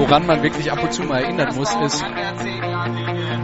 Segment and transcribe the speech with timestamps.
[0.00, 2.04] woran man wirklich ab und zu mal erinnern muss, ist,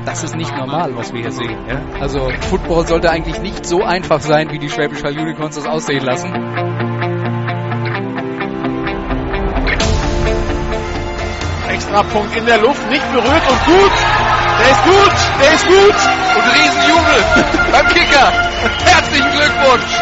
[0.07, 1.59] das ist nicht normal, was wir hier sehen.
[1.69, 1.83] Ja?
[2.01, 6.05] Also Football sollte eigentlich nicht so einfach sein, wie die Schwäbisch Hall Unicorns das aussehen
[6.05, 6.33] lassen.
[11.69, 13.93] Extrapunkt in der Luft, nicht berührt und gut.
[14.59, 15.13] Der ist gut,
[15.43, 15.99] der ist gut.
[16.37, 17.25] Und Riesenjubel
[17.73, 18.33] beim Kicker.
[18.85, 19.93] Herzlichen Glückwunsch.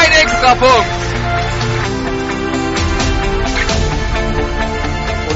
[0.00, 0.97] Ein Extrapunkt.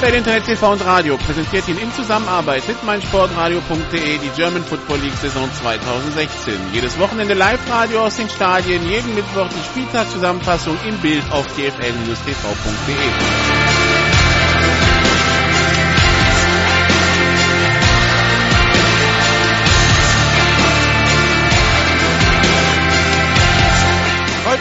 [0.00, 5.16] GFL Internet TV und Radio präsentiert Ihnen in Zusammenarbeit mit meinsportradio.de die German Football League
[5.20, 6.54] Saison 2016.
[6.72, 13.49] Jedes Wochenende Live-Radio aus den Stadien, jeden Mittwoch die Spieltagszusammenfassung im Bild auf gfl-tv.de.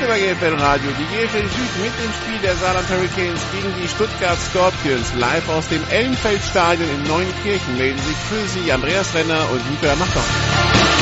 [0.09, 3.87] Heute bei GFL Radio die GFL Süd mit dem Spiel der Saarland Hurricanes gegen die
[3.87, 9.69] Stuttgart Scorpions live aus dem Ellenfeldstadion in Neunkirchen melden sich für Sie Andreas Renner und
[9.69, 10.98] Nicola Machtau.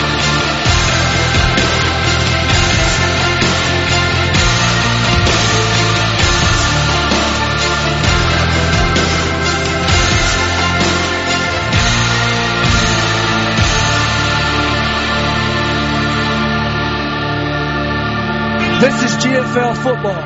[18.80, 20.22] This is GFL Football.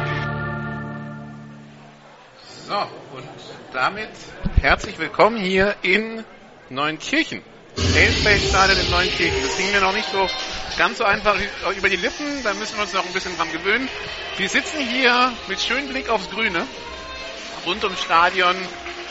[2.67, 2.80] So,
[3.16, 3.30] und
[3.71, 4.09] damit
[4.59, 6.25] herzlich willkommen hier in
[6.69, 7.44] Neunkirchen.
[7.95, 9.41] Elffeldstadion in Neunkirchen.
[9.41, 10.27] Das ging mir noch nicht so
[10.77, 11.38] ganz so einfach
[11.77, 12.44] über die Lippen.
[12.44, 13.88] Da müssen wir uns noch ein bisschen dran gewöhnen.
[14.35, 16.67] Wir sitzen hier mit schönem Blick aufs Grüne
[17.66, 18.57] rund ums Stadion.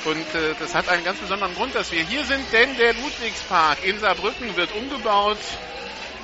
[0.05, 3.87] Und äh, das hat einen ganz besonderen Grund, dass wir hier sind, denn der Ludwigspark
[3.87, 5.39] in Saarbrücken wird umgebaut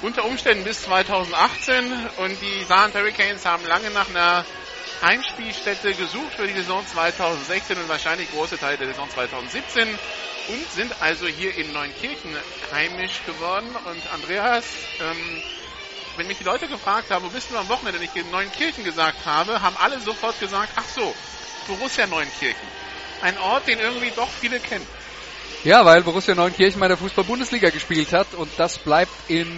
[0.02, 1.84] unter Umständen bis 2018
[2.18, 4.44] und die Saarland Hurricanes haben lange nach einer
[5.02, 9.88] Heimspielstätte gesucht für die Saison 2016 und wahrscheinlich große Teile der Saison 2017
[10.48, 12.34] und sind also hier in Neunkirchen
[12.72, 13.68] heimisch geworden.
[13.84, 14.64] Und Andreas,
[15.00, 15.42] ähm,
[16.16, 19.24] wenn mich die Leute gefragt haben, wo bist du am Wochenende, wenn ich Neunkirchen gesagt
[19.26, 21.14] habe, haben alle sofort gesagt, ach so,
[21.66, 22.68] Borussia Neunkirchen.
[23.22, 24.86] Ein Ort, den irgendwie doch viele kennen.
[25.64, 29.48] Ja, weil Borussia Neunkirchen bei der Fußball-Bundesliga gespielt hat und das bleibt im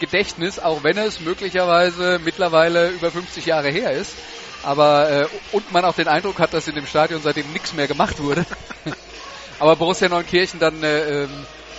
[0.00, 4.14] Gedächtnis, auch wenn es möglicherweise mittlerweile über 50 Jahre her ist.
[4.62, 7.86] Aber äh, und man auch den Eindruck hat, dass in dem Stadion seitdem nichts mehr
[7.86, 8.46] gemacht wurde.
[9.58, 11.30] Aber Borussia Neunkirchen dann äh, ähm,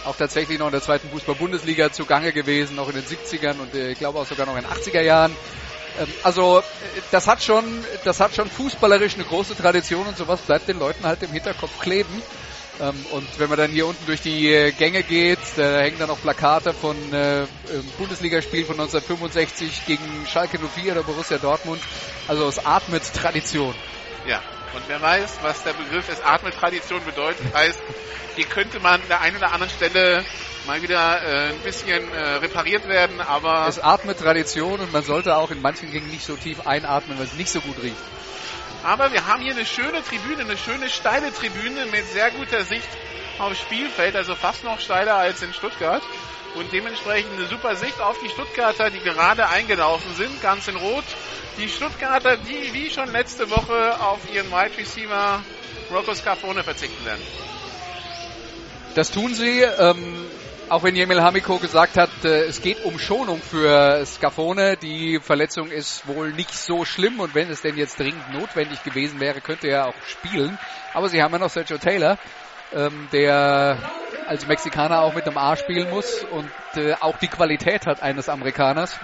[0.05, 3.91] auch tatsächlich noch in der zweiten Fußball-Bundesliga zugange gewesen, auch in den 70ern und äh,
[3.91, 5.35] ich glaube auch sogar noch in den 80er Jahren.
[5.99, 6.63] Ähm, also äh,
[7.11, 7.65] das hat schon,
[8.03, 11.79] das hat schon fußballerisch eine große Tradition und sowas bleibt den Leuten halt im Hinterkopf
[11.79, 12.21] kleben.
[12.81, 16.07] Ähm, und wenn man dann hier unten durch die äh, Gänge geht, da hängen dann
[16.07, 17.45] noch Plakate von äh,
[17.99, 21.81] Bundesligaspielen von 1965 gegen Schalke 04 oder Borussia Dortmund.
[22.27, 23.75] Also es atmet Tradition.
[24.27, 24.41] Ja,
[24.73, 27.79] und wer weiß, was der Begriff es atmet Tradition bedeutet, heißt,
[28.35, 30.25] hier könnte man an der einen oder anderen Stelle
[30.65, 33.67] mal wieder äh, ein bisschen äh, repariert werden, aber...
[33.67, 37.25] Es atmet Tradition und man sollte auch in manchen Gängen nicht so tief einatmen, weil
[37.25, 37.95] es nicht so gut riecht.
[38.83, 42.87] Aber wir haben hier eine schöne Tribüne, eine schöne steile Tribüne mit sehr guter Sicht
[43.37, 46.01] aufs Spielfeld, also fast noch steiler als in Stuttgart.
[46.55, 51.05] Und dementsprechend eine super Sicht auf die Stuttgarter, die gerade eingelaufen sind, ganz in Rot.
[51.57, 55.41] Die Stuttgarter, die wie schon letzte Woche auf ihren Wide Receiver
[55.91, 57.21] Rocco Scarfone verzichten werden.
[58.95, 59.61] Das tun sie.
[59.61, 60.25] Ähm,
[60.71, 64.77] auch wenn Jemil Hamiko gesagt hat, äh, es geht um Schonung für Scafone.
[64.77, 69.19] Die Verletzung ist wohl nicht so schlimm und wenn es denn jetzt dringend notwendig gewesen
[69.19, 70.57] wäre, könnte er auch spielen.
[70.93, 72.17] Aber sie haben ja noch Sergio Taylor,
[72.73, 73.79] ähm, der
[74.27, 78.29] als Mexikaner auch mit einem A spielen muss und äh, auch die Qualität hat eines
[78.29, 78.97] Amerikaners.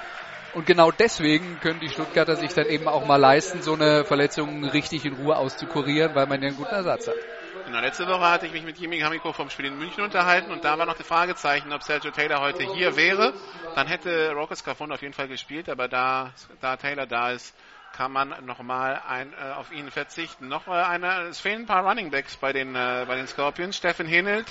[0.54, 4.64] Und genau deswegen können die Stuttgarter sich dann eben auch mal leisten, so eine Verletzung
[4.64, 7.37] richtig in Ruhe auszukurieren, weil man ja einen guten Ersatz hat.
[7.68, 10.64] Genau, letzte Woche hatte ich mich mit Jimmy Hamiko vom Spiel in München unterhalten und
[10.64, 13.34] da war noch die Fragezeichen, ob Sergio Taylor heute hier wäre.
[13.76, 16.32] Dann hätte Rocket Scafone auf jeden Fall gespielt, aber da,
[16.62, 17.54] da Taylor da ist,
[17.92, 20.48] kann man nochmal ein, äh, auf ihn verzichten.
[20.48, 23.76] Noch äh, eine, es fehlen ein paar Running Backs bei den, äh, bei den Scorpions.
[23.76, 24.48] Steffen Hinnelt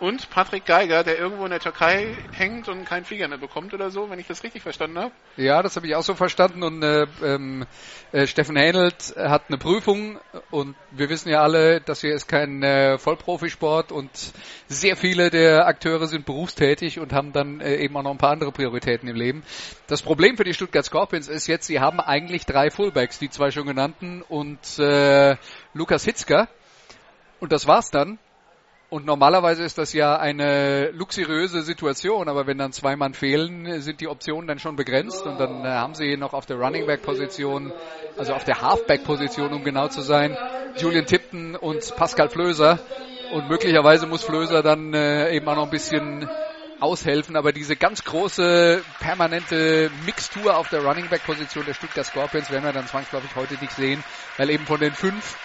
[0.00, 3.90] und Patrick Geiger, der irgendwo in der Türkei hängt und keinen Flieger mehr bekommt oder
[3.90, 5.12] so, wenn ich das richtig verstanden habe.
[5.36, 6.62] Ja, das habe ich auch so verstanden.
[6.62, 7.66] Und äh, ähm,
[8.12, 10.18] äh, Steffen Hähnelt hat eine Prüfung
[10.50, 14.10] und wir wissen ja alle, das hier ist kein äh, Vollprofisport und
[14.68, 18.32] sehr viele der Akteure sind berufstätig und haben dann äh, eben auch noch ein paar
[18.32, 19.42] andere Prioritäten im Leben.
[19.88, 23.50] Das Problem für die Stuttgart Scorpions ist jetzt, sie haben eigentlich drei Fullbacks, die zwei
[23.50, 25.36] schon genannten und äh,
[25.74, 26.48] Lukas Hitzker.
[27.40, 28.18] Und das war's dann.
[28.90, 34.00] Und normalerweise ist das ja eine luxuriöse Situation, aber wenn dann zwei Mann fehlen, sind
[34.00, 37.02] die Optionen dann schon begrenzt und dann äh, haben sie noch auf der Running Back
[37.02, 37.70] Position,
[38.16, 40.38] also auf der Halfback Position, um genau zu sein,
[40.78, 42.78] Julian Tipton und Pascal Flöser.
[43.30, 46.26] Und möglicherweise muss Flöser dann äh, eben auch noch ein bisschen
[46.80, 52.50] aushelfen, aber diese ganz große permanente Mixtur auf der Running Back Position der Stuttgart Scorpions
[52.50, 54.02] werden wir dann zwangsläufig heute nicht sehen,
[54.38, 55.36] weil eben von den fünf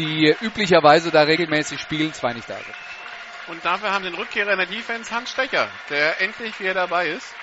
[0.00, 2.74] die üblicherweise da regelmäßig spielen, zwei nicht da sind.
[3.48, 7.34] Und dafür haben den Rückkehrer in der Defense Hans Stecher, der endlich wieder dabei ist.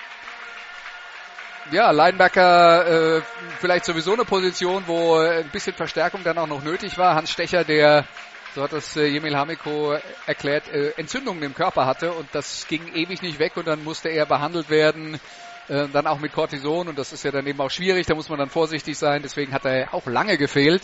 [1.70, 3.22] Ja, Linebacker äh,
[3.60, 7.14] vielleicht sowieso eine Position, wo ein bisschen Verstärkung dann auch noch nötig war.
[7.14, 8.06] Hans Stecher, der,
[8.54, 12.88] so hat das äh, Jemil Hamiko erklärt, äh, Entzündungen im Körper hatte und das ging
[12.94, 15.20] ewig nicht weg und dann musste er behandelt werden,
[15.68, 18.30] äh, dann auch mit Cortison und das ist ja dann eben auch schwierig, da muss
[18.30, 20.82] man dann vorsichtig sein, deswegen hat er auch lange gefehlt.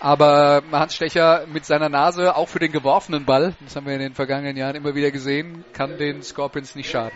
[0.00, 4.00] Aber Hans Stecher mit seiner Nase, auch für den geworfenen Ball, das haben wir in
[4.00, 7.12] den vergangenen Jahren immer wieder gesehen, kann den Scorpions nicht schaden.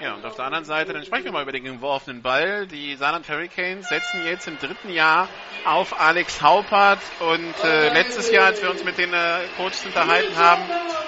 [0.00, 2.66] Ja, und auf der anderen Seite, dann sprechen wir mal über den geworfenen Ball.
[2.66, 5.28] Die Saarland Hurricanes setzen jetzt im dritten Jahr
[5.64, 7.00] auf Alex Haupert.
[7.20, 10.62] Und äh, letztes Jahr, als wir uns mit den äh, Coaches unterhalten haben,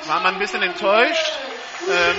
[0.07, 1.33] war man ein bisschen enttäuscht.
[1.89, 2.17] Ähm,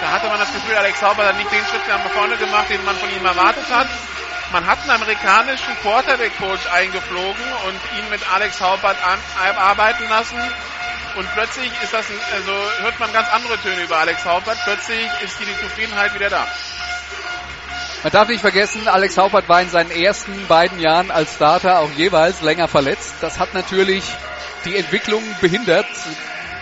[0.00, 2.84] da hatte man das Gefühl, Alex Haupert hat nicht den Schritt nach vorne gemacht, den
[2.84, 3.86] man von ihm erwartet hat.
[4.56, 9.18] Man hat einen amerikanischen Quarterback-Coach eingeflogen und ihn mit Alex Haupert an,
[9.58, 10.38] arbeiten lassen.
[11.18, 14.56] Und plötzlich ist das, ein, also hört man ganz andere Töne über Alex Haupert.
[14.64, 16.46] Plötzlich ist die, Zufriedenheit wieder da.
[18.02, 21.90] Man darf nicht vergessen, Alex Haupert war in seinen ersten beiden Jahren als Starter auch
[21.90, 23.16] jeweils länger verletzt.
[23.20, 24.04] Das hat natürlich
[24.64, 25.84] die Entwicklung behindert,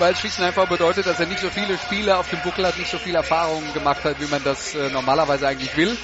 [0.00, 2.90] weil und einfach bedeutet, dass er nicht so viele Spiele auf dem Buckel hat, nicht
[2.90, 5.96] so viel Erfahrungen gemacht hat, wie man das äh, normalerweise eigentlich will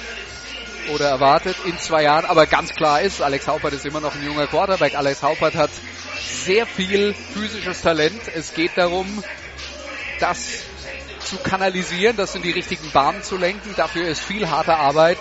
[0.89, 2.25] oder erwartet in zwei Jahren.
[2.25, 4.95] Aber ganz klar ist, Alex Haupert ist immer noch ein junger Quarterback.
[4.95, 5.71] Alex Haupert hat
[6.19, 8.21] sehr viel physisches Talent.
[8.35, 9.23] Es geht darum,
[10.19, 10.63] das
[11.19, 13.73] zu kanalisieren, das in die richtigen Bahnen zu lenken.
[13.75, 15.19] Dafür ist viel harte Arbeit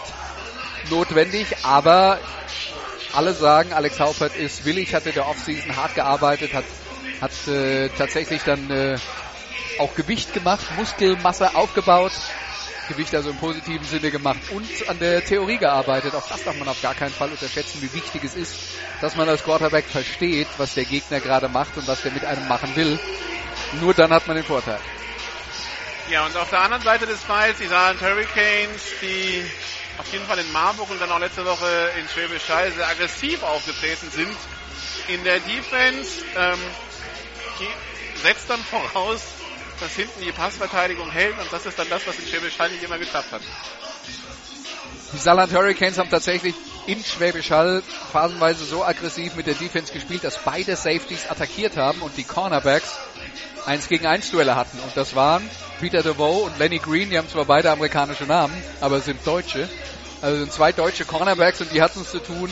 [0.88, 2.18] notwendig, aber
[3.12, 6.64] alle sagen, Alex Haupert ist willig, hat in der Offseason hart gearbeitet, hat,
[7.20, 8.96] hat äh, tatsächlich dann äh,
[9.78, 12.12] auch Gewicht gemacht, Muskelmasse aufgebaut
[12.90, 16.12] Gewicht also im positiven Sinne gemacht und an der Theorie gearbeitet.
[16.14, 18.56] Auch das darf man auf gar keinen Fall unterschätzen, wie wichtig es ist,
[19.00, 22.46] dass man als Quarterback versteht, was der Gegner gerade macht und was der mit einem
[22.48, 22.98] machen will.
[23.80, 24.80] Nur dann hat man den Vorteil.
[26.10, 29.44] Ja, und auf der anderen Seite des Falls, die Saarland Hurricanes, die
[29.98, 33.42] auf jeden Fall in Marburg und dann auch letzte Woche in Schwäbisch Hall sehr aggressiv
[33.44, 34.36] aufgetreten sind
[35.06, 36.58] in der Defense, ähm,
[38.22, 39.22] setzt dann voraus,
[39.80, 42.82] dass hinten die Passverteidigung hält und das ist dann das, was in Schwäbisch Hall nicht
[42.82, 43.42] immer geklappt hat.
[45.12, 46.54] Die Saarland Hurricanes haben tatsächlich
[46.86, 47.82] in Schwäbisch Hall
[48.12, 52.98] phasenweise so aggressiv mit der Defense gespielt, dass beide Safeties attackiert haben und die Cornerbacks
[53.66, 54.78] eins gegen eins Duelle hatten.
[54.80, 55.48] Und das waren
[55.80, 59.68] Peter DeVoe und Lenny Green, die haben zwar beide amerikanische Namen, aber sind Deutsche.
[60.20, 62.50] Also sind zwei deutsche Cornerbacks und die hatten es zu tun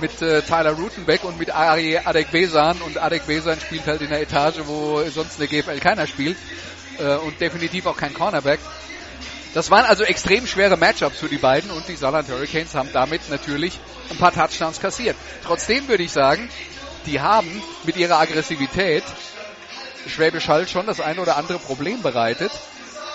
[0.00, 4.60] mit äh, Tyler Rutenbeck und mit Ari Adekbesan und Adekbesan spielt halt in der Etage,
[4.66, 6.36] wo sonst in der GFL keiner spielt
[6.98, 8.60] äh, und definitiv auch kein Cornerback.
[9.54, 13.28] Das waren also extrem schwere Matchups für die beiden und die Saarland Hurricanes haben damit
[13.30, 13.78] natürlich
[14.10, 15.16] ein paar Touchdowns kassiert.
[15.44, 16.48] Trotzdem würde ich sagen,
[17.06, 19.02] die haben mit ihrer Aggressivität
[20.06, 22.50] Schwäbisch Hall schon das ein oder andere Problem bereitet.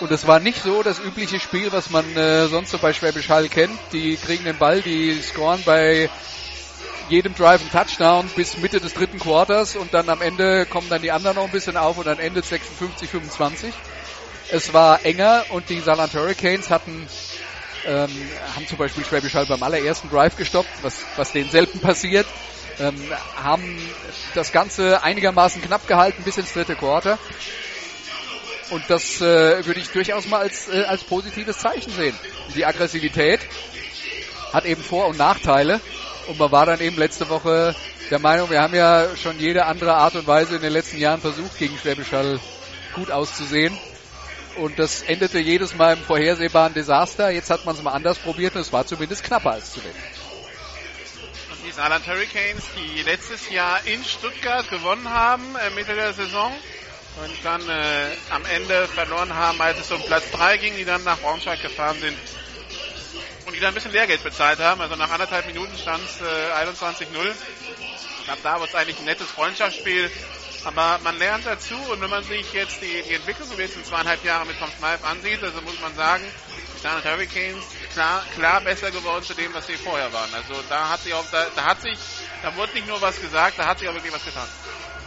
[0.00, 3.28] Und es war nicht so das übliche Spiel, was man äh, sonst so bei Schwäbisch
[3.30, 3.78] Hall kennt.
[3.92, 6.10] Die kriegen den Ball, die scoren bei
[7.08, 11.02] jedem Drive einen Touchdown bis Mitte des dritten Quarters und dann am Ende kommen dann
[11.02, 13.74] die anderen noch ein bisschen auf und dann endet 56, 25.
[14.50, 17.06] Es war enger und die Saarland Hurricanes hatten
[17.86, 18.10] ähm,
[18.54, 22.26] haben zum Beispiel Schwäbisch Hall beim allerersten Drive gestoppt, was, was denen selten passiert,
[22.80, 22.96] ähm,
[23.36, 23.78] haben
[24.34, 27.18] das Ganze einigermaßen knapp gehalten bis ins dritte Quarter.
[28.70, 32.18] Und das äh, würde ich durchaus mal als, äh, als positives Zeichen sehen.
[32.56, 33.40] Die Aggressivität
[34.52, 35.80] hat eben Vor- und Nachteile.
[36.26, 37.74] Und man war dann eben letzte Woche
[38.10, 41.20] der Meinung, wir haben ja schon jede andere Art und Weise in den letzten Jahren
[41.20, 42.40] versucht, gegen Schwäbisch Hall
[42.94, 43.76] gut auszusehen.
[44.56, 47.30] Und das endete jedes Mal im vorhersehbaren Desaster.
[47.30, 49.98] Jetzt hat man es mal anders probiert und es war zumindest knapper als zu zuletzt.
[51.50, 56.52] Und die Saarland Hurricanes, die letztes Jahr in Stuttgart gewonnen haben, äh, Mitte der Saison,
[57.22, 61.04] und dann äh, am Ende verloren haben, als es um Platz 3 ging, die dann
[61.04, 62.16] nach Braunschweig gefahren sind
[63.46, 64.80] und die dann ein bisschen Lehrgeld bezahlt haben.
[64.80, 67.06] Also nach anderthalb Minuten stand es äh, 21-0.
[68.28, 70.10] Ab da wird es eigentlich ein nettes Freundschaftsspiel.
[70.64, 74.24] Aber man lernt dazu und wenn man sich jetzt die, die Entwicklung der letzten zweieinhalb
[74.24, 76.24] Jahre mit Tom Smythe ansieht, also muss man sagen,
[76.74, 80.34] die San Hurricanes klar, klar besser geworden zu dem, was sie vorher waren.
[80.34, 81.96] Also da hat sich auch, da, da hat sich,
[82.42, 84.48] da wurde nicht nur was gesagt, da hat sich auch wirklich was getan.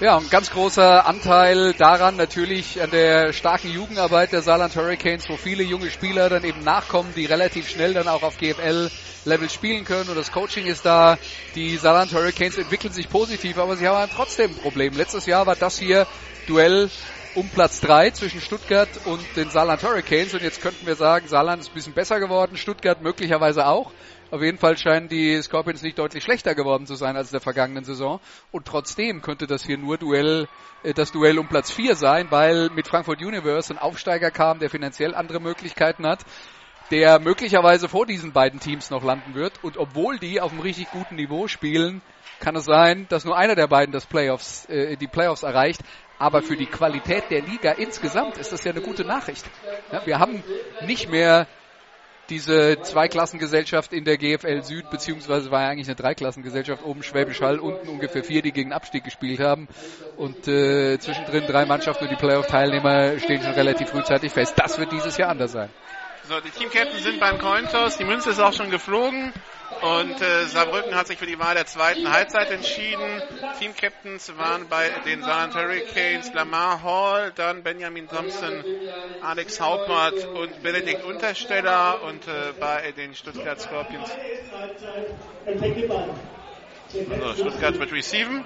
[0.02, 5.36] Ja, ein ganz großer Anteil daran natürlich an der starken Jugendarbeit der Saarland Hurricanes, wo
[5.36, 10.10] viele junge Spieler dann eben nachkommen, die relativ schnell dann auch auf GFL-Level spielen können
[10.10, 11.18] und das Coaching ist da.
[11.54, 14.96] Die Saarland Hurricanes entwickeln sich positiv, aber sie haben trotzdem ein Problem.
[14.96, 16.08] Letztes Jahr war das hier
[16.46, 16.90] Duell
[17.36, 21.62] um Platz 3 zwischen Stuttgart und den Saarland Hurricanes und jetzt könnten wir sagen, Saarland
[21.62, 23.92] ist ein bisschen besser geworden, Stuttgart möglicherweise auch.
[24.32, 27.42] Auf jeden Fall scheinen die Scorpions nicht deutlich schlechter geworden zu sein als in der
[27.42, 28.20] vergangenen Saison.
[28.52, 30.48] Und trotzdem könnte das hier nur Duell,
[30.84, 34.70] äh, das Duell um Platz 4 sein, weil mit Frankfurt Universe ein Aufsteiger kam, der
[34.70, 36.20] finanziell andere Möglichkeiten hat,
[36.92, 39.64] der möglicherweise vor diesen beiden Teams noch landen wird.
[39.64, 42.04] Und obwohl die auf einem richtig guten Niveau spielen,
[42.40, 45.82] kann es sein, dass nur einer der beiden das Playoffs, äh, die Playoffs erreicht.
[46.20, 49.46] Aber für die Qualität der Liga insgesamt ist das ja eine gute Nachricht.
[49.92, 50.44] Ja, wir haben
[50.86, 51.48] nicht mehr
[52.30, 57.60] diese Zweiklassengesellschaft in der GFL Süd, beziehungsweise war ja eigentlich eine Dreiklassengesellschaft, oben Schwäbisch Hall,
[57.60, 59.68] unten ungefähr vier, die gegen Abstieg gespielt haben.
[60.18, 64.54] Und äh, zwischendrin drei Mannschaften und die Playoff-Teilnehmer stehen schon relativ frühzeitig fest.
[64.58, 65.70] Das wird dieses Jahr anders sein.
[66.30, 69.34] So, die Teamcaptains sind beim Cointoss, die Münze ist auch schon geflogen
[69.82, 73.24] und äh, Saarbrücken hat sich für die Wahl der zweiten Halbzeit entschieden.
[73.58, 78.64] Teamcaptains waren bei den Saarland Hurricanes Lamar Hall, dann Benjamin Thompson,
[79.24, 84.12] Alex Hauptmatt und Benedikt Untersteller und äh, bei den Stuttgart Scorpions.
[87.22, 88.46] Also Stuttgart wird receiven.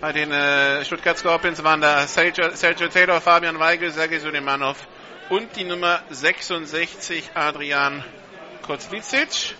[0.00, 4.76] Bei den äh, Stuttgart Scorpions waren da Sergio, Sergio Taylor, Fabian Weigel, Sergei Sulemanov
[5.28, 8.04] und die Nummer 66 Adrian
[8.62, 9.56] Kozlicic.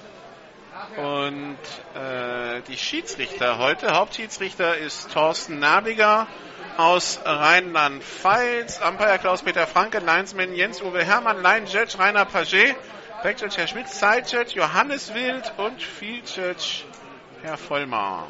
[0.97, 1.59] Und
[1.95, 6.29] äh, die Schiedsrichter heute, Hauptschiedsrichter ist Thorsten Nabiger
[6.77, 12.77] aus Rheinland-Pfalz, Umpire Klaus-Peter Franke, Linesman Jens-Uwe Hermann, Line-Judge Rainer Paget,
[13.25, 16.85] Backjudge Herr Schmidt, Side-Judge Johannes Wild und Field-Judge
[17.43, 18.29] Herr Vollmar.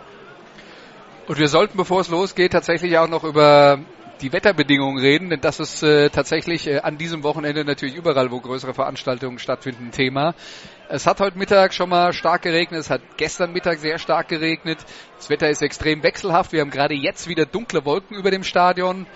[1.28, 3.80] Und wir sollten, bevor es losgeht, tatsächlich auch noch über
[4.22, 8.40] die Wetterbedingungen reden, denn das ist äh, tatsächlich äh, an diesem Wochenende natürlich überall, wo
[8.40, 10.34] größere Veranstaltungen stattfinden, Thema.
[10.88, 14.78] Es hat heute Mittag schon mal stark geregnet, es hat gestern Mittag sehr stark geregnet.
[15.18, 16.52] Das Wetter ist extrem wechselhaft.
[16.52, 19.06] Wir haben gerade jetzt wieder dunkle Wolken über dem Stadion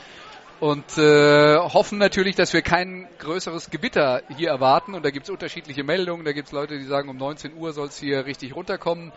[0.60, 4.94] und äh, hoffen natürlich, dass wir kein größeres Gewitter hier erwarten.
[4.94, 6.24] Und da gibt es unterschiedliche Meldungen.
[6.24, 9.12] Da gibt es Leute, die sagen, um 19 Uhr soll es hier richtig runterkommen.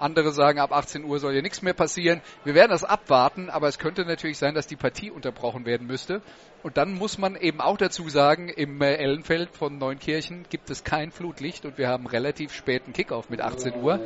[0.00, 2.20] Andere sagen, ab 18 Uhr soll hier nichts mehr passieren.
[2.44, 6.22] Wir werden das abwarten, aber es könnte natürlich sein, dass die Partie unterbrochen werden müsste.
[6.62, 10.82] Und dann muss man eben auch dazu sagen, im äh, Ellenfeld von Neunkirchen gibt es
[10.82, 14.00] kein Flutlicht und wir haben relativ späten Kickoff mit 18 Uhr.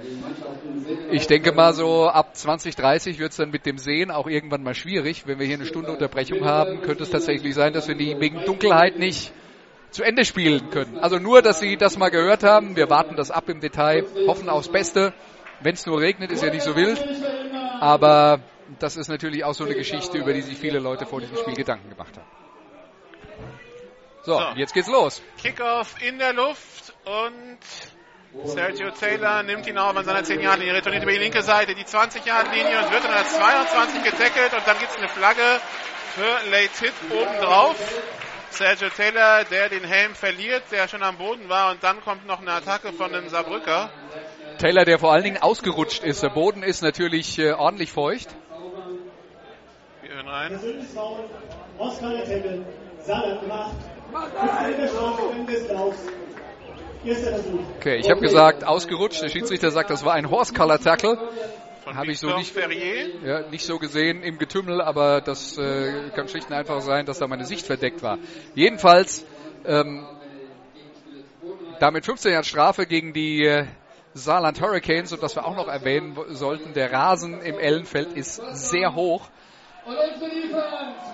[1.11, 4.75] Ich denke mal so ab 2030 wird es dann mit dem Sehen auch irgendwann mal
[4.75, 5.26] schwierig.
[5.26, 8.44] Wenn wir hier eine Stunde Unterbrechung haben, könnte es tatsächlich sein, dass wir die wegen
[8.44, 9.32] Dunkelheit nicht
[9.92, 10.99] zu Ende spielen können.
[10.99, 12.76] Also nur, dass Sie das mal gehört haben.
[12.76, 15.12] Wir warten das ab im Detail, hoffen aufs Beste.
[15.62, 17.02] Wenn es nur regnet, ist ja nicht so wild.
[17.81, 18.40] Aber
[18.78, 21.54] das ist natürlich auch so eine Geschichte, über die sich viele Leute vor diesem Spiel
[21.54, 22.26] Gedanken gemacht haben.
[24.25, 24.47] So, so.
[24.57, 25.21] jetzt geht's los.
[25.38, 27.59] Kickoff in der Luft und
[28.45, 32.85] Sergio Taylor nimmt ihn auf an seiner 10-Yard-Linie, retourniert über die linke Seite, die 20-Yard-Linie
[32.85, 35.61] und wird dann als 22 getackelt und dann gibt's eine Flagge
[36.14, 37.76] für Late Hit obendrauf.
[38.50, 42.40] Sergio Taylor, der den Helm verliert, der schon am Boden war und dann kommt noch
[42.40, 43.90] eine Attacke von dem Saarbrücker.
[44.59, 46.23] Taylor, der vor allen Dingen ausgerutscht ist.
[46.23, 48.28] Der Boden ist natürlich äh, ordentlich feucht.
[50.02, 50.61] Wir hören rein.
[57.78, 59.23] Okay, ich habe gesagt, ausgerutscht.
[59.23, 61.18] Der Schiedsrichter sagt, das war ein Horse-Color-Tackle.
[61.87, 62.54] Habe ich so nicht,
[63.25, 67.18] ja, nicht so gesehen im Getümmel, aber das äh, kann schlicht und einfach sein, dass
[67.18, 68.18] da meine Sicht verdeckt war.
[68.54, 69.26] Jedenfalls
[69.66, 70.06] ähm,
[71.80, 73.66] damit 15 Jahre Strafe gegen die äh,
[74.14, 78.95] Saarland Hurricanes und das wir auch noch erwähnen sollten, der Rasen im Ellenfeld ist sehr
[78.95, 79.28] hoch.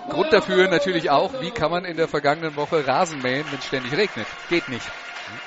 [0.09, 3.67] Grund dafür natürlich auch, wie kann man in der vergangenen Woche Rasen mähen, wenn es
[3.67, 4.26] ständig regnet.
[4.49, 4.87] Geht nicht.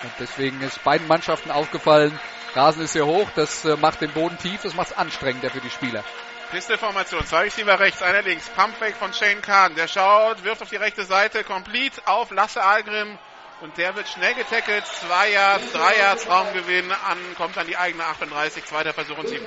[0.04, 2.18] Und deswegen ist beiden Mannschaften aufgefallen,
[2.54, 5.62] Rasen ist sehr hoch, das äh, macht den Boden tief, das macht es anstrengender für
[5.62, 6.04] die Spieler.
[6.52, 10.76] Pisteformation, zwei Receiver rechts, einer links, Pumpback von Shane Kahn, der schaut, wirft auf die
[10.76, 13.18] rechte Seite, complete auf Lasse Algrim
[13.62, 14.88] Und der wird schnell getackelt.
[14.88, 16.92] Zwei Yards, drei Yards Raumgewinn.
[16.92, 18.66] An, kommt an die eigene 38.
[18.66, 19.46] Zweiter Versuch und sieben.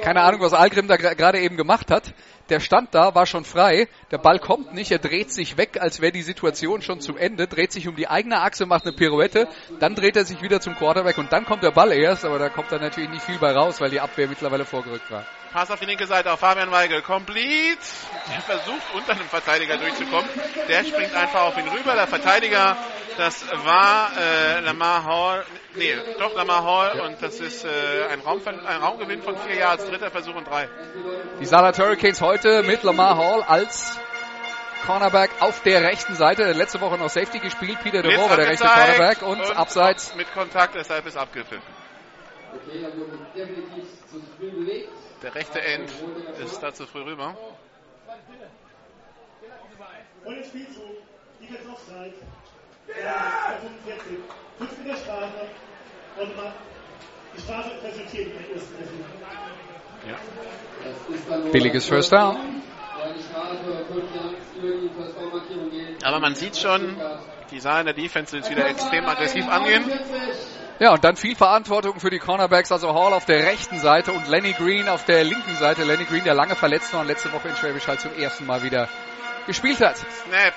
[0.00, 2.14] Keine Ahnung, was Algrim da gerade eben gemacht hat.
[2.48, 3.88] Der stand da, war schon frei.
[4.10, 4.90] Der Ball kommt nicht.
[4.90, 7.46] Er dreht sich weg, als wäre die Situation schon zu Ende.
[7.48, 9.46] Dreht sich um die eigene Achse, macht eine Pirouette.
[9.78, 12.24] Dann dreht er sich wieder zum Quarterback und dann kommt der Ball erst.
[12.24, 15.26] Aber da kommt dann natürlich nicht viel bei raus, weil die Abwehr mittlerweile vorgerückt war.
[15.52, 17.02] Pass auf die linke Seite auf Fabian Weigel.
[17.02, 17.80] Complete.
[18.32, 20.30] Der versucht unter dem Verteidiger durchzukommen.
[20.68, 21.94] Der springt einfach auf ihn rüber.
[21.94, 22.76] Der Verteidiger,
[23.16, 25.44] das war äh, Lamar Hall.
[25.74, 26.96] Nee, doch Lamar Hall.
[26.96, 27.04] Ja.
[27.04, 27.68] Und das ist äh,
[28.12, 29.86] ein, Raum, ein Raumgewinn von vier Yards.
[29.86, 30.68] Dritter Versuch und drei.
[31.40, 33.98] Die Saarland Hurricanes heute mit Lamar Hall als
[34.86, 36.52] Cornerback auf der rechten Seite.
[36.52, 37.78] Letzte Woche noch Safety gespielt.
[37.82, 40.14] Peter de war der rechte Cornerback und, und abseits.
[40.14, 41.62] Mit Kontakt, deshalb ist abgepfiffen.
[42.54, 45.09] Okay, dann wurde definitiv zu früh bewegt.
[45.22, 45.90] Der rechte End
[46.42, 47.36] ist da zu früh rüber.
[50.24, 50.96] Und im Spielzug,
[51.40, 52.14] Defense Offside,
[52.86, 54.18] 45,
[54.58, 55.50] 5 Meter Strafe
[56.20, 56.32] und
[57.36, 58.74] die Strafe präsentiert den ersten
[60.08, 61.50] ja.
[61.52, 62.62] Billiges First Down.
[66.02, 66.96] Aber man sieht schon,
[67.50, 69.84] die Saar in der Defense jetzt wieder extrem aggressiv angehen.
[70.80, 74.26] Ja, und dann viel Verantwortung für die Cornerbacks, also Hall auf der rechten Seite und
[74.28, 75.84] Lenny Green auf der linken Seite.
[75.84, 78.62] Lenny Green, der lange verletzt war und letzte Woche in Schwäbisch Hall zum ersten Mal
[78.62, 78.88] wieder
[79.46, 79.98] gespielt hat.
[79.98, 80.54] Snap,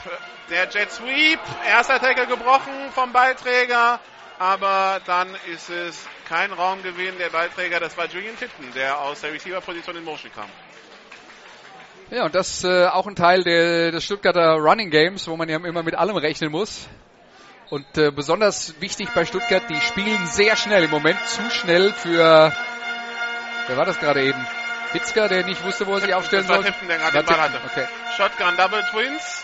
[0.50, 4.00] der Jet Sweep, erster Tackle gebrochen vom Ballträger,
[4.39, 7.18] aber dann ist es kein Raumgewinn.
[7.18, 10.48] Der Ballträger, das war Julian Tipton, der aus der Receiver-Position in Motion kam.
[12.12, 15.58] Ja, und das äh, auch ein Teil der, des Stuttgarter Running Games, wo man ja
[15.58, 16.88] immer mit allem rechnen muss.
[17.74, 22.53] Und äh, besonders wichtig bei Stuttgart, die spielen sehr schnell im Moment, zu schnell für,
[23.65, 24.46] wer war das gerade eben?
[24.92, 26.63] Fitzker, der nicht wusste, wo er sich aufstellen soll.
[26.63, 27.60] Tipton, der gerade den Ball hatte.
[27.72, 27.88] Okay.
[28.15, 29.44] Shotgun Double Twins.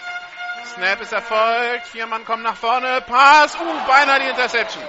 [0.75, 1.87] Snap ist erfolgt.
[1.91, 3.01] Vier Mann kommen nach vorne.
[3.01, 3.55] Pass.
[3.55, 4.83] Uh, beinahe die Interception.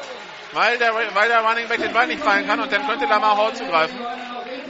[0.52, 3.38] Weil der, weil der Running Back den Ball nicht fallen kann und dann könnte Lamar
[3.38, 3.98] Hall zugreifen.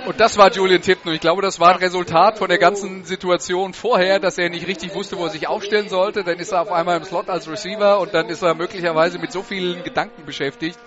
[0.07, 1.11] Und das war Julian Tipton.
[1.11, 4.67] Und ich glaube, das war ein Resultat von der ganzen Situation vorher, dass er nicht
[4.67, 6.25] richtig wusste, wo er sich aufstellen sollte.
[6.25, 9.33] Dann ist er auf einmal im Slot als Receiver und dann ist er möglicherweise mit
[9.33, 10.79] so vielen Gedanken beschäftigt,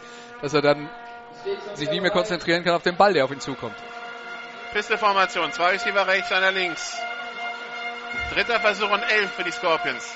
[0.41, 0.89] dass er dann
[1.73, 3.75] sich nicht mehr konzentrieren kann auf den Ball, der auf ihn zukommt.
[4.73, 5.51] Pisteformation.
[5.51, 6.97] Zwei Receiver rechts, einer links.
[8.33, 10.15] Dritter Versuch und elf für die Scorpions.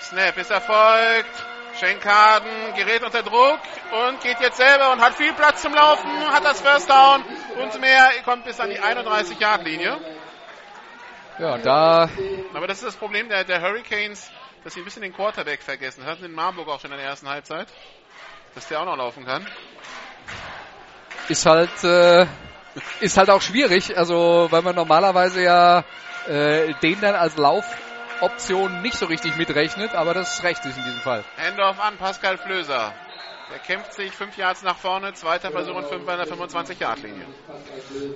[0.00, 1.53] Snap ist erfolgt.
[1.78, 6.44] Schenkaden gerät unter Druck und geht jetzt selber und hat viel Platz zum Laufen, hat
[6.44, 7.24] das First Down
[7.60, 9.98] und mehr, kommt bis an die 31-Yard-Linie.
[11.38, 12.08] Ja, da.
[12.54, 14.30] Aber das ist das Problem der, der Hurricanes,
[14.62, 16.02] dass sie ein bisschen den Quarterback vergessen.
[16.02, 17.66] Das hatten in Marburg auch schon in der ersten Halbzeit.
[18.54, 19.44] Dass der auch noch laufen kann.
[21.28, 22.26] Ist halt, äh,
[23.00, 25.84] ist halt auch schwierig, also, weil man normalerweise ja,
[26.28, 27.64] äh, den dann als Lauf
[28.24, 31.24] Option nicht so richtig mitrechnet, aber das recht ist in diesem Fall.
[31.36, 32.92] Handoff an Pascal Flöser.
[33.50, 37.26] Der kämpft sich fünf Yards nach vorne, zweiter Versuch und fünf bei der 25-Yard-Linie.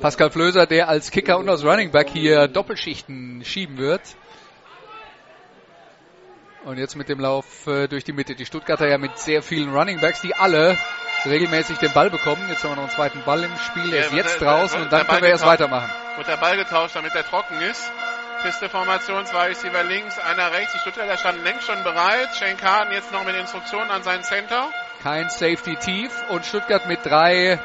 [0.00, 4.00] Pascal Flöser, der als Kicker und als Running Back hier Doppelschichten schieben wird.
[6.64, 8.34] Und jetzt mit dem Lauf äh, durch die Mitte.
[8.34, 10.76] Die Stuttgarter ja mit sehr vielen Running Backs, die alle
[11.24, 12.42] regelmäßig den Ball bekommen.
[12.48, 13.90] Jetzt haben wir noch einen zweiten Ball im Spiel.
[13.90, 15.90] Der ist jetzt draußen und dann können wir erst weitermachen.
[16.16, 17.90] Und der Ball getauscht, damit er trocken ist.
[18.42, 20.72] Pisteformation, zwei Receiver links, einer rechts.
[20.72, 22.28] Die Stuttgarter standen längst schon bereit.
[22.36, 24.70] Shane Carden jetzt noch mit Instruktionen an seinen Center.
[25.02, 27.58] Kein Safety tief und Stuttgart mit drei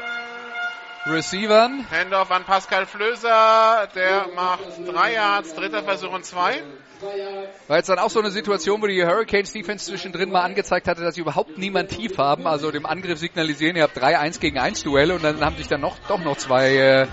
[1.06, 1.86] Receivern.
[1.90, 6.62] Handoff an Pascal Flöser, der macht drei Yards, dritter Versuch und zwei.
[7.68, 11.02] War jetzt dann auch so eine Situation, wo die Hurricanes Defense zwischendrin mal angezeigt hatte,
[11.02, 12.46] dass sie überhaupt niemand tief haben.
[12.46, 15.68] Also dem Angriff signalisieren, ihr habt drei 1 gegen 1 Duelle und dann haben sich
[15.68, 17.06] dann noch, doch noch zwei äh,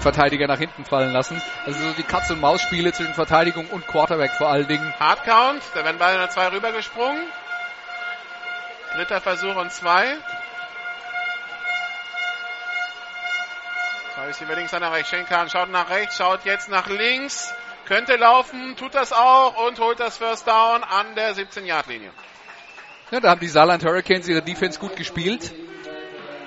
[0.00, 1.40] Verteidiger nach hinten fallen lassen.
[1.66, 4.92] Also so die Katz- und Maus-Spiele zwischen Verteidigung und Quarterback vor allen Dingen.
[4.98, 7.22] Hardcount, da werden beide zwei rübergesprungen.
[8.94, 10.16] Dritter Versuch und zwei.
[14.14, 15.08] Zwei Receiver links, einer rechts.
[15.08, 17.54] Schenkan schaut nach rechts, schaut jetzt nach links.
[17.86, 22.10] Könnte laufen, tut das auch und holt das First Down an der 17-Yard-Linie.
[23.10, 25.52] Ja, da haben die Saarland Hurricanes ihre Defense gut gespielt.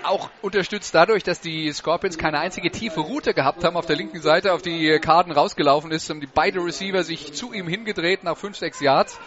[0.04, 4.22] Auch unterstützt dadurch, dass die Scorpions keine einzige tiefe Route gehabt haben auf der linken
[4.22, 8.38] Seite, auf die Karten rausgelaufen ist, haben die beide Receiver sich zu ihm hingedreht nach
[8.38, 9.20] 5, 6 Yards.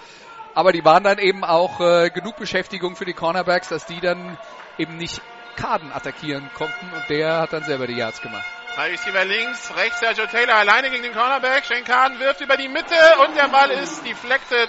[0.54, 4.38] Aber die waren dann eben auch äh, genug Beschäftigung für die Cornerbacks, dass die dann
[4.78, 5.20] eben nicht
[5.56, 8.57] Kaden attackieren konnten und der hat dann selber die Yards gemacht.
[8.78, 11.64] Receiver links, rechts Sergio Taylor alleine gegen den Cornerback.
[11.64, 12.94] Shane Kaden wirft über die Mitte
[13.26, 14.68] und der Ball ist deflected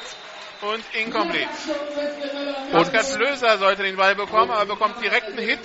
[0.62, 1.48] und incomplete.
[2.72, 5.60] Pascal Löser sollte den Ball bekommen, aber bekommt direkt einen Hit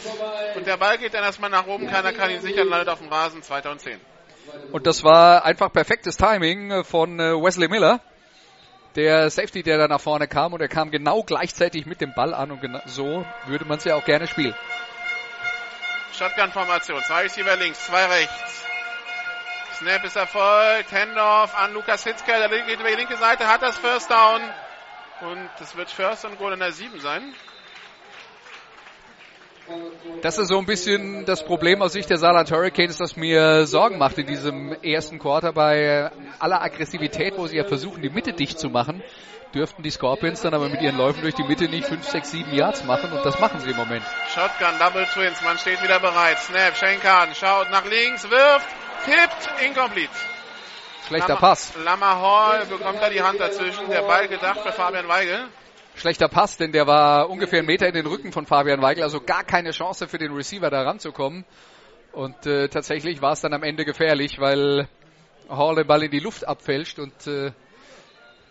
[0.56, 3.08] und der Ball geht dann erstmal nach oben, keiner kann ihn sichern, landet auf dem
[3.08, 3.98] Rasen, 2010.
[4.72, 8.00] Und das war einfach perfektes Timing von äh, Wesley Miller
[8.94, 12.34] der Safety, der da nach vorne kam und er kam genau gleichzeitig mit dem Ball
[12.34, 14.54] an und genau so würde man es ja auch gerne spielen.
[16.18, 17.02] Shotgun-Formation.
[17.04, 18.64] Zwei Receiver links, zwei rechts.
[19.78, 20.92] Snap ist erfolgt.
[20.92, 22.38] Handoff an Lukas Hitzker.
[22.38, 24.40] Der geht über die linke Seite, hat das First Down.
[25.22, 27.34] Und es wird First und Goal in der 7 sein.
[30.20, 33.98] Das ist so ein bisschen das Problem aus Sicht der Saarland Hurricanes, das mir Sorgen
[33.98, 38.58] macht in diesem ersten Quarter bei aller Aggressivität, wo sie ja versuchen, die Mitte dicht
[38.58, 39.02] zu machen.
[39.54, 42.54] Dürften die Scorpions dann aber mit ihren Läufen durch die Mitte nicht 5, 6, 7
[42.54, 44.04] Yards machen und das machen sie im Moment.
[44.34, 46.38] Shotgun, Double Twins, man steht wieder bereit.
[46.40, 48.66] Snap, Schenkan schaut nach links, wirft,
[49.04, 50.10] tippt, incomplete.
[51.06, 51.72] Schlechter Pass.
[51.84, 53.88] Lama Hall bekommt da die Hand dazwischen.
[53.90, 55.46] Der Ball gedacht für Fabian Weigel.
[55.94, 59.20] Schlechter Pass, denn der war ungefähr einen Meter in den Rücken von Fabian Weigel, also
[59.20, 61.44] gar keine Chance für den Receiver da ranzukommen.
[62.10, 64.88] Und äh, tatsächlich war es dann am Ende gefährlich, weil
[65.48, 67.52] Hall den Ball in die Luft abfälscht und äh,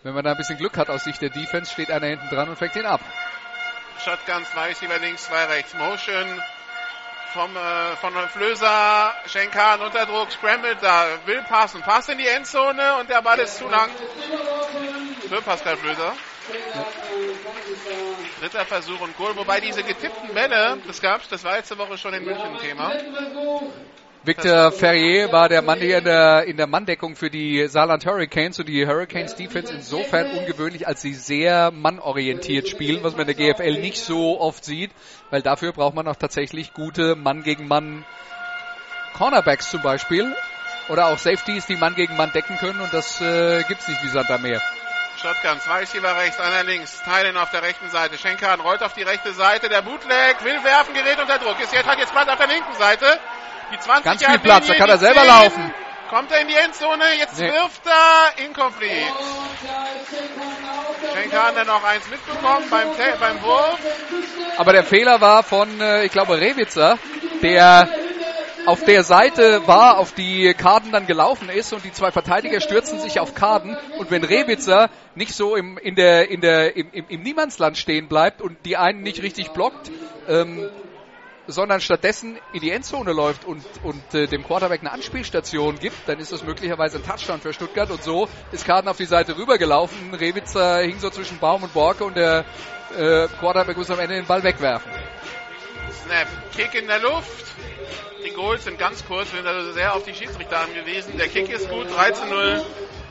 [0.04, 2.48] wenn man da ein bisschen Glück hat aus Sicht der Defense, steht einer hinten dran
[2.48, 3.00] und fängt ihn ab.
[4.04, 5.72] Shotgun, zwei Receiver links, zwei rechts.
[5.74, 6.42] Motion
[7.32, 12.98] vom, äh, von Flöser, Schenkan unter Druck, scrambled da, will passen, passt in die Endzone
[13.00, 13.90] und der Ball ist zu lang
[15.26, 16.12] für Pascal Flöser.
[16.74, 16.86] Ja.
[18.40, 22.12] Dritter Versuch und Goal, wobei diese getippten Bälle, das gab's, das war letzte Woche schon
[22.12, 22.92] in München Thema.
[24.26, 28.58] Victor Ferrier war der Mann hier in der, in der Manndeckung für die Saarland Hurricanes
[28.58, 33.54] und die Hurricanes Defense insofern ungewöhnlich, als sie sehr mannorientiert spielen, was man in der
[33.54, 34.92] GFL nicht so oft sieht,
[35.28, 38.06] weil dafür braucht man auch tatsächlich gute Mann gegen Mann
[39.12, 40.34] Cornerbacks zum Beispiel
[40.88, 44.08] oder auch Safeties, die Mann gegen Mann decken können und das äh, gibt's nicht wie
[44.08, 44.62] Sand am Meer.
[45.20, 48.16] Shotgun, zwei Receiver rechts, einer links, Teilen auf der rechten Seite.
[48.16, 51.60] Schenkan rollt auf die rechte Seite, der Bootleg will werfen, gerät unter Druck.
[51.60, 53.20] Ist jetzt hat jetzt Platz auf der linken Seite.
[53.72, 55.28] Die 20 Ganz viel Platz, da kann er selber 10.
[55.28, 55.74] laufen.
[56.10, 57.46] Kommt er in die Endzone, jetzt nee.
[57.50, 58.94] wirft er incomplete.
[61.12, 63.78] Schenkan hat noch eins mitbekommen beim, beim Wurf.
[64.58, 66.98] Aber der Fehler war von, äh, ich glaube, Rewitzer,
[67.42, 67.88] der
[68.66, 72.98] auf der Seite war, auf die Karten dann gelaufen ist und die zwei Verteidiger stürzen
[72.98, 77.04] sich auf Karten und wenn Rewitzer nicht so im, in der, in der, im, im,
[77.08, 79.90] im Niemandsland stehen bleibt und die einen nicht richtig blockt,
[80.28, 80.70] ähm,
[81.46, 86.18] sondern stattdessen in die Endzone läuft und, und äh, dem Quarterback eine Anspielstation gibt, dann
[86.18, 90.14] ist das möglicherweise ein Touchdown für Stuttgart und so ist Karten auf die Seite rübergelaufen.
[90.14, 92.44] Rewitzer hing so zwischen Baum und Borke und der
[92.96, 94.90] äh, Quarterback muss am Ende den Ball wegwerfen.
[96.04, 97.44] Snap, Kick in der Luft.
[98.26, 101.16] Die Goals sind ganz kurz, wir sind also sehr auf die Schiedsrichter angewiesen.
[101.18, 102.62] Der Kick ist gut, 13-0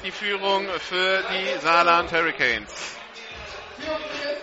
[0.04, 2.98] die Führung für die Saarland Hurricanes.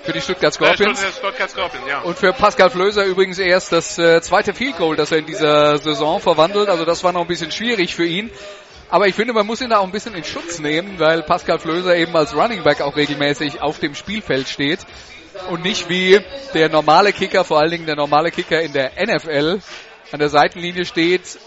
[0.02, 1.02] Für die Stuttgart Scorpions.
[1.02, 2.00] Äh, Stuttgart Scorpions ja.
[2.00, 5.76] Und für Pascal Flöser übrigens erst das äh, zweite Field Goal, das er in dieser
[5.78, 6.68] Saison verwandelt.
[6.68, 8.30] Also das war noch ein bisschen schwierig für ihn.
[8.88, 11.58] Aber ich finde, man muss ihn da auch ein bisschen in Schutz nehmen, weil Pascal
[11.58, 14.80] Flöser eben als Running Back auch regelmäßig auf dem Spielfeld steht
[15.48, 16.20] und nicht wie
[16.54, 19.60] der normale Kicker, vor allen Dingen der normale Kicker in der NFL,
[20.10, 21.38] an der Seitenlinie steht,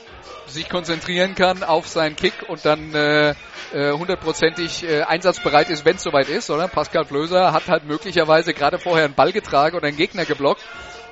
[0.47, 3.31] sich konzentrieren kann auf seinen Kick und dann äh,
[3.73, 6.67] äh, hundertprozentig äh, einsatzbereit ist, wenn es soweit ist, oder?
[6.67, 10.63] Pascal Flöser hat halt möglicherweise gerade vorher einen Ball getragen oder einen Gegner geblockt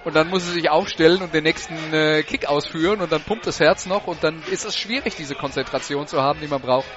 [0.03, 3.47] und dann muss er sich aufstellen und den nächsten äh, Kick ausführen und dann pumpt
[3.47, 6.87] das Herz noch und dann ist es schwierig, diese Konzentration zu haben, die man braucht,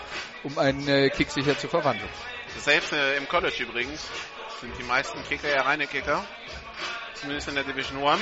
[0.43, 2.09] um einen äh, Kick sicher zu verwandeln.
[2.59, 4.09] Selbst äh, im College übrigens
[4.61, 6.25] sind die meisten Kicker ja reine Kicker
[7.25, 8.21] zumindest in der Division One.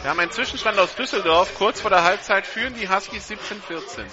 [0.00, 1.54] Wir haben einen Zwischenstand aus Düsseldorf.
[1.54, 4.04] Kurz vor der Halbzeit führen die Huskies 17-14.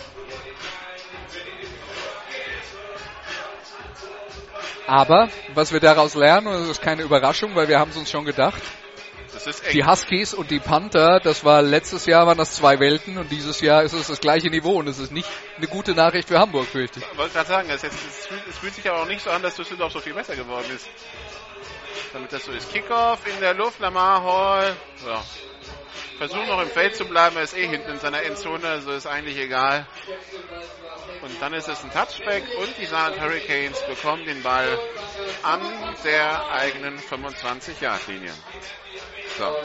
[4.88, 8.10] Aber was wir daraus lernen, und das ist keine Überraschung, weil wir haben es uns
[8.10, 8.62] schon gedacht,
[9.72, 13.62] die Huskies und die Panther, das war letztes Jahr waren das zwei Welten und dieses
[13.62, 16.66] Jahr ist es das gleiche Niveau und es ist nicht eine gute Nachricht für Hamburg,
[16.68, 17.06] fürchte ich.
[17.10, 19.56] Ich wollte gerade sagen, es, fühlt, es fühlt sich aber auch nicht so an, dass
[19.56, 20.88] Düsseldorf so viel besser geworden ist
[22.14, 22.72] damit das so ist.
[22.72, 24.76] Kickoff in der Luft, Lamar Hall.
[25.06, 25.24] Ja.
[26.18, 29.08] Versucht noch im Feld zu bleiben, er ist eh hinten in seiner Endzone, also ist
[29.08, 29.88] eigentlich egal.
[31.22, 34.78] Und dann ist es ein Touchback und die Saarland Hurricanes bekommen den Ball
[35.44, 35.62] an
[36.04, 38.34] der eigenen 25-Yard-Linie.
[39.38, 39.56] So.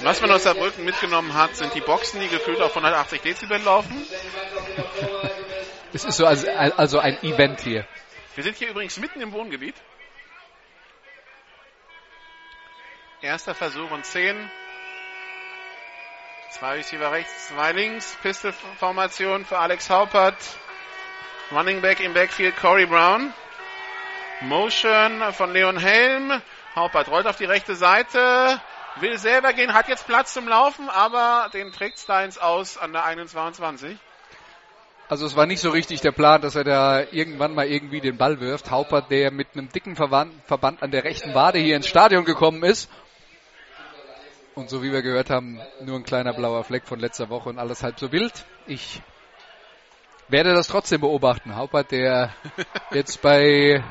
[0.00, 4.06] Was man aus Saarbrücken mitgenommen hat, sind die Boxen, die gefühlt auf 180 Dezibel laufen.
[5.90, 7.86] Es ist so also, also ein Event hier.
[8.34, 9.74] Wir sind hier übrigens mitten im Wohngebiet.
[13.20, 14.36] Erster Versuch und 10.
[16.50, 18.16] Zwei Receiver rechts, zwei links.
[18.22, 20.36] Pistol-Formation für Alex Haupert.
[21.50, 23.34] Running Back im Backfield Corey Brown.
[24.42, 26.40] Motion von Leon Helm.
[26.76, 28.60] Haupert rollt auf die rechte Seite.
[29.00, 33.04] Will selber gehen, hat jetzt Platz zum Laufen, aber den trägt Steins aus an der
[33.04, 33.96] 21.
[35.08, 38.16] Also es war nicht so richtig der Plan, dass er da irgendwann mal irgendwie den
[38.16, 38.70] Ball wirft.
[38.70, 42.62] Haupert, der mit einem dicken Verband, Verband an der rechten Wade hier ins Stadion gekommen
[42.62, 42.88] ist.
[44.58, 47.60] Und so wie wir gehört haben, nur ein kleiner blauer Fleck von letzter Woche und
[47.60, 48.44] alles halb so wild.
[48.66, 49.00] Ich
[50.26, 51.54] werde das trotzdem beobachten.
[51.54, 52.34] Haupert, der
[52.90, 53.84] jetzt bei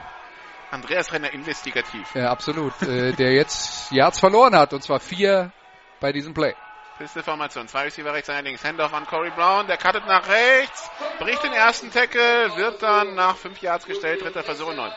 [0.70, 2.14] Andreas Renner investigativ.
[2.16, 2.74] Ja, absolut.
[2.82, 5.54] äh, der jetzt Yards verloren hat und zwar vier
[6.02, 6.54] bei diesem Play.
[6.98, 7.70] Pistol-Formation.
[7.70, 8.66] Zwei Receiver rechts, einer links.
[8.66, 9.68] Handoff an Corey Brown.
[9.68, 10.92] Der cuttet nach rechts.
[11.20, 12.58] Bricht den ersten Tackle.
[12.58, 14.22] Wird dann nach fünf Yards gestellt.
[14.22, 14.92] Dritter Versuch neun.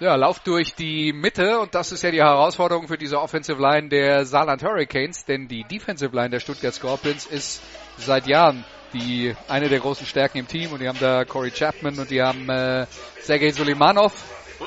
[0.00, 3.90] Ja, Lauf durch die Mitte und das ist ja die Herausforderung für diese Offensive Line
[3.90, 7.62] der Saarland Hurricanes, denn die Defensive Line der Stuttgart Scorpions ist
[7.98, 11.98] seit Jahren die eine der großen Stärken im Team und die haben da Corey Chapman
[11.98, 12.86] und die haben äh,
[13.20, 14.14] Sergei Suleimanov.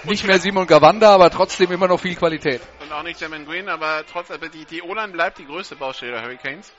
[0.03, 2.61] Nicht mehr Simon Gawanda, aber trotzdem immer noch viel Qualität.
[2.79, 6.11] Und auch nicht Jamin Green, aber trotzdem, aber die, die O-Line bleibt die größte Baustelle
[6.11, 6.71] der Hurricanes.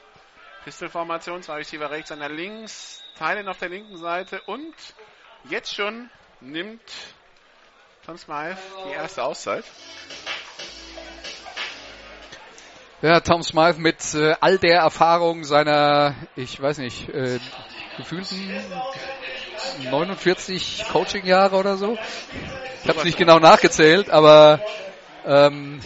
[0.62, 4.74] Pistol-Formation, zwei Receiver rechts, einer links, Teilen auf der linken Seite und
[5.50, 6.08] jetzt schon
[6.40, 6.80] nimmt
[8.06, 9.64] Tom Smythe die erste Auszeit.
[13.00, 17.38] Ja, Tom Smythe mit äh, all der Erfahrung seiner, ich weiß nicht, äh,
[17.96, 18.38] gefühlten
[19.90, 21.96] 49 Coaching-Jahre oder so.
[22.82, 24.60] Ich habe es nicht genau nachgezählt, aber
[25.24, 25.80] ähm,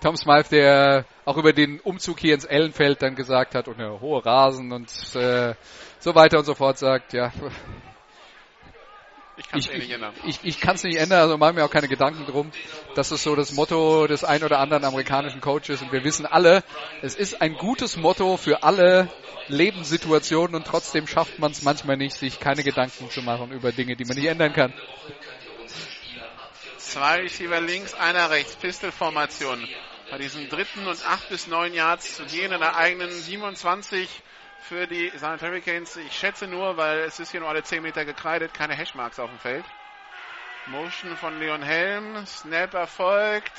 [0.00, 4.00] Tom Smythe, der auch über den Umzug hier ins Ellenfeld dann gesagt hat und ja,
[4.00, 5.54] hohe Rasen und äh,
[6.00, 7.30] so weiter und so fort sagt, ja,
[9.40, 10.14] ich kann es eh nicht ändern.
[10.26, 12.50] Ich, ich kann es nicht ändern, also machen mir auch keine Gedanken drum.
[12.94, 16.62] Das ist so das Motto des ein oder anderen amerikanischen Coaches und wir wissen alle,
[17.00, 19.08] es ist ein gutes Motto für alle
[19.48, 23.96] Lebenssituationen und trotzdem schafft man es manchmal nicht, sich keine Gedanken zu machen über Dinge,
[23.96, 24.74] die man nicht ändern kann.
[26.76, 29.66] Zwei Receiver links, einer rechts, Pistol-Formation.
[30.10, 34.08] Bei diesen dritten und acht bis neun Yards zu gehen in der eigenen 27
[34.60, 35.96] für die Silent Hurricanes.
[35.96, 39.30] Ich schätze nur, weil es ist hier nur alle 10 Meter gekreidet, keine Hashmarks auf
[39.30, 39.64] dem Feld.
[40.66, 42.24] Motion von Leon Helm.
[42.26, 43.52] Snap erfolgt.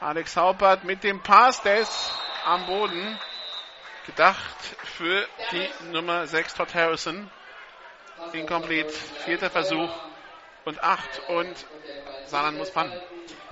[0.00, 2.12] Alex Haupert mit dem Pass, der ist
[2.44, 3.18] am Boden.
[4.06, 7.30] Gedacht für die Nummer 6 Todd Harrison.
[8.32, 8.92] Incomplete.
[9.24, 9.90] Vierter Versuch
[10.64, 11.66] und 8 und
[12.26, 12.98] Saarland muss panten.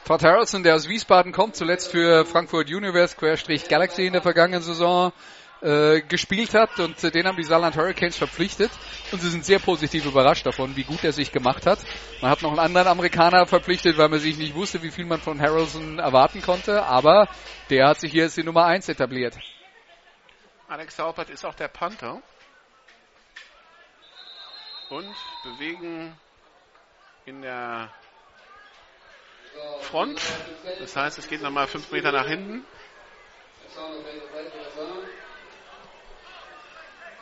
[0.04, 4.62] Todd Harrison, der aus Wiesbaden kommt, zuletzt für Frankfurt Universe Querstrich Galaxy in der vergangenen
[4.62, 5.12] Saison
[5.62, 8.70] äh, gespielt hat und äh, den haben die Saarland Hurricanes verpflichtet
[9.12, 11.78] und sie sind sehr positiv überrascht davon, wie gut er sich gemacht hat.
[12.20, 15.20] Man hat noch einen anderen Amerikaner verpflichtet, weil man sich nicht wusste, wie viel man
[15.20, 17.28] von Harrelson erwarten konnte, aber
[17.70, 19.36] der hat sich hier als die Nummer 1 etabliert.
[20.68, 22.20] Alex Saupert ist auch der Panther.
[24.88, 26.16] Und bewegen
[27.24, 27.90] in der
[29.80, 30.20] Front.
[30.78, 32.64] Das heißt, es geht nochmal fünf Meter nach hinten.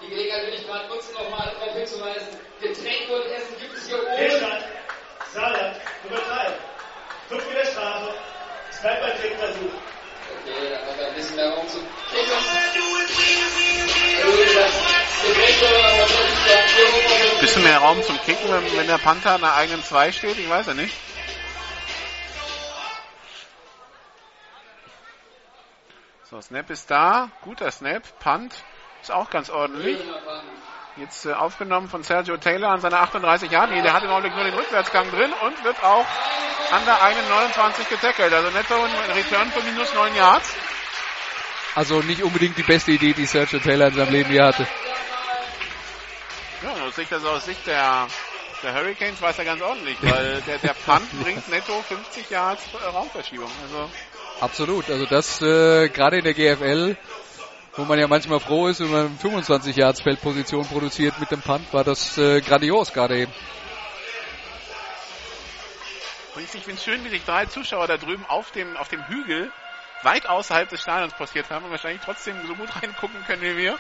[0.05, 2.29] Die Gelegenheit will ich gerade nutzen, nochmal darauf hinzuweisen.
[2.61, 4.17] Getränke und Essen gibt es hier oben.
[4.17, 4.65] Fehlstand.
[5.33, 5.77] Saarland.
[6.05, 6.53] Nummer 3.
[7.29, 8.15] Fünf Meter Strafe.
[8.71, 9.73] Zwei bei Trickversuch.
[10.43, 12.31] Okay, dann haben wir ein bisschen mehr Raum zum Kicken.
[17.41, 20.39] Bisschen mehr Raum zum Kicken, wenn, wenn der Panther an der eigenen 2 steht?
[20.39, 20.95] Ich weiß ja nicht.
[26.25, 27.31] So, Snap ist da.
[27.43, 28.03] Guter Snap.
[28.19, 28.55] Punt.
[29.05, 29.99] Ist auch ganz ordentlich.
[30.97, 33.71] Jetzt äh, aufgenommen von Sergio Taylor an seiner 38 Jahren.
[33.83, 36.07] Der hat im Augenblick nur den Rückwärtsgang drin und wird auch
[36.73, 38.33] an der eigenen 29 getackelt.
[38.33, 40.55] Also netto ein Return von minus 9 Yards.
[41.75, 44.67] Also nicht unbedingt die beste Idee, die Sergio Taylor in seinem Leben hier hatte.
[46.63, 48.07] Ja, aus Sicht, also aus Sicht der,
[48.63, 52.63] der Hurricanes war es ja ganz ordentlich, weil der, der Punt bringt netto 50 Yards
[52.83, 53.51] Raumverschiebung.
[53.65, 53.91] Also
[54.41, 56.97] Absolut, also das äh, gerade in der GFL
[57.77, 61.73] wo man ja manchmal froh ist, wenn man 25 Yards Feldposition produziert mit dem Punt,
[61.73, 63.33] war das äh, grandios gerade eben.
[66.35, 69.07] Und ich finde es schön, wie sich drei Zuschauer da drüben auf dem, auf dem
[69.07, 69.51] Hügel
[70.03, 73.79] weit außerhalb des Stadions postiert haben und wahrscheinlich trotzdem so gut reingucken können wie wir.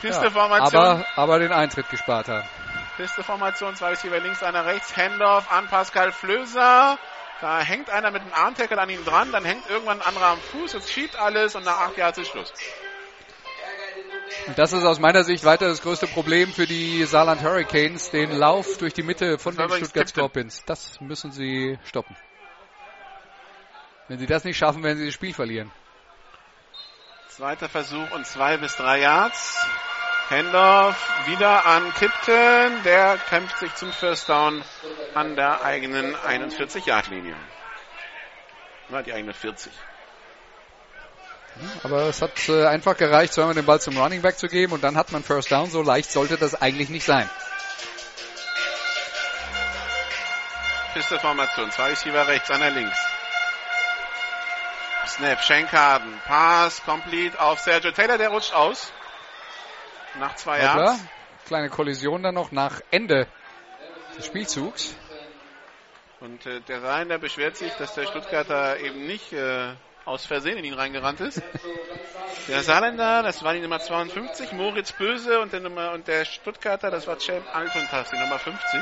[0.00, 0.82] Pisteformation.
[0.82, 2.48] Ja, aber, aber den Eintritt gespart haben.
[2.96, 6.98] Pisteformation, zwei Receiver links, einer rechts, Hendorf an Pascal Flöser.
[7.40, 10.40] Da hängt einer mit einem Armtackle an ihm dran, dann hängt irgendwann ein anderer am
[10.40, 12.52] Fuß, es schiebt alles und nach acht Jahren ist Schluss.
[14.46, 18.32] Und das ist aus meiner Sicht weiter das größte Problem für die Saarland Hurricanes, den
[18.32, 20.64] Lauf durch die Mitte von den Stuttgart Scorpions.
[20.66, 22.16] Das müssen sie stoppen.
[24.08, 25.70] Wenn sie das nicht schaffen, werden sie das Spiel verlieren.
[27.28, 29.64] Zweiter Versuch und zwei bis drei Yards.
[30.28, 32.82] Hendorf wieder an Tipton.
[32.84, 34.62] Der kämpft sich zum First Down
[35.14, 37.36] an der eigenen 41-Yard-Linie.
[38.88, 39.72] Na, die eigene 40.
[41.82, 44.82] Aber es hat äh, einfach gereicht, zweimal den Ball zum Running Back zu geben und
[44.82, 45.70] dann hat man First Down.
[45.70, 47.28] So leicht sollte das eigentlich nicht sein.
[50.94, 51.70] Pisteformation.
[51.70, 52.98] Zwei Receiver rechts, einer links.
[55.06, 58.92] Snap, Schenkaden, Pass, complete auf Sergio Taylor, der rutscht aus.
[60.18, 60.60] Nach zwei.
[60.60, 61.00] Yards.
[61.46, 63.26] Kleine Kollision dann noch nach Ende
[64.16, 64.94] des Spielzugs.
[66.20, 70.64] Und äh, der Rainer beschwert sich, dass der Stuttgarter eben nicht äh, aus Versehen in
[70.64, 71.42] ihn reingerannt ist.
[72.48, 76.90] der Saarländer, das war die Nummer 52, Moritz Böse und der Nummer und der Stuttgarter,
[76.90, 78.80] das war Champ Alpentas, die Nummer 50.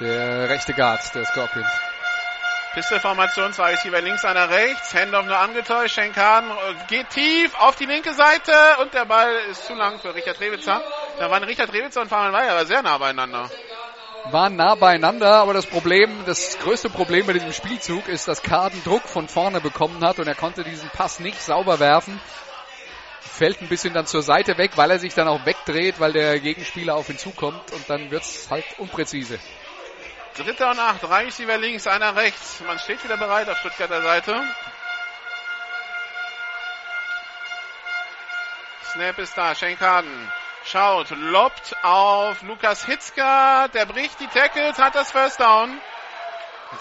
[0.00, 1.68] Der rechte Guard der Scorpions.
[2.74, 7.84] Pistolformation, zwei Receiver links, einer rechts, Handoff nur angetäuscht, Schenkan äh, geht tief auf die
[7.84, 10.80] linke Seite und der Ball ist zu lang für Richard Rewitzer.
[11.18, 13.50] Da waren Richard Rewitzer und Fabian Weyer aber sehr nah beieinander.
[14.24, 18.82] Waren nah beieinander, aber das Problem, das größte Problem bei diesem Spielzug ist, dass Karden
[18.84, 22.20] Druck von vorne bekommen hat und er konnte diesen Pass nicht sauber werfen.
[23.20, 26.38] Fällt ein bisschen dann zur Seite weg, weil er sich dann auch wegdreht, weil der
[26.38, 29.40] Gegenspieler auf ihn zukommt und dann wird's halt unpräzise.
[30.36, 32.60] Dritter und acht, Receiver links, einer rechts.
[32.64, 34.40] Man steht wieder bereit auf Stuttgarter Seite.
[38.92, 40.32] Snap ist da, Schenkaden
[40.64, 45.78] schaut, lobt auf Lukas Hitzka, der bricht die Tackles, hat das First Down.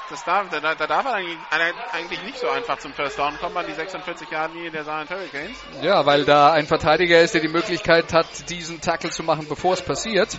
[0.09, 3.65] Das darf, da, da darf er eigentlich, nicht so einfach zum First Down kommen an
[3.67, 5.57] die 46 Jahre Linie der Saarland Hurricanes.
[5.81, 9.73] Ja, weil da ein Verteidiger ist, der die Möglichkeit hat, diesen Tackle zu machen, bevor
[9.73, 10.37] es passiert.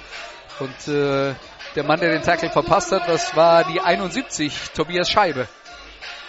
[0.58, 1.34] Und äh,
[1.74, 5.48] der Mann, der den Tackle verpasst hat, das war die 71, Tobias Scheibe.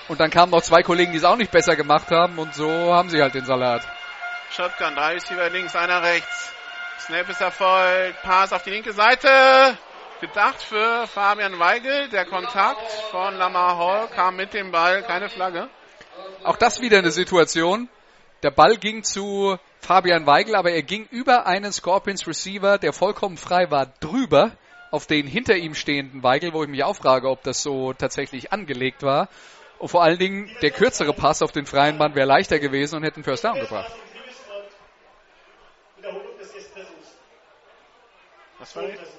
[0.10, 2.94] Und dann kamen noch zwei Kollegen, die es auch nicht besser gemacht haben und so
[2.94, 3.84] haben sie halt den Salat.
[4.52, 6.54] Shotgun, drei Receiver links, einer rechts.
[7.00, 9.78] Snap ist erfolgt, Pass auf die linke Seite.
[10.22, 12.10] Gedacht für Fabian Weigel.
[12.10, 15.70] Der Kontakt von Lamar Hall kam mit dem Ball, keine Flagge.
[16.44, 17.90] Auch das wieder eine Situation.
[18.42, 23.38] Der Ball ging zu Fabian Weigel, aber er ging über einen Scorpions Receiver, der vollkommen
[23.38, 24.52] frei war, drüber
[24.92, 28.54] auf den hinter ihm stehenden Weigel, wo ich mich auch frage, ob das so tatsächlich
[28.54, 29.28] angelegt war.
[29.80, 33.04] Und vor allen Dingen der kürzere Pass auf den freien Mann wäre leichter gewesen und
[33.04, 33.92] hätte einen First Down gebracht.
[35.98, 37.18] Wiederholung des ersten Versuchs.
[38.64, 39.10] Was war das?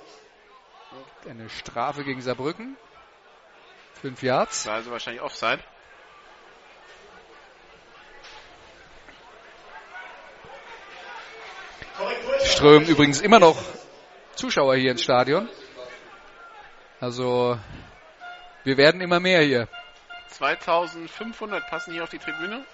[1.29, 2.79] Eine Strafe gegen Saarbrücken.
[4.01, 4.65] Fünf Yards.
[4.65, 5.63] War also wahrscheinlich Offside.
[12.47, 13.63] Strömen übrigens immer noch
[14.35, 15.51] Zuschauer hier ins Stadion.
[17.01, 17.59] Also
[18.63, 19.69] wir werden immer mehr hier.
[20.29, 22.65] 2500 passen hier auf die Tribüne.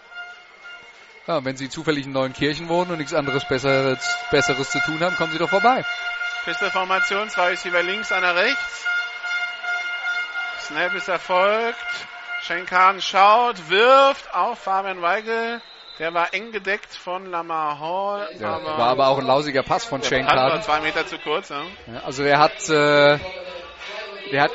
[1.26, 3.98] Ja, wenn Sie zufällig in Neuenkirchen wohnen und nichts anderes Besseres,
[4.30, 5.84] Besseres zu tun haben, kommen Sie doch vorbei.
[6.44, 8.84] Pistolformation, zwei Receiver links, einer rechts.
[10.60, 11.76] Snap ist erfolgt.
[12.42, 15.60] Schenkan schaut, wirft auf Fabian Weigel.
[15.98, 18.28] Der war eng gedeckt von Lamar Hall.
[18.38, 20.62] Ja, aber war aber auch ein lausiger Pass von Shane Carden.
[20.62, 21.50] zwei Meter zu kurz.
[21.50, 21.62] Ja.
[21.92, 23.18] Ja, also der hat, äh,
[24.32, 24.52] der hat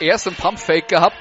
[0.00, 1.16] erst einen Pumpfake gehabt.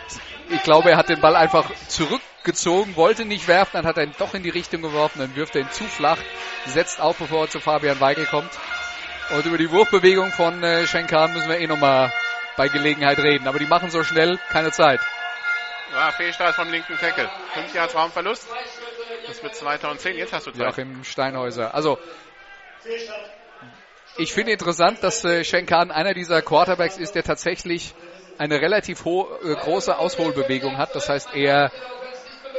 [0.49, 4.15] Ich glaube, er hat den Ball einfach zurückgezogen, wollte nicht werfen, dann hat er ihn
[4.17, 6.19] doch in die Richtung geworfen, dann wirft er ihn zu flach,
[6.67, 8.51] setzt auf, bevor er zu Fabian Weigel kommt.
[9.31, 12.13] Und über die Wurfbewegung von äh, Schenkan müssen wir eh nochmal
[12.57, 13.47] bei Gelegenheit reden.
[13.47, 14.99] Aber die machen so schnell keine Zeit.
[15.93, 17.29] Ja, Fehlstart vom linken Tackle.
[17.53, 18.47] Fünf Yards Raumverlust.
[19.27, 20.17] Das wird 2010.
[20.17, 20.61] Jetzt hast du Zeit.
[20.61, 21.73] Joachim Steinhäuser.
[21.73, 21.97] Also
[24.17, 27.95] ich finde interessant, dass äh, Schenkan einer dieser Quarterbacks ist, der tatsächlich
[28.37, 30.95] eine relativ ho äh, große Ausholbewegung hat.
[30.95, 31.71] Das heißt, er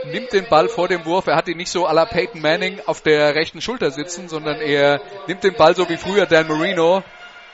[0.05, 1.27] nimmt den Ball vor dem Wurf.
[1.27, 4.61] Er hat ihn nicht so à la Peyton Manning auf der rechten Schulter sitzen, sondern
[4.61, 7.03] er nimmt den Ball so wie früher Dan Marino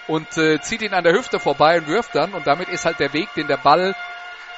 [0.09, 2.35] und äh, zieht ihn an der Hüfte vorbei und wirft dann.
[2.35, 3.95] Und damit ist halt der Weg, den der Ball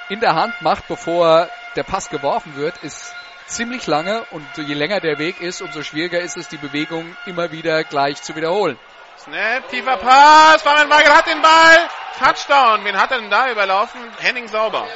[0.08, 3.14] in der Hand macht, bevor der Pass geworfen wird, ist
[3.46, 4.24] ziemlich lange.
[4.30, 8.22] Und je länger der Weg ist, umso schwieriger ist es, die Bewegung immer wieder gleich
[8.22, 8.78] zu wiederholen.
[9.18, 10.62] Snap, tiefer Pass.
[10.62, 11.88] Fabian Weigel hat den Ball.
[12.18, 12.84] Touchdown.
[12.84, 14.00] Wen hat er denn da überlaufen?
[14.18, 14.86] Henning Sauber.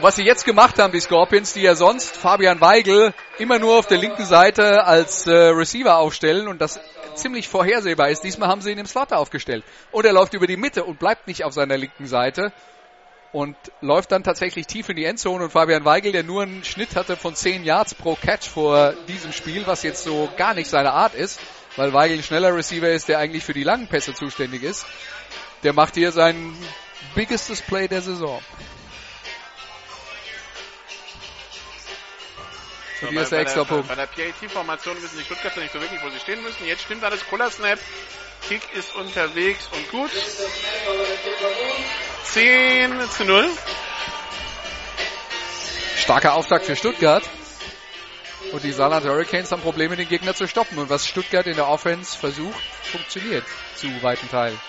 [0.00, 3.86] Was sie jetzt gemacht haben, die Scorpions, die ja sonst Fabian Weigel immer nur auf
[3.86, 6.80] der linken Seite als äh, Receiver aufstellen und das
[7.14, 8.24] ziemlich vorhersehbar ist.
[8.24, 9.64] Diesmal haben sie ihn im Slot aufgestellt.
[9.90, 12.52] Und er läuft über die Mitte und bleibt nicht auf seiner linken Seite
[13.32, 16.96] und läuft dann tatsächlich tief in die Endzone und Fabian Weigel, der nur einen Schnitt
[16.96, 20.92] hatte von 10 Yards pro Catch vor diesem Spiel, was jetzt so gar nicht seine
[20.92, 21.40] Art ist,
[21.76, 24.86] weil Weigel ein schneller Receiver ist, der eigentlich für die langen Pässe zuständig ist.
[25.62, 26.54] Der macht hier sein
[27.14, 28.40] biggest Play der Saison.
[33.02, 33.88] Und hier ist der extra Punkt.
[33.88, 36.66] bei der PAT-Formation wissen die Stuttgarter nicht so wirklich, wo sie stehen müssen.
[36.66, 37.26] Jetzt stimmt alles.
[37.28, 37.78] Cooler Snap.
[38.48, 40.10] Kick ist unterwegs und gut.
[42.24, 43.50] 10 zu 0.
[45.96, 47.22] Starker Auftakt für Stuttgart.
[48.52, 50.78] Und die Saarland Hurricanes haben Probleme, den Gegner zu stoppen.
[50.78, 53.44] Und was Stuttgart in der Offense versucht, funktioniert
[53.76, 54.60] zu weiten Teilen.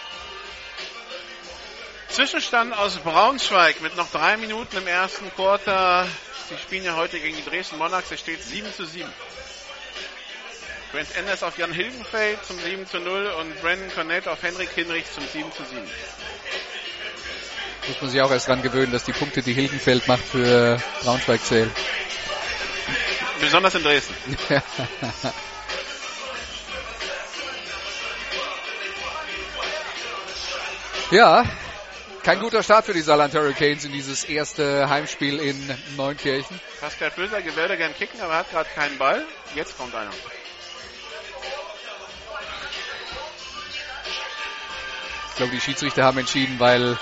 [2.09, 6.07] Zwischenstand aus Braunschweig mit noch drei Minuten im ersten Quarter.
[6.49, 8.11] Sie spielen ja heute gegen die Dresden Monarchs.
[8.11, 9.09] Es steht 7 zu 7.
[10.91, 15.05] Grant Enders auf Jan Hilgenfeld zum 7 zu 0 und Brandon Cornett auf Henrik Hinrich
[15.11, 15.81] zum 7 zu 7.
[17.87, 21.43] Muss man sich auch erst dran gewöhnen, dass die Punkte, die Hilgenfeld macht, für Braunschweig
[21.43, 21.71] zählen.
[23.39, 24.13] Besonders in Dresden.
[31.11, 31.43] ja,
[32.23, 36.59] kein guter Start für die Saarland Hurricanes in dieses erste Heimspiel in Neunkirchen.
[36.79, 39.25] Pascal Böser würde gern kicken, aber hat gerade keinen Ball.
[39.55, 40.09] Jetzt kommt einer.
[45.29, 46.97] Ich glaube, die Schiedsrichter haben entschieden, weil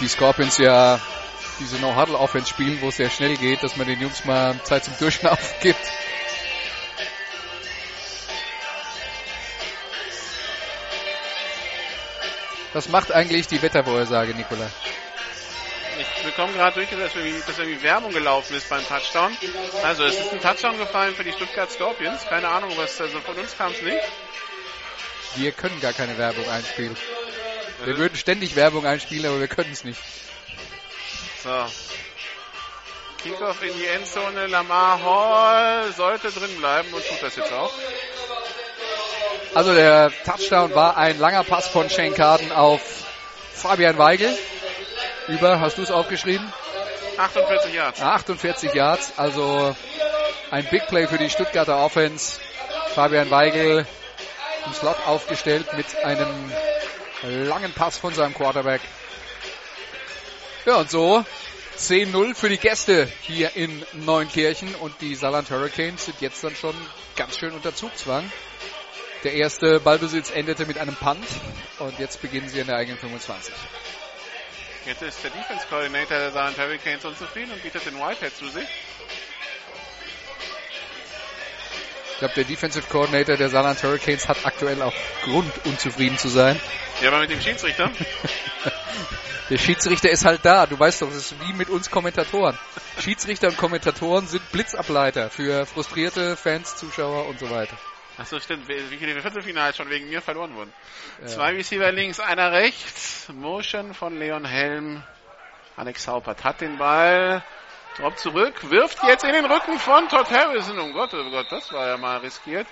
[0.00, 1.00] die Scorpions ja
[1.58, 4.96] diese No-Huddle-Offense spielen, wo es sehr schnell geht, dass man den Jungs mal Zeit zum
[4.98, 5.80] Durchschnaufen gibt.
[12.76, 14.70] Was macht eigentlich die Wettervorhersage, Nikola?
[15.98, 19.34] Ich bekomme gerade durch, dass irgendwie, Werbung gelaufen ist beim Touchdown.
[19.82, 22.26] Also es ist ein Touchdown gefallen für die Stuttgart Scorpions.
[22.26, 24.02] Keine Ahnung, was also von uns kam es nicht.
[25.36, 26.94] Wir können gar keine Werbung einspielen.
[27.82, 30.02] Wir würden ständig Werbung einspielen, aber wir können es nicht.
[31.42, 31.64] So.
[33.22, 34.48] Kickoff in die Endzone.
[34.48, 37.72] Lamar Hall sollte drin bleiben und tut das jetzt auch.
[39.54, 42.80] Also der Touchdown war ein langer Pass von Shane Carden auf
[43.52, 44.36] Fabian Weigel.
[45.28, 46.52] Über, hast du es aufgeschrieben?
[47.16, 48.00] 48 Yards.
[48.00, 49.74] 48 Yards, also
[50.50, 52.38] ein Big Play für die Stuttgarter Offense.
[52.94, 53.86] Fabian Weigel
[54.66, 56.52] im Slot aufgestellt mit einem
[57.22, 58.80] langen Pass von seinem Quarterback.
[60.64, 61.24] Ja, und so
[61.78, 66.74] 10-0 für die Gäste hier in Neunkirchen und die Saarland Hurricanes sind jetzt dann schon
[67.16, 68.30] ganz schön unter Zugzwang.
[69.26, 71.26] Der erste Ballbesitz endete mit einem Punt
[71.80, 73.52] und jetzt beginnen sie in der eigenen 25.
[74.84, 78.68] Jetzt ist der Defense Coordinator der Saarland Hurricanes unzufrieden und bietet den Whitehead zu sich.
[82.12, 86.60] Ich glaube, der Defensive Coordinator der Saarland Hurricanes hat aktuell auch Grund, unzufrieden zu sein.
[87.02, 87.90] Ja, aber mit dem Schiedsrichter?
[89.50, 90.66] der Schiedsrichter ist halt da.
[90.66, 92.56] Du weißt doch, das ist wie mit uns Kommentatoren.
[93.00, 97.76] Schiedsrichter und Kommentatoren sind Blitzableiter für frustrierte Fans, Zuschauer und so weiter.
[98.18, 98.68] Achso, stimmt.
[98.68, 100.72] Wie viele Viertelfinals schon wegen mir verloren wurden.
[101.20, 101.26] Ja.
[101.26, 103.28] Zwei Receiver links, einer rechts.
[103.28, 105.02] Motion von Leon Helm.
[105.76, 107.42] Alex Haupert hat den Ball.
[107.96, 110.78] Drop zurück, wirft jetzt in den Rücken von Todd Harrison.
[110.78, 112.66] Oh Gott, oh Gott, das war ja mal riskiert.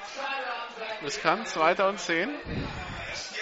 [1.03, 2.29] Riskant, zweiter und zehn.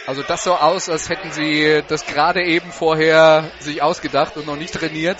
[0.06, 4.56] Also das so aus, als hätten sie das gerade eben vorher sich ausgedacht und noch
[4.56, 5.18] nicht trainiert.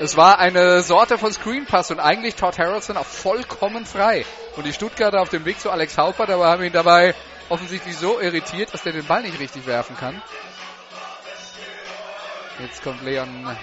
[0.00, 4.24] Es war eine Sorte von Screen Pass und eigentlich Todd Harrelson auch vollkommen frei.
[4.56, 7.14] Und die Stuttgarter auf dem Weg zu Alex Haupert, aber haben ihn dabei
[7.50, 10.22] offensichtlich so irritiert, dass der den Ball nicht richtig werfen kann.
[12.60, 13.54] Jetzt kommt Leon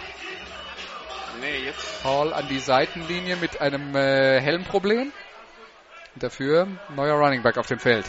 [1.41, 2.03] Nee, jetzt.
[2.03, 5.11] Hall an die Seitenlinie mit einem äh, Helmproblem.
[6.13, 8.05] Dafür neuer Running Back auf dem Feld.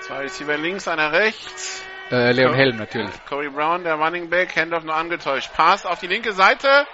[0.00, 1.82] Zwei Receiver links, einer rechts.
[2.10, 3.12] Äh, Leon Cor Helm natürlich.
[3.28, 5.52] Corey Brown, der Running Back, Handoff nur angetäuscht.
[5.54, 6.86] Passt auf die linke Seite.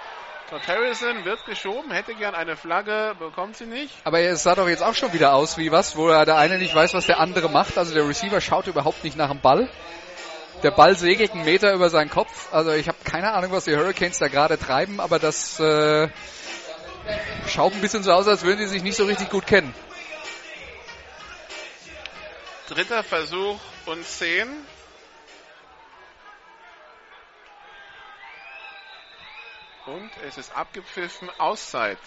[0.49, 3.95] Todd Harrison wird geschoben, hätte gern eine Flagge, bekommt sie nicht.
[4.03, 6.75] Aber es sah doch jetzt auch schon wieder aus wie was, wo der eine nicht
[6.75, 7.77] weiß, was der andere macht.
[7.77, 9.69] Also der Receiver schaut überhaupt nicht nach dem Ball.
[10.63, 12.53] Der Ball segelt einen Meter über seinen Kopf.
[12.53, 16.09] Also ich habe keine Ahnung, was die Hurricanes da gerade treiben, aber das äh,
[17.47, 19.73] schaut ein bisschen so aus, als würden sie sich nicht so richtig gut kennen.
[22.67, 24.47] Dritter Versuch und zehn.
[29.91, 31.97] Und es ist abgepfiffen, Auszeit.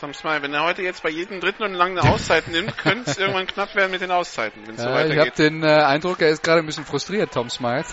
[0.00, 3.08] Tom Smile, wenn er heute jetzt bei jedem dritten und langen eine Auszeit nimmt, könnte
[3.08, 5.14] es irgendwann knapp werden mit den Auszeiten, wenn es ja, so weitergeht.
[5.14, 7.84] Ich habe den äh, Eindruck, er ist gerade ein bisschen frustriert, Tom Smile.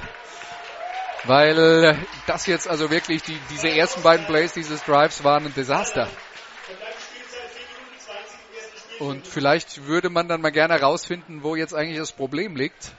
[1.26, 6.08] Weil das jetzt also wirklich, die, diese ersten beiden Plays dieses Drives waren ein Desaster.
[8.98, 12.92] Und vielleicht würde man dann mal gerne herausfinden, wo jetzt eigentlich das Problem liegt.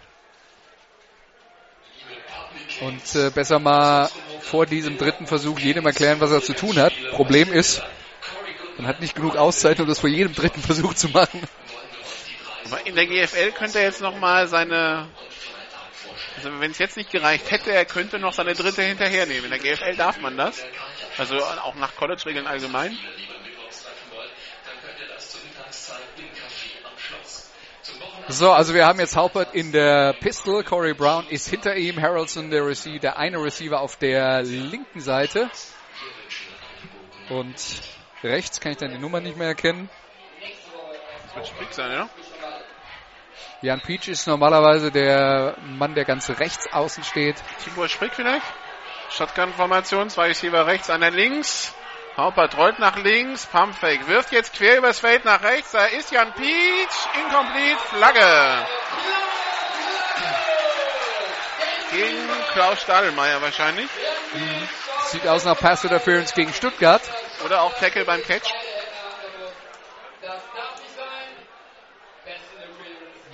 [2.81, 4.11] Und äh, besser mal
[4.41, 6.93] vor diesem dritten Versuch jedem erklären, was er zu tun hat.
[7.13, 7.83] Problem ist,
[8.77, 11.41] man hat nicht genug Auszeit, um das vor jedem dritten Versuch zu machen.
[12.85, 15.09] In der GFL könnte er jetzt nochmal seine,
[16.37, 19.45] also wenn es jetzt nicht gereicht hätte, er könnte noch seine dritte hinterhernehmen.
[19.45, 20.63] In der GFL darf man das.
[21.17, 22.97] Also auch nach College-Regeln allgemein.
[28.29, 30.65] So, also wir haben jetzt Haupert in der Pistol.
[30.65, 32.03] Corey Brown ist hinter ihm.
[32.03, 35.49] Harrelson, der Receiver, der eine Receiver auf der linken Seite.
[37.29, 37.55] Und
[38.25, 39.89] rechts, kann ich dann die Nummer nicht mehr erkennen.
[41.27, 42.09] Das wird Sprick sein, ja?
[43.63, 47.37] Jan Peach ist normalerweise der Mann, der ganz rechts außen steht.
[47.63, 48.47] Tibor Sprick vielleicht?
[49.11, 51.75] Shotgun-Formation, zwei Receiver rechts, einer links.
[52.17, 55.73] Haupert rollt nach links, Pumpfake wirft jetzt quer übers Feld nach rechts.
[55.73, 58.67] Da ist Jan Peach, incomplete, Flagge.
[61.93, 63.91] Gegen Klaus Stadelmeier wahrscheinlich.
[65.05, 67.03] Sieht aus nach Pass Interference gegen Stuttgart.
[67.45, 68.51] Oder auch Tackle beim Catch.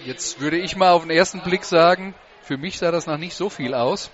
[0.05, 3.37] Jetzt würde ich mal auf den ersten Blick sagen, für mich sah das noch nicht
[3.37, 4.11] so viel aus.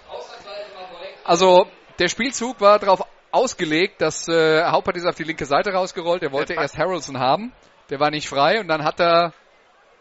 [1.24, 1.66] Also
[1.98, 6.22] der Spielzug war darauf ausgelegt, dass äh, Haupert ist auf die linke Seite rausgerollt.
[6.22, 7.52] Er wollte erst Harrelson haben,
[7.90, 9.32] der war nicht frei und dann hat er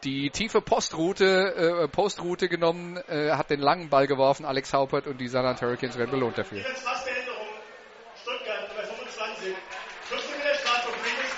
[0.04, 5.18] die tiefe Postroute, äh, Postroute genommen, äh, hat den langen Ball geworfen, Alex Haupert und
[5.18, 6.60] die San Antonio Hurricanes werden belohnt dafür.
[6.60, 7.48] Jetzt fast der Änderung.
[8.22, 9.56] Stuttgart bei 25.
[10.04, 10.90] 15 Meter Strafe,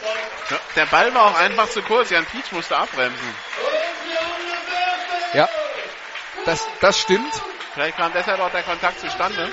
[0.02, 0.18] Ball.
[0.52, 2.10] Ja, der Ball war auch einfach zu kurz.
[2.10, 3.36] Jan Peach musste abbremsen.
[5.34, 5.48] Ja,
[6.46, 7.34] das, das stimmt.
[7.74, 9.52] Vielleicht kam deshalb auch der Kontakt zustande.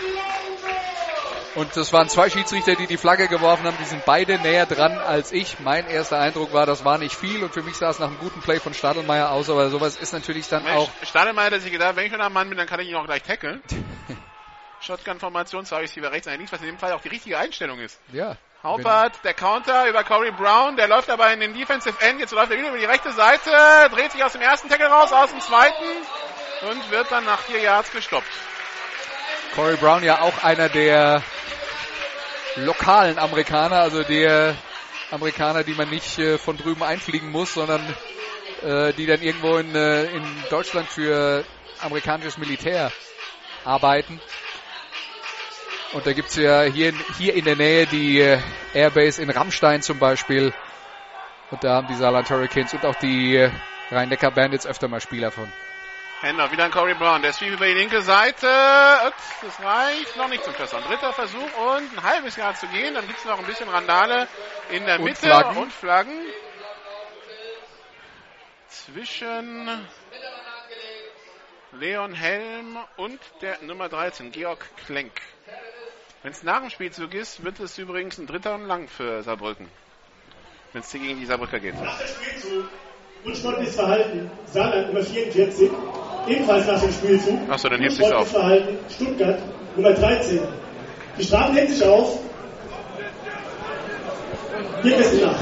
[1.57, 3.78] Und das waren zwei Schiedsrichter, die die Flagge geworfen haben.
[3.80, 5.59] Die sind beide näher dran als ich.
[5.59, 7.42] Mein erster Eindruck war, das war nicht viel.
[7.42, 9.48] Und für mich sah es nach einem guten Play von Stadelmeier aus.
[9.48, 12.34] Aber sowas ist natürlich dann auch Mensch, Stadelmeier hat sich gedacht, wenn ich schon am
[12.34, 13.62] Mann bin, dann kann ich ihn auch gleich tackeln.
[14.80, 17.98] Shotgun-Formation, zwei Receiver rechts, einer links, was in dem Fall auch die richtige Einstellung ist.
[18.12, 18.36] ja.
[18.62, 22.50] Haupert, der Counter über Corey Brown, der läuft aber in den Defensive End, jetzt läuft
[22.50, 23.50] er wieder über die rechte Seite,
[23.92, 25.84] dreht sich aus dem ersten Tackle raus, aus dem zweiten
[26.68, 28.26] und wird dann nach vier Yards gestoppt.
[29.54, 31.22] Corey Brown ja auch einer der
[32.57, 34.57] lokalen Amerikaner, also der
[35.11, 37.82] Amerikaner, die man nicht äh, von drüben einfliegen muss, sondern
[38.62, 41.44] äh, die dann irgendwo in, äh, in Deutschland für
[41.80, 42.90] amerikanisches Militär
[43.64, 44.20] arbeiten.
[45.92, 48.40] Und da gibt's ja hier, hier in der Nähe die äh,
[48.74, 50.52] Airbase in Rammstein zum Beispiel.
[51.50, 53.50] Und da haben die Saarland Hurricanes und auch die äh,
[53.90, 55.50] Rhein-Neckar Bandits öfter mal Spieler von.
[56.22, 58.48] Händler, wieder ein Corey Brown, der sweep über die linke Seite,
[59.06, 60.82] Ups, das reicht noch nicht zum Touchdown.
[60.84, 64.26] Dritter Versuch und ein halbes Jahr zu gehen, dann gibt's noch ein bisschen Randale
[64.70, 65.56] in der Und Mitte Flaggen.
[65.58, 66.18] und Flaggen.
[68.68, 69.86] Zwischen
[71.72, 75.12] Leon Helm und der Nummer 13, Georg Klenk.
[76.22, 79.68] Wenn es nach dem Spielzug ist, wird es übrigens ein dritter und lang für Saarbrücken.
[80.72, 81.74] Wenn es hier gegen die Saarbrücker geht.
[81.74, 82.68] Nach dem Spielzug.
[83.24, 84.30] Unsportliches Verhalten.
[84.46, 85.70] Saarland Nummer 44.
[86.27, 87.39] Ebenfalls nach dem Spielzug.
[87.49, 88.41] Ach so, dann hebt Unsportliches auf.
[88.41, 88.79] Verhalten.
[88.89, 89.39] Stuttgart
[89.77, 90.41] Nummer 13.
[91.18, 92.18] Die Strafen hängen sich auf.
[94.83, 95.39] Wir wissen nach.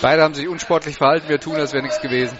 [0.00, 2.38] Beide haben sich unsportlich verhalten, wir tun, als wäre nichts gewesen.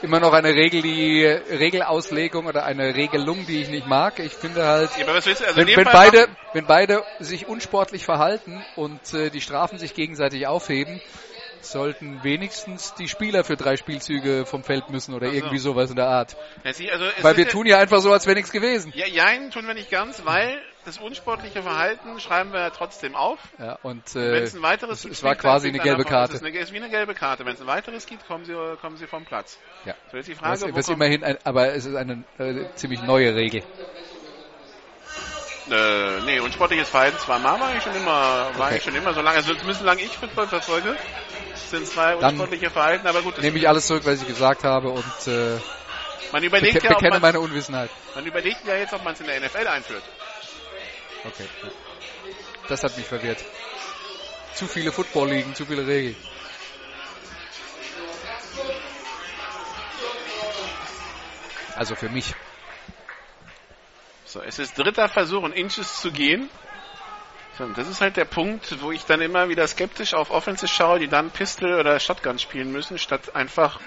[0.00, 4.20] Immer noch eine Regel, die Regelauslegung oder eine Regelung, die ich nicht mag.
[4.20, 5.06] Ich finde halt, Ja?
[5.06, 10.46] Also wenn, wenn, beide, wenn beide sich unsportlich verhalten und äh, die Strafen sich gegenseitig
[10.46, 11.00] aufheben,
[11.60, 15.36] sollten wenigstens die Spieler für drei Spielzüge vom Feld müssen oder Ach so.
[15.36, 16.36] irgendwie sowas in der Art.
[16.64, 18.92] Ja, sie- also Weil ist wir ja- tun ja einfach so, als wäre nichts gewesen.
[18.94, 23.38] Ja, jein, tun wir nicht ganz, weil das unsportliche Verhalten schreiben wir trotzdem auf.
[23.58, 26.34] Ja, und Wenn äh, es ein weiteres es, gibt, es war quasi eine gelbe Karte.
[26.34, 27.44] Es ist, eine, ist wie eine gelbe Karte.
[27.44, 29.58] Wenn es ein weiteres gibt, kommen sie, kommen sie vom Platz.
[29.84, 29.94] Ja.
[30.10, 33.34] So, jetzt die Frage, ist kommt, immerhin, ein, aber es ist eine äh, ziemlich neue
[33.34, 33.62] Regel.
[35.72, 38.76] Äh, nee, unsportliches Verhalten zweimal war ich schon immer, war Okay.
[38.76, 40.96] ich schon immer so lange, also zumindest solange ich Football verfolge,
[41.70, 44.90] sind zwei Dann unsportliche Verhalten, aber gut, Nehme ich alles zurück, was ich gesagt habe
[44.90, 45.58] und äh,
[46.32, 47.90] man überlegt beke ja, bekenne man, meine Unwissenheit.
[48.14, 50.02] man überlegt ja jetzt, ob man es in der NFL einführt.
[51.24, 51.46] Okay.
[52.68, 53.38] Das hat mich verwirrt.
[54.54, 56.16] Zu viele Football-Ligen, zu viele Regeln.
[61.76, 62.34] Also für mich.
[64.38, 66.48] So, es ist dritter Versuch, in Inches zu gehen.
[67.56, 70.70] So, und das ist halt der Punkt, wo ich dann immer wieder skeptisch auf Offenses
[70.70, 73.80] schaue, die dann Pistol oder Shotgun spielen müssen, statt einfach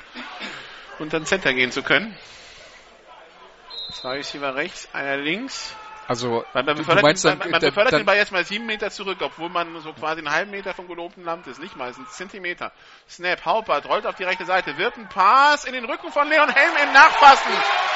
[0.99, 2.17] unter den Center gehen zu können.
[3.93, 5.73] Zwei Receiver rechts, einer links.
[6.11, 8.33] Also Man, man befördert, meinst den, dann, man, man dann, befördert den dann Ball jetzt
[8.33, 11.61] mal sieben Meter zurück, obwohl man so quasi einen halben Meter vom gelobten Land ist.
[11.61, 12.73] Nicht mal, es sind Zentimeter.
[13.09, 16.49] Snap, Haupert rollt auf die rechte Seite, wird ein Pass in den Rücken von Leon
[16.49, 17.53] Helm im Nachpassen.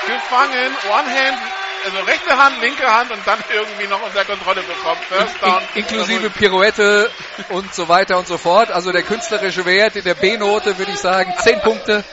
[0.08, 1.40] Gefangen, One-Hand,
[1.84, 5.02] also rechte Hand, linke Hand und dann irgendwie noch unter Kontrolle bekommen.
[5.10, 5.62] First down.
[5.74, 7.12] in, inklusive Pirouette
[7.50, 8.72] und so weiter und so fort.
[8.72, 12.06] Also der künstlerische Wert in der B-Note würde ich sagen 10 Punkte.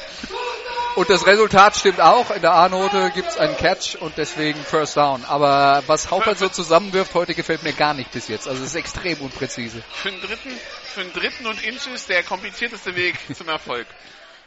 [0.94, 2.30] Und das Resultat stimmt auch.
[2.30, 5.24] In der A-Note gibt es einen Catch und deswegen First Down.
[5.24, 8.46] Aber was Haupert so zusammenwirft heute gefällt mir gar nicht bis jetzt.
[8.46, 9.82] Also es ist extrem unpräzise.
[9.90, 10.50] Für den dritten,
[10.84, 13.86] für den dritten und Inches der komplizierteste Weg zum Erfolg.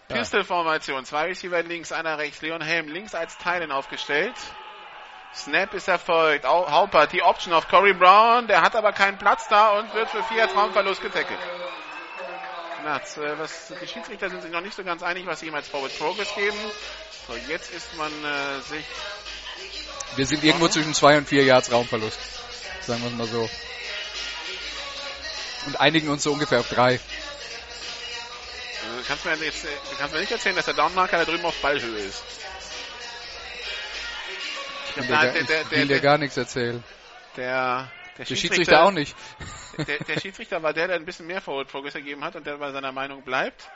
[0.07, 4.35] Pistol-Formation, zwei Receiver links, einer rechts, Leon Helm links als Teilen aufgestellt.
[5.33, 6.45] Snap ist erfolgt.
[6.45, 8.45] Au- Haupert die Option auf Corey Brown.
[8.47, 11.39] Der hat aber keinen Platz da und wird für vier Traumverlust getackelt.
[12.86, 15.47] Na, z- äh, was, die Schiedsrichter sind sich noch nicht so ganz einig, was sie
[15.47, 16.55] ihm als Forward Progress geben.
[17.27, 18.86] So, jetzt ist man äh, sich
[20.15, 22.19] Wir sind irgendwo zwischen zwei und vier Yards Raumverlust.
[22.86, 23.49] Sagen wir es mal so.
[25.65, 26.99] Und einigen uns so ungefähr auf drei.
[28.83, 31.25] Also, du kannst mir jetzt, äh, du kannst mir nicht erzählen, dass der Downmarker da
[31.25, 32.21] drüben auf Ballhöhe ist.
[34.91, 36.83] Ich will, dir, gar- ich will dir gar nichts erzählen.
[37.36, 39.16] Der, der, Der Schiedsrichter auch nicht.
[39.78, 42.72] Der, der Schiedsrichter war der, der ein bisschen mehr Forward gegeben hat und der bei
[42.72, 43.70] seiner Meinung bleibt.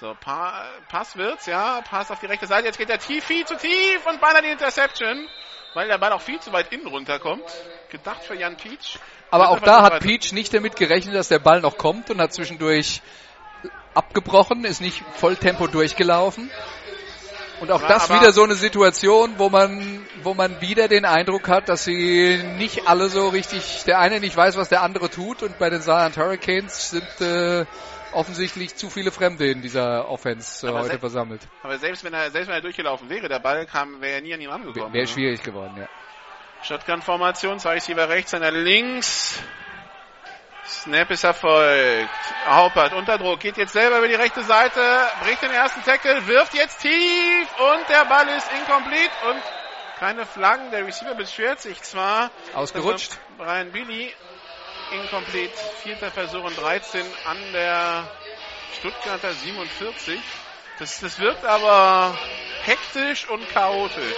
[0.00, 2.66] So, pa Pass wird's, ja, Pass auf die rechte Seite.
[2.66, 5.26] Jetzt geht der tief, viel zu tief und beinahe die Interception,
[5.74, 7.44] weil der Ball auch viel zu weit innen runterkommt.
[7.90, 8.98] Gedacht für Jan Peach.
[9.30, 12.32] Aber auch da hat Peach nicht damit gerechnet, dass der Ball noch kommt und hat
[12.32, 13.02] zwischendurch
[13.94, 16.50] abgebrochen, ist nicht Volltempo durchgelaufen.
[17.60, 21.48] Und auch Ja, das wieder so eine Situation, wo man, wo man wieder den Eindruck
[21.48, 25.42] hat, dass sie nicht alle so richtig, der eine nicht weiß, was der andere tut
[25.42, 27.66] und bei den Saarland Hurricanes sind äh,
[28.12, 31.42] offensichtlich zu viele Fremde in dieser Offense äh, heute versammelt.
[31.62, 34.34] Aber selbst wenn er, selbst wenn er durchgelaufen wäre, der Ball kam, wäre er nie
[34.34, 34.92] an ihn rangekommen.
[34.92, 35.08] Wäre ne?
[35.08, 35.88] schwierig geworden, ja.
[36.62, 39.40] Shotgun-Formation, zwei Receiver rechts, einer links.
[40.68, 42.10] Snap ist erfolgt.
[42.46, 44.80] Haupert unter Druck, geht jetzt selber über die rechte Seite,
[45.22, 49.42] bricht den ersten Tackle, wirft jetzt tief und der Ball ist incomplete und
[49.98, 50.70] keine Flaggen.
[50.70, 52.30] Der Receiver beschwert sich zwar.
[52.54, 53.18] Ausgerutscht.
[53.38, 54.14] Brian Billy,
[54.92, 58.08] incomplete, vierter Versuch und 13 an der
[58.78, 60.20] Stuttgarter 47.
[60.78, 62.18] Das, das wirkt aber
[62.62, 64.16] hektisch und chaotisch.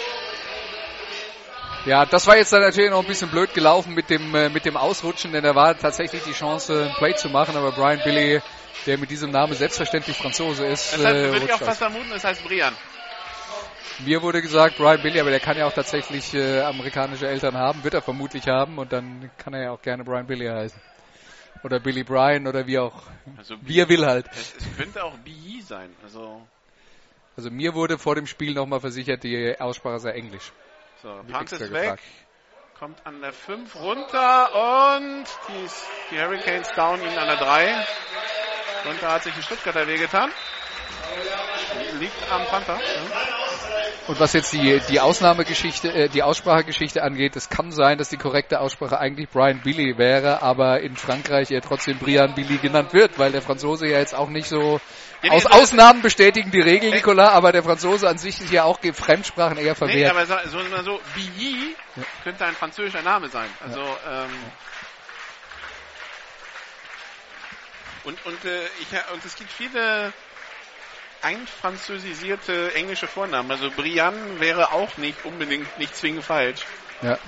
[1.86, 4.66] Ja, das war jetzt dann natürlich noch ein bisschen blöd gelaufen mit dem, äh, mit
[4.66, 8.42] dem Ausrutschen, denn da war tatsächlich die Chance, ein Play zu machen, aber Brian Billy,
[8.86, 12.10] der mit diesem Namen selbstverständlich Franzose ist, Das heißt, äh, würde ich auch fast vermuten,
[12.10, 12.74] das heißt Brian.
[14.04, 17.82] Mir wurde gesagt, Brian Billy, aber der kann ja auch tatsächlich äh, amerikanische Eltern haben,
[17.82, 20.78] wird er vermutlich haben und dann kann er ja auch gerne Brian Billy heißen.
[21.62, 22.94] Oder Billy Brian oder wie auch,
[23.38, 24.26] Also wie er will halt.
[24.32, 25.90] Es, es könnte auch BI sein.
[26.02, 26.42] Also
[27.36, 30.52] Also mir wurde vor dem Spiel nochmal versichert, die Aussprache sei Englisch.
[31.02, 31.82] So, Punt ist weg.
[31.82, 32.02] gefragt.
[32.78, 35.68] Kommt an der 5 runter und die,
[36.10, 37.86] die Hurricanes down ihn an der 3.
[38.88, 40.30] Und da hat sich ein Stuttgarter wehgetan.
[41.98, 42.78] Liegt am Panther.
[42.78, 43.39] Ja.
[44.06, 48.16] Und was jetzt die, die Ausnahmegeschichte, äh, die Aussprachegeschichte angeht, es kann sein, dass die
[48.16, 53.18] korrekte Aussprache eigentlich Brian Billy wäre, aber in Frankreich er trotzdem Brian Billy genannt wird,
[53.18, 54.80] weil der Franzose ja jetzt auch nicht so,
[55.22, 58.64] Ja, nee, aus Ausnahmen bestätigen die Regel, Nicolas, aber der Franzose an sich ist ja
[58.64, 60.10] auch Fremdsprachen eher Nee, verwehrt.
[60.10, 61.76] aber so, so, mal so BI
[62.24, 63.48] könnte ein französischer Name sein.
[63.60, 64.30] Also ähm,
[68.04, 70.12] und und äh, ich und es gibt viele
[71.22, 73.50] einfranzösisierte englische Vornamen.
[73.50, 76.66] Also Brian wäre auch nicht unbedingt nicht zwingend falsch.
[77.02, 77.18] Ja.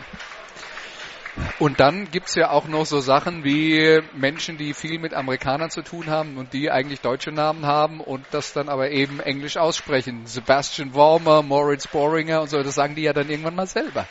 [1.58, 5.82] Und dann gibt's ja auch noch so Sachen wie Menschen, die viel mit Amerikanern zu
[5.82, 10.26] tun haben und die eigentlich deutsche Namen haben und das dann aber eben Englisch aussprechen.
[10.26, 14.06] Sebastian Wormer, Moritz Boringer und so, das sagen die ja dann irgendwann mal selber.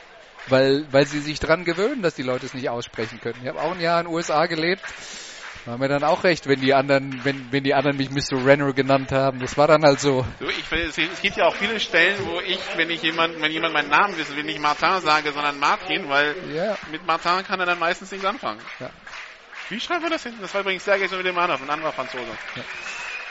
[0.48, 3.38] Weil, weil sie sich dran gewöhnen, dass die Leute es nicht aussprechen können.
[3.44, 4.82] Ich habe auch ein Jahr in den USA gelebt.
[5.66, 8.44] War mir dann auch recht, wenn die anderen, wenn, wenn die anderen mich Mr.
[8.44, 9.40] Renner genannt haben.
[9.40, 10.26] Das war dann halt so.
[10.40, 13.52] So, ich, finde, es gibt ja auch viele Stellen, wo ich, wenn ich jemand, wenn
[13.52, 16.76] jemand meinen Namen wissen will, nicht Martin sage, sondern Martin, weil Ja.
[16.92, 18.60] mit Martin kann er dann meistens nichts anfangen.
[18.80, 18.90] Ja.
[19.70, 20.34] Wie schreiben wir das hin?
[20.42, 22.26] Das war übrigens Sergei Sovidemanov, ein anderer Franzose.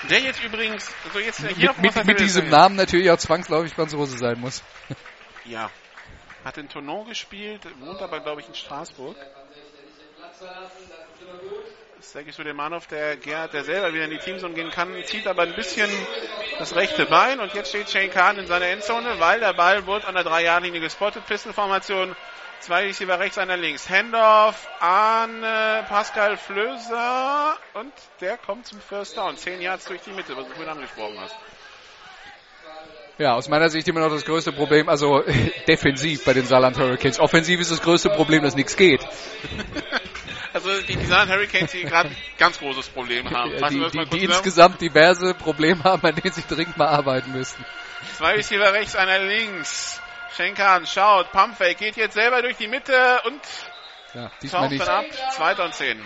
[0.08, 3.74] Der jetzt übrigens, also jetzt hier auf Mit, mit, mit diesem Namen natürlich auch zwangsläufig
[3.74, 4.62] Franzose sein muss.
[5.44, 5.70] Ja.
[6.44, 9.16] Hat in Tonon gespielt, wohnt aber, glaube ich, in Straßburg.
[12.02, 15.54] Sergei Sulemanov, der Gerhard, der selber wieder in die Teamzone gehen kann, zieht aber ein
[15.54, 15.90] bisschen
[16.58, 20.06] das rechte Bein und jetzt steht Shane Kahn in seiner Endzone, weil der Ball wurde
[20.06, 21.26] an der 3-Jahr-Linie gespottet.
[21.26, 22.16] Pistenformation,
[22.60, 23.88] zwei Receiver rechts, einer links.
[23.90, 29.36] Handoff an äh, Pascal Flöser und der kommt zum First Down.
[29.36, 31.36] Zehn Yards durch die Mitte, was du vorhin angesprochen hast.
[33.18, 35.22] Ja, aus meiner Sicht immer noch das größte Problem, also
[35.68, 37.20] defensiv bei den Saarland Hurricanes.
[37.20, 39.06] Offensiv ist das größte Problem, dass nichts geht.
[40.52, 43.52] Also die, die Saarland Hurricanes, die gerade ganz großes Problem haben.
[43.52, 44.30] Die, das mal die, die zusammen?
[44.30, 47.64] insgesamt diverse Probleme haben, an denen sie dringend mal arbeiten müssten.
[48.16, 50.00] Zwei Receiver rechts, einer links.
[50.36, 53.40] Schenkan schaut, Pumpfake geht jetzt selber durch die Mitte und
[54.14, 54.88] Ja, diesmal nicht.
[54.88, 55.04] ab.
[55.34, 56.00] Zweiter und zehn.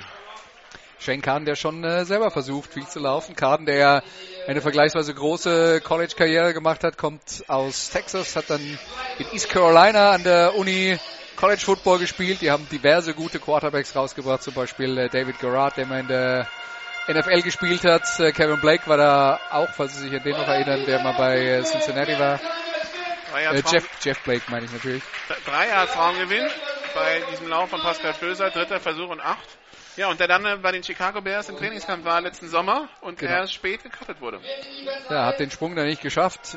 [0.99, 3.37] Shane Kahn, der schon äh, selber versucht, viel zu laufen.
[3.37, 4.03] Kahn, der ja
[4.47, 8.79] eine vergleichsweise große College-Karriere gemacht hat, kommt aus Texas, hat dann
[9.19, 10.99] in East Carolina an der Uni
[11.37, 12.41] College Football gespielt.
[12.41, 16.47] Die haben diverse gute Quarterbacks rausgebracht, zum Beispiel äh, David Garrard, der mal in der
[17.09, 18.03] NFL gespielt hat.
[18.21, 21.15] Äh, Kevin Blake war da auch, falls Sie sich an den noch erinnern, der mal
[21.15, 22.41] bei äh, Cincinnati war.
[23.37, 25.03] Äh, Jeff, Jeff Blake meine ich natürlich.
[25.45, 26.47] Drei Yards Raumgewinn
[26.95, 29.49] bei diesem Lauf von Pascal Flöser, dritter Versuch und acht.
[29.97, 33.19] Ja, und der dann äh, bei den Chicago Bears im Trainingskampf war letzten Sommer und
[33.19, 33.33] Genau.
[33.33, 34.41] erst spät gecuttet wurde.
[35.11, 36.57] Ja, hat den Sprung dann nicht geschafft.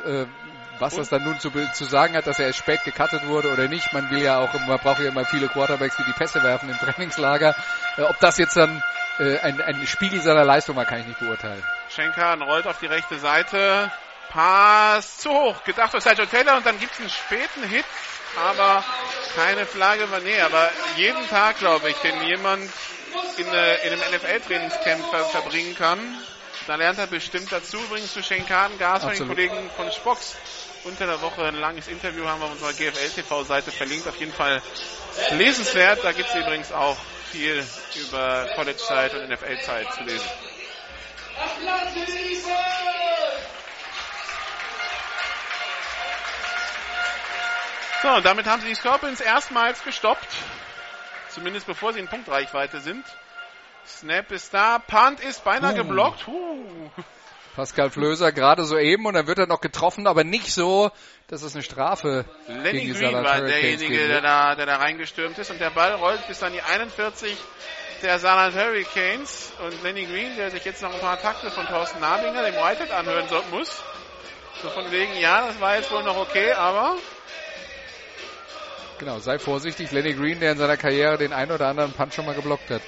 [0.80, 3.68] Was das dann nun zu, zu sagen hat, dass er erst spät gecuttet wurde oder
[3.68, 3.92] nicht.
[3.94, 6.78] Man will ja auch, man braucht ja immer viele Quarterbacks, die die Pässe werfen im
[6.80, 7.56] Trainingslager.
[7.98, 8.84] Äh, ob das jetzt dann
[9.20, 11.64] äh, ein, ein Spiegel seiner Leistung war, kann ich nicht beurteilen.
[11.90, 13.92] Schenkan rollt auf die rechte Seite.
[14.30, 15.64] Pass zu hoch.
[15.64, 17.86] Gedacht für Sergio Taylor und dann gibt's einen späten Hit,
[18.38, 18.84] aber
[19.36, 20.08] keine Flagge.
[20.24, 22.70] Nee, aber jeden Tag, glaube ich, den jemand
[23.38, 26.00] in, äh, in einem NFL-Trainingscamp ver verbringen kann,
[26.68, 27.78] da lernt er bestimmt dazu.
[27.78, 29.28] Übrigens zu Schenkan, Gas von den.
[29.28, 30.36] Kollegen von Spox.
[30.88, 34.08] Unter der Woche ein langes Interview haben wir auf unserer GFL-TV-Seite verlinkt.
[34.08, 34.62] Auf jeden Fall
[35.32, 36.02] lesenswert.
[36.02, 36.96] Da gibt's übrigens auch
[37.30, 37.62] viel
[37.96, 40.28] über College-Zeit und NFL-Zeit zu lesen.
[48.02, 50.30] So, und damit haben sie die Scorpions erstmals gestoppt.
[51.30, 53.06] Zumindest bevor sie in Punktreichweite sind.
[53.86, 55.78] Snap ist da, Punt ist beinahe Uh.
[55.78, 56.28] geblockt.
[56.28, 56.90] Huh.
[57.58, 60.92] Pascal Flöser gerade so eben und dann wird er noch getroffen, aber nicht so,
[61.28, 65.40] dass es eine Strafe Lenny gegen die Green war derjenige, der da, der da reingestürmt
[65.40, 67.36] ist und der Ball rollt bis an die 41
[68.04, 72.00] der Saarland Hurricanes und Lenny Green, der sich jetzt noch ein paar Takte von Thorsten
[72.00, 73.82] Nabinger, dem Whitehead, anhören so, muss.
[74.62, 76.96] So von wegen, ja, das war jetzt wohl noch okay, aber
[79.00, 79.92] Genau, sei vorsichtig.
[79.92, 82.84] Lenny Green, der in seiner Karriere den einen oder anderen Punch schon mal geblockt hat.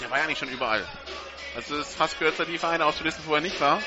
[0.00, 0.86] der war ja nicht schon überall.
[1.54, 3.82] Also es ist fast kürzer, die Vereine aufzulisten, wo er nicht war.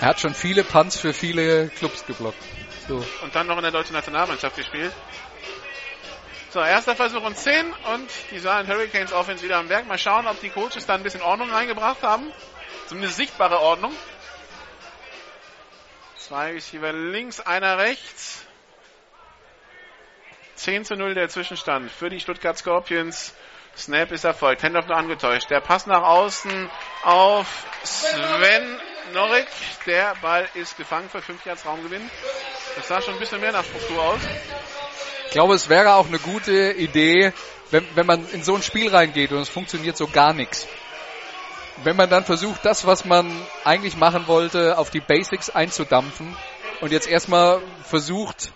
[0.00, 2.42] Er hat schon viele Punts für viele Clubs geblockt.
[2.86, 3.04] So.
[3.22, 4.92] und dann noch in der deutschen Nationalmannschaft gespielt.
[6.50, 9.86] So, erster Versuch und 10 und die Saarland Hurricanes Offense wieder am Berg.
[9.86, 12.32] Mal schauen, ob die Coaches da ein bisschen Ordnung reingebracht haben.
[12.86, 13.92] Zumindest sichtbare Ordnung.
[16.16, 18.46] Zwei Receiver links, einer rechts.
[20.54, 23.34] 10 zu 0 der Zwischenstand für die Stuttgart Scorpions.
[23.78, 24.62] Snap ist erfolgt.
[24.64, 25.50] Handoff nur angetäuscht.
[25.50, 26.68] Der Pass nach außen
[27.04, 27.46] auf
[27.84, 28.80] Sven
[29.14, 29.46] Norik.
[29.86, 32.10] Der Ball ist gefangen für 5 Yards Raumgewinn.
[32.76, 34.20] Das sah schon ein bisschen mehr nach Struktur aus.
[35.26, 37.32] Ich glaube, es wäre auch eine gute Idee,
[37.70, 40.66] wenn, wenn man in so ein Spiel reingeht und es funktioniert so gar nichts.
[41.84, 43.30] Wenn man dann versucht, das, was man
[43.64, 46.36] eigentlich machen wollte, auf die Basics einzudampfen
[46.80, 48.52] und jetzt erstmal versucht,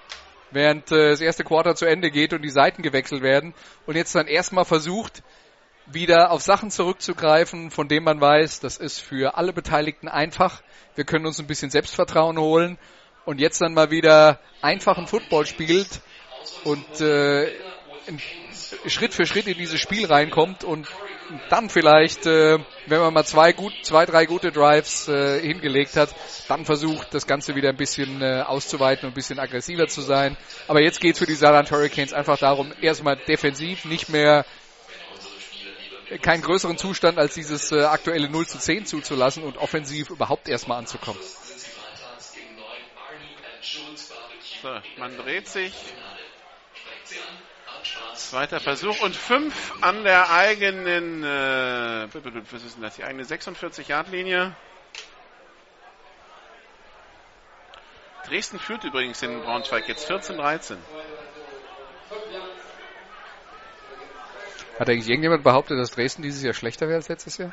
[0.53, 3.55] während äh, das erste Quarter zu Ende geht und die Seiten gewechselt werden
[3.87, 5.23] und jetzt dann erstmal versucht,
[5.87, 10.63] wieder auf Sachen zurückzugreifen, von denen man weiß, das ist für alle Beteiligten einfach.
[10.95, 12.79] Wir können uns ein bisschen Selbstvertrauen holen
[13.25, 16.01] und jetzt dann mal wieder einfachen Football spielt
[16.65, 17.51] und äh,
[18.87, 20.89] Schritt für Schritt in dieses Spiel reinkommt und
[21.49, 26.15] dann vielleicht, äh, wenn man mal zwei, gut, zwei drei gute Drives äh, hingelegt hat,
[26.49, 30.37] dann versucht, das Ganze wieder ein bisschen äh, auszuweiten und ein bisschen aggressiver zu sein.
[30.69, 34.45] Aber jetzt geht es für die Saarland Hurricanes einfach darum, erstmal defensiv nicht mehr
[36.21, 40.79] keinen größeren Zustand als dieses äh, aktuelle 0 zu 10 zuzulassen und offensiv überhaupt erstmal
[40.79, 41.21] anzukommen.
[44.63, 44.69] So,
[44.99, 45.73] man dreht sich.
[48.15, 52.09] Zweiter Versuch und fünf an der eigenen, äh,
[52.51, 54.55] was ist denn das, die eigene 46-Yard-Linie.
[58.27, 60.77] Dresden führt übrigens in Braunschweig jetzt 14-13.
[64.79, 67.53] Hat eigentlich irgendjemand behauptet, dass Dresden dieses Jahr schlechter wäre als letztes Jahr?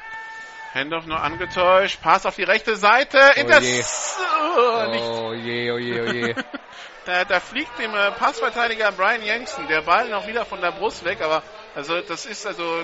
[0.74, 3.84] Handoff nur angetäuscht, Pass auf die rechte Seite, Oh Inter je.
[3.84, 6.36] oh, Oh je, oh je, oh je.
[7.10, 11.04] Da, da fliegt dem äh, Passverteidiger Brian Yankson der Ball noch wieder von der Brust
[11.04, 11.42] weg, aber
[11.74, 12.84] also das ist also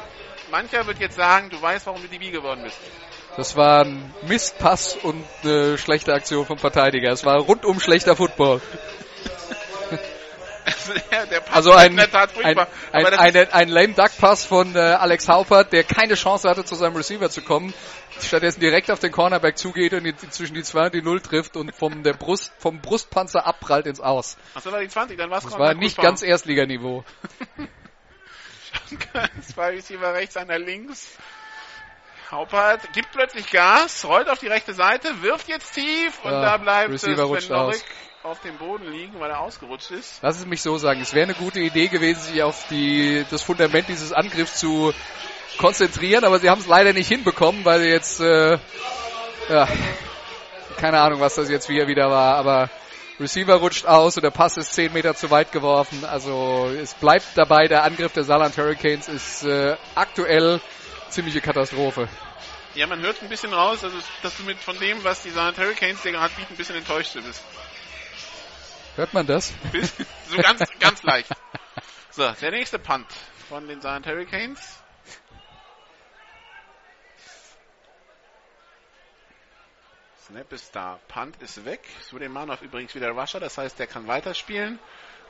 [0.50, 2.76] mancher wird jetzt sagen, du weißt, warum du DB geworden bist.
[3.38, 7.12] Das war ein Mistpass und eine schlechte Aktion vom Verteidiger.
[7.12, 8.62] Es war rundum schlechter Football.
[11.52, 12.58] Also war ein, ein,
[12.92, 16.74] ein, eine, ein lame Duck Pass von äh, Alex Haupert, der keine Chance hatte, zu
[16.74, 17.74] seinem Receiver zu kommen.
[18.22, 21.58] Stattdessen direkt auf den Cornerback zugeht und die, zwischen die 2 und die 0 trifft
[21.58, 24.38] und vom, der Brust, vom Brustpanzer abprallt ins Aus.
[24.54, 27.04] Ach, das war die 20, dann war es Das war nicht ganz Erstliganiveau.
[29.42, 31.18] Zwei Receiver rechts, einer links.
[32.32, 36.58] Haupert gibt plötzlich Gas, rollt auf die rechte Seite, wirft jetzt tief und Ja, da
[36.58, 37.84] bleibt Receiver Sven aus.
[38.24, 40.20] auf dem Boden liegen, weil er ausgerutscht ist.
[40.24, 41.02] Lass es mich so sagen.
[41.02, 44.94] Es wäre eine gute Idee gewesen, sich auf die, das Fundament dieses Angriffs zu
[45.58, 48.58] konzentrieren, aber sie haben es leider nicht hinbekommen, weil sie jetzt, äh,
[49.50, 49.68] ja,
[50.78, 52.70] keine Ahnung, was das jetzt wieder, wieder war, aber
[53.20, 56.04] Receiver rutscht aus und der Pass ist 10 Meter zu weit geworfen.
[56.04, 60.60] Also es bleibt dabei, der Angriff der Saarland Hurricanes ist äh, aktuell
[61.10, 62.10] ziemliche Katastrophe.
[62.74, 65.58] Ja, man hört ein bisschen raus, also, dass du mit von dem, was die Saarland
[65.58, 67.42] Hurricanes dir gerade bieten, ein bisschen enttäuscht bist.
[68.98, 69.54] Hört man das?
[70.30, 71.30] So ganz, ganz leicht.
[72.12, 73.08] So, der nächste Punt
[73.48, 74.60] von den Saarland Hurricanes.
[80.28, 81.82] Snap ist da, Punt ist weg.
[82.10, 84.80] Suleimanov übrigens wieder Rusher, das heißt, der kann weiterspielen.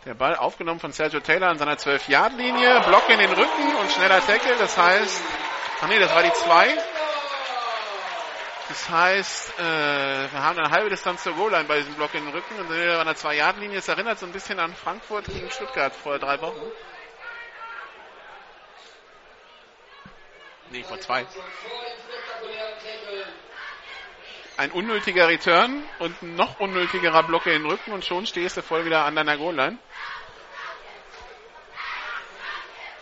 [0.06, 4.26] Der Ball aufgenommen von Sergio Taylor an seiner 12-Yard-Linie, Block in den Rücken und schneller
[4.26, 5.22] Tackle, das heißt,
[5.82, 6.78] ach nee, das war die 2.
[8.70, 12.34] Das heißt, äh, wir haben eine halbe Distanz zur Goal-Line bei diesem Block in den
[12.34, 13.80] Rücken und wieder an der 2-Yard-Linie.
[13.80, 16.72] Es erinnert so ein bisschen an Frankfurt gegen Stuttgart vor drei Wochen.
[20.70, 21.26] Nee, vor zwei.
[24.58, 28.62] Ein unnötiger Return und ein noch unnötigerer Block in den Rücken und schon stehst du
[28.62, 29.78] voll wieder an deiner Goal-Line.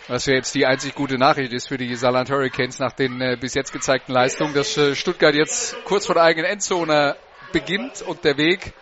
[0.07, 3.37] Was ja jetzt die einzig gute Nachricht ist für die Saarland Hurricanes nach den äh,
[3.39, 7.15] bis jetzt gezeigten Leistungen, dass äh, Stuttgart jetzt kurz vor der eigenen Endzone
[7.53, 8.73] beginnt und der Weg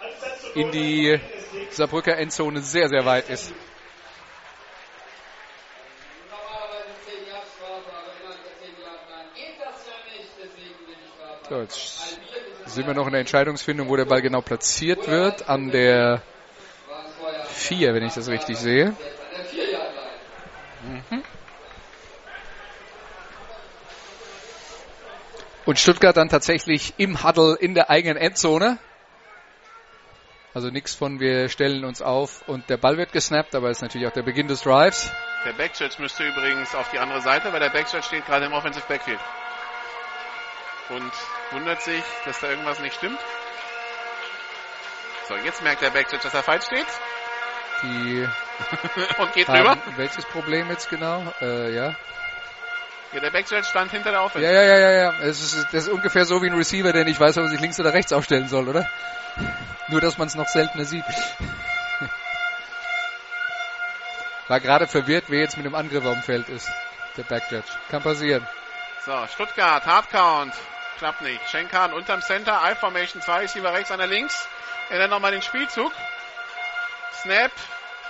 [0.56, 1.20] in die
[1.72, 3.54] Saarbrücker Endzone sehr, sehr weit ist.
[6.30, 10.86] Normalerweise 10 Jahre Strafe, aber innerhalb der 10 Jahre Plan geht das ja nicht, deswegen
[10.86, 11.50] bin ich Strafe.
[11.50, 12.21] So, jetzt
[12.74, 15.50] sind wir noch in der Entscheidungsfindung, wo der Ball genau platziert wird.
[15.50, 16.22] An der
[17.48, 18.96] 4, wenn ich das richtig sehe.
[25.66, 28.80] Und Stuttgart dann tatsächlich im Huddle in der eigenen Endzone.
[30.54, 34.08] Also nichts von wir stellen uns auf und der Ball wird gesnappt, aber ist natürlich
[34.08, 35.10] auch der Beginn des Drives.
[35.46, 38.86] Der Backstretch müsste übrigens auf die andere Seite, weil der Backstretch steht gerade im Offensive
[38.88, 39.20] Backfield.
[40.92, 41.12] Und
[41.52, 43.20] wundert sich, dass da irgendwas nicht stimmt.
[45.28, 46.86] So, jetzt merkt der Backstretch, dass er falsch steht
[47.84, 48.28] Die
[49.18, 49.78] und geht rüber.
[49.96, 51.24] welches Problem jetzt genau?
[51.42, 51.96] Äh, ja.
[53.14, 54.46] Ja, der Backstretch stand hinter der Offense.
[54.46, 55.14] Ja, ja, ja, ja, ja.
[55.22, 57.60] Es ist, das ist ungefähr so wie ein Receiver, der nicht weiß, ob er sich
[57.62, 58.90] links oder rechts aufstellen soll, oder?
[59.88, 61.06] Nur, dass man es noch seltener sieht.
[64.48, 66.70] War gerade verwirrt, wer jetzt mit dem Angriff auf dem Feld ist.
[67.16, 67.70] Der Backjudge.
[67.90, 68.46] Kann passieren.
[69.06, 70.54] So, Stuttgart, Hardcount.
[71.02, 71.50] Klappt nicht.
[71.50, 74.48] Schenkan unterm Center, I-Formation, zwei Receiver rechts, einer links.
[74.92, 75.92] Ändert nochmal den Spielzug.
[77.24, 77.52] Snap,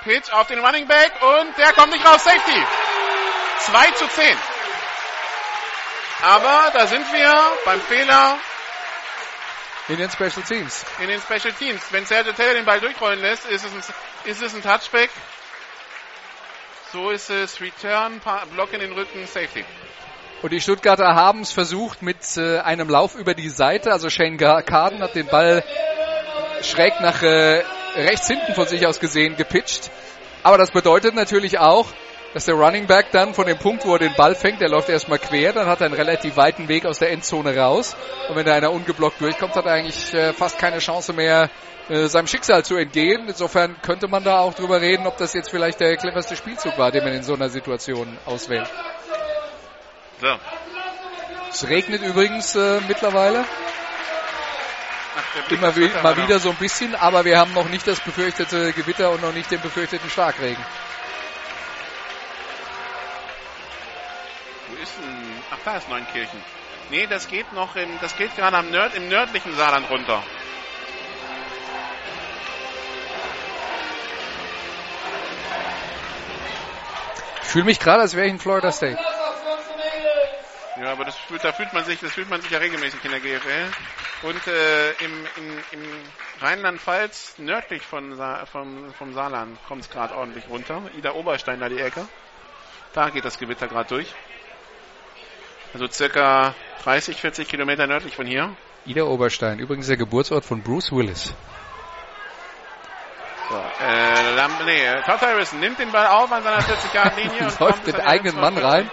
[0.04, 2.22] Pitch auf den Running Back und der kommt nicht raus.
[2.22, 2.66] Safety.
[3.60, 4.38] 2 zu 10.
[6.24, 8.38] Aber da sind wir beim Fehler
[9.88, 10.84] In den Special Teams.
[11.00, 11.82] in den Special Teams.
[11.92, 13.84] Wenn Sergio Taylor den Ball durchrollen lässt, ist es ein,
[14.26, 15.12] ist es ein Touchback.
[16.92, 18.20] So ist es Return,
[18.54, 19.64] Block in den Rücken, Safety.
[20.42, 23.92] Und die Stuttgarter haben es versucht mit äh, einem Lauf über die Seite.
[23.92, 25.64] Also Shane Carden hat den Ball
[26.64, 27.64] schräg nach äh,
[27.96, 29.92] rechts hinten von sich aus gesehen gepitcht.
[30.44, 31.88] Aber das bedeutet natürlich auch,
[32.34, 34.90] dass der Running Back dann von dem Punkt, wo er den Ball fängt, der läuft
[34.90, 37.96] erstmal quer, dann hat er einen relativ weiten Weg aus der Endzone raus.
[38.30, 41.50] Und wenn da einer ungeblockt durchkommt, hat er eigentlich äh, fast keine Chance mehr,
[41.90, 43.28] äh, seinem Schicksal zu entgehen.
[43.28, 46.92] Insofern könnte man da auch drüber reden, ob das jetzt vielleicht der cleverste Spielzug war,
[46.92, 48.70] den man in so einer Situation auswählt.
[50.22, 50.40] So.
[51.50, 53.44] Es regnet übrigens äh, mittlerweile
[55.18, 58.00] Ach, immer wie, mal war wieder so ein bisschen, aber wir haben noch nicht das
[58.00, 60.64] befürchtete Gewitter und noch nicht den befürchteten Starkregen.
[64.68, 65.42] Wo ist denn?
[65.50, 66.40] Ach, da ist Neunkirchen.
[66.92, 70.22] Nee, das geht noch im, das geht gerade am Nord, im nördlichen Saarland runter.
[77.42, 79.00] Ich fühle mich gerade, als wäre ich in Florida State.
[80.82, 83.12] Ja, aber das fühlt, da fühlt man sich, das fühlt man sich ja regelmäßig in
[83.12, 83.72] der GFL.
[84.24, 85.90] Und äh, im, im, im
[86.42, 90.82] Rheinland-Pfalz, nördlich von Sa vom, vom Saarland, kommt es gerade ordentlich runter.
[90.98, 92.08] Ida Oberstein da die Ecke.
[92.94, 94.12] Da geht das Gewitter gerade durch.
[95.74, 98.56] Also circa 30, 40 Kilometer nördlich von hier.
[98.88, 101.36] Ida Oberstein, übrigens der Geburtsort von Bruce Willis.
[103.50, 103.56] So,
[103.86, 107.86] äh, Lam nee, äh, Todd Harrison nimmt den Ball auf an seiner 40-Yard-Linie und Läuft
[107.86, 108.90] den eigenen Mann 42 rein.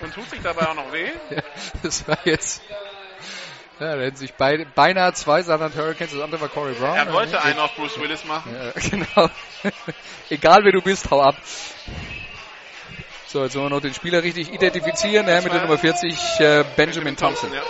[0.00, 1.10] Und tut sich dabei auch noch weh.
[1.30, 1.42] Ja,
[1.82, 2.62] das war jetzt.
[3.80, 6.96] Ja, da hätten sich beide, beinahe zwei Saarland Hurricanes, das andere war Corey Brown.
[6.96, 8.52] Er wollte einen auf Bruce Willis machen.
[8.54, 9.30] Ja, genau.
[10.30, 11.36] Egal wer du bist, hau ab.
[13.28, 15.28] So, jetzt wollen wir noch den Spieler richtig identifizieren.
[15.28, 17.52] Ja, mit der Nummer 40, äh, Benjamin Thompson.
[17.52, 17.62] Ja.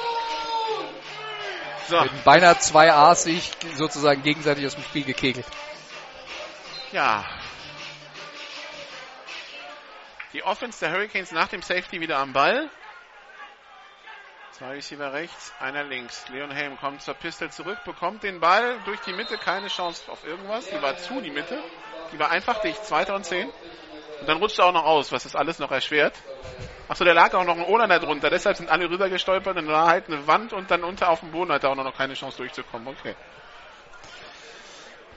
[1.89, 5.47] So, beinahe zwei A's sich sozusagen gegenseitig aus dem Spiel gekegelt.
[6.93, 7.25] ja.
[10.35, 12.69] Die Offense der Hurricanes nach dem Safety wieder am Ball.
[14.53, 16.29] Zwei Receiver rechts, einer links.
[16.29, 20.27] Leon Helm kommt zur Pistol zurück, bekommt den Ball durch die Mitte, keine Chance auf
[20.27, 20.69] irgendwas.
[20.69, 21.63] Die war zu, die Mitte.
[22.13, 23.49] Die war einfach dicht, zweiter und zehn.
[24.21, 26.15] Und dann rutscht er auch noch aus, was das alles noch erschwert.
[26.89, 29.87] Achso, der lag auch noch ein Olander drunter, deshalb sind alle rüber gestolpert und da
[29.87, 32.39] halt eine Wand und dann unter auf dem Boden hat er auch noch keine Chance
[32.39, 32.89] durchzukommen.
[32.89, 33.15] Okay.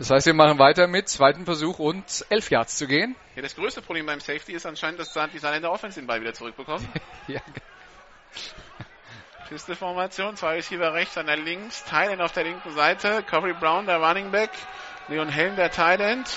[0.02, 3.16] Das heißt, wir machen weiter mit zweiten Versuch und elf Yards zu gehen.
[3.36, 6.34] Ja, das größte Problem beim Safety ist anscheinend, dass die Saarländer Offense den Ball wieder
[6.34, 6.89] zurückbekommen.
[7.28, 7.39] ja.
[9.47, 14.32] Piste-Formation, zwei Receiver rechts, einer links, Thailand auf der linken Seite, Corey Brown, der Running
[14.32, 14.49] Back,
[15.08, 16.28] Leon Helm, der Thailand.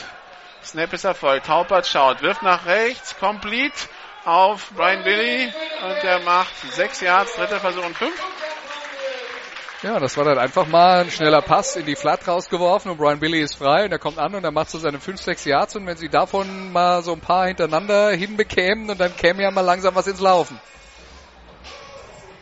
[0.63, 1.47] Snap ist erfolgt.
[1.47, 3.89] Taupert schaut, wirft nach rechts, complete
[4.27, 8.44] auf Brian Billy und der macht sechs Yards, dritter Versuch und fünf.
[9.85, 13.21] Ja, das war dann einfach mal ein schneller Pass in die Flat rausgeworfen und Brian
[13.21, 15.77] Billy ist frei und er kommt an und er macht so seine 5, 6 Yards
[15.77, 19.61] und wenn sie davon mal so ein paar hintereinander hinbekämen und dann käme ja mal
[19.61, 20.59] langsam was ins Laufen.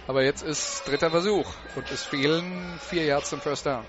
[0.07, 3.84] Aber jetzt ist dritter Versuch und es fehlen vier Yards zum First Down.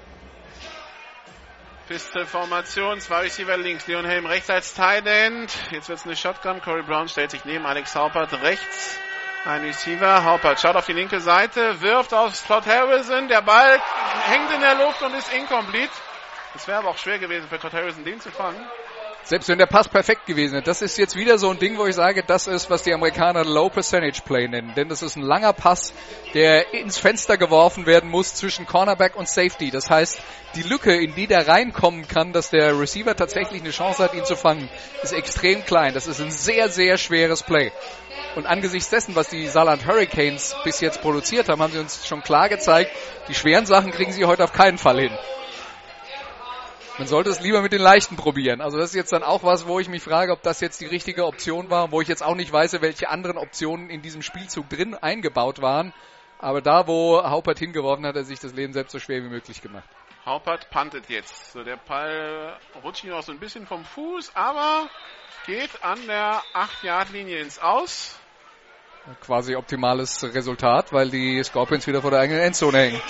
[1.87, 5.53] Piste-Formation, zwei Receiver links, Leon Helm rechts als Tight End.
[5.69, 6.59] Jetzt wird's eine Shotgun.
[6.59, 8.97] Corey Brown stellt sich neben Alex Haupert rechts.
[9.45, 13.27] Ein Receiver, Haupert schaut auf die linke Seite, wirft auf Todd Harrison.
[13.27, 13.77] Der Ball
[14.29, 15.91] hängt in der Luft und ist incomplete.
[16.55, 18.65] Es wäre aber auch schwer gewesen für Todd Harrison, den zu fangen.
[19.25, 20.63] Selbst wenn der Pass perfekt gewesen wäre.
[20.63, 23.45] Das ist jetzt wieder so ein Ding, wo ich sage, das ist, was die Amerikaner
[23.45, 24.73] Low Percentage Play nennen.
[24.75, 25.93] Denn das ist ein langer Pass,
[26.33, 29.71] der ins Fenster geworfen werden muss zwischen Cornerback und Safety.
[29.71, 30.19] Das heißt,
[30.55, 34.25] die Lücke, in die der reinkommen kann, dass der Receiver tatsächlich eine Chance hat, ihn
[34.25, 34.69] zu fangen,
[35.01, 35.93] ist extrem klein.
[35.93, 37.71] Das ist ein sehr, sehr schweres Play.
[38.35, 42.23] Und angesichts dessen, was die Saarland Hurricanes bis jetzt produziert haben, haben sie uns schon
[42.23, 42.91] klar gezeigt,
[43.29, 45.17] die schweren Sachen kriegen sie heute auf keinen Fall hin.
[46.99, 48.61] Man sollte es lieber mit den leichten probieren.
[48.61, 50.85] Also das ist jetzt dann auch was, wo ich mich frage, ob das jetzt die
[50.85, 54.69] richtige Option war, wo ich jetzt auch nicht weiß, welche anderen Optionen in diesem Spielzug
[54.69, 55.91] drin eingebaut waren.
[56.37, 59.29] Aber da, wo Haupert hingeworfen hat, hat er sich das Leben selbst so schwer wie
[59.29, 59.87] möglich gemacht.
[60.25, 61.51] Haupert pantet jetzt.
[61.51, 64.87] So, der Ball rutscht ihn auch so ein bisschen vom Fuß, aber
[65.47, 68.17] geht an der 8-Yard-Linie ins Aus.
[69.21, 73.01] Quasi optimales Resultat, weil die Scorpions wieder vor der eigenen Endzone hängen.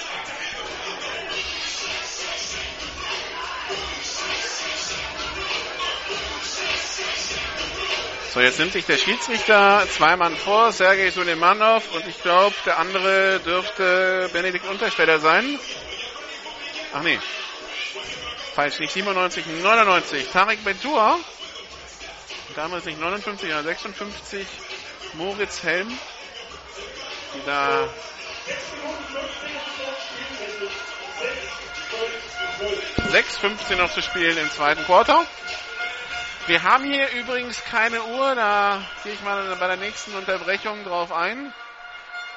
[8.34, 12.80] So, jetzt nimmt sich der Schiedsrichter zwei Mann vor, Sergei Sulemanov und ich glaube, der
[12.80, 15.60] andere dürfte Benedikt Untersteller sein.
[16.96, 17.20] Ach nee.
[18.56, 20.30] Falsch, nicht 97, 99.
[20.30, 21.20] Tarek Bentua.
[22.56, 24.48] Damals nicht 59, sondern 56.
[25.14, 25.96] Moritz Helm.
[27.36, 27.88] Die da
[33.12, 35.24] 6,15 noch zu spielen im zweiten Quarter.
[36.46, 41.14] Wir haben hier übrigens keine Uhr, da gehe ich mal bei der nächsten Unterbrechung drauf
[41.14, 41.54] ein.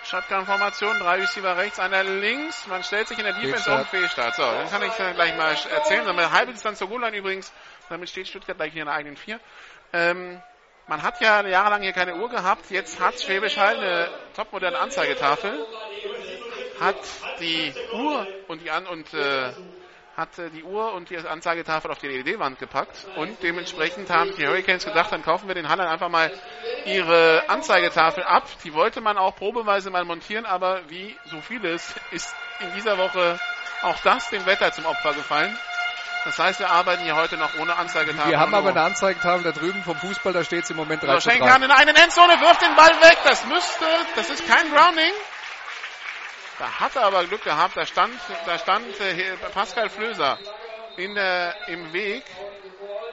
[0.04, 2.68] Shotgun-Formation, drei Receiver rechts, einer links.
[2.68, 4.36] Man stellt sich in der Defense um Fehlstart.
[4.36, 6.06] So, dann kann ich gleich mal erzählen.
[6.06, 7.52] Dann halbe Distanz zur Goal übrigens.
[7.88, 9.40] Damit steht Stuttgart gleich hier in der eigenen vier.
[9.92, 10.40] Ähm,
[10.86, 12.70] man hat ja jahrelang hier keine Uhr gehabt.
[12.70, 15.66] Jetzt hat Schwäbisch Hall eine topmoderne Anzeigetafel.
[16.78, 16.96] Hat
[17.40, 19.52] die Uhr und die An und äh,
[20.16, 24.86] hat die Uhr und die Anzeigetafel auf die LED-Wand gepackt und dementsprechend haben die Hurricanes
[24.86, 26.32] gedacht, dann kaufen wir den Hallern einfach mal
[26.86, 28.44] ihre Anzeigetafel ab.
[28.64, 33.38] Die wollte man auch probeweise mal montieren, aber wie so vieles ist in dieser Woche
[33.82, 35.56] auch das dem Wetter zum Opfer gefallen.
[36.24, 38.32] Das heißt, wir arbeiten hier heute noch ohne Anzeigetafel.
[38.32, 41.20] Wir haben aber eine Anzeigetafel da drüben vom Fußball, da steht es im Moment 3
[41.20, 43.18] so, Schenkan in eine Endzone, wirft den Ball weg.
[43.22, 43.84] Das müsste,
[44.16, 45.12] das ist kein Grounding.
[46.58, 47.76] Da hat er aber Glück gehabt.
[47.76, 48.14] Da stand,
[48.46, 50.38] da stand äh, Pascal Flöser
[50.96, 52.24] in der, im Weg.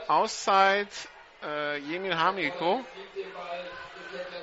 [0.07, 0.87] Auszeit
[1.43, 2.83] äh, Jemil Hamiko.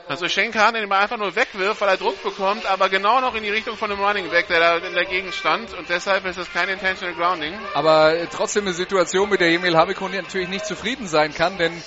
[0.08, 3.44] Also Schenkan den Ball einfach nur wegwirft, weil er Druck bekommt, aber genau noch in
[3.44, 5.72] die Richtung von dem Running Back, der da in der Gegend stand.
[5.74, 7.54] Und deshalb ist es kein Intentional Grounding.
[7.74, 11.80] Aber trotzdem eine Situation, mit der Jemil Hamiko natürlich nicht zufrieden sein kann, denn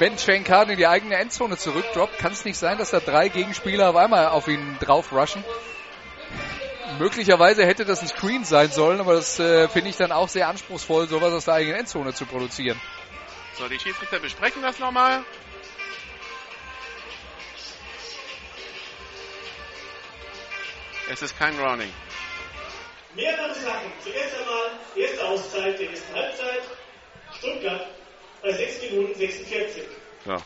[0.00, 3.90] wenn Schenkan in die eigene Endzone zurückdroppt, kann es nicht sein, dass da drei Gegenspieler
[3.90, 5.44] auf einmal auf ihn drauf rushen.
[6.98, 10.48] Möglicherweise hätte das ein Screen sein sollen, aber das äh, finde ich dann auch sehr
[10.48, 12.80] anspruchsvoll, sowas aus der eigenen Endzone zu produzieren.
[13.58, 15.24] So, die Schiedsrichter besprechen das nochmal.
[21.10, 21.90] Es ist kein Grounding.
[23.14, 23.92] Mehrere Sachen.
[24.02, 26.62] Zuerst einmal, erste Auszeit der ersten Halbzeit.
[27.38, 27.86] Stuttgart
[28.42, 29.82] bei 6 Minuten 46.
[30.26, 30.36] Ja.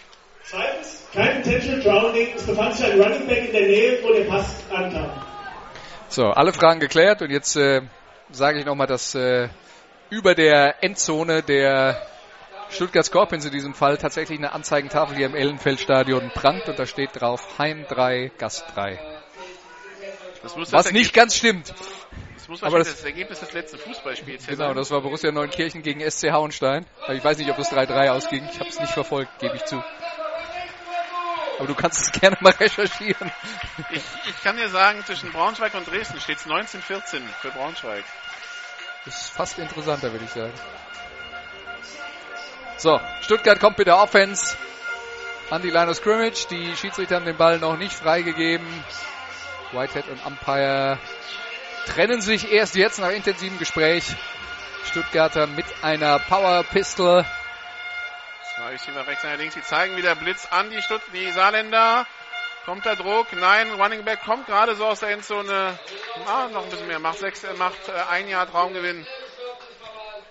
[0.45, 2.29] Zweitens, kein Intentional Grounding.
[2.35, 5.11] Es befand sich ein Running Back in der Nähe, wo der Pass ankam.
[6.09, 7.83] So, alle Fragen geklärt und jetzt äh,
[8.31, 9.49] sage ich nochmal, dass äh,
[10.11, 12.01] über der Endzone der
[12.71, 17.11] Stuttgart Scorpions in diesem Fall tatsächlich eine Anzeigentafel hier im Ellenfeldstadion prangt und da steht
[17.21, 18.99] drauf Heim 3, Gast 3.
[20.71, 21.75] Was nicht ganz stimmt.
[22.37, 24.77] Das muss aber das, das Ergebnis des letzten Fußballspiels Genau, sein.
[24.77, 26.87] das war Borussia Neunkirchen gegen SC Hauenstein.
[27.13, 28.49] Ich weiß nicht, ob es 3-3 ausging.
[28.51, 29.83] Ich habe es nicht verfolgt, gebe ich zu.
[31.59, 33.33] Aber du kannst es gerne mal recherchieren.
[33.91, 38.05] Ich, ich kann dir sagen, zwischen Braunschweig und Dresden steht es 1914 für Braunschweig.
[39.05, 40.53] Das ist fast interessanter, würde ich sagen.
[42.77, 44.57] So, Stuttgart kommt mit der Offense
[45.51, 46.47] an die Line of Scrimmage.
[46.49, 48.67] Die Schiedsrichter haben den Ball noch nicht freigegeben.
[49.73, 50.99] Whitehead und Umpire
[51.87, 54.05] trennen sich erst jetzt nach intensivem Gespräch.
[54.85, 57.25] Stuttgarter mit einer Power Pistol.
[58.59, 59.55] Zwei Receiver rechts, einer links.
[59.55, 62.05] Die zeigen wieder Blitz an die Stutt die Saarländer.
[62.65, 63.33] Kommt der Druck?
[63.33, 65.79] Nein, Running Back kommt gerade so aus der Endzone.
[66.27, 66.99] Ah, noch ein bisschen mehr.
[66.99, 69.07] Macht sechs, macht äh, ein Jahr Traumgewinn.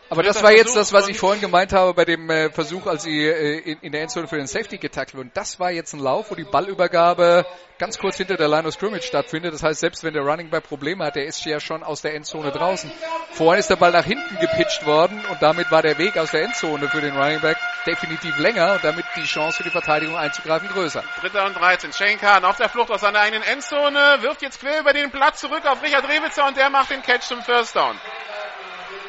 [0.10, 3.04] Aber das war jetzt das, was ich vorhin gemeint habe bei dem äh, Versuch, als
[3.04, 5.32] sie äh, in, in der Endzone für den Safety getackelt wurden.
[5.34, 7.46] Das war jetzt ein Lauf, wo die Ballübergabe
[7.78, 9.54] ganz kurz hinter der Line of Scrimmage stattfindet.
[9.54, 12.16] Das heißt, selbst wenn der Running Back Probleme hat, der ist ja schon aus der
[12.16, 12.92] Endzone draußen.
[13.32, 16.44] Vorhin ist der Ball nach hinten gepitcht worden und damit war der Weg aus der
[16.44, 20.70] Endzone für den Running Back definitiv länger und damit die Chance für die Verteidigung einzugreifen
[20.70, 21.04] größer.
[21.22, 21.94] Dritter und 13.
[21.94, 25.42] Shane Kahn auf der Flucht aus seiner eigenen Endzone, wirft jetzt quer über den Platz
[25.42, 28.00] zurück auf Richard Rewitzer und der macht den Catch zum First Down.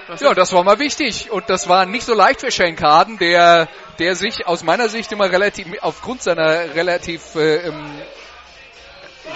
[0.08, 1.30] Das Ja, das war mal wichtig.
[1.30, 5.12] Und das war nicht so leicht für Shane Carden, der, der sich aus meiner Sicht
[5.12, 8.02] immer relativ, aufgrund seiner relativ äh, ähm,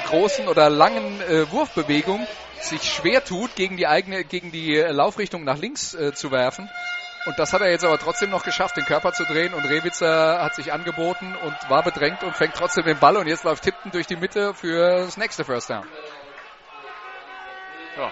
[0.07, 2.27] großen oder langen äh, Wurfbewegung
[2.59, 6.71] sich schwer tut, gegen die eigene, gegen die äh, Laufrichtung nach links äh, zu werfen.
[7.27, 9.53] Und das hat er jetzt aber trotzdem noch geschafft, den Körper zu drehen.
[9.53, 13.19] Und Rewitzer hat sich angeboten und war bedrängt und fängt trotzdem den Ball.
[13.19, 15.87] Und jetzt läuft Tipton durch die Mitte für das nächste First Down.
[17.99, 18.11] Ja.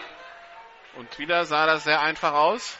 [0.97, 2.79] Und wieder sah das sehr einfach aus.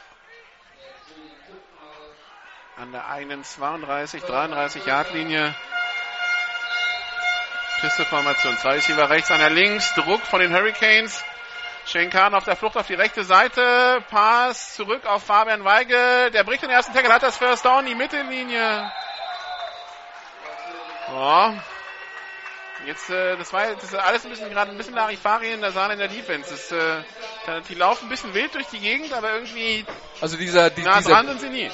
[2.77, 5.55] An der eigenen 32, 33 Yard Linie.
[7.81, 8.57] Pisteformation.
[8.57, 9.93] Zwei Receiver rechts, einer links.
[9.95, 11.23] Druck von den Hurricanes.
[11.85, 14.03] Shane Kahn auf der Flucht auf die rechte Seite.
[14.09, 16.29] Pass zurück auf Fabian Weigel.
[16.31, 18.91] Der bricht den ersten Tackle, hat das First Down, die Mittellinie.
[21.07, 21.53] Ja.
[22.85, 25.71] Jetzt, äh, das war das ist alles ein bisschen gerade ein bisschen Larifari in der
[25.71, 26.49] Saal in der Defense.
[26.49, 27.03] Das, äh,
[27.69, 29.85] die laufen ein bisschen wild durch die Gegend, aber irgendwie
[30.19, 31.71] Also dieser, die, nah dieser, dran sind sie nie.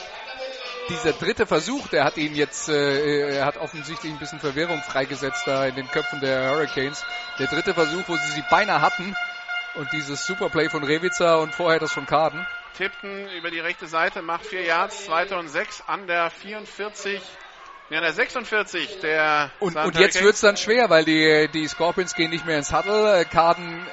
[0.90, 5.44] dieser dritte Versuch, der hat ihn jetzt, äh, er hat offensichtlich ein bisschen Verwirrung freigesetzt
[5.46, 7.06] da in den Köpfen der Hurricanes.
[7.40, 9.16] Der dritte Versuch, wo sie sie beinahe hatten.
[9.76, 12.46] Und dieses Superplay von Rewitzer und vorher das von Karden.
[12.76, 17.22] Tipton über die rechte Seite macht vier Yards, zweite und sechs an der 44,
[17.90, 22.16] ja, der 46 der Und, San und jetzt wird's dann schwer, weil die, die Scorpions
[22.16, 23.22] gehen nicht mehr ins Huddle.
[23.22, 23.86] Äh, Karden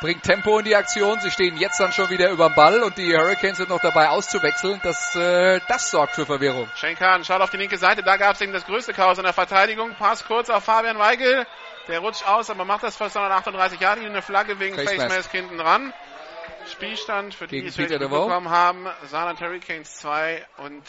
[0.00, 1.20] bringt Tempo in die Aktion.
[1.20, 4.08] Sie stehen jetzt dann schon wieder über dem Ball und die Hurricanes sind noch dabei
[4.08, 4.80] auszuwechseln.
[4.82, 6.68] Das, äh, das sorgt für Verwirrung.
[6.74, 9.24] Shane Kahn schaut auf die linke Seite, da gab es eben das größte Chaos in
[9.24, 9.94] der Verteidigung.
[9.98, 11.46] Pass kurz auf Fabian Weigel.
[11.88, 14.00] Der rutscht aus, aber macht das fast 38 Jahre.
[14.00, 15.30] Eine Flagge wegen Face Mask.
[15.30, 15.92] Hinten dran.
[16.72, 18.88] Spielstand für die, die es mitbekommen haben.
[19.04, 20.82] Saarland Hurricanes 2 und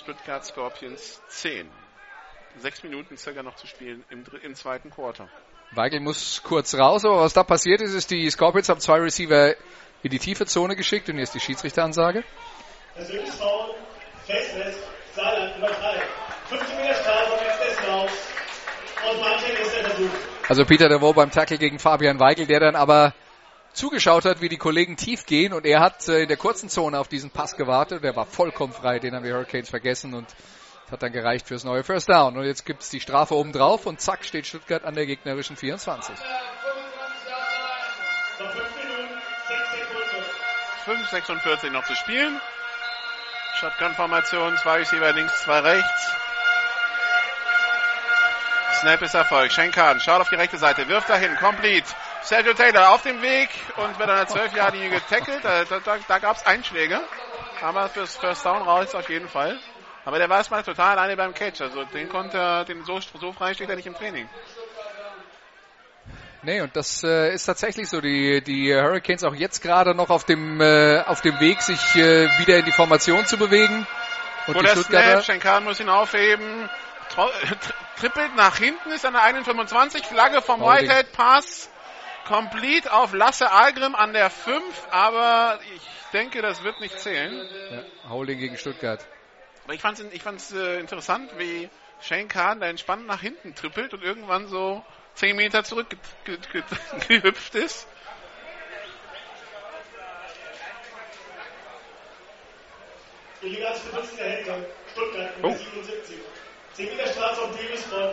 [0.00, 1.68] Stuttgart Scorpions 10.
[2.58, 5.28] Sechs Minuten circa noch zu spielen im, im zweiten Quarter.
[5.72, 9.54] Weigel muss kurz raus, aber was da passiert ist, ist, die Scorpions haben zwei Receiver
[10.02, 12.24] in die tiefe Zone geschickt und hier ist die Schiedsrichteransage.
[12.94, 13.74] Persönliches Foul,
[14.26, 14.78] Facemask,
[15.14, 16.02] Saarland Nummer 3.
[16.48, 18.10] 15 Meter Strafe, jetzt dessen aus.
[19.10, 20.10] Und Martin ist der Versuch.
[20.48, 23.14] Also Peter DeVoe beim Tackle gegen Fabian Weigel, der dann aber
[23.72, 26.98] zugeschaut hat, wie die Kollegen tief gehen und er hat äh, in der kurzen Zone
[26.98, 28.02] auf diesen Pass gewartet.
[28.04, 30.26] Der war vollkommen frei, den haben die Hurricanes vergessen und
[30.90, 32.36] hat dann gereicht fürs neue First Down.
[32.36, 36.14] Und jetzt gibt's die Strafe oben drauf und zack steht Stuttgart an der gegnerischen 24.
[38.40, 39.60] Noch 5 Minuten, 6
[40.88, 41.66] Sekunden.
[41.66, 42.40] 5,46 noch zu spielen.
[43.60, 46.10] Shotgun-Formation, zwei Receiver links, zwei rechts.
[48.80, 49.52] Snap ist Erfolg.
[49.52, 51.94] Schenkan schaut auf die rechte Seite, wirft dahin, complete.
[52.22, 55.44] Sergio Taylor auf dem Weg und wird an der 12 Jahre linie getackelt.
[55.44, 57.00] Da, da, da, gab es Einschläge.
[57.62, 59.58] Aber fürs First Down raus auf jeden Fall.
[60.04, 61.60] Aber der war erstmal total alleine beim Catch.
[61.60, 64.28] Also den konnte er, den so, so frei steht er nicht im Training.
[66.42, 68.00] Nee, und das äh, ist tatsächlich so.
[68.00, 72.28] Die, die Hurricanes auch jetzt gerade noch auf dem, äh, auf dem Weg, sich äh,
[72.38, 73.86] wieder in die Formation zu bewegen.
[74.46, 76.70] Und Wo die der Stuttgarter, Schenkan muss ihn aufheben.
[78.00, 80.06] Trippelt nach hinten, ist an der 1,25.
[80.06, 80.62] Flagge vom.
[80.62, 81.12] Whitehead.
[81.12, 81.70] Pass
[82.30, 84.62] complete auf Lasse Algrim an der 5.
[84.90, 85.82] Aber ich
[86.12, 87.48] denke, das wird nicht zählen.
[88.04, 89.04] ja, Holding gegen Stuttgart.
[89.64, 91.68] Aber ich fand es ich fand's, äh, interessant, wie
[92.00, 94.84] Shane Kahn da entspannt nach hinten trippelt und irgendwann so
[95.14, 95.98] 10 Meter zurück ge-
[96.52, 97.86] ge- ge- gehüpft ist.
[103.42, 105.46] Illegales Benutzen der Hände, Stuttgart, Oh.
[105.48, 106.18] Nummer 77.
[106.74, 108.12] 10 Meter Strafe auf Davis-Spot,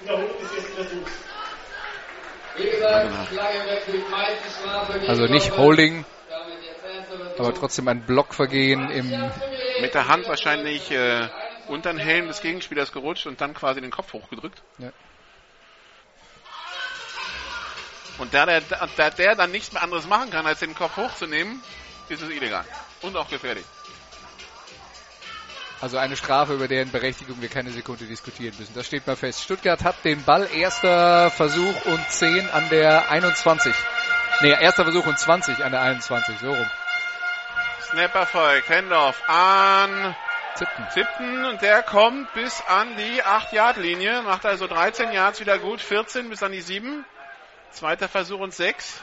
[0.00, 0.84] Wiederholung des ersten Versuchs.
[0.84, 2.45] Wie gesagt, Flagge weg für die meiste Strafe.
[2.56, 2.82] Gegen
[5.08, 5.56] Also nicht.
[5.56, 6.04] Holding,
[7.38, 9.10] aber trotzdem ein Blockvergehen im
[9.80, 11.28] Mit der Hand wahrscheinlich äh,
[11.68, 14.62] unter den Helm des Gegenspielers gerutscht und dann quasi den Kopf hochgedrückt.
[14.78, 14.92] Ja.
[18.18, 18.62] Und da der,
[18.96, 21.60] da der dann nichts mehr anderes machen kann, als den Kopf hochzunehmen,
[22.08, 22.64] ist es illegal.
[23.02, 23.64] Und auch gefährlich.
[25.80, 28.74] Also eine Strafe, über deren Berechtigung wir keine Sekunde diskutieren müssen.
[28.74, 29.42] Das steht mal fest.
[29.42, 30.48] Stuttgart hat den Ball.
[30.54, 33.74] Erster Versuch und 10 an der 21.
[34.40, 36.38] Nee, erster Versuch und 20 an der 21.
[36.40, 36.70] So rum.
[37.90, 38.68] Snap erfolgt.
[38.70, 40.16] Hendorf an
[40.54, 40.86] Zipten.
[40.90, 44.22] Zipten und der kommt bis an die 8-Yard-Linie.
[44.22, 45.82] Macht also 13 Yards wieder gut.
[45.82, 47.04] 14 bis an die 7.
[47.70, 49.02] Zweiter Versuch und 6.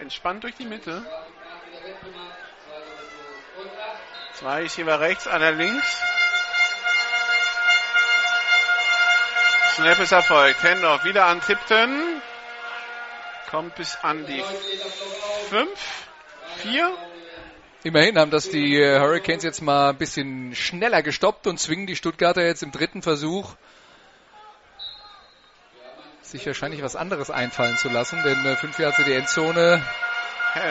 [0.00, 1.04] Entspannt durch die Mitte.
[4.40, 6.02] Zwei Receiver rechts, einer links.
[9.74, 10.62] Snap ist erfolgt.
[10.62, 12.22] Hendorf wieder an Tipton.
[13.50, 14.42] Kommt bis an die
[15.50, 15.68] 5.
[16.56, 16.90] 4.
[17.82, 21.96] Immerhin haben das die äh, Hurricanes jetzt mal ein bisschen schneller gestoppt und zwingen die
[21.96, 23.56] Stuttgarter jetzt im dritten Versuch
[26.22, 29.82] sich wahrscheinlich was anderes einfallen zu lassen, denn äh, fünf Jahre die Endzone.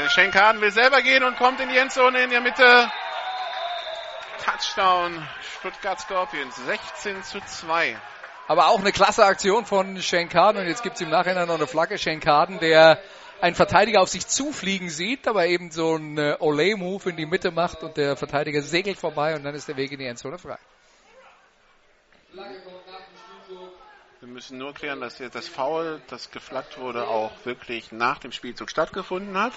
[0.09, 2.91] Schenkaden will selber gehen und kommt in die Endzone in der Mitte.
[4.43, 5.27] Touchdown
[5.59, 7.97] Stuttgart Scorpions 16 zu 2.
[8.47, 11.97] Aber auch eine klasse Aktion von Schenkaden und jetzt gibt's im Nachhinein noch eine Flagge.
[11.97, 12.99] Schenkaden, der
[13.41, 17.51] einen Verteidiger auf sich zufliegen sieht, aber eben so einen äh, Olay-Move in die Mitte
[17.51, 20.57] macht und der Verteidiger segelt vorbei und dann ist der Weg in die Endzone frei.
[24.19, 28.31] Wir müssen nur klären, dass jetzt das Foul, das geflaggt wurde, auch wirklich nach dem
[28.31, 29.53] Spielzug stattgefunden hat.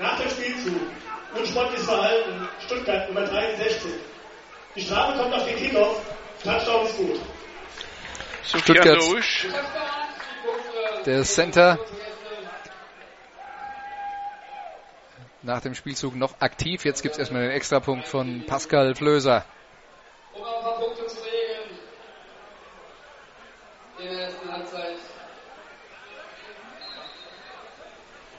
[0.00, 0.80] Nach dem Spielzug
[1.34, 3.92] unsportliches Verhalten Stuttgart Nummer 63.
[4.74, 6.00] Die Strafe kommt auf den Kickoff.
[6.42, 7.20] Touchdown ist gut.
[8.42, 8.98] Stuttgart.
[11.06, 11.78] Der Center
[15.42, 16.84] nach dem Spielzug noch aktiv.
[16.84, 19.44] Jetzt gibt's erstmal den Extrapunkt von Pascal Flöser.
[20.32, 21.78] Um ein paar Punkte zu regeln.
[23.98, 24.96] In der ersten Halbzeit.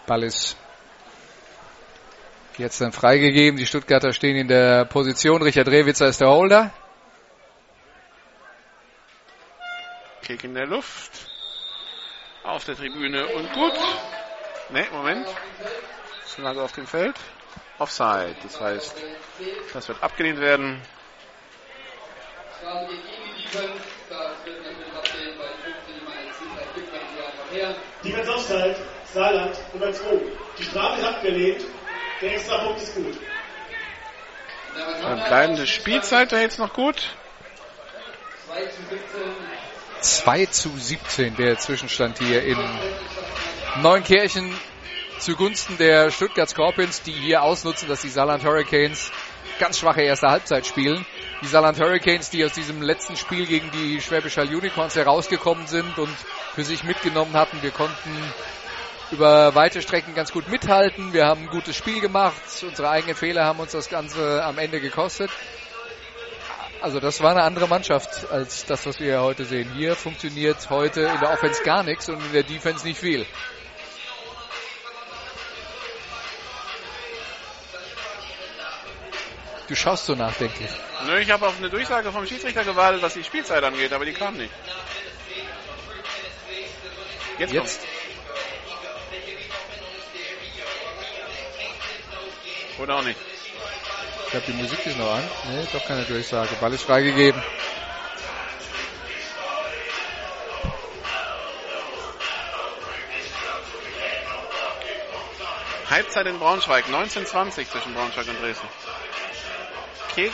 [0.08, 0.58] Ball ist
[2.58, 3.58] jetzt dann freigegeben.
[3.58, 5.42] Die Stuttgarter stehen in der Position.
[5.42, 6.72] Richard Rewitzer ist der Holder.
[10.22, 11.12] Kick in der Luft.
[12.44, 13.74] Auf der Tribüne und gut.
[14.70, 15.28] Ne, Moment.
[16.26, 17.16] Flagge auf dem Feld.
[17.78, 18.36] Offside.
[18.44, 18.96] Das heißt,
[19.74, 20.82] das wird abgelehnt werden.
[28.04, 28.76] Die wird Offside,
[29.14, 30.06] Saarland Nummer 2.
[30.58, 31.66] Die Strafe ist abgelehnt.
[32.22, 33.18] Der extra Punkt ist gut.
[35.02, 37.16] Dann bleibende Spielzeit da jetzt noch gut.
[38.48, 39.22] 2 zu 17.
[40.02, 42.58] 2 zu 17 der Zwischenstand hier in
[43.82, 44.54] Neunkirchen
[45.20, 49.12] zugunsten der Stuttgart Scorpions, die hier ausnutzen, dass die Saarland Hurricanes
[49.60, 51.06] ganz schwache erste Halbzeit spielen.
[51.42, 55.98] Die Saarland Hurricanes, die aus diesem letzten Spiel gegen die Schwäbisch Hall Unicorns herausgekommen sind
[55.98, 56.16] und
[56.54, 57.62] für sich mitgenommen hatten.
[57.62, 58.34] Wir konnten
[59.12, 61.14] über weite Strecken ganz gut mithalten.
[61.14, 62.42] Wir haben ein gutes Spiel gemacht.
[62.64, 65.30] Unsere eigenen Fehler haben uns das Ganze am Ende gekostet.
[66.82, 69.72] Also das war eine andere Mannschaft als das, was wir heute sehen.
[69.76, 73.26] Hier funktioniert heute in der Offense gar nichts und in der Defense nicht viel.
[79.68, 80.70] Du schaust so nachdenklich.
[81.06, 84.14] Nö, ich habe auf eine Durchsage vom Schiedsrichter gewartet, was die Spielzeit angeht, aber die
[84.14, 84.52] kam nicht.
[87.38, 87.82] Jetzt, Jetzt
[92.80, 93.20] Oder auch nicht.
[94.26, 95.24] Ich glaube, die Musik ist noch an.
[95.50, 96.50] Nee, doch keine Durchsage.
[96.60, 97.42] Ball ist freigegeben.
[105.90, 108.68] Halbzeit in Braunschweig, 1920 zwischen Braunschweig und Dresden.
[110.16, 110.32] Kick.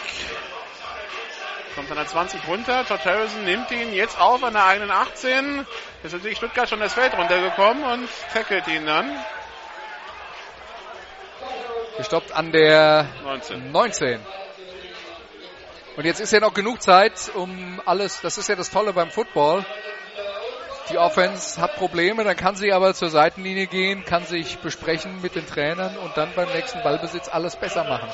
[1.74, 2.86] Kommt an der 20 runter.
[2.86, 5.66] Todd Harrison nimmt ihn jetzt auf an der eigenen 18.
[6.04, 9.10] Ist natürlich Stuttgart schon das Feld runtergekommen und tackelt ihn dann.
[11.98, 13.72] Gestoppt an der 19.
[13.72, 14.20] 19.
[15.96, 19.10] Und jetzt ist ja noch genug Zeit, um alles, das ist ja das Tolle beim
[19.10, 19.66] Football.
[20.92, 25.34] Die Offense hat Probleme, dann kann sie aber zur Seitenlinie gehen, kann sich besprechen mit
[25.34, 28.10] den Trainern und dann beim nächsten Ballbesitz alles besser machen.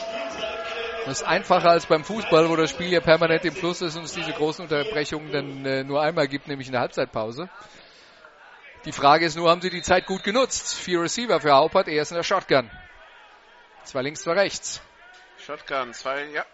[1.05, 4.05] Das ist einfacher als beim Fußball, wo das Spiel ja permanent im Fluss ist und
[4.05, 7.49] es diese großen Unterbrechungen dann äh, nur einmal gibt, nämlich in der Halbzeitpause.
[8.85, 10.73] Die Frage ist nur, haben sie die Zeit gut genutzt?
[10.73, 12.71] Vier Receiver für Haupert, er ist in der Shotgun.
[13.83, 14.81] Zwei links, zwei rechts.
[15.45, 16.45] Shotgun, zwei, ja.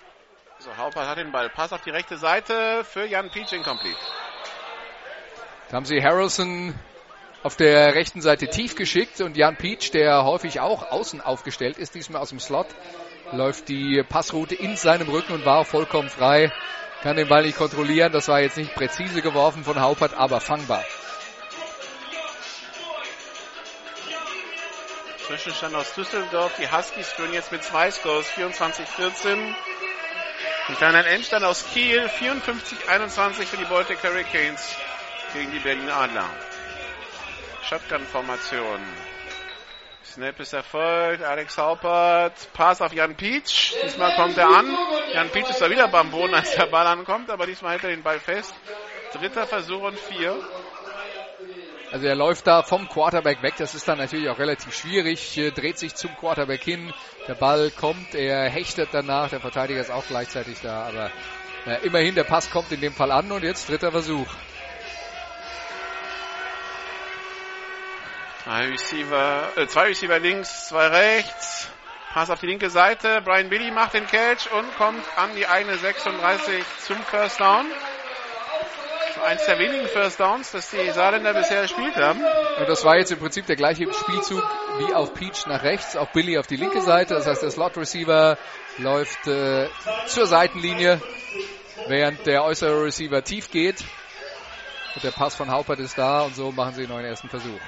[0.59, 1.49] So, Haupert hat den Ball.
[1.49, 3.97] Pass auf die rechte Seite für Jan Peach incomplete.
[5.69, 6.73] Da haben sie Harrelson
[7.43, 11.95] auf der rechten Seite tief geschickt und Jan Pietsch, der häufig auch außen aufgestellt ist,
[11.95, 12.67] diesmal aus dem Slot,
[13.31, 16.51] läuft die Passroute in seinem Rücken und war vollkommen frei.
[17.01, 18.11] Kann den Ball nicht kontrollieren.
[18.11, 20.83] Das war jetzt nicht präzise geworfen von Haupert, aber fangbar.
[25.29, 26.53] Zwischenstand aus Düsseldorf.
[26.57, 29.53] Die Huskies führen jetzt mit zwei Scores 24-14.
[30.69, 34.75] Und dann ein Endstand aus Kiel 54-21 für die Baltic Hurricanes
[35.35, 36.27] gegen die Berlin Adler.
[37.61, 38.79] Shotgun-Formation.
[40.03, 41.21] Snap ist erfolgt.
[41.21, 42.33] Alex Haupert.
[42.53, 43.73] Pass auf Jan Pietsch.
[43.83, 44.75] Diesmal kommt er an.
[45.13, 47.91] Jan Pietsch ist da wieder beim Boden, als der Ball ankommt, aber diesmal hält er
[47.91, 48.55] den Ball fest.
[49.13, 50.41] Dritter Versuch und vier.
[51.91, 53.55] Also er läuft da vom Quarterback weg.
[53.57, 55.33] Das ist dann natürlich auch relativ schwierig.
[55.55, 56.93] Dreht sich zum Quarterback hin.
[57.27, 58.13] Der Ball kommt.
[58.13, 59.29] Er hechtet danach.
[59.29, 60.83] Der Verteidiger ist auch gleichzeitig da.
[60.83, 61.11] Aber
[61.65, 63.31] äh, immerhin, der Pass kommt in dem Fall an.
[63.31, 64.27] Und jetzt dritter Versuch.
[68.43, 71.69] Zwei Receiver, äh, zwei Receiver links, zwei rechts.
[72.13, 73.21] Pass auf die linke Seite.
[73.23, 77.65] Brian Billy macht den Catch und kommt an die eigene 36 zum First Down.
[79.23, 82.21] Eins der wenigen First Downs, das die Saarländer bisher gespielt haben.
[82.59, 84.43] Und das war jetzt im Prinzip der gleiche Spielzug
[84.79, 87.15] wie auf Peach nach rechts, auch Billy auf die linke Seite.
[87.15, 88.37] Das heißt, der Slot Receiver
[88.77, 89.67] läuft äh,
[90.07, 91.01] zur Seitenlinie,
[91.87, 93.83] während der äußere Receiver tief geht.
[94.95, 97.59] Und der Pass von Haupert ist da und so machen sie einen neuen ersten Versuch.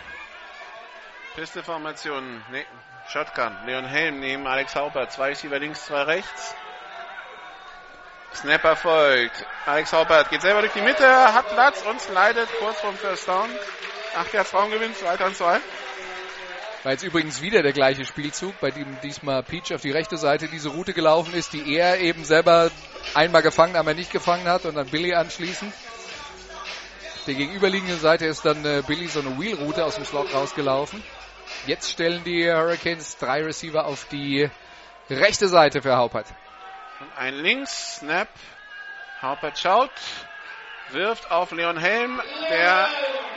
[1.36, 2.66] Pisteformation, nee,
[3.08, 3.56] Shotgun.
[3.66, 5.12] Leon Helm neben Alex Haupert.
[5.12, 6.56] Zwei Receiver links, zwei rechts.
[8.34, 9.46] Snapper folgt.
[9.66, 13.50] Alex Haupert geht selber durch die Mitte, hat Platz und slidet kurz vorm First Down.
[14.16, 15.60] Acht Yards Raumgewinn, zweiter und zwei.
[16.84, 20.48] War jetzt übrigens wieder der gleiche Spielzug, bei dem diesmal Peach auf die rechte Seite
[20.48, 22.72] diese Route gelaufen ist, die er eben selber
[23.14, 25.72] einmal gefangen, aber nicht gefangen hat und dann Billy anschließend.
[27.28, 31.04] Der gegenüberliegenden Seite ist dann äh, Billy so eine Wheel-Route aus dem Slot rausgelaufen.
[31.68, 34.50] Jetzt stellen die Hurricanes drei Receiver auf die
[35.08, 36.26] rechte Seite für Haupert.
[37.02, 38.28] Und ein links, Snap.
[39.24, 39.90] Haupert schaut,
[40.92, 42.88] wirft auf Leon Helm, der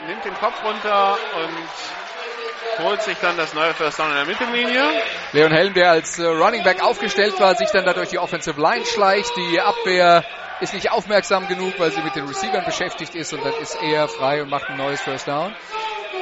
[0.07, 4.83] nimmt den Kopf runter und holt sich dann das neue First Down in der Mittellinie.
[5.31, 8.61] Leon Helm, der als äh, Running Back aufgestellt war, sich dann da durch die Offensive
[8.61, 9.31] Line schleicht.
[9.35, 10.23] Die Abwehr
[10.59, 14.07] ist nicht aufmerksam genug, weil sie mit den Receivern beschäftigt ist und dann ist er
[14.07, 15.55] frei und macht ein neues First Down.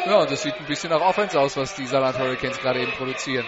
[0.06, 2.92] Ja, und das sieht ein bisschen nach Offense aus, was die Saarland Hurricanes gerade eben
[2.94, 3.46] produzieren.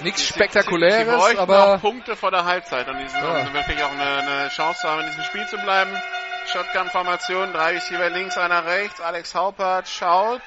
[0.00, 3.40] Nichts Spektakuläres, sie, sie aber noch Punkte vor der Halbzeit, um, diesen, Ja.
[3.42, 5.90] um wirklich auch eine, eine Chance zu haben, in diesem Spiel zu bleiben.
[6.52, 9.00] Shotgun-Formation, drei Receiver links, einer rechts.
[9.00, 10.40] Alex Haupert schaut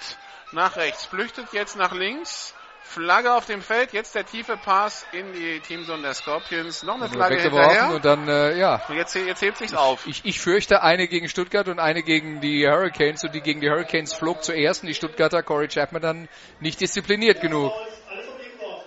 [0.52, 2.54] nach rechts, flüchtet jetzt nach links.
[2.84, 6.84] Flagge auf dem Feld, jetzt der tiefe Pass in die Teamzone der Scorpions.
[6.84, 7.96] Noch eine Flagge weggeworfen hinterher.
[7.96, 8.82] und dann, äh, ja.
[8.90, 10.06] Und jetzt, jetzt hebt sich's auf.
[10.08, 13.70] Ich, ich fürchte eine gegen Stuttgart und eine gegen die Hurricanes und die gegen die
[13.70, 16.30] Hurricanes flog zuerst und die Stuttgarter Corey Chapman dann
[16.60, 17.72] nicht diszipliniert genug.
[18.10, 18.84] Alles um den Wurf.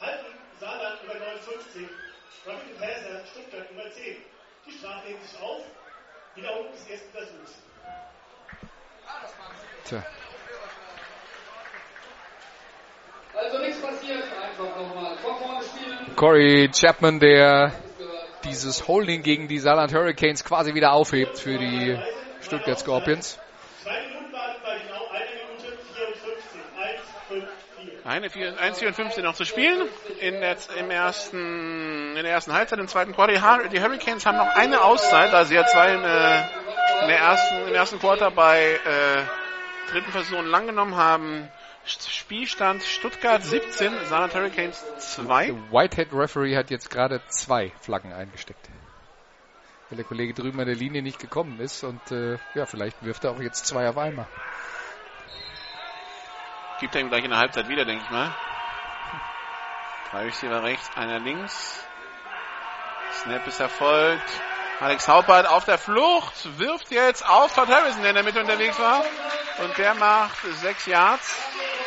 [0.00, 0.26] Halten
[0.60, 1.88] Saarland über 59.
[2.46, 4.16] Ruffing Passer Stuttgart über 10.
[4.66, 5.62] Die Strafe hebt sich auf.
[6.36, 7.54] Wiederholung des ersten Versuchs.
[9.88, 10.02] Tja.
[13.34, 16.16] Also nichts passiert, einfach nochmal von vorne spielen.
[16.16, 17.72] Corey Chapman, der
[18.44, 21.98] dieses Holding gegen die Saarland Hurricanes quasi wieder aufhebt für die
[22.42, 23.38] Stuttgart Scorpions.
[23.86, 26.60] Eine Minute 54.
[26.76, 27.44] 1, 5,
[27.80, 28.10] 4.
[28.10, 29.88] Eine vier- 1,54 noch zu spielen
[30.20, 33.32] in der, im ersten, in der ersten Halbzeit, im zweiten Quarter.
[33.32, 36.40] Die, Hur- die Hurricanes haben noch eine Auszeit, da sie ja zwei in, äh,
[37.02, 39.22] in der ersten, im ersten Quarter bei äh,
[39.90, 41.48] dritten Versuchen lang genommen haben.
[41.86, 45.46] St- Spielstand Stuttgart 17, Saarland Hurricanes 2.
[45.46, 48.68] Der Whitehead Referee hat jetzt gerade zwei Flaggen eingesteckt.
[49.88, 53.24] Weil der Kollege drüben an der Linie nicht gekommen ist und äh, ja, vielleicht wirft
[53.24, 54.26] er auch jetzt zwei auf einmal.
[56.80, 58.34] Gibt er ihm gleich in der Halbzeit wieder, denke ich mal.
[60.10, 61.84] Drei Receiver rechts, einer links.
[63.22, 64.42] Snap ist erfolgt.
[64.80, 68.78] Alex Haupert auf der Flucht, wirft jetzt auf Todd Harrison, der in der Mitte unterwegs
[68.78, 69.04] war.
[69.64, 71.34] Und der macht sechs Yards.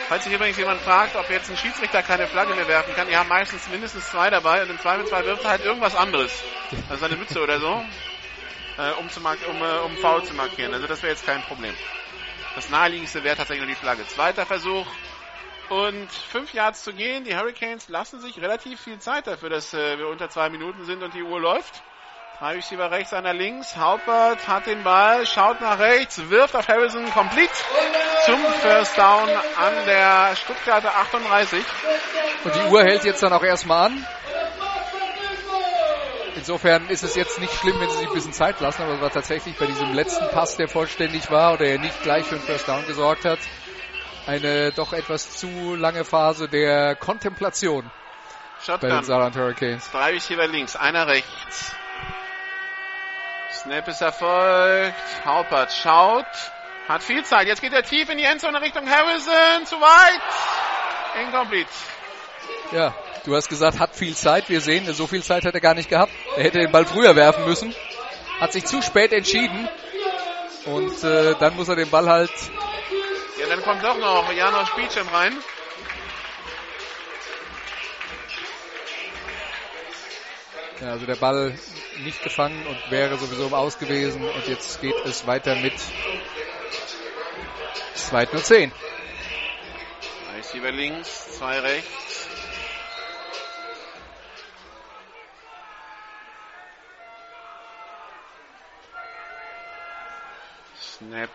[0.10, 3.30] Falls sich übrigens jemand fragt, ob jetzt ein Schiedsrichter keine Flagge mehr werfen kann, haben
[3.30, 6.44] meistens mindestens zwei dabei und im Zweifelsfall wirft er halt irgendwas anderes.
[6.90, 7.82] Also eine Mütze oder so,
[8.78, 10.74] äh, um, zu mark um, äh, um Foul zu markieren.
[10.74, 11.74] Also das wäre jetzt kein Problem.
[12.56, 14.06] Das naheliegendste wäre tatsächlich nur die Flagge.
[14.08, 14.86] Zweiter Versuch
[15.70, 17.24] und fünf Yards zu gehen.
[17.24, 21.04] Die Hurricanes lassen sich relativ viel Zeit dafür, dass äh, wir unter zwei Minuten sind
[21.04, 21.82] und die Uhr läuft.
[22.42, 23.78] Drei Receiver rechts, einer links.
[23.78, 27.54] Haupert hat den Ball, schaut nach rechts, wirft auf Harrison complete
[28.26, 31.64] zum First Down an der Stuttgarter 38.
[32.44, 34.08] Und die Uhr hält jetzt dann auch erstmal an.
[36.36, 39.02] insofern ist es jetzt nicht schlimm, wenn sie sich ein bisschen Zeit lassen, aber es
[39.02, 42.44] war tatsächlich bei diesem letzten Pass, der vollständig war oder der nicht gleich für einen
[42.44, 43.38] First Down gesorgt hat,
[44.26, 47.84] eine doch etwas zu lange Phase der Kontemplation
[48.66, 49.04] bei den Shotgun.
[49.04, 49.92] Saarland Hurricanes.
[49.92, 51.76] Drei Receiver links, einer rechts.
[53.64, 54.96] Snap ist erfolgt.
[55.24, 56.26] Haupert schaut.
[56.88, 57.46] Hat viel Zeit.
[57.46, 59.66] Jetzt geht er tief in die Endzone Richtung Harrison.
[59.66, 60.22] Zu weit.
[61.24, 61.70] Incomplete.
[62.72, 64.50] Ja, du hast gesagt, hat viel Zeit.
[64.50, 66.12] Wir sehen, so viel Zeit hat er gar nicht gehabt.
[66.36, 67.76] Er hätte den Ball früher werfen müssen.
[68.40, 69.70] Hat sich zu spät entschieden.
[70.66, 72.32] Und äh, dann muss er den Ball halt
[73.40, 75.38] Ja, dann kommt doch noch Janosch Spielchen rein.
[80.82, 81.54] Ja, also der Ball
[82.04, 84.24] nicht gefangen und wäre sowieso im Aus gewesen.
[84.24, 85.74] Und jetzt geht es weiter mit
[87.96, 88.72] 2 nur 10.
[88.72, 92.28] Drei Receiver links, zwei rechts.
[100.80, 101.30] Snap.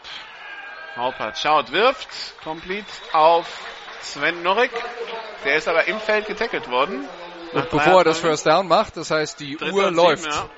[0.96, 2.08] Haupert schaut, wirft.
[2.42, 3.46] Complete auf
[4.00, 4.70] Sven Norek.
[5.44, 7.08] Der ist aber im Feld getackelt worden.
[7.52, 8.20] Und bevor er das 3,9.
[8.22, 10.24] First Down macht, das heißt die Dritter Uhr läuft.
[10.24, 10.50] Sieben, ja.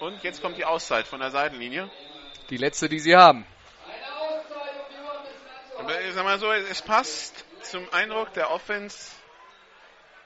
[0.00, 1.90] Und jetzt kommt die Auszeit von der Seitenlinie.
[2.50, 3.46] Die letzte, die sie haben.
[5.78, 9.10] Aber ich sag mal so, es passt zum Eindruck der Offense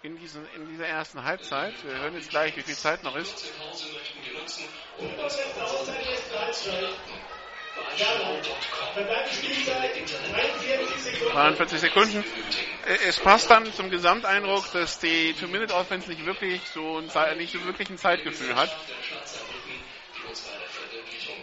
[0.02, 1.74] in, diesen, in dieser ersten Halbzeit.
[1.84, 3.52] Wir hören jetzt gleich, wie viel Zeit noch ist.
[8.94, 11.32] Verbleibende Spielzeit 43 Sekunden.
[11.32, 12.24] 43 Sekunden.
[13.06, 17.90] Es passt dann zum Gesamteindruck, dass die Two-Minute-Offense nicht wirklich so ein, nicht so wirklich
[17.90, 18.70] ein Zeitgefühl hat.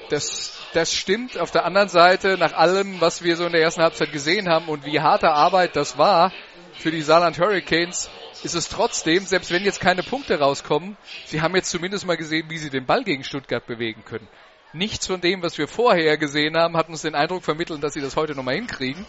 [0.09, 1.37] Das, das stimmt.
[1.37, 4.67] Auf der anderen Seite, nach allem, was wir so in der ersten Halbzeit gesehen haben
[4.67, 6.31] und wie harte Arbeit das war
[6.73, 8.09] für die Saarland Hurricanes,
[8.43, 12.49] ist es trotzdem, selbst wenn jetzt keine Punkte rauskommen, sie haben jetzt zumindest mal gesehen,
[12.49, 14.27] wie sie den Ball gegen Stuttgart bewegen können.
[14.75, 18.01] Nichts von dem, was wir vorher gesehen haben, hat uns den Eindruck vermittelt, dass sie
[18.01, 19.05] das heute nochmal hinkriegen.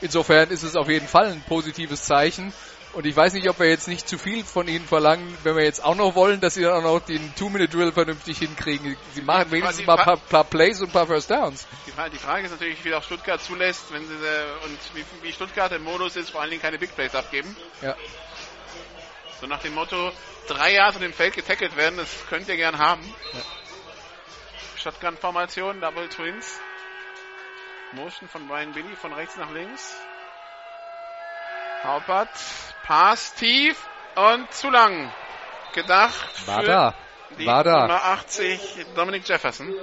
[0.00, 2.54] Insofern ist es auf jeden Fall ein positives Zeichen.
[2.94, 5.62] Und ich weiß nicht, ob wir jetzt nicht zu viel von ihnen verlangen, wenn wir
[5.62, 8.96] jetzt auch noch wollen, dass sie dann auch noch den Two-Minute-Drill vernünftig hinkriegen.
[9.12, 11.68] Sie machen wenigstens mal ein paar, paar Plays und ein paar First Downs.
[11.86, 15.04] Die Frage, die Frage ist natürlich, wie auch Stuttgart zulässt, wenn sie äh, und wie,
[15.22, 17.54] wie Stuttgart im Modus ist, vor allen Dingen keine Big Plays abgeben.
[17.82, 17.94] Ja.
[19.38, 20.12] So nach dem Motto,
[20.48, 23.02] drei Jahre von dem Feld getackelt werden, das könnt ihr gern haben.
[24.80, 26.58] Shotgun-Formation, Double Twins.
[27.92, 29.94] Motion von Brian Billy von rechts nach links.
[31.84, 32.30] Haupert,
[32.84, 33.76] Pass tief
[34.16, 35.12] und zu lang.
[35.74, 36.94] Gedacht War da.
[37.38, 37.82] die War da.
[37.82, 39.74] Nummer 80 Dominic Jefferson.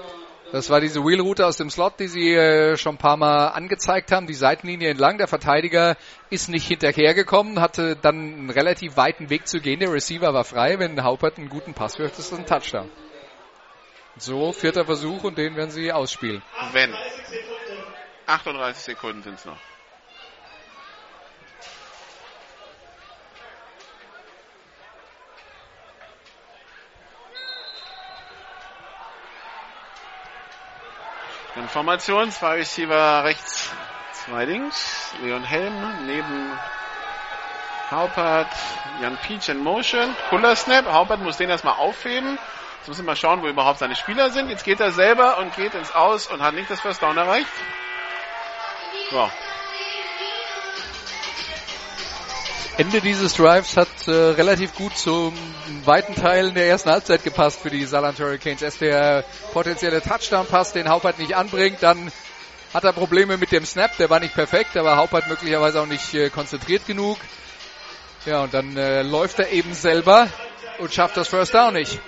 [0.51, 4.11] Das war diese Wheelroute aus dem Slot, die sie äh, schon ein paar Mal angezeigt
[4.11, 4.25] haben.
[4.27, 5.17] Die Seitenlinie entlang.
[5.17, 5.95] Der Verteidiger
[6.29, 9.79] ist nicht hinterhergekommen, hatte dann einen relativ weiten Weg zu gehen.
[9.79, 10.79] Der Receiver war frei.
[10.79, 12.89] Wenn Haupert einen guten Pass wirft, ist das ein Touchdown.
[14.19, 16.41] So, vierter Versuch und den werden sie ausspielen.
[16.71, 16.95] Wenn.
[18.25, 19.57] 38 Sekunden sind es noch.
[31.55, 33.71] Information, zwei Receiver rechts,
[34.13, 35.13] zwei links.
[35.21, 36.59] Leon Helm neben
[37.89, 38.47] Haupert,
[39.01, 40.15] Jan Peach in Motion.
[40.29, 40.85] Cooler Snap.
[40.85, 42.37] Haupert muss den erstmal aufheben.
[42.79, 44.49] Jetzt müssen wir mal schauen, wo überhaupt seine Spieler sind.
[44.49, 47.51] Jetzt geht er selber und geht ins Aus und hat nicht das First Down erreicht.
[49.11, 49.29] So.
[52.77, 55.33] Ende dieses Drives hat äh, relativ gut zum
[55.83, 58.61] weiten Teil der ersten Halbzeit gepasst für die Saarland Hurricanes.
[58.61, 62.11] Erst der potenzielle Touchdown-Pass, den Haupert nicht anbringt, dann
[62.75, 66.13] hat er Probleme mit dem Snap, der war nicht perfekt, aber Haupert möglicherweise auch nicht
[66.13, 67.17] äh, konzentriert genug.
[68.27, 70.27] Ja, und dann äh, läuft er eben selber
[70.77, 71.99] und schafft das First Down nicht.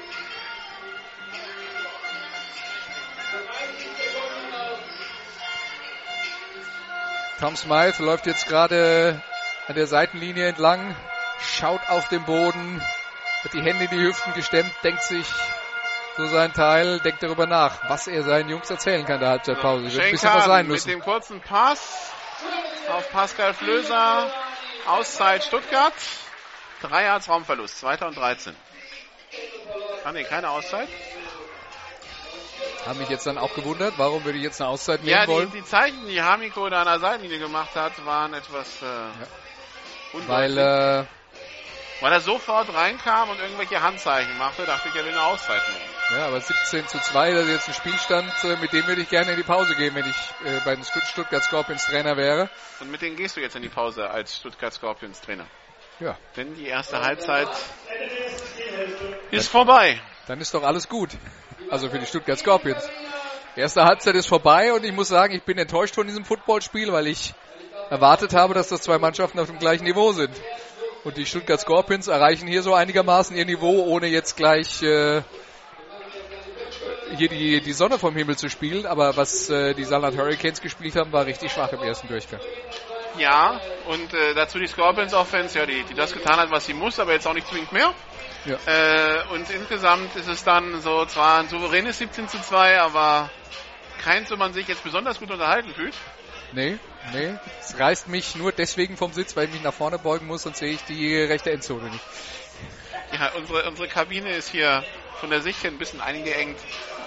[7.39, 9.21] Tom Smythe läuft jetzt gerade
[9.67, 10.95] an der Seitenlinie entlang,
[11.39, 12.81] schaut auf den Boden,
[13.43, 15.25] hat die Hände in die Hüften gestemmt, denkt sich
[16.17, 19.85] so sein Teil, denkt darüber nach, was er seinen Jungs erzählen kann der Halbzeitpause.
[19.85, 20.89] Wird ein bisschen was sein Carden mit müssen.
[20.89, 22.11] dem kurzen Pass
[22.89, 24.29] auf Pascal Flöser.
[24.87, 25.93] Auszeit Stuttgart.
[26.81, 27.79] Drei Yards Raumverlust.
[27.79, 28.55] Zweiter und 13.
[30.03, 30.89] Ah, nee, keine Auszeit.
[32.85, 35.31] Haben mich jetzt dann auch gewundert, warum würde ich jetzt eine Auszeit nehmen Ja, die,
[35.31, 35.51] wollen?
[35.51, 38.85] die Zeichen, die Hamiko da an der Seitenlinie gemacht hat, waren etwas äh,
[40.13, 40.27] undeutlich.
[40.27, 41.05] Weil äh,
[42.01, 46.19] Weil er sofort reinkam und irgendwelche Handzeichen machte, dachte ich, er will eine Auszeit nehmen.
[46.19, 49.09] Ja, aber 17 zu 2, das ist jetzt ein Spielstand, äh, mit dem würde ich
[49.09, 50.15] gerne in die Pause gehen, wenn ich
[50.47, 52.49] äh, bei den Stutt- Stuttgart Scorpions Trainer wäre.
[52.79, 55.45] Und mit denen gehst du jetzt in die Pause als Stuttgart Scorpions Trainer.
[55.99, 57.49] Ja, Denn die erste Halbzeit
[59.31, 60.01] ist vorbei.
[60.27, 61.11] Dann ist doch alles gut.
[61.71, 62.83] Also für die Stuttgart Scorpions.
[63.55, 67.07] Erste Halbzeit ist vorbei und ich muss sagen, ich bin enttäuscht von diesem Footballspiel, weil
[67.07, 67.33] ich
[67.89, 70.33] erwartet habe, dass das zwei Mannschaften auf dem gleichen Niveau sind.
[71.03, 75.21] Und die Stuttgart Scorpions erreichen hier so einigermaßen ihr Niveau, ohne jetzt gleich äh,
[77.15, 78.85] hier die, die Sonne vom Himmel zu spielen.
[78.85, 82.39] Aber was äh, die Saarland Hurricanes gespielt haben, war richtig schwach im ersten Durchgang.
[83.17, 86.73] Ja, und äh, dazu die Scorpions Offense, ja, die, die das getan hat, was sie
[86.73, 87.93] muss, aber jetzt auch nicht zwingend mehr.
[88.45, 88.57] Ja.
[88.65, 93.29] Äh, und insgesamt ist es dann so zwar ein souveränes 17 zu 2, aber
[94.01, 95.95] keins, wo man sich jetzt besonders gut unterhalten fühlt.
[96.51, 96.79] Nee,
[97.13, 97.35] nee.
[97.59, 100.59] Es reißt mich nur deswegen vom Sitz, weil ich mich nach vorne beugen muss, sonst
[100.59, 102.03] sehe ich die rechte Endzone nicht.
[103.11, 104.83] Ja, unsere, unsere Kabine ist hier
[105.19, 106.59] von der Sicht her ein bisschen eingeengt.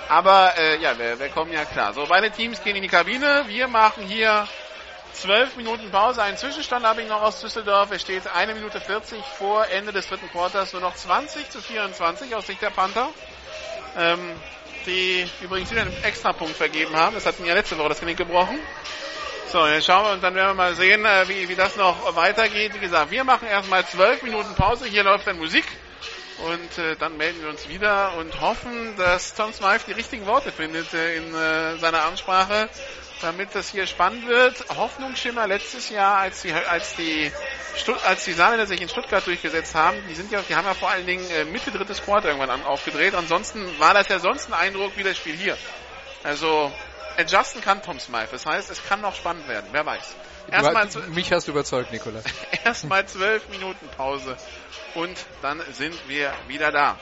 [0.09, 1.95] Aber äh, ja, wir, wir kommen ja klar.
[1.95, 3.45] So, beide Teams gehen in die Kabine.
[3.47, 4.47] Wir machen hier
[5.13, 6.23] zwölf Minuten Pause.
[6.23, 7.91] Einen Zwischenstand habe ich noch aus Düsseldorf.
[7.91, 10.73] Es steht eine Minute 40 vor Ende des dritten Quarters.
[10.73, 13.09] Nur noch 20 zu 24 aus Sicht der Panther.
[13.97, 14.33] Ähm,
[14.87, 17.15] die übrigens wieder einen Extrapunkt vergeben haben.
[17.15, 18.59] Das hatten ja letzte Woche das Genick gebrochen.
[19.53, 22.17] So, jetzt schauen wir und dann werden wir mal sehen, äh, wie, wie das noch
[22.17, 22.75] weitergeht.
[22.75, 24.87] Wie gesagt, wir machen erstmal zwölf Minuten Pause.
[24.87, 25.65] Hier läuft dann Musik.
[26.43, 30.51] Und äh, dann melden wir uns wieder und hoffen, dass Tom Smythe die richtigen Worte
[30.51, 32.69] findet äh, in äh, seiner Ansprache,
[33.21, 34.65] damit das hier spannend wird.
[34.77, 37.31] Hoffnungsschimmer letztes Jahr, als die, als die,
[37.77, 40.75] Stutt als die Saarländer sich in Stuttgart durchgesetzt haben, die sind ja, die haben ja
[40.75, 43.15] vor allen Dingen äh, Mitte drittes Quarter irgendwann an, aufgedreht.
[43.15, 45.57] Ansonsten war das ja sonst ein Eindruck wie das Spiel hier.
[46.25, 46.73] Also
[47.17, 48.29] adjusten kann Tom Smythe.
[48.33, 49.69] Das heißt, es kann noch spannend werden.
[49.71, 50.17] Wer weiß.
[50.53, 52.25] Erstmal mich hast du überzeugt, Nikolas.
[52.65, 54.37] Erstmal zwölf Minuten Pause
[54.95, 56.99] und dann sind wir wieder da.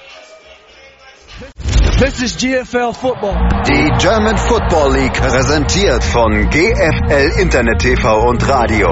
[1.98, 3.36] This is GFL Football.
[3.66, 8.89] Die German Football League präsentiert von GFL Internet TV und Radio.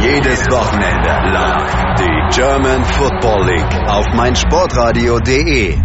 [0.00, 5.78] Jedes Wochenende live die German Football League auf meinsportradio.de.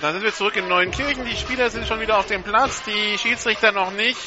[0.00, 1.24] Da sind wir zurück in Neuenkirchen.
[1.24, 4.18] Die Spieler sind schon wieder auf dem Platz, die Schiedsrichter noch nicht.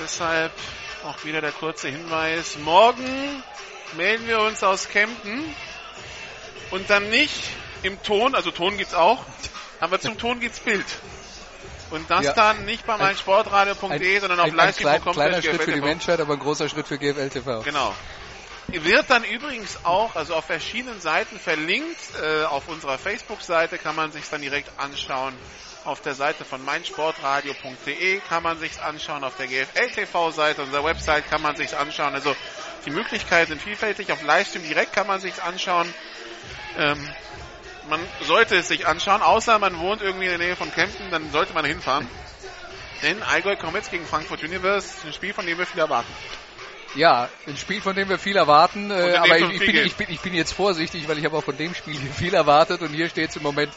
[0.00, 0.52] Deshalb
[1.04, 2.58] auch wieder der kurze Hinweis.
[2.58, 3.42] Morgen
[3.96, 5.44] melden wir uns aus Kempten
[6.70, 7.42] und dann nicht
[7.82, 9.24] im Ton, also Ton gibt's auch,
[9.80, 10.86] aber zum Ton gibt's Bild.
[11.90, 12.32] Und das Ja.
[12.32, 16.32] dann nicht bei meinsportradio.de, sondern auf ein, ein klein, kleiner Schritt für die Menschheit, aber
[16.32, 17.60] ein großer Schritt für GFL TV.
[17.62, 17.94] Genau.
[18.68, 22.00] Wird dann übrigens auch, also auf verschiedenen Seiten verlinkt.
[22.20, 25.34] Äh, auf unserer Facebook-Seite kann man sich dann direkt anschauen.
[25.86, 29.22] Auf der Seite von meinsportradio.de kann man sich anschauen.
[29.22, 32.12] Auf der GFL-TV-Seite unserer Website kann man sich anschauen.
[32.12, 32.34] Also
[32.84, 34.10] die Möglichkeiten sind vielfältig.
[34.10, 35.94] Auf Livestream direkt kann man sich anschauen.
[36.76, 37.08] Ähm,
[37.88, 41.30] man sollte es sich anschauen, außer man wohnt irgendwie in der Nähe von Kempten, dann
[41.30, 42.08] sollte man hinfahren.
[43.02, 46.12] Denn Allgäu kommt jetzt gegen Frankfurt Universe, ein Spiel, von dem wir viel erwarten.
[46.96, 50.06] Ja, ein Spiel, von dem wir viel erwarten, äh, aber ich, ich, bin, ich, bin,
[50.08, 52.88] ich bin jetzt vorsichtig, weil ich habe auch von dem Spiel hier viel erwartet und
[52.88, 53.72] hier steht es im Moment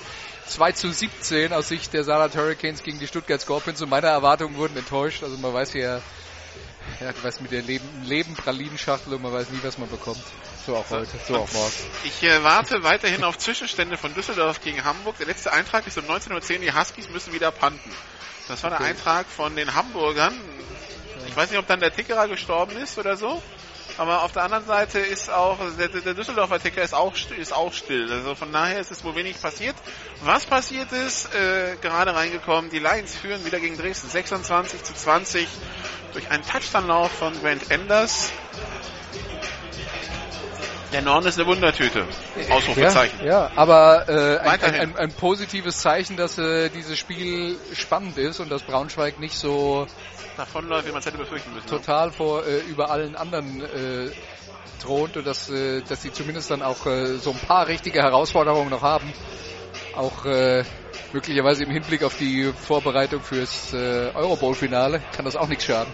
[0.47, 4.55] 2 zu 17 aus Sicht der Saarland Hurricanes gegen die Stuttgart Scorpions und meine Erwartungen
[4.55, 5.21] wurden enttäuscht.
[5.23, 6.01] Also man weiß ja,
[7.01, 10.23] ja du weißt mit der Leben, Leben Pralinenschachtel und man weiß nie, was man bekommt.
[10.65, 11.73] So auch heute, so auch morgen.
[12.05, 15.17] Ich äh, warte weiterhin auf Zwischenstände von Düsseldorf gegen Hamburg.
[15.17, 16.59] Der letzte Eintrag ist um 19.10 Uhr.
[16.59, 17.91] Die Huskies müssen wieder panten.
[18.47, 18.89] Das war der Okay.
[18.89, 20.33] Eintrag von den Hamburgern.
[21.39, 23.41] Ich weiß nicht, ob dann der Tickerer gestorben ist oder so.
[23.97, 27.53] Aber auf der anderen Seite ist auch, der, der Düsseldorfer Ticker ist auch, st- ist
[27.53, 28.11] auch still.
[28.11, 29.77] Also von daher ist es wohl wenig passiert.
[30.21, 35.47] Was passiert ist, äh, gerade reingekommen, die Lions führen wieder gegen Dresden 26 zu 20
[36.11, 38.33] durch einen Touchdown-Lauf von Grant Enders.
[40.91, 42.05] Der Norden ist eine Wundertüte.
[42.49, 43.19] Ausrufezeichen.
[43.21, 48.17] Ja, ja aber äh, ein, ein, ein, ein positives Zeichen, dass äh, dieses Spiel spannend
[48.17, 49.87] ist und dass Braunschweig nicht so
[50.37, 51.65] Davonläuft, wie man es hätte befürchten müssen.
[51.65, 51.71] ne?
[51.71, 54.11] total vor äh, über allen anderen äh,
[54.81, 58.69] thront und dass, äh, dass sie zumindest dann auch äh, so ein paar richtige Herausforderungen
[58.69, 59.13] noch haben.
[59.95, 60.63] Auch äh,
[61.13, 65.91] möglicherweise im Hinblick auf die Vorbereitung fürs äh, Eurobowl-Finale kann das auch nichts schaden.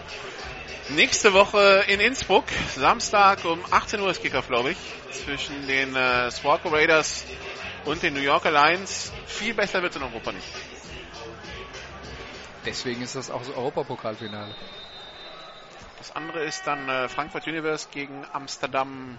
[0.90, 2.44] Nächste Woche in Innsbruck,
[2.76, 4.76] Samstag um 18 Uhr ist Kickoff, glaube ich,
[5.10, 7.24] zwischen den äh, Swarco Raiders
[7.86, 9.12] und den New Yorker Lions.
[9.26, 10.46] Viel besser wird es in Europa nicht.
[12.66, 14.54] Deswegen ist das auch das Europapokalfinale.
[15.98, 19.18] Das andere ist dann äh, Frankfurt Universe gegen Amsterdam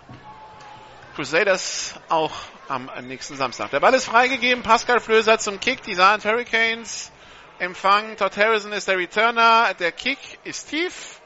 [1.16, 2.34] Crusaders auch
[2.68, 3.72] am nächsten Samstag.
[3.72, 7.12] Der Ball ist freigegeben, Pascal Flöser zum Kick, die Saarland Hurricanes
[7.58, 11.20] empfangen, Todd Harrison ist der Returner, der Kick ist tief,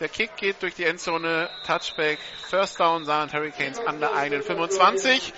[0.00, 2.18] der Kick geht durch die Endzone, Touchback,
[2.50, 5.32] First Down, Saarland Hurricanes an der eigenen 25.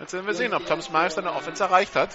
[0.00, 2.10] Jetzt werden wir sehen, ob Tom Smiles seine Offense erreicht hat.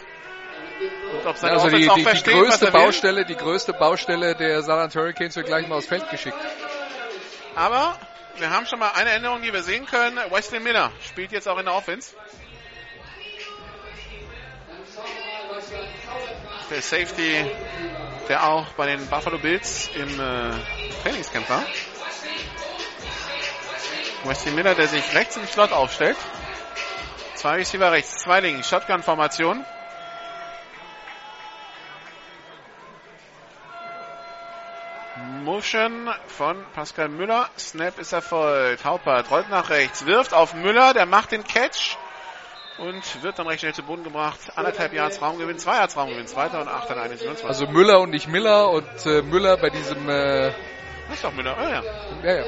[1.14, 2.82] Und ob seine also Offense die, die, die versteht, größte er will.
[2.82, 6.38] Baustelle, die größte Baustelle der Saarland Hurricanes wird gleich mal aufs Feld geschickt.
[7.56, 7.98] Aber
[8.38, 10.18] wir haben schon mal eine Änderung, die wir sehen können.
[10.32, 12.16] Wesley Miller spielt jetzt auch in der Offense.
[16.70, 17.46] der Safety,
[18.28, 20.52] der auch bei den Buffalo Bills im äh,
[21.04, 21.64] Trainingscamp war.
[24.26, 26.18] Wesley Miller, der sich rechts im Slot aufstellt.
[27.36, 29.66] Zwei Receiver rechts, zwei links, Shotgun-Formation.
[35.44, 37.50] Motion von Pascal Müller.
[37.58, 38.86] Snap ist erfolgt.
[38.86, 41.98] Haupert rollt nach rechts, wirft auf Müller, der macht den Catch
[42.78, 44.40] und wird dann recht schnell zu Boden gebracht.
[44.56, 47.46] Anderthalb Yards Raumgewinn, zwei Yards Raumgewinn, zweiter und achter an 21.
[47.46, 50.52] Also Müller und nicht Miller und äh, Müller bei diesem äh,
[51.10, 51.84] das ist doch Müller, oh ja.
[52.24, 52.46] Ja, ja.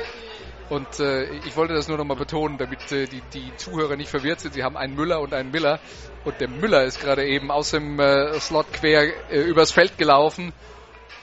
[0.69, 4.39] Und äh, ich wollte das nur nochmal betonen, damit äh, die, die Zuhörer nicht verwirrt
[4.39, 4.53] sind.
[4.53, 5.79] Sie haben einen Müller und einen Miller.
[6.23, 10.53] Und der Müller ist gerade eben aus dem äh, Slot quer äh, übers Feld gelaufen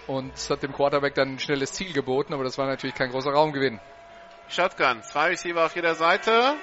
[0.08, 3.30] und hat dem Quarterback dann ein schnelles Ziel geboten, aber das war natürlich kein großer
[3.30, 3.78] Raumgewinn.
[4.48, 6.54] Shotgun, zwei Receiver auf jeder Seite.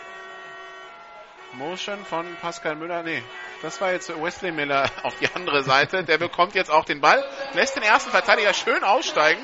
[1.54, 3.04] Motion von Pascal Müller.
[3.04, 3.24] Nee,
[3.62, 6.04] das war jetzt Wesley Miller auf die andere Seite.
[6.04, 7.24] Der bekommt jetzt auch den Ball,
[7.54, 9.42] lässt den ersten Verteidiger schön aussteigen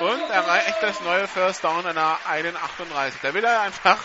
[0.00, 3.12] und erreicht das neue First Down der 1,38.
[3.22, 3.98] Da will er einfach,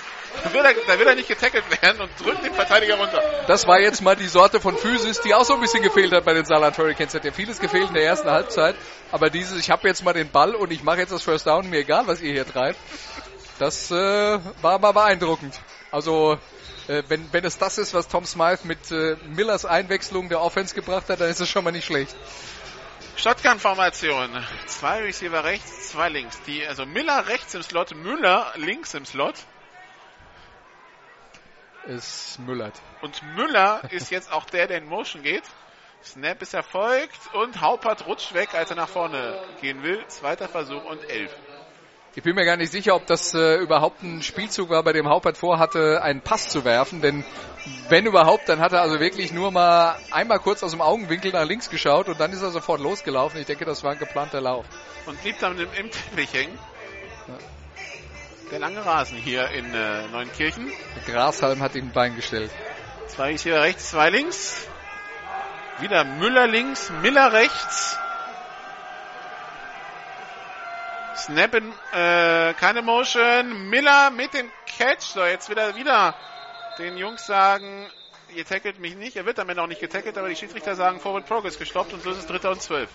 [0.44, 3.22] da will er, da will er nicht getackelt werden und drückt den Verteidiger runter.
[3.48, 6.26] Das war jetzt mal die Sorte von Physis, die auch so ein bisschen gefehlt hat
[6.26, 7.14] bei den Saarland Hurricanes.
[7.14, 8.76] Hat ja vieles gefehlt in der ersten Halbzeit,
[9.12, 11.70] aber dieses, ich habe jetzt mal den Ball und ich mache jetzt das First Down,
[11.70, 12.80] mir egal, was ihr hier treibt.
[13.60, 15.60] Das äh, war mal beeindruckend.
[15.92, 16.38] Also
[16.88, 20.74] äh, wenn, wenn es das ist, was Tom Smythe mit äh, Millers Einwechslung der Offense
[20.74, 22.16] gebracht hat, dann ist es schon mal nicht schlecht.
[23.18, 24.30] Shotgun-Formation.
[24.66, 26.42] Zwei Receiver rechts, zwei links.
[26.48, 29.36] Die, also Miller rechts im Slot, Müller links im Slot.
[31.88, 32.74] Es müllert.
[33.02, 35.44] Und Müller ist jetzt auch der, der in Motion geht.
[36.04, 40.04] Snap ist erfolgt und Haupert rutscht weg, als er nach vorne gehen will.
[40.08, 41.32] Zweiter Versuch und elf.
[42.14, 45.08] Ich bin mir gar nicht sicher, ob das äh, überhaupt ein Spielzug war, bei dem
[45.08, 47.02] Haupert vorhatte, einen Pass zu werfen.
[47.02, 47.24] Denn
[47.88, 51.46] wenn überhaupt, dann hat er also wirklich nur mal einmal kurz aus dem Augenwinkel nach
[51.46, 53.40] links geschaut und dann ist er sofort losgelaufen.
[53.40, 54.66] Ich denke, das war ein geplanter Lauf.
[55.06, 56.60] Und blieb dann im, im Teppich hängen.
[57.28, 57.36] Ja.
[58.52, 60.70] Der lange Rasen hier in äh, Neunkirchen.
[60.98, 62.52] Der Grashalm hat ihm ein Bein gestellt.
[63.08, 64.68] Zwei ist hier rechts, zwei links.
[65.80, 67.98] Wieder Müller links, Miller rechts.
[71.16, 73.70] Snappen, äh, keine Motion.
[73.70, 75.02] Miller mit dem Catch.
[75.14, 76.14] So, jetzt wieder, wieder
[76.78, 77.90] den Jungs sagen,
[78.36, 79.16] ihr tackelt mich nicht.
[79.16, 82.12] Er wird damit auch nicht getackelt, aber die Schiedsrichter sagen Forward Progress gestoppt und so
[82.12, 82.90] ist es dritter und zwölf.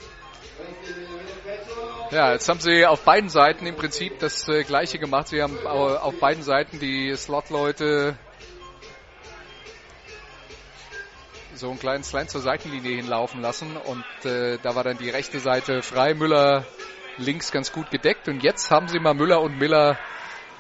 [2.11, 5.29] Ja, jetzt haben sie auf beiden Seiten im Prinzip das äh, gleiche gemacht.
[5.29, 8.17] Sie haben auf beiden Seiten die Slot-Leute
[11.55, 15.41] so einen kleinen Slant zur Seitenlinie hinlaufen lassen und äh, da war dann die rechte
[15.41, 16.15] Seite frei.
[16.15, 16.65] Müller
[17.17, 19.99] links ganz gut gedeckt und jetzt haben sie mal Müller und Miller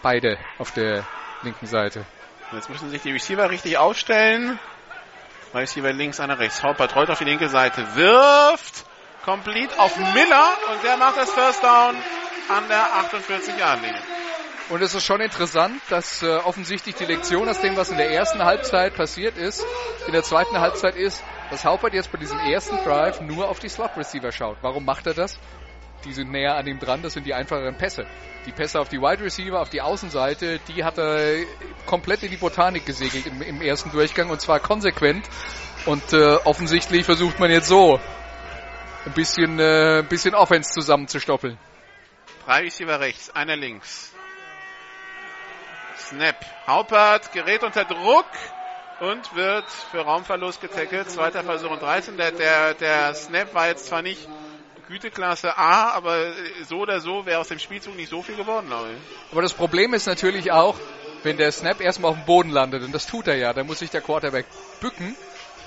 [0.03, 1.07] beide auf der
[1.43, 2.05] linken Seite.
[2.53, 4.59] Jetzt müssen sich die Receiver richtig aufstellen.
[5.55, 6.63] Receiver links, einer rechts.
[6.65, 8.85] Haupert rollt auf die linke Seite, wirft
[9.27, 11.97] komplett auf Miller und der macht das First Down
[12.49, 14.01] an der 48-Yard-Linie.
[14.69, 18.11] Und es ist schon interessant, dass äh, offensichtlich die Lektion aus dem, was in der
[18.11, 19.67] ersten Halbzeit passiert ist,
[20.07, 23.69] in der zweiten Halbzeit ist, dass Haupert jetzt bei diesem ersten Drive nur auf die
[23.69, 24.59] Slot-Receiver schaut.
[24.63, 25.39] Warum macht er das?
[26.05, 28.07] die sind näher an ihm dran, das sind die einfacheren Pässe.
[28.47, 31.45] Die Pässe auf die Wide Receiver, auf die Außenseite, die hat er
[31.85, 35.29] komplett in die Botanik gesegelt im, im ersten Durchgang und zwar konsequent.
[35.85, 38.01] Und äh, offensichtlich versucht man jetzt so
[39.07, 41.57] ein bisschen, äh, ein bisschen Offense zusammenzustoppeln.
[42.45, 44.13] Drei Receiver rechts, einer links.
[45.99, 46.37] Snap.
[46.67, 48.27] Haupert gerät unter Druck
[49.01, 51.11] und wird für Raumverlust getackelt.
[51.11, 52.17] Zweiter Versuch und 13.
[52.17, 54.29] Der, der, der Snap war jetzt zwar nicht
[54.89, 56.33] Güteklasse A, aber
[56.69, 59.33] so oder so wäre aus dem Spielzug nicht so viel geworden, glaube ich.
[59.33, 60.77] Aber das Problem ist natürlich auch,
[61.25, 63.81] wenn der Snap erstmal auf dem Boden landet, und das tut er ja, dann muss
[63.81, 64.47] sich der Quarterback
[64.81, 65.17] bücken.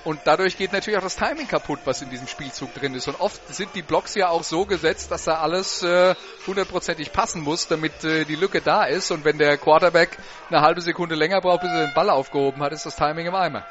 [0.04, 3.08] Und dadurch geht natürlich auch das Timing kaputt, was in diesem Spielzug drin ist.
[3.08, 6.16] Und oft sind die Blocks ja auch so gesetzt, dass da alles äh,
[6.48, 9.12] hundertprozentig passen muss, damit äh, die Lücke da ist.
[9.12, 10.18] Und wenn der Quarterback
[10.50, 13.36] eine halbe Sekunde länger braucht, bis er den Ball aufgehoben hat, ist das Timing im
[13.36, 13.66] Eimer.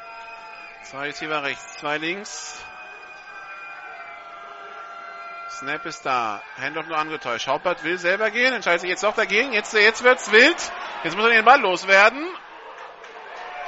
[0.83, 2.63] Zwei Receiver rechts, zwei links.
[5.59, 6.41] Snap ist da.
[6.57, 7.47] Handoff nur angetäuscht.
[7.47, 9.51] Haupert will selber gehen, entscheidet sich jetzt doch dagegen.
[9.51, 10.55] Jetzt, jetzt wird's wild.
[11.03, 12.25] Jetzt muss er den Ball loswerden.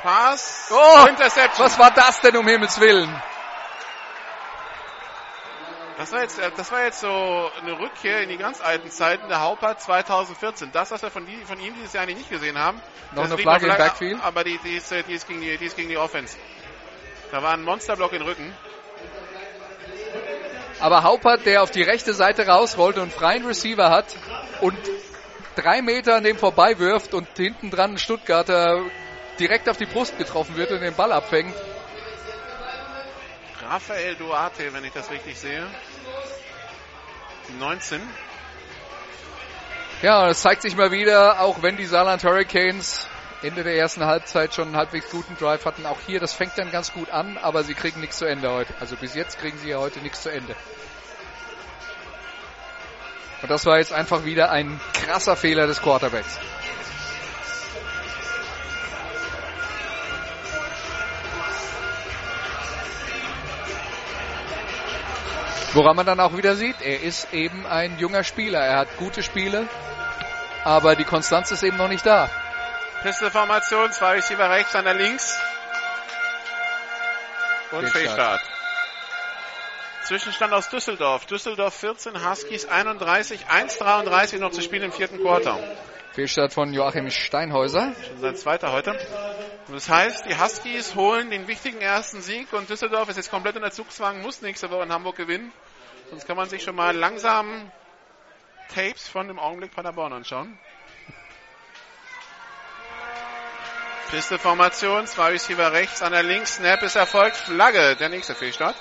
[0.02, 0.72] Pass.
[0.72, 1.66] Oh, Interception.
[1.66, 3.10] Was war das denn um Himmels Willen?
[5.98, 9.28] Das war, jetzt, äh, das war jetzt so eine Rückkehr in die ganz alten Zeiten
[9.28, 10.72] der Haupert 2014.
[10.72, 12.82] Das, was wir von, die, von ihm dieses Jahr nicht gesehen haben.
[13.12, 14.20] Noch eine Flagge im Backfield?
[14.24, 16.38] Aber die, die, ist, die, ist gegen die, die ist gegen die Offense.
[17.32, 18.52] Da war ein Monsterblock in Rücken.
[20.80, 24.08] Aber Haupert, der auf die rechte Seite rausrollt und freien Receiver hat
[24.62, 24.80] und
[25.56, 28.82] drei Meter an dem vorbei wirft und hinten dran ein Stuttgarter
[29.40, 31.56] direkt auf die Brust getroffen wird und den Ball abfängt.
[33.64, 35.66] Raphael Duarte, wenn ich das richtig sehe.
[37.60, 38.02] 19.
[40.02, 43.08] Ja, es zeigt sich mal wieder, auch wenn die Saarland Hurricanes
[43.44, 46.72] Ende der ersten Halbzeit schon einen halbwegs guten Drive hatten, auch hier, das fängt dann
[46.72, 48.74] ganz gut an, aber sie kriegen nichts zu Ende heute.
[48.80, 50.56] Also bis jetzt kriegen sie ja heute nichts zu Ende.
[53.42, 56.38] Und das war jetzt einfach wieder ein krasser Fehler des Quarterbacks.
[65.74, 68.60] Woran man dann auch wieder sieht, er ist eben ein junger Spieler.
[68.60, 69.68] Er hat gute Spiele,
[70.66, 72.30] aber die Konstanz ist eben noch nicht da.
[73.04, 75.40] Pistolformation, zwei Receiver rechts, einer links.
[77.72, 77.94] Und Fehlstart.
[77.94, 78.42] Fehlstart.
[80.04, 81.26] Zwischenstand aus Düsseldorf.
[81.26, 85.58] Düsseldorf 14, Huskies 31, 1,33 noch zu spielen im vierten Quarter.
[86.14, 87.94] Fehlstart von Joachim Steinhäuser.
[88.06, 88.92] Schon sein zweiter heute.
[89.68, 93.56] Und das heißt, die Huskies holen den wichtigen ersten Sieg und Düsseldorf ist jetzt komplett
[93.56, 95.54] unter Zugzwang, muss nächste Woche in Hamburg gewinnen.
[96.10, 97.72] Sonst kann man sich schon mal langsam
[98.76, 100.60] Tapes von dem Augenblick Paderborn anschauen.
[104.10, 108.76] Pisteformation, zwei Receiver rechts, einer links, Snap ist erfolgt, Flagge, der nächste Fehlstart.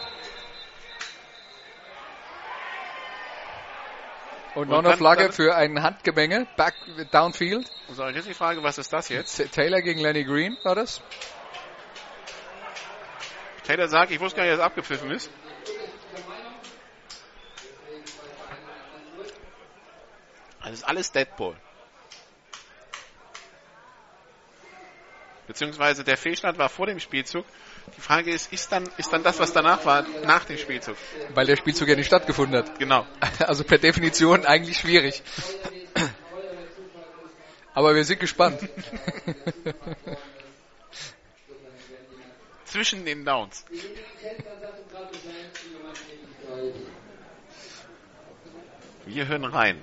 [4.54, 6.74] Und noch Und eine dann- Flagge für ein Handgemenge, back,
[7.12, 7.70] downfield.
[7.92, 9.52] So, jetzt die Frage, was ist das jetzt?
[9.52, 11.00] Taylor gegen Lenny Green war das.
[13.64, 15.30] Taylor sagt, ich wusste gar nicht, dass es abgepfiffen ist.
[20.60, 21.56] Also ist alles Deadball.
[25.46, 27.44] Beziehungsweise der Fehlstart war vor dem Spielzug.
[27.96, 30.96] Die Frage ist, ist dann, ist dann das, was danach war, nach dem Spielzug?
[31.34, 32.78] Weil der Spielzug ja nicht stattgefunden hat.
[32.78, 33.06] Genau.
[33.40, 35.22] Also per Definition eigentlich schwierig.
[37.74, 38.60] Aber wir sind gespannt.
[42.64, 43.64] Zwischen den Downs.
[49.06, 49.82] Wir hören rein.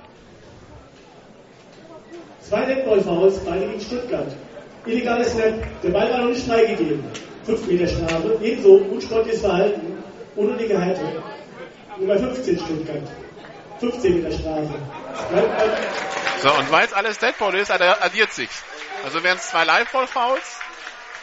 [2.41, 4.33] Zwei Netball-Fouls, beide gegen Stuttgart.
[4.85, 7.03] Illegales Snap, der Ball war noch nicht freigegeben.
[7.47, 10.03] 5 Meter Strafe, ebenso unsportliches Verhalten,
[10.35, 11.23] unnötige Haltung.
[11.97, 13.03] Nummer 15 Stuttgart.
[13.79, 14.73] 15 Meter Strafe.
[16.41, 18.63] So, und weil es alles Deadball ist, addiert sich's.
[19.05, 20.59] Also wären es zwei Live-Ball-Fouls,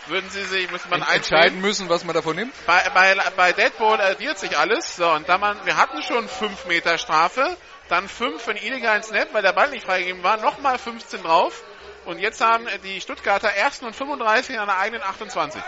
[0.07, 2.55] würden sie sich, müsste man Entscheiden müssen, was man davon nimmt.
[2.67, 4.97] Bei, bei, bei Deadball addiert sich alles.
[4.97, 7.55] So, und da man, wir hatten schon 5 Meter Strafe,
[7.91, 11.63] dann 5 für einen illegalen Snap, weil der Ball nicht freigegeben war, nochmal 15 drauf.
[12.05, 15.63] Und jetzt haben die Stuttgarter ersten und 35 in einer eigenen 28.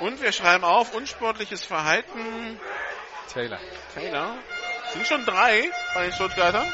[0.00, 2.60] Und wir schreiben auf, unsportliches Verhalten
[3.32, 3.58] Taylor.
[3.94, 4.34] Taylor.
[4.92, 6.66] Sind schon drei bei den Stuttgartern.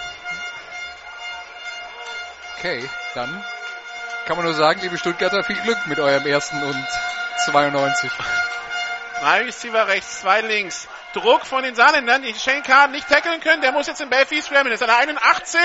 [2.59, 3.44] Okay, dann
[4.27, 6.86] kann man nur sagen, liebe Stuttgarter, viel Glück mit eurem ersten und
[7.47, 8.11] 92.
[9.23, 10.89] Drei Receiver rechts, zwei links.
[11.12, 13.62] Druck von den Saarländern, die Shane Carr nicht tackeln können.
[13.62, 14.73] Der muss jetzt im Belfie scrammen.
[14.73, 15.61] Ist an der 81,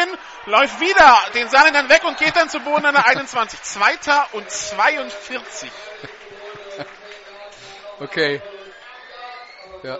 [0.45, 3.59] läuft wieder den Saarländern weg und geht dann zu Boden an der 21.
[3.63, 5.71] Zweiter und 42.
[7.99, 8.43] Okay.
[9.81, 9.97] Ja.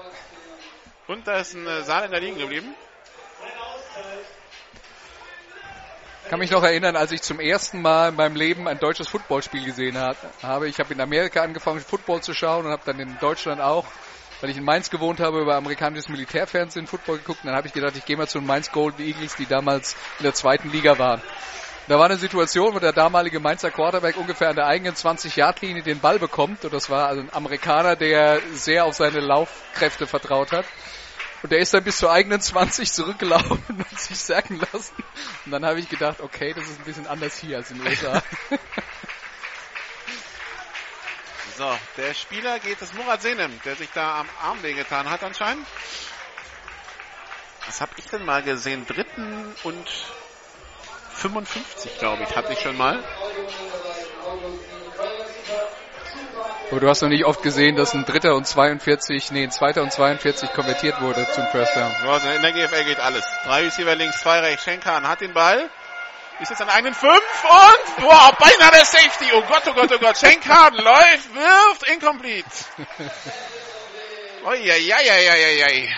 [1.08, 2.76] Und da ist ein äh, Saarländer liegen geblieben.
[6.30, 9.64] Kann mich noch erinnern, als ich zum ersten Mal in meinem Leben ein deutsches Footballspiel
[9.64, 10.68] gesehen habe.
[10.68, 13.86] Ich habe in Amerika angefangen, Football zu schauen und habe dann in Deutschland auch,
[14.42, 17.40] weil ich in Mainz gewohnt habe, über amerikanisches Militärfernsehen Football geguckt.
[17.44, 19.96] Und dann habe ich gedacht, ich gehe mal zu den Mainz Golden Eagles, die damals
[20.20, 21.22] in der zweiten Liga waren.
[21.88, 26.02] Da war eine Situation, wo der damalige Mainzer Quarterback ungefähr an der eigenen 20-Yard-Linie den
[26.02, 26.66] Ball bekommt.
[26.66, 30.66] Und das war also ein Amerikaner, der sehr auf seine Laufkräfte vertraut hat.
[31.44, 34.96] Und der ist dann bis zur eigenen 20 zurückgelaufen und sich sacken lassen.
[35.46, 38.24] Und dann habe ich gedacht, okay, das ist ein bisschen anders hier als in USA.
[41.58, 45.66] So, der Spieler geht, ist Murat Senem, der sich da am Arm wehgetan hat anscheinend.
[47.66, 48.86] Was habe ich denn mal gesehen?
[48.86, 49.90] Dritten und
[51.16, 53.04] 55, glaube ich, hatte ich schon mal.
[56.70, 59.82] Aber du hast noch nicht oft gesehen, dass ein Dritter und 42, nee, ein Zweiter
[59.82, 61.92] und 42 konvertiert wurde zum First Down.
[62.04, 63.26] Ja, in der GFL geht alles.
[63.46, 64.64] Drei Receiver links, zwei rechts.
[64.64, 65.70] Schenkan hat den Ball.
[66.40, 69.32] Ist jetzt an einen fünf und boah, beinahe der Safety.
[69.34, 70.18] Oh Gott, oh Gott, oh Gott.
[70.18, 72.50] Schenkan läuft, wirft, incomplete.
[74.46, 75.90] Uiuiuiuiui.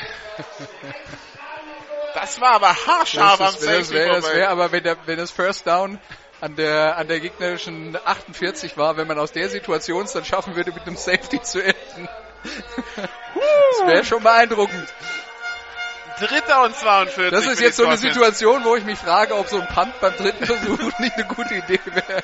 [2.14, 5.32] Das war aber haarscharf am das Safety wäre, das wäre aber, wenn, der, wenn das
[5.32, 6.00] First Down
[6.42, 10.56] an der, an der gegnerischen 48 war, wenn man aus der Situation es dann schaffen
[10.56, 12.08] würde, mit einem Safety zu enden.
[12.44, 14.88] Das wäre schon beeindruckend.
[16.20, 17.32] Dritter und 42.
[17.32, 17.98] Das ist jetzt so eine.
[17.98, 21.56] Situation, wo ich mich frage, ob so ein Punt beim dritten Versuch nicht eine gute
[21.56, 22.24] Idee wäre.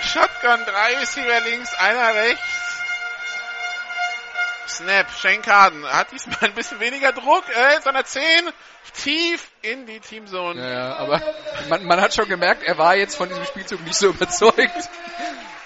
[0.02, 2.69] Shotgun, drei Receiver links, einer rechts.
[4.70, 8.24] Snap, Schenkaden hat diesmal ein bisschen weniger Druck, äh, sondern 10
[8.94, 10.62] tief in die Teamzone.
[10.62, 11.22] Ja, ja, aber
[11.70, 14.90] man, man hat schon gemerkt, er war jetzt von diesem Spielzug nicht so überzeugt.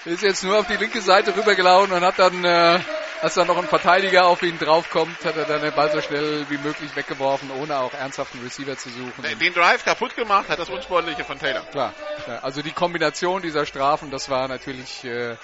[0.04, 2.78] Ist jetzt nur auf die linke Seite rübergelaufen und hat dann, äh,
[3.22, 6.44] als dann noch ein Verteidiger auf ihn draufkommt, hat er dann den Ball so schnell
[6.50, 9.22] wie möglich weggeworfen, ohne auch ernsthaften Receiver zu suchen.
[9.22, 11.62] Den- Den Drive kaputt gemacht hat das Unsportliche von Taylor.
[11.70, 11.94] Klar,
[12.42, 15.36] also die Kombination dieser Strafen, das war natürlich, äh,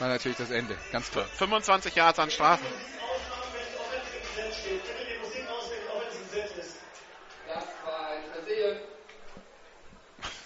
[0.00, 0.76] war natürlich das Ende.
[0.92, 1.26] Ganz klar.
[1.36, 2.66] 25 Yards an Strafen.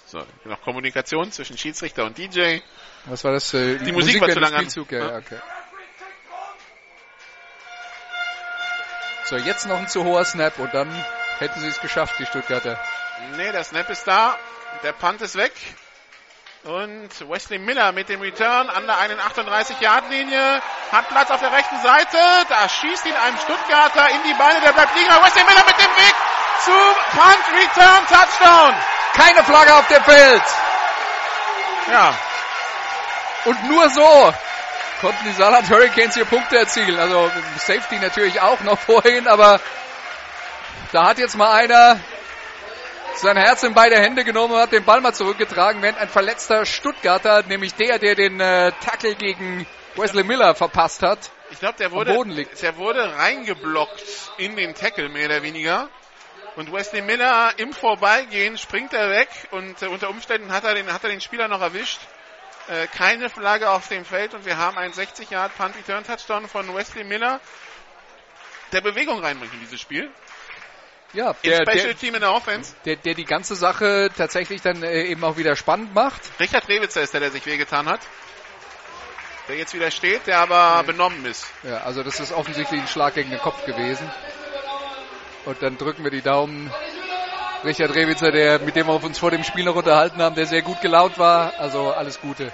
[0.07, 2.59] So, noch Kommunikation zwischen Schiedsrichter und DJ.
[3.07, 3.53] Was war das?
[3.53, 4.69] Äh, Die Musik war zu lang an.
[4.69, 4.99] Ja.
[4.99, 5.39] ja, okay.
[9.25, 10.89] So, jetzt noch ein zu hoher Snap und dann
[11.39, 12.79] hätten sie es geschafft, die Stuttgarter.
[13.37, 14.39] Nee, der Snap ist da.
[14.83, 15.53] Der Punt ist weg.
[16.65, 20.63] Und Wesley Miller mit dem Return an der 31-Yard-Linie.
[20.91, 22.17] Hat Platz auf der rechten Seite.
[22.49, 24.63] Da schießt ihn einem Stuttgarter in die Beine.
[24.63, 25.11] Der bleibt liegen.
[25.11, 26.15] Wesley Miller mit dem Weg
[26.65, 26.75] zum
[27.13, 28.75] Punt, Return, Touchdown.
[29.13, 30.43] Keine Flagge auf dem Feld!
[31.93, 32.15] Ja,
[33.45, 34.35] Und nur so
[35.03, 36.99] konnten die Saarland Hurricanes hier Punkte erzielen.
[36.99, 39.61] Also Safety natürlich auch noch vorhin, aber
[40.93, 42.01] da hat jetzt mal einer
[43.17, 46.67] sein Herz in beide Hände genommen und hat den Ball mal zurückgetragen, während ein verletzter
[46.67, 49.67] Stuttgarter, nämlich der, der den äh, Tackle gegen
[49.97, 52.63] Wesley Miller verpasst hat, ich glaube, der wurde, Boden liegt.
[52.63, 54.03] der wurde reingeblockt
[54.39, 55.89] in den Tackle, mehr oder weniger.
[56.57, 60.93] Und Wesley Miller im Vorbeigehen springt er weg und äh, unter Umständen hat er den,
[60.93, 62.01] hat er den Spieler noch erwischt.
[62.69, 66.49] Äh, keine Flagge auf dem Feld und wir haben einen 60 Yard Punt Return Touchdown
[66.49, 67.41] von Wesley Miller,
[68.73, 70.11] der Bewegung reinbringt in dieses Spiel.
[71.15, 72.75] Ja, Im der, Special der, Team in der Offense.
[72.85, 76.21] der, der die ganze Sache tatsächlich dann äh, eben auch wieder spannend macht.
[76.39, 78.01] Richard Rewitzer ist der, der sich wehgetan hat.
[79.49, 81.47] Der jetzt wieder steht, der aber benommen ist.
[81.63, 84.11] Ja, also das ist offensichtlich ein Schlag gegen den Kopf gewesen.
[85.45, 86.73] Und dann drücken wir die Daumen.
[87.63, 90.63] Richard Rewitzer, der, mit dem wir uns vor dem Spiel noch unterhalten haben, der sehr
[90.63, 91.53] gut gelaunt war.
[91.59, 92.53] Also alles Gute.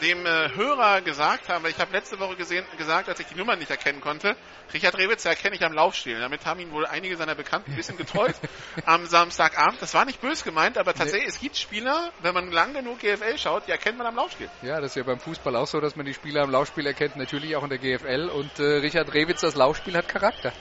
[0.00, 3.34] Dem, äh, Hörer gesagt haben, weil ich habe letzte Woche gesehen, gesagt, als ich die
[3.34, 4.36] Nummer nicht erkennen konnte,
[4.72, 6.18] Richard Rewitzer erkenne ich am Laufstil.
[6.18, 8.34] Damit haben ihn wohl einige seiner Bekannten ein bisschen getreut
[8.86, 9.80] am Samstagabend.
[9.80, 13.38] Das war nicht böse gemeint, aber tatsächlich, es gibt Spieler, wenn man lang genug GFL
[13.38, 14.48] schaut, die erkennt man am Laufstil.
[14.62, 17.16] Ja, das ist ja beim Fußball auch so, dass man die Spieler im Laufspiel erkennt,
[17.16, 18.30] natürlich auch in der GFL.
[18.32, 20.52] Und äh, Richard Rewitzers Laufspiel hat Charakter.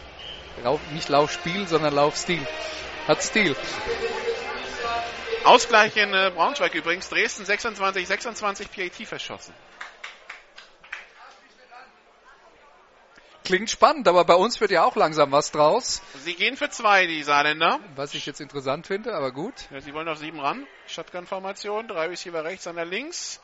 [0.63, 2.45] Lauf, nicht Laufspiel, sondern Laufstil.
[3.07, 3.55] Hat Stil.
[5.45, 7.07] Ausgleich in äh, Braunschweig übrigens.
[7.09, 9.53] Dresden 26, 26 PAT verschossen.
[13.43, 16.01] Klingt spannend, aber bei uns wird ja auch langsam was draus.
[16.23, 17.79] Sie gehen für zwei, die Saarländer.
[17.95, 19.53] Was ich jetzt interessant finde, aber gut.
[19.69, 20.65] Ja, sie wollen auf sieben ran.
[20.87, 23.39] Shotgun-Formation, drei Receiver rechts, einer links.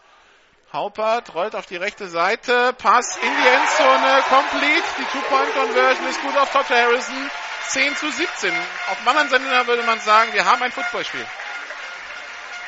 [0.74, 4.88] Haupert rollt auf die rechte Seite, Pass in die Endzone, complete.
[4.98, 7.30] Die Two-Point-Conversion ist gut auf Todd Harrison.
[7.68, 8.52] 10 zu 17.
[8.90, 11.26] Auf dem anderen Sender würde man sagen, wir haben ein Footballspiel.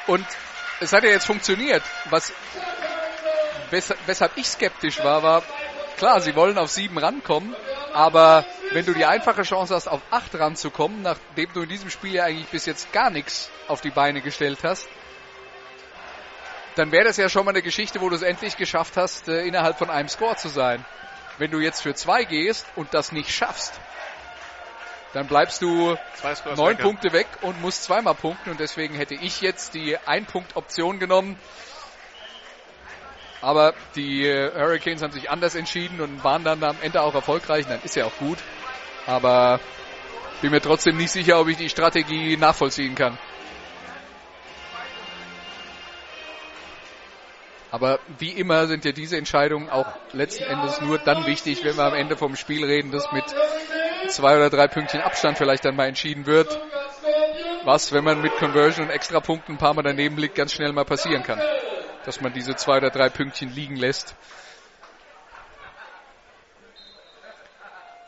[0.07, 0.25] Und
[0.79, 1.83] es hat ja jetzt funktioniert.
[2.09, 2.33] Was,
[3.69, 5.43] wes weshalb ich skeptisch war, war,
[5.97, 7.55] klar, sie wollen auf sieben rankommen,
[7.93, 12.15] aber wenn du die einfache Chance hast, auf acht ranzukommen, nachdem du in diesem Spiel
[12.15, 14.87] ja eigentlich bis jetzt gar nichts auf die Beine gestellt hast,
[16.75, 19.45] dann wäre das ja schon mal eine Geschichte, wo du es endlich geschafft hast, äh,
[19.45, 20.83] innerhalb von einem Score zu sein.
[21.37, 23.79] Wenn du jetzt für zwei gehst und das nicht schaffst,
[25.13, 25.95] dann bleibst du
[26.55, 26.77] neun.
[26.77, 31.37] Punkte weg und musst zweimal punkten und deswegen hätte ich jetzt die Ein-Punkt-Option genommen.
[33.39, 37.67] Aber die äh, Hurricanes haben sich anders entschieden und waren dann am Ende auch erfolgreich.
[37.67, 38.39] Dann ist ja auch gut.
[39.05, 39.59] Aber
[40.41, 43.17] bin mir trotzdem nicht sicher, ob ich die Strategie nachvollziehen kann.
[47.69, 51.85] Aber wie immer sind ja diese Entscheidungen auch letzten Endes nur dann wichtig, wenn wir
[51.85, 53.25] am Ende vom Spiel reden, das mit
[54.09, 56.59] zwei oder drei Pünktchen Abstand vielleicht dann mal entschieden wird.
[57.63, 60.85] Was, wenn man mit Conversion und Extrapunkten ein paar Mal daneben liegt, ganz schnell mal
[60.85, 61.41] passieren kann.
[62.05, 64.15] Dass man diese zwei oder drei Pünktchen liegen lässt.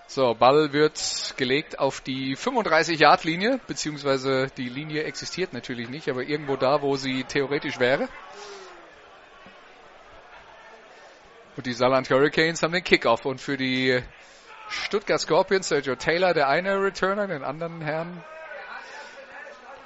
[0.07, 6.55] So, Ball wird gelegt auf die 35-Yard-Linie, beziehungsweise die Linie existiert natürlich nicht, aber irgendwo
[6.55, 8.07] da, wo sie theoretisch wäre.
[11.57, 14.01] Und die Saarland Hurricanes haben den Kickoff und für die
[14.84, 18.23] Stuttgart Scorpions, Sergio Taylor, der eine Returner, den anderen Herrn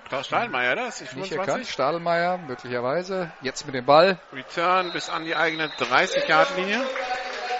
[0.09, 1.67] Klaus Steinmeier, das ist nicht erkannt.
[1.67, 1.71] 25.
[1.71, 3.31] Stadelmeier, möglicherweise.
[3.41, 4.17] Jetzt mit dem Ball.
[4.33, 6.83] Return bis an die eigene 30-Yard-Linie.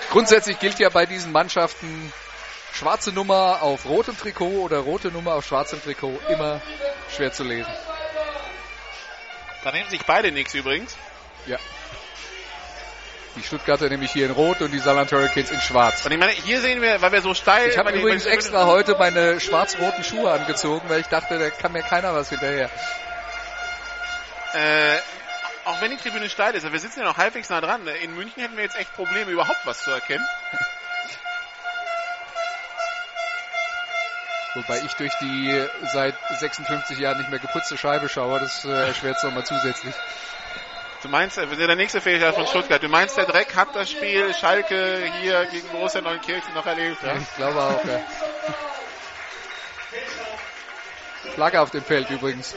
[0.10, 2.12] Grundsätzlich gilt ja bei diesen Mannschaften
[2.74, 6.60] schwarze Nummer auf rotem Trikot oder rote Nummer auf schwarzem Trikot immer
[7.16, 7.72] schwer zu lesen.
[9.64, 10.98] Da nehmen sich beide nichts übrigens.
[11.46, 11.58] Ja.
[13.36, 16.06] Die Stuttgarter nämlich hier in Rot und die Saarland Hurricanes in Schwarz.
[16.06, 17.70] Und ich meine, hier sehen wir, weil wir so steil...
[17.70, 21.84] Ich habe übrigens extra heute meine schwarz-roten Schuhe angezogen, weil ich dachte, da kann mir
[21.84, 22.70] keiner was hinterher.
[24.54, 24.98] Äh,
[25.66, 27.88] auch wenn die Tribüne steil ist, aber wir sitzen ja noch halbwegs nah dran.
[28.02, 30.26] In München hätten wir jetzt echt Probleme, überhaupt was zu erkennen.
[34.56, 39.18] Wobei ich durch die seit 56 Jahren nicht mehr geputzte Scheibe schaue, das äh, erschwert
[39.18, 39.94] es nochmal zusätzlich.
[41.02, 44.34] Du meinst, äh, der nächste Fehler von Stuttgart, du meinst, der Dreck hat das Spiel
[44.34, 47.16] Schalke hier gegen Borussia Neunkirchen noch erlebt, ja?
[47.16, 48.02] Ich glaube auch, ja.
[51.34, 52.54] Flagge auf dem Feld übrigens.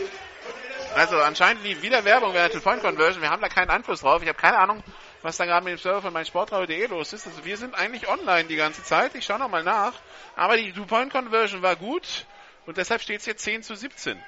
[0.94, 3.23] Also anscheinend lief wieder Werbung während der Two-Point-Conversion.
[3.23, 4.23] Wir haben da keinen Einfluss drauf.
[4.23, 4.82] Ich habe keine Ahnung,
[5.23, 7.27] was da gerade mit dem Server von meinsportradio.de los ist.
[7.27, 9.14] Also wir sind eigentlich online die ganze Zeit.
[9.14, 9.94] Ich schaue nochmal nach.
[10.36, 12.27] Aber die Two-Point-Conversion war gut
[12.66, 14.23] und deshalb steht es jetzt 10 zu 17.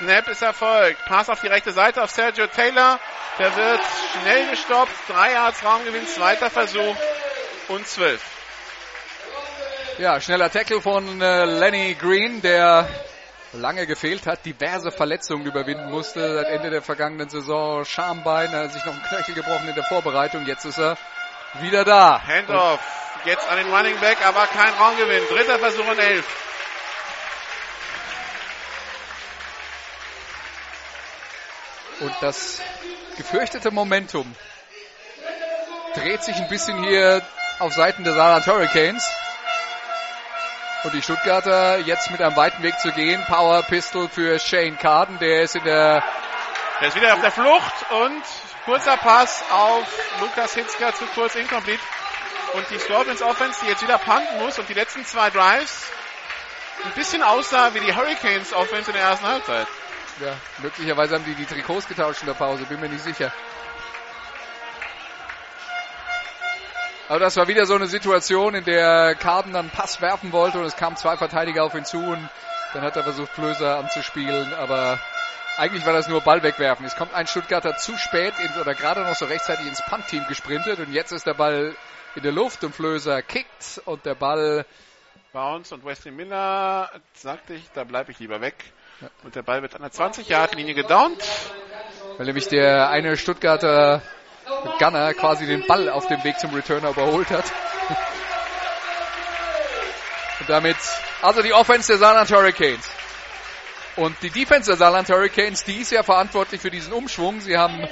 [0.00, 1.04] Snap ist erfolgt.
[1.04, 2.98] Pass auf die rechte Seite auf Sergio Taylor.
[3.38, 3.80] Der wird
[4.22, 4.92] schnell gestoppt.
[5.08, 6.96] Drei Yards Raumgewinn, zweiter Versuch
[7.68, 8.18] und 12.
[9.98, 12.88] Ja, schneller Tackle von äh, Lenny Green, der
[13.52, 17.84] lange gefehlt hat, diverse Verletzungen überwinden musste seit Ende der vergangenen Saison.
[17.84, 20.46] Schambein, er hat sich noch ein Knöchel gebrochen in der Vorbereitung.
[20.46, 20.96] Jetzt ist er
[21.60, 22.22] wieder da.
[22.26, 22.80] Handoff.
[23.26, 25.24] Jetzt an den Running Back, aber kein Raumgewinn.
[25.28, 26.49] Dritter Versuch und 11.
[32.00, 32.60] Und das
[33.16, 34.34] gefürchtete Momentum
[35.94, 37.22] dreht sich ein bisschen hier
[37.58, 39.06] auf Seiten der Saarland Hurricanes.
[40.82, 43.22] Und die Stuttgarter jetzt mit einem weiten Weg zu gehen.
[43.26, 46.02] Power Pistol für Shane Carden, der ist in der
[46.80, 48.22] Der ist wieder auf der Flucht und
[48.64, 49.86] kurzer Pass auf
[50.20, 51.82] Lukas Hitzker zu kurz incomplete.
[52.54, 55.84] Und die Scorpions Offense, die jetzt wieder punten muss und die letzten zwei Drives
[56.82, 59.66] ein bisschen aussah wie die Hurricanes Offense in der ersten Halbzeit.
[60.20, 63.32] Ja, möglicherweise haben die die Trikots getauscht in der Pause, bin mir nicht sicher.
[67.08, 70.66] Aber das war wieder so eine Situation, in der Carden dann Pass werfen wollte und
[70.66, 72.28] es kamen zwei Verteidiger auf ihn zu und
[72.74, 75.00] dann hat er versucht, Flöser anzuspielen, aber
[75.56, 76.84] eigentlich war das nur Ball wegwerfen.
[76.84, 80.78] Es kommt ein Stuttgarter zu spät ins, oder gerade noch so rechtzeitig ins Punt-Team gesprintet
[80.80, 81.74] und jetzt ist der Ball
[82.14, 84.66] in der Luft und Flöser kickt und der Ball
[85.32, 88.72] Bounce und Wesley Miller sagte ich, da bleibe ich lieber weg.
[89.24, 91.22] Und der Ball wird an der 20-Yard-Linie gedownt.
[92.18, 94.02] weil nämlich der eine Stuttgarter
[94.78, 97.44] Gunner quasi den Ball auf dem Weg zum Returner überholt hat.
[100.40, 100.76] Und damit,
[101.22, 102.88] also die Offense der Saarland Hurricanes.
[103.96, 107.40] Und die Defense der Saarland Hurricanes, die ist ja verantwortlich für diesen Umschwung.
[107.40, 107.88] Sie haben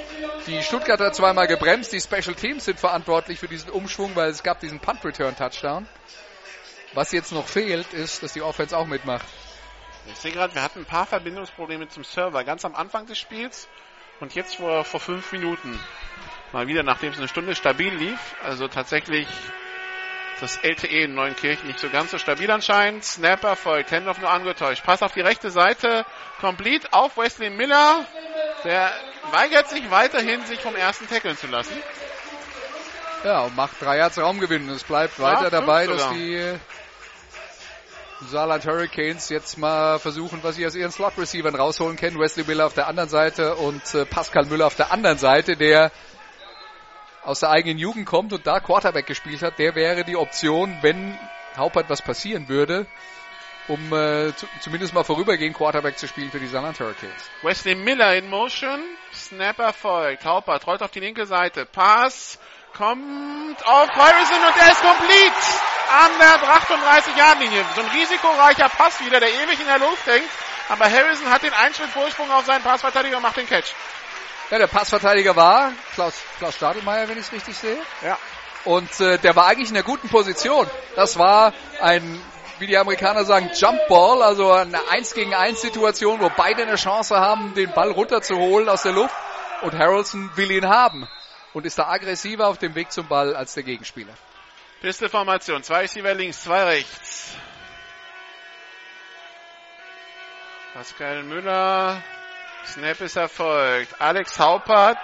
[0.47, 1.91] die Stuttgarter zweimal gebremst.
[1.91, 5.87] Die Special Teams sind verantwortlich für diesen Umschwung, weil es gab diesen Punt Return Touchdown.
[6.93, 9.25] Was jetzt noch fehlt, ist, dass die Offense auch mitmacht.
[10.07, 13.67] Ich sehe gerade, wir hatten ein paar Verbindungsprobleme zum Server ganz am Anfang des Spiels
[14.19, 15.79] und jetzt vor, vor fünf Minuten
[16.51, 18.19] mal wieder, nachdem es eine Stunde stabil lief.
[18.43, 19.27] Also tatsächlich
[20.39, 23.03] das LTE in Neunkirchen nicht so ganz so stabil anscheinend.
[23.03, 24.83] Snapper folgt, Handoff nur angetäuscht.
[24.83, 26.05] Pass auf die rechte Seite,
[26.39, 28.05] complete auf Wesley Miller.
[28.63, 28.91] Der
[29.31, 31.75] weigert sich weiterhin, sich vom ersten tackeln zu lassen.
[33.23, 34.69] Ja, und macht drei Yards Raumgewinn.
[34.69, 36.13] Es bleibt Ja, weiter dabei, dass sogar.
[36.15, 36.55] die
[38.21, 42.19] Saarland Hurricanes jetzt mal versuchen, was sie aus ihren Slot-Receivern rausholen können.
[42.19, 45.91] Wesley Miller auf der anderen Seite und äh, Pascal Müller auf der anderen Seite, der
[47.23, 49.57] aus der eigenen Jugend kommt und da Quarterback gespielt hat.
[49.57, 51.17] Der wäre die Option, wenn
[51.55, 52.87] Haupert was passieren würde,
[53.67, 57.29] um äh, zu, zumindest mal vorübergehend Quarterback zu spielen für die Saarland Hurricanes.
[57.41, 58.81] Wesley Miller in Motion.
[59.13, 60.25] Snapper folgt.
[60.25, 61.65] Haupert rollt auf die linke Seite.
[61.65, 62.37] Pass
[62.79, 65.35] kommt auf Harrison und der ist complete
[65.91, 67.65] an der 38-Yard-Linie.
[67.75, 70.29] So ein risikoreicher Pass wieder, der ewig in der Luft hängt.
[70.69, 73.73] Aber Harrison hat den Einschritt Vorsprung auf seinen Passverteidiger und macht den Catch.
[74.49, 77.77] Ja, der Passverteidiger war Klaus, Klaus Stadelmeier, wenn ich es richtig sehe.
[78.01, 78.17] Ja.
[78.63, 80.65] Und äh, der war eigentlich in einer guten Position.
[80.95, 82.21] Das war ein,
[82.59, 86.75] wie die Amerikaner sagen, Jump Ball, also eine 1 gegen 1 Situation, wo beide eine
[86.75, 89.15] Chance haben, den Ball runterzuholen aus der Luft.
[89.63, 91.09] Und Harrelson will ihn haben
[91.53, 94.13] und ist da aggressiver auf dem Weg zum Ball als der Gegenspieler.
[94.81, 95.63] Pistolformation.
[95.63, 97.35] Zwei Receiver links, zwei rechts.
[100.73, 102.01] Pascal Müller.
[102.65, 103.99] Snap ist erfolgt.
[103.99, 104.97] Alex Haupert.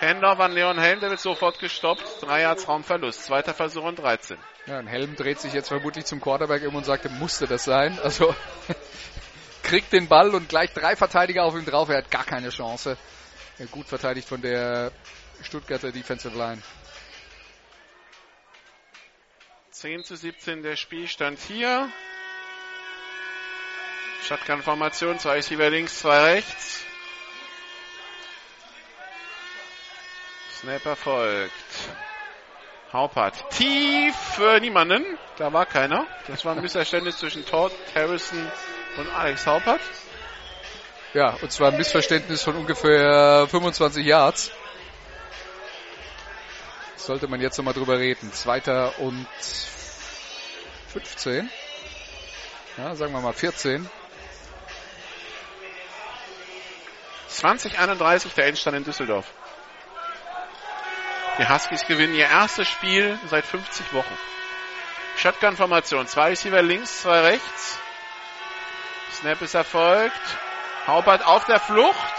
[0.00, 2.22] Handoff an Leon Helm, der wird sofort gestoppt.
[2.22, 3.24] Drei Yards Raumverlust.
[3.24, 4.36] Zweiter Versuch und 13.
[4.66, 7.98] Ja, und Helm dreht sich jetzt vermutlich zum Quarterback um und sagt, musste das sein.
[8.02, 8.34] Also
[9.62, 11.88] kriegt den Ball und gleich drei Verteidiger auf ihm drauf.
[11.88, 12.96] Er hat gar keine Chance.
[13.70, 14.90] Gut verteidigt von der
[15.44, 16.62] Stuttgarter Defensive Line.
[19.70, 21.90] 10 zu 17 der Spielstand hier.
[24.22, 26.84] Shotgun-Formation, zwei Receiver links, zwei rechts.
[30.60, 31.52] Snap erfolgt.
[32.92, 35.02] Haupert tief für niemanden.
[35.38, 36.06] Da war keiner.
[36.28, 38.38] Das war ein Missverständnis zwischen Todd Harrison
[38.98, 39.80] und Alex Haupert.
[41.14, 44.52] Ja, und zwar ein Missverständnis von ungefähr 25 Yards.
[47.02, 48.32] Sollte man jetzt nochmal drüber reden.
[48.32, 49.26] Zweiter und
[50.92, 51.50] 15.
[52.78, 53.90] Ja, sagen wir mal 14.
[57.26, 59.26] 2031 der Endstand in Düsseldorf.
[61.38, 64.18] Die Huskies gewinnen ihr erstes Spiel seit 50 Wochen.
[65.16, 66.06] Shotgun-Formation.
[66.06, 67.78] Zwei Receiver links, zwei rechts.
[69.10, 70.38] Snap ist erfolgt.
[70.86, 72.14] Haupert auf der Flucht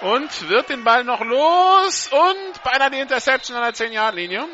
[0.00, 4.46] und wird den Ball noch los und beinahe die Interception an der 10-Yard-Linie.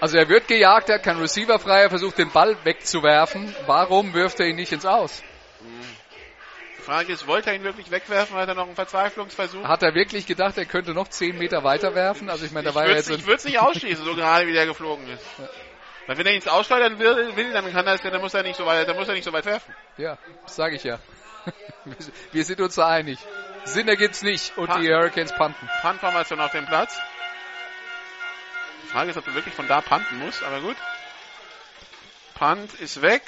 [0.00, 3.54] Also er wird gejagt, er hat keinen Receiver frei, er versucht den Ball wegzuwerfen.
[3.66, 5.22] Warum wirft er ihn nicht ins Aus?
[6.78, 8.36] Die Frage ist, wollte er ihn wirklich wegwerfen?
[8.36, 9.62] Hat er noch einen Verzweiflungsversuch?
[9.64, 12.30] Hat er wirklich gedacht, er könnte noch 10 Meter weiter werfen?
[12.30, 13.10] Also ich meine, da ich war ja würde jetzt...
[13.10, 15.22] ich würd's nicht ausschließen, so gerade wie der geflogen ist.
[16.06, 18.42] Weil wenn er ihn ins Ausschleudern will, will, dann kann er es, dann muss er
[18.42, 19.74] nicht so weit, dann muss er nicht so weit werfen.
[19.98, 20.98] Ja, das sage ich ja.
[22.32, 23.18] Wir sind uns da einig.
[23.64, 25.68] Sinn ergibt's nicht und die Hurricanes panten.
[25.82, 26.98] Punt-Formation auf dem Platz.
[28.84, 30.76] Die Frage ist, ob du wirklich von da panten musst, aber gut.
[32.34, 33.22] Punt ist weg.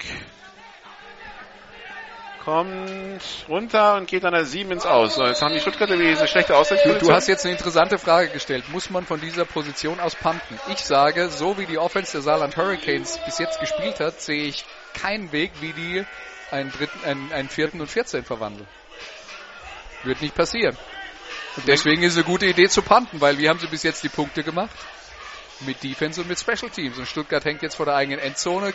[2.45, 5.15] Kommt runter und geht an der 7 ins Aus.
[5.15, 7.09] So, jetzt haben die Stuttgarter diese schlechte Du, Ausweichposition.
[7.09, 8.69] du hast jetzt eine interessante Frage gestellt.
[8.71, 10.59] Muss man von dieser Position aus panten?
[10.73, 14.65] Ich sage, so wie die Offense der Saarland Hurricanes bis jetzt gespielt hat, sehe ich
[14.93, 16.05] keinen Weg, wie die
[16.53, 18.69] einen dritten, einen, einen vierten und 14 verwandeln.
[20.05, 20.77] Wird nicht passieren.
[21.57, 24.03] Und deswegen ist es eine gute Idee zu panten, weil wie haben sie bis jetzt
[24.03, 24.75] die Punkte gemacht?
[25.61, 26.99] Mit Defense und mit Special Teams.
[26.99, 28.73] Und Stuttgart hängt jetzt vor der eigenen Endzone,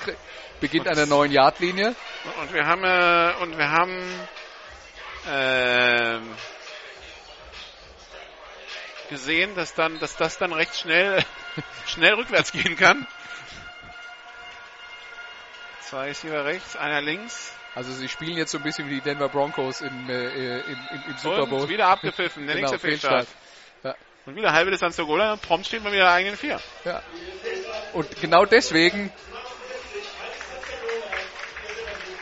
[0.59, 1.95] beginnt an der neuen Yardlinie.
[2.41, 4.19] Und wir haben, äh, und wir haben,
[5.29, 6.35] ähm,
[9.09, 11.23] gesehen, dass dann, dass das dann recht schnell,
[11.87, 13.07] schnell rückwärts gehen kann.
[15.81, 17.53] Zwei ist hier rechts, einer links.
[17.77, 21.03] Also sie spielen jetzt so ein bisschen wie die Denver Broncos im, äh, im, im,
[21.09, 21.61] im Super Bowl.
[21.61, 23.27] Und wieder abgepfiffen, der Genau, nächste Fehlstart.
[23.83, 23.93] Ja.
[24.25, 26.59] Und wieder halbe Distanz zur Goal, und prompt steht man wieder eigenen vier.
[26.85, 27.03] Ja.
[27.93, 29.11] Und genau deswegen,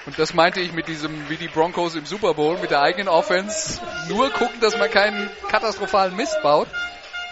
[0.05, 3.07] und das meinte ich mit diesem, wie die Broncos im Super Bowl, mit der eigenen
[3.07, 3.79] Offense,
[4.09, 6.67] nur gucken, dass man keinen katastrophalen Mist baut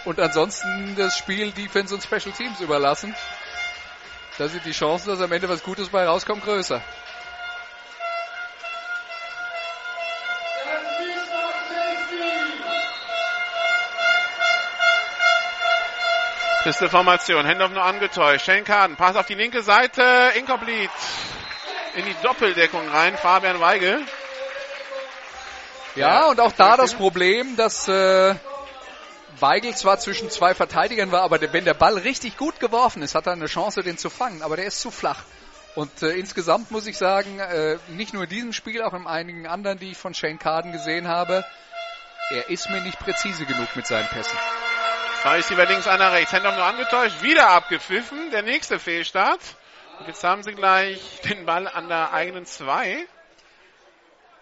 [0.05, 3.13] und ansonsten das Spiel Defense und Special Teams überlassen.
[4.37, 6.81] Da sind die Chancen, dass am Ende was Gutes bei rauskommt, größer.
[16.63, 18.45] Pistol-Formation, Handoff nur angetäuscht.
[18.45, 20.91] Shane Carden, Pass auf die linke Seite, incomplete.
[21.95, 24.01] In die Doppeldeckung rein, Fabian Weigel.
[25.95, 28.33] Ja, und auch da das Problem, dass äh,
[29.39, 33.13] Weigel zwar zwischen zwei Verteidigern war, aber der, wenn der Ball richtig gut geworfen ist,
[33.13, 35.23] hat er eine Chance, den zu fangen, aber der ist zu flach.
[35.75, 39.47] Und äh, insgesamt muss ich sagen, äh, nicht nur in diesem Spiel, auch in einigen
[39.47, 41.45] anderen, die ich von Shane Carden gesehen habe,
[42.29, 44.37] er ist mir nicht präzise genug mit seinen Pässen.
[45.23, 46.33] Zwei ist über links, einer rechts.
[46.33, 48.29] Handoff nur angetäuscht, wieder abgepfiffen.
[48.31, 49.39] Der nächste Fehlstart.
[49.97, 53.05] Und jetzt haben sie gleich den Ball an der eigenen zwei.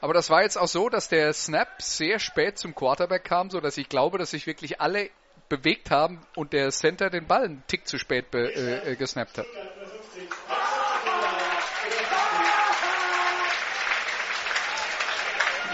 [0.02, 3.60] Aber das war jetzt auch so, dass der Snap sehr spät zum Quarterback kam, so
[3.60, 5.12] dass ich glaube, dass sich wirklich alle
[5.50, 9.38] bewegt haben und der Center den Ball einen Tick zu spät be, äh, äh, gesnappt
[9.38, 9.46] hat.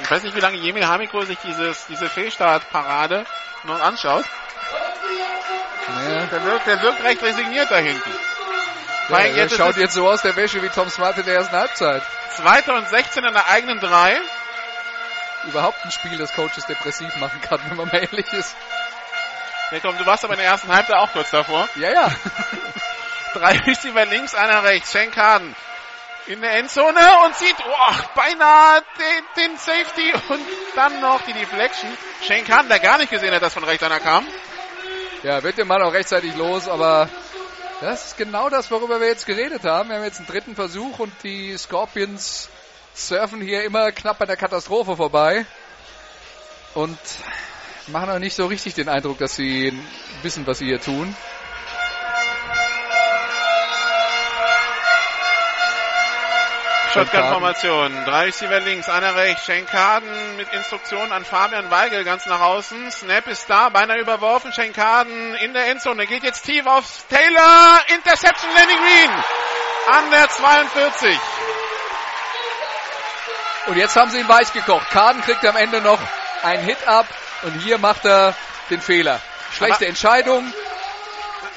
[0.01, 3.25] Ich weiß nicht, wie lange Jemil Hamiko sich dieses, diese Fehlstartparade
[3.63, 4.25] noch anschaut.
[5.87, 8.11] Der wirkt, der wirkt recht resigniert da hinten.
[9.09, 11.35] Ja, der jetzt ist schaut jetzt so aus der Wäsche wie Tom Smart in der
[11.35, 12.03] ersten Halbzeit.
[12.35, 14.19] Zweiter und 16 an der eigenen drei.
[15.45, 18.55] Überhaupt ein Spiel, das Coaches depressiv machen kann, wenn man mal ehrlich ist.
[19.71, 21.67] Ja, komm, du warst aber in der ersten Halbzeit auch kurz davor.
[21.75, 22.11] Ja, ja.
[23.33, 24.91] Drei Receiver links, einer rechts.
[24.91, 25.55] Schenkaden
[26.27, 30.45] in der Endzone und sieht oh, beinahe den, den Safety und
[30.75, 31.89] dann noch die Deflection.
[32.25, 34.25] Schenkaden, der gar nicht gesehen hat, dass von rechts einer kam.
[35.23, 37.09] Ja, wird der Mann auch rechtzeitig los, aber
[37.81, 39.89] das ist genau das, worüber wir jetzt geredet haben.
[39.89, 42.49] Wir haben jetzt einen dritten Versuch und die Scorpions
[42.93, 45.47] surfen hier immer knapp bei der Katastrophe vorbei
[46.75, 46.99] und
[47.87, 49.73] machen auch nicht so richtig den Eindruck, dass sie
[50.21, 51.15] wissen, was sie hier tun.
[56.97, 58.05] Shotgun-Formation.
[58.05, 59.45] Drei Receiver links, einer rechts.
[59.45, 62.91] Schenkaden mit Instruktion an Fabian Weigel ganz nach außen.
[62.91, 64.51] Snap ist da, beinahe überworfen.
[64.51, 66.07] Schenkaden in der Endzone.
[66.07, 67.79] Geht jetzt tief auf Taylor.
[67.95, 69.11] Interception Lenny Green
[69.95, 71.19] an der 42.
[73.67, 74.89] Und jetzt haben sie ihn weich gekocht.
[74.89, 75.99] Kaden kriegt am Ende noch
[76.43, 77.05] einen Hit ab
[77.43, 78.33] und hier macht er
[78.69, 79.19] den Fehler.
[79.55, 80.53] Schlechte Aber- Entscheidung.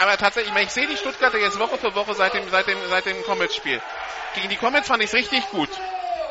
[0.00, 3.04] Aber tatsächlich, ich, sehe die Stuttgarter jetzt Woche für Woche seit dem, seit dem, seit
[3.04, 3.80] dem Comets-Spiel.
[4.34, 5.68] Gegen die Comets fand ich es richtig gut.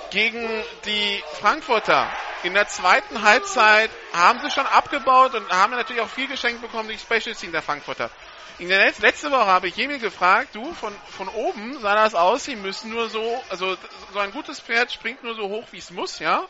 [0.10, 6.10] Gegen die Frankfurter in der zweiten Halbzeit haben sie schon abgebaut und haben natürlich auch
[6.10, 8.10] viel geschenkt bekommen durch Special Team der Frankfurter.
[8.58, 12.16] In der Letz- letzte Woche habe ich Jemil gefragt, du, von, von oben sah das
[12.16, 13.78] aus, sie müssen nur so, also
[14.14, 16.44] so ein gutes Pferd springt nur so hoch, wie es muss, ja.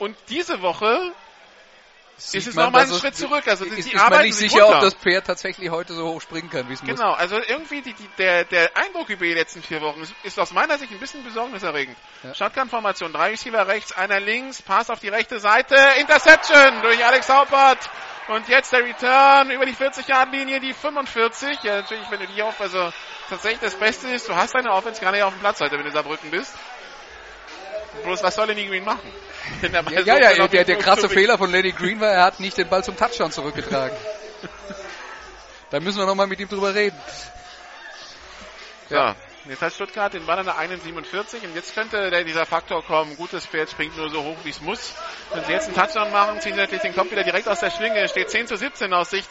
[0.00, 1.14] Und diese Woche
[2.16, 3.46] Sieht ist es man, nochmal es- Schritt zurück.
[3.48, 4.84] Also ist, die ist man arbeiten nicht sich sicher, ob runter.
[4.86, 6.90] das Pferd tatsächlich heute so hoch springen kann, wie es muss.
[6.98, 10.38] Genau, also irgendwie die, die, der, der Eindruck über die letzten vier Wochen ist, ist
[10.38, 11.96] aus meiner Sicht ein bisschen besorgniserregend.
[12.22, 12.34] Ja.
[12.34, 17.90] Shotgun-Formation, drei Receiver rechts, einer links, Pass auf die rechte Seite, Interception durch Alex Haupert.
[18.28, 21.62] Und jetzt der Return über die 40-Yard-Linie, die 45.
[21.62, 22.90] Ja, natürlich, wenn du die auf, also
[23.28, 25.84] tatsächlich das Beste ist, du hast deine Offense gar nicht auf dem Platz heute, wenn
[25.84, 26.54] du Saarbrücken bist.
[28.02, 29.10] Bloß was soll Lenny Green machen?
[29.62, 32.68] Ja, ja, ja der, der krasse Fehler von Lenny Green war, er hat nicht den
[32.68, 33.96] Ball zum Touchdown zurückgetragen.
[35.70, 36.98] da müssen wir nochmal mit ihm drüber reden.
[38.90, 39.14] Ja.
[39.46, 43.14] Jetzt hat Stuttgart den Ball an der 1,47 und jetzt könnte dieser Faktor kommen.
[43.16, 44.94] Gutes Pferd springt nur so hoch, wie es muss.
[45.34, 47.70] Wenn sie jetzt einen Touchdown machen, ziehen sie natürlich den Kopf wieder direkt aus der
[47.70, 48.08] Schlinge.
[48.08, 49.28] Steht 10 zu 17 aus Sicht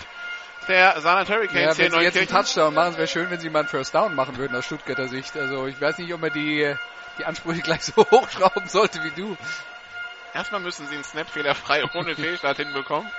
[0.67, 2.27] der Ja, Hurricanes hier wenn sie jetzt einen.
[2.27, 5.07] Touchdown machen, es wäre schön, wenn sie mal einen First Down machen würden aus Stuttgarter
[5.07, 5.35] Sicht.
[5.35, 6.73] Also ich weiß nicht, ob man die,
[7.17, 9.37] die Ansprüche gleich so hochschrauben sollte wie du.
[10.33, 13.09] Erstmal müssen sie einen Snap fehlerfrei ohne Fehlstart hinbekommen.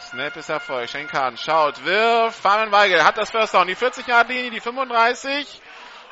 [0.00, 0.88] Snap ist Erfolg.
[0.88, 2.40] Schenkan schaut, wirft.
[2.40, 3.68] Fabian Weigel hat das First Down.
[3.68, 5.60] Die 40-Yard-Linie, die 35.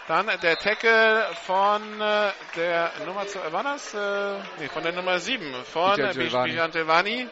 [0.07, 3.93] Dann der Tackle von äh, der Nummer, zu, war das?
[3.93, 5.53] Äh, nee, von der Nummer 7.
[5.65, 7.31] Von Bijan.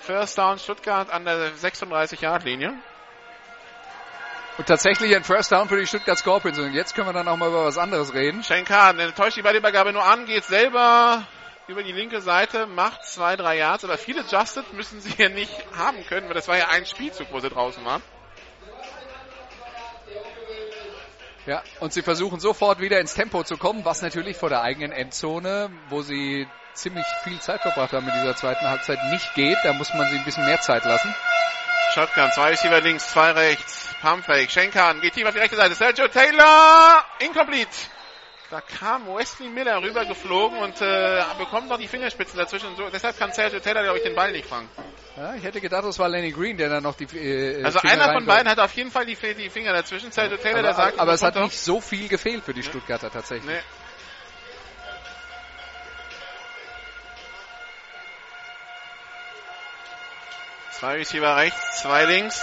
[0.00, 2.74] First Down Stuttgart an der 36-Yard-Linie.
[4.58, 6.58] Und tatsächlich ein First Down für die Stuttgart Scorpions.
[6.58, 8.42] Und jetzt können wir dann auch mal über was anderes reden.
[8.42, 11.26] Schenkan äh, täuscht die Ballübergabe nur an, geht selber
[11.68, 15.52] über die linke Seite, macht zwei, drei Yards, aber viele Justed müssen sie hier nicht
[15.76, 18.02] haben können, weil das war ja ein Spielzug, wo sie draußen waren.
[21.44, 24.90] Ja, und sie versuchen sofort wieder ins Tempo zu kommen, was natürlich vor der eigenen
[24.90, 29.58] Endzone, wo sie ziemlich viel Zeit verbracht haben in dieser zweiten Halbzeit, nicht geht.
[29.62, 31.14] Da muss man sie ein bisschen mehr Zeit lassen.
[31.96, 36.08] Shotgun, zwei Receiver links, zwei rechts, Pumpfake, Schenkan, geht tief auf die rechte Seite, Sergio
[36.08, 37.70] Taylor, incomplete.
[38.50, 42.76] Da kam Wesley Miller rübergeflogen und äh, bekommt noch die Fingerspitzen dazwischen.
[42.76, 44.68] So, deshalb kann Sergio Taylor, glaube ich, den Ball nicht fangen.
[45.16, 47.94] Ja, ich hätte gedacht, das war Lenny Green, der dann noch die äh, Also Finger
[47.94, 50.12] einer von beiden hat auf jeden Fall die, die Finger dazwischen.
[50.12, 53.10] Sergio Taylor, der aber, sagt, aber es hat nicht so viel gefehlt für die Stuttgarter
[53.10, 53.50] tatsächlich.
[53.50, 53.60] Nee.
[60.78, 62.38] Zwei Receiver rechts, zwei links.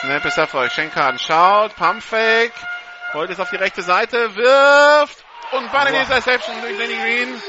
[0.00, 0.72] Snap ist Erfolg.
[0.72, 2.54] Schenkan schaut, Pumpfake,
[3.12, 5.22] rollt es auf die rechte Seite, wirft
[5.52, 7.42] und Ball in die Interception durch Lenny Green.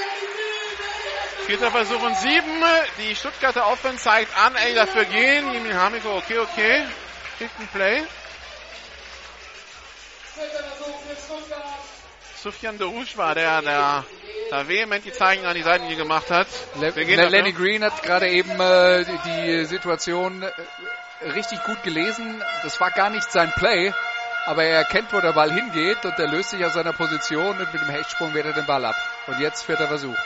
[1.45, 2.63] Vierter Versuch und sieben.
[2.97, 5.53] Die Stuttgarter Offense zeigt an, ey, dafür gehen.
[5.53, 6.85] Jimmy Hamiko, okay, okay.
[7.37, 8.03] Kick and Play.
[12.41, 14.05] Sufjan Derouche war der, der
[14.49, 16.47] da vehement die Zeichen an die Seitenlinie gemacht hat.
[16.79, 17.29] Le dafür.
[17.29, 22.41] Lenny Green hat gerade eben äh, die, Situation äh, richtig gut gelesen.
[22.63, 23.93] Das war gar nicht sein Play,
[24.45, 27.73] aber er erkennt, wo der Ball hingeht und er löst sich aus seiner Position und
[27.73, 28.95] mit dem Hechtsprung wehrt er den Ball ab.
[29.27, 30.17] Und jetzt vierter Versuch.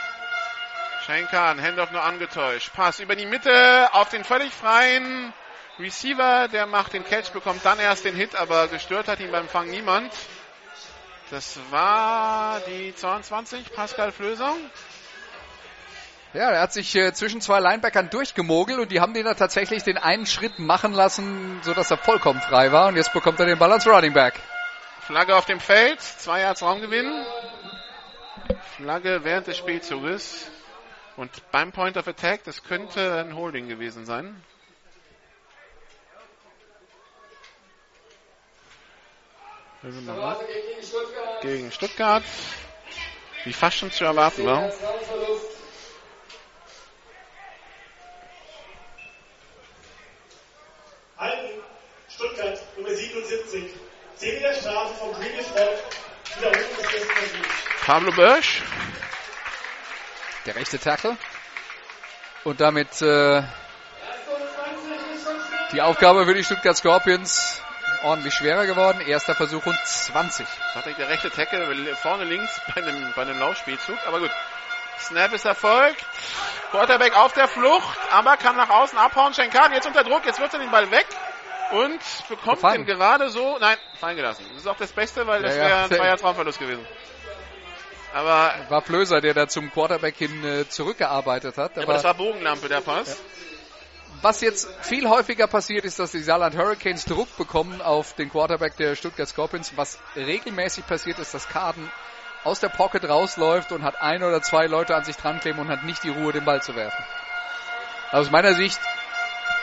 [1.04, 2.72] Schenkan, Handoff nur angetäuscht.
[2.74, 5.34] Pass über die Mitte auf den völlig freien
[5.78, 6.48] Receiver.
[6.48, 9.68] Der macht den Catch, bekommt dann erst den Hit, aber gestört hat ihn beim Fang
[9.68, 10.12] niemand.
[11.34, 14.54] Das war die 22, Pascal Flöser.
[16.32, 19.82] Ja, er hat sich äh, zwischen zwei Linebackern durchgemogelt und die haben den da tatsächlich
[19.82, 22.86] den einen Schritt machen lassen, sodass er vollkommen frei war.
[22.86, 24.34] Und jetzt bekommt er den Ball als Running Back.
[25.00, 27.26] Flagge auf dem Feld, zwei Yards Raumgewinn.
[28.76, 30.48] Flagge während des Spielzuges.
[31.16, 34.40] Und beim Point of Attack, das könnte ein Holding gewesen sein.
[39.84, 40.38] Also nochmal.
[41.42, 42.22] Gegen Stuttgart.
[43.44, 44.72] Wie fast schon zu erwarten war.
[51.18, 51.62] Halten,
[52.08, 53.64] Stuttgart, Nummer 77.
[54.16, 55.44] 10 Meter Strafe vom Greenish.
[57.84, 58.62] Pablo Bösch.
[60.46, 61.18] Der rechte Tackle.
[62.44, 63.42] Und damit äh,
[65.72, 67.60] die Aufgabe für die Stuttgart Scorpions
[68.04, 69.00] ordentlich schwerer geworden.
[69.00, 70.46] Erster Versuch und 20.
[70.72, 73.96] Tatsächlich der rechte Tackle vorne links bei einem, bei einem Laufspielzug.
[74.06, 74.30] Aber gut.
[75.00, 76.04] Snap ist erfolgt.
[76.70, 79.34] Quarterback auf der Flucht, aber kann nach außen abhauen.
[79.34, 80.24] Schenkan jetzt unter Druck.
[80.24, 81.06] Jetzt wirft er den Ball weg.
[81.72, 82.86] Und bekommt Gefangen.
[82.86, 84.44] den gerade so, nein, fallen gelassen.
[84.50, 85.68] Das ist auch das Beste, weil das Ja, ja.
[85.68, 86.86] wäre ein zweier Traumverlust gewesen.
[88.14, 91.72] Aber, War Flöser, der da zum Quarterback hin äh, zurückgearbeitet hat.
[91.72, 93.20] aber Aber das war Bogenlampe, der Pass.
[94.24, 98.74] Was jetzt viel häufiger passiert, ist, dass die Saarland Hurricanes Druck bekommen auf den Quarterback
[98.78, 99.76] der Stuttgart Scorpions.
[99.76, 101.92] Was regelmäßig passiert, ist, dass Kaden
[102.42, 105.68] aus der Pocket rausläuft und hat ein oder zwei Leute an sich dran kleben und
[105.68, 107.04] hat nicht die Ruhe, den Ball zu werfen.
[108.12, 108.80] Aus meiner Sicht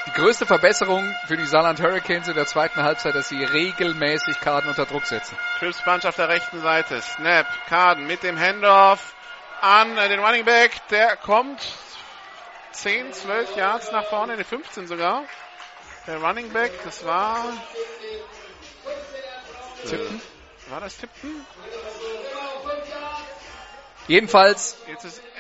[0.06, 4.70] die größte Verbesserung für die Saarland Hurricanes in der zweiten Halbzeit, dass sie regelmäßig Kaden
[4.70, 5.36] unter Druck setzen.
[5.60, 7.02] Trips Bunch auf der rechten Seite.
[7.02, 9.16] Snap, Kaden mit dem Handoff
[9.62, 10.88] an äh, den Running Back.
[10.90, 11.62] Der kommt
[12.72, 15.23] 10, 12 Yards nach vorne, ne 15 sogar.
[16.07, 17.45] Der Running Back, das war...
[19.88, 20.22] Tipton?
[20.69, 21.45] War das Tipton?
[24.07, 24.77] Jedenfalls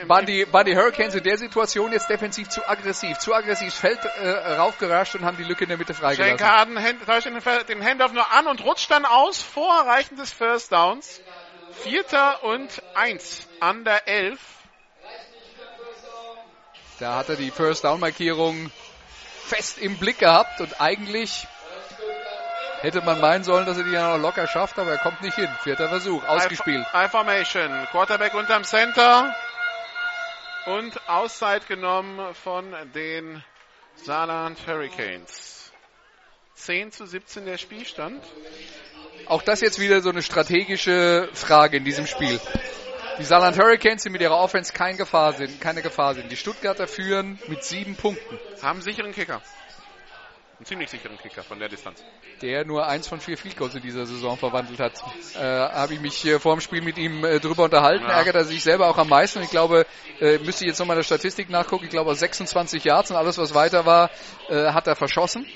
[0.05, 3.17] waren die, waren die Hurricanes in der Situation jetzt defensiv zu aggressiv.
[3.17, 6.81] Zu aggressiv, Feld äh, raufgerascht und haben die Lücke in der Mitte freigelassen.
[6.81, 7.27] Hand- täuscht
[7.67, 11.21] den Handoff nur an und rutscht dann aus vor Erreichen des First Downs.
[11.83, 14.39] Vierter und eins an der Elf.
[17.01, 18.69] Da hat er die First Down Markierung
[19.47, 21.47] fest im Blick gehabt und eigentlich
[22.81, 25.33] hätte man meinen sollen, dass er die ja noch locker schafft, aber er kommt nicht
[25.33, 25.49] hin.
[25.63, 26.85] Vierter Versuch, ausgespielt.
[26.93, 27.87] I-Formation.
[27.89, 29.35] Quarterback unterm Center.
[30.67, 33.43] Und Auszeit genommen von den
[33.95, 35.71] Saarland Hurricanes.
[36.53, 38.23] 10 zu 17 der Spielstand.
[39.25, 42.39] Auch das jetzt wieder so eine strategische Frage in diesem Spiel.
[43.19, 46.31] Die Saarland Hurricanes, die mit ihrer Offense kein Gefahr sind, keine Gefahr sind.
[46.31, 48.39] Die Stuttgarter führen mit sieben Punkten.
[48.61, 49.41] Haben sicheren Kicker.
[50.57, 52.03] Einen ziemlich sicheren Kicker von der Distanz.
[52.41, 54.93] der nur eins von vier Field Goals in dieser Saison verwandelt hat.
[55.35, 58.05] Äh, Habe ich mich äh, vor dem Spiel mit ihm äh, drüber unterhalten.
[58.05, 58.11] Ja.
[58.17, 59.41] Ärgert er sich selber auch am meisten.
[59.41, 59.85] Ich glaube,
[60.19, 61.85] äh, müsste ich jetzt nochmal der Statistik nachgucken.
[61.85, 64.11] Ich glaube, aus 26 Yards und alles, was weiter war,
[64.49, 65.47] äh, hat er verschossen.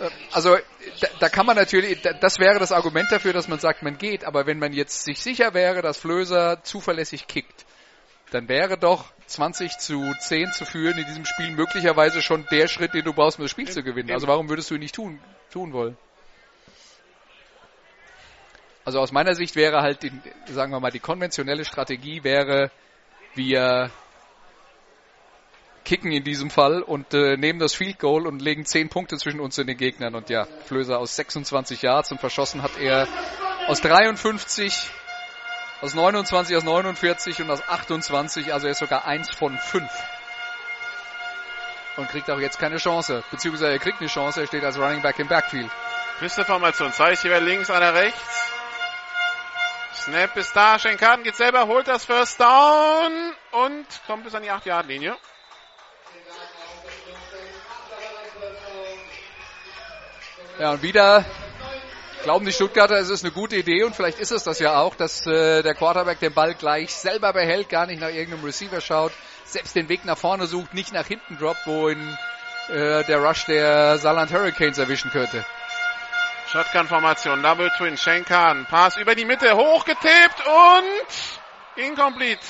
[0.00, 0.56] Äh, also
[1.00, 3.98] da, da kann man natürlich, da, das wäre das Argument dafür, dass man sagt, man
[3.98, 4.24] geht.
[4.24, 7.64] Aber wenn man jetzt sich sicher wäre, dass Flöser zuverlässig kickt,
[8.30, 12.94] dann wäre doch 20 zu 10 zu führen in diesem Spiel möglicherweise schon der Schritt,
[12.94, 14.10] den du brauchst, um das Spiel zu gewinnen.
[14.10, 15.96] Also warum würdest du ihn nicht tun, tun wollen?
[18.84, 20.12] Also aus meiner Sicht wäre halt, die,
[20.48, 22.70] sagen wir mal, die konventionelle Strategie wäre,
[23.34, 23.90] wir
[25.84, 29.40] kicken in diesem Fall und äh, nehmen das Field Goal und legen 10 Punkte zwischen
[29.40, 30.14] uns und den Gegnern.
[30.14, 33.06] Und ja, Flöser aus 26 Yards und verschossen hat er
[33.68, 34.90] aus 53
[35.84, 39.90] aus 29, aus 49 und aus 28, also er ist sogar eins von fünf.
[41.96, 43.22] Und kriegt auch jetzt keine Chance.
[43.30, 45.70] Beziehungsweise er kriegt eine Chance, er steht als Running Back im Backfield.
[46.18, 46.92] Feste Formation.
[46.92, 48.50] Zwei Receiver links, einer rechts.
[49.92, 50.78] Snap ist da.
[50.78, 55.16] Schenkaden geht selber, holt das First Down und kommt bis an die 8-Yard-Linie.
[60.58, 61.24] Ja, und wieder
[62.22, 64.94] glauben die Stuttgarter, es ist eine gute Idee und vielleicht ist es das ja auch,
[64.94, 69.10] dass äh, der Quarterback den Ball gleich selber behält, gar nicht nach irgendeinem Receiver schaut,
[69.44, 72.18] selbst den Weg nach vorne sucht, nicht nach hinten droppt, wo ihn
[72.68, 75.44] äh, der Rush der Saarland Hurricanes erwischen könnte.
[76.52, 82.46] Shotgun-Formation, Double Twin, Schenkan, Pass über die Mitte, hochgetippt und incomplete.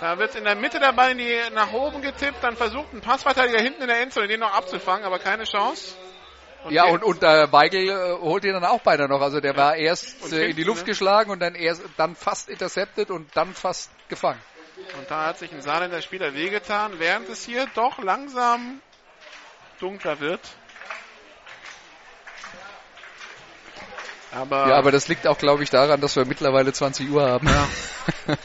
[0.00, 3.00] Da wird in der Mitte der Ball in die, nach oben getippt, dann versucht ein
[3.00, 5.94] Passverteidiger hinten in der Endzone den noch abzufangen, aber keine Chance.
[6.68, 9.20] Ja, hier- und, und äh, Weigel äh, holt ihn dann auch beinahe noch.
[9.20, 10.86] Also der war erst Und äh, in die Luft ne?
[10.86, 14.40] geschlagen und dann erst dann fast intercepted und dann fast gefangen.
[14.98, 18.80] Und da hat sich ein Saarländer Spieler wehgetan, während es hier doch langsam
[19.80, 20.40] dunkler wird.
[24.30, 27.48] Aber, Ja, aber das liegt auch, glaube ich, daran, dass wir mittlerweile 20 Uhr haben.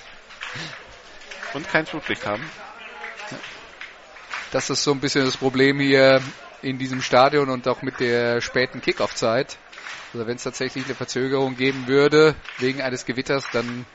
[1.54, 2.50] und kein Flutlicht haben.
[4.52, 6.22] Das ist so ein bisschen das Problem hier
[6.62, 9.58] in diesem Stadion und auch mit der späten Kickoff-Zeit.
[10.14, 13.86] Also wenn es tatsächlich eine Verzögerung geben würde wegen eines Gewitters, dann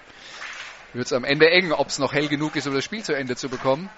[0.92, 3.14] wird es am Ende eng, ob es noch hell genug ist, um das Spiel zu
[3.14, 3.88] Ende zu bekommen.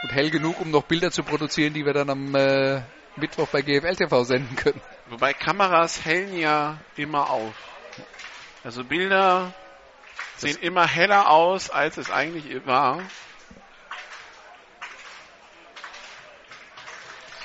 [0.00, 2.82] Und hell genug, um noch Bilder zu produzieren, die wir dann am äh,
[3.16, 4.80] Mittwoch bei GFL TV senden können.
[5.10, 7.54] Wobei Kameras hellen ja immer auf.
[8.64, 9.52] Also Bilder
[10.36, 13.02] sehen immer heller aus, als es eigentlich war.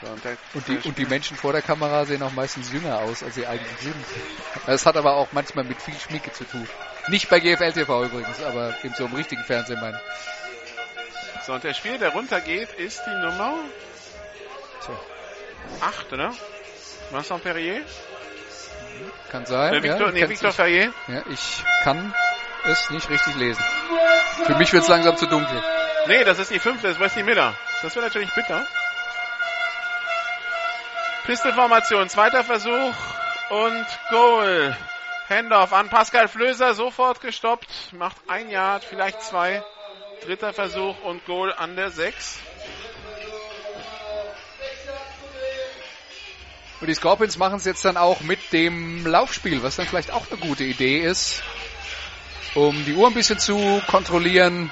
[0.02, 0.22] So, und,
[0.54, 3.48] Und die, und die Menschen vor der Kamera sehen auch meistens jünger aus, als sie
[3.48, 3.96] eigentlich sind.
[4.66, 6.68] Das hat aber auch manchmal mit viel Schminke zu tun.
[7.08, 10.00] Nicht bei GFL TV übrigens, aber in so einem richtigen Fernsehen mein.
[11.46, 13.56] so, und der Spieler, der runtergeht, ist die Nummer
[14.86, 15.00] Tja,
[15.82, 16.34] 8, oder?
[17.12, 17.82] Vincent Perrier?
[19.30, 19.74] kann sein.
[19.74, 20.94] Äh, Victor, ja, nee, Victor Perrier.
[21.08, 22.14] ja, ich kann
[22.66, 23.64] es nicht richtig lesen.
[24.46, 25.62] Für mich wird es langsam zu dunkel.
[26.08, 27.54] Nee, das ist die fünfte, das ist Wesley Miller.
[27.82, 28.66] Das wäre natürlich bitter.
[31.28, 32.94] Pistolformation, zweiter Versuch
[33.50, 34.78] und Goal.
[35.28, 39.62] Handoff an Pascal Flöser, sofort gestoppt, macht ein Yard, vielleicht zwei.
[40.24, 42.40] Dritter Versuch und Goal an der 6.
[46.80, 50.32] Und die Scorpions machen es jetzt dann auch mit dem Laufspiel, was dann vielleicht auch
[50.32, 51.44] eine gute Idee ist,
[52.56, 54.72] um die Uhr ein bisschen zu kontrollieren,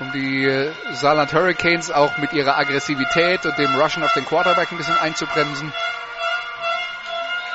[0.00, 4.78] um die Saarland Hurricanes auch mit ihrer Aggressivität und dem Rushen auf den Quarterback ein
[4.78, 5.72] bisschen einzubremsen.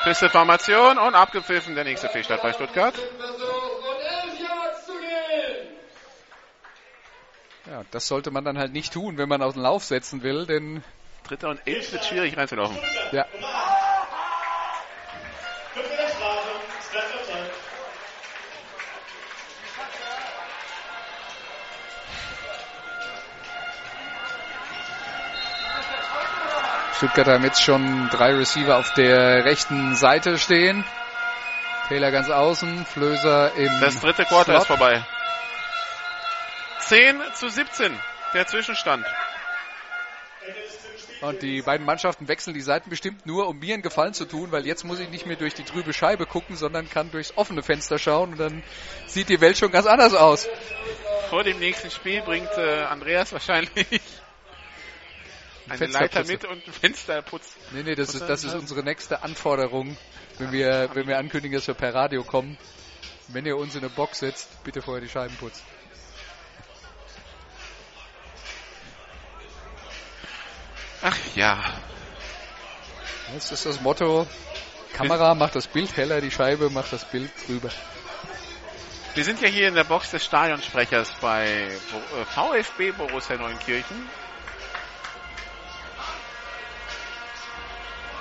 [0.04, 2.94] Pistolformation und abgepfiffen der nächste Fehlstart bei Stuttgart.
[7.68, 10.46] Ja, das sollte man dann halt nicht tun, wenn man auf den Lauf setzen will,
[10.46, 10.84] denn
[11.24, 12.78] Dritter und elf wird schwierig reinzulaufen.
[13.10, 13.26] ja,
[26.96, 30.82] Stuttgart haben jetzt schon drei Receiver auf der rechten Seite stehen.
[31.88, 34.62] Taylor ganz außen, Flöser im Das dritte Quarter Slot.
[34.62, 35.06] ist vorbei.
[36.80, 37.92] 10 zu 17,
[38.32, 39.04] der Zwischenstand.
[41.20, 44.50] Und die beiden Mannschaften wechseln die Seiten bestimmt nur, um mir einen Gefallen zu tun,
[44.52, 47.62] weil jetzt muss ich nicht mehr durch die trübe Scheibe gucken, sondern kann durchs offene
[47.62, 48.62] Fenster schauen und dann
[49.06, 50.48] sieht die Welt schon ganz anders aus.
[51.28, 54.00] Vor dem nächsten Spiel bringt äh, Andreas wahrscheinlich
[55.68, 56.18] eine Fensterputze.
[56.18, 57.56] Leiter mit und einen Fensterputz.
[57.72, 59.96] Nee, nee, das ist, das ist unsere nächste Anforderung,
[60.38, 62.56] wenn wir, wenn wir ankündigen, dass wir per Radio kommen.
[63.28, 65.62] Wenn ihr uns in eine Box setzt, bitte vorher die Scheiben putzen.
[71.02, 71.62] Ach ja,
[73.34, 74.26] Das ist das Motto.
[74.92, 77.70] Kamera macht das Bild heller, die Scheibe macht das Bild drüber.
[79.14, 84.08] wir sind ja hier in der Box des Stadionsprechers bei äh, VfB Borussia Neunkirchen.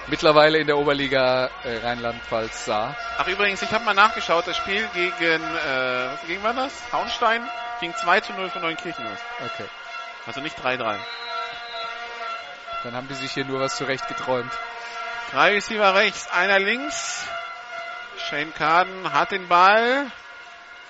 [0.07, 2.95] Mittlerweile in der Oberliga äh, Rheinland-Pfalz Saar.
[3.17, 6.73] Ach übrigens, ich habe mal nachgeschaut, das Spiel gegen, äh, was gegen war das?
[6.91, 7.41] Hauenstein
[7.79, 9.19] ging 2 zu 0 für Neunkirchen aus.
[9.43, 9.65] Okay.
[10.27, 10.97] Also nicht 3-3.
[12.83, 14.51] Dann haben die sich hier nur was zurecht geträumt.
[15.31, 17.27] Drei Receiver rechts, einer links.
[18.29, 20.11] Shane Carden hat den Ball,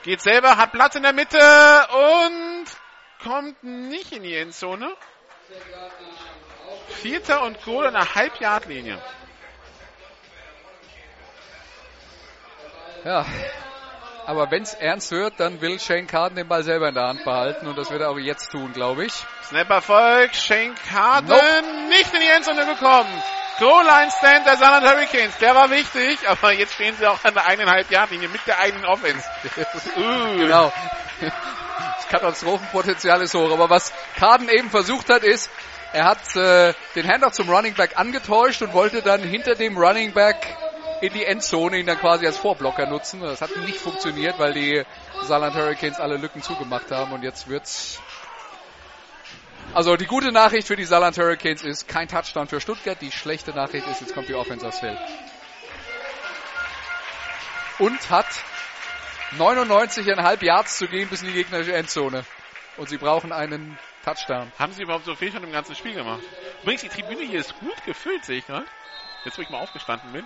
[0.04, 2.66] geht selber, hat Platz in der Mitte und
[3.24, 4.94] kommt nicht in die Endzone.
[6.96, 9.02] Vierter und Goal an der Halbjahrlinie.
[13.04, 13.26] Ja.
[14.26, 17.68] Aber wenn's ernst wird, dann will Shane Carden den Ball selber in der Hand behalten
[17.68, 19.14] und das wird er auch jetzt tun, glaube ich.
[19.44, 21.88] Snap Erfolg, Shane Carden Nope.
[21.90, 23.24] nicht in die Endzone gekommen.
[23.60, 27.46] Goal-Line Stand der Saarland Hurricanes, der war wichtig, aber jetzt stehen sie auch an der
[27.46, 29.24] eineinhalb Jahrlinie mit der eigenen Offense.
[29.96, 30.38] Uh.
[30.38, 30.74] Genau.
[31.22, 33.52] Das Katastrophenpotenzial ist hoch.
[33.52, 35.50] Aber was Carden eben versucht hat, ist,
[35.96, 40.12] er hat äh, den Handoff zum Running Back angetäuscht und wollte dann hinter dem Running
[40.12, 40.36] Back
[41.00, 43.22] in die Endzone ihn dann quasi als Vorblocker nutzen.
[43.22, 44.84] Das hat nicht funktioniert, weil die
[45.24, 48.02] Saarland Hurricanes alle Lücken zugemacht haben und jetzt wird's
[49.74, 52.98] also die gute Nachricht für die Saarland Hurricanes ist kein Touchdown für Stuttgart.
[53.00, 55.00] Die schlechte Nachricht ist, jetzt kommt die Offense aufs Feld.
[57.80, 58.28] Und hat
[59.38, 62.26] 99,5 Yards zu gehen bis in die gegnerische Endzone.
[62.76, 64.52] Und sie brauchen einen Touchdown.
[64.60, 66.22] Haben sie überhaupt so viel schon im ganzen Spiel gemacht?
[66.62, 68.66] Übrigens, die Tribüne hier ist gut gefüllt, sehe ich gerade.
[69.26, 70.24] Jetzt, wo ich mal aufgestanden bin.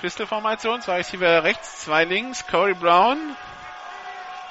[0.00, 2.44] Pistol-Formation, zwei Receiver rechts, zwei links.
[2.48, 3.36] Corey Brown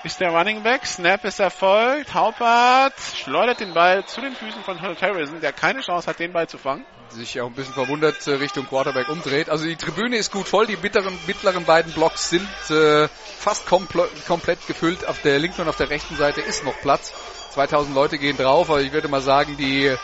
[0.06, 0.85] ist der Running Back.
[0.85, 2.14] Snap ist erfolgt.
[2.14, 6.48] Haupert schleudert den Ball zu den Füßen von Harrison, der keine Chance hat, den Ball
[6.48, 6.85] zu fangen.
[7.10, 9.49] Sich auch ein bisschen verwundert äh, Richtung Quarterback umdreht.
[9.49, 10.65] Also die Tribüne ist gut voll.
[10.65, 15.06] Die mittleren, mittleren beiden Blocks sind äh, fast kompl komplett gefüllt.
[15.06, 17.14] Auf der linken und auf der rechten Seite ist noch Platz.
[17.53, 18.69] 2000 Leute gehen drauf.
[18.69, 19.95] Aber ich würde mal sagen, die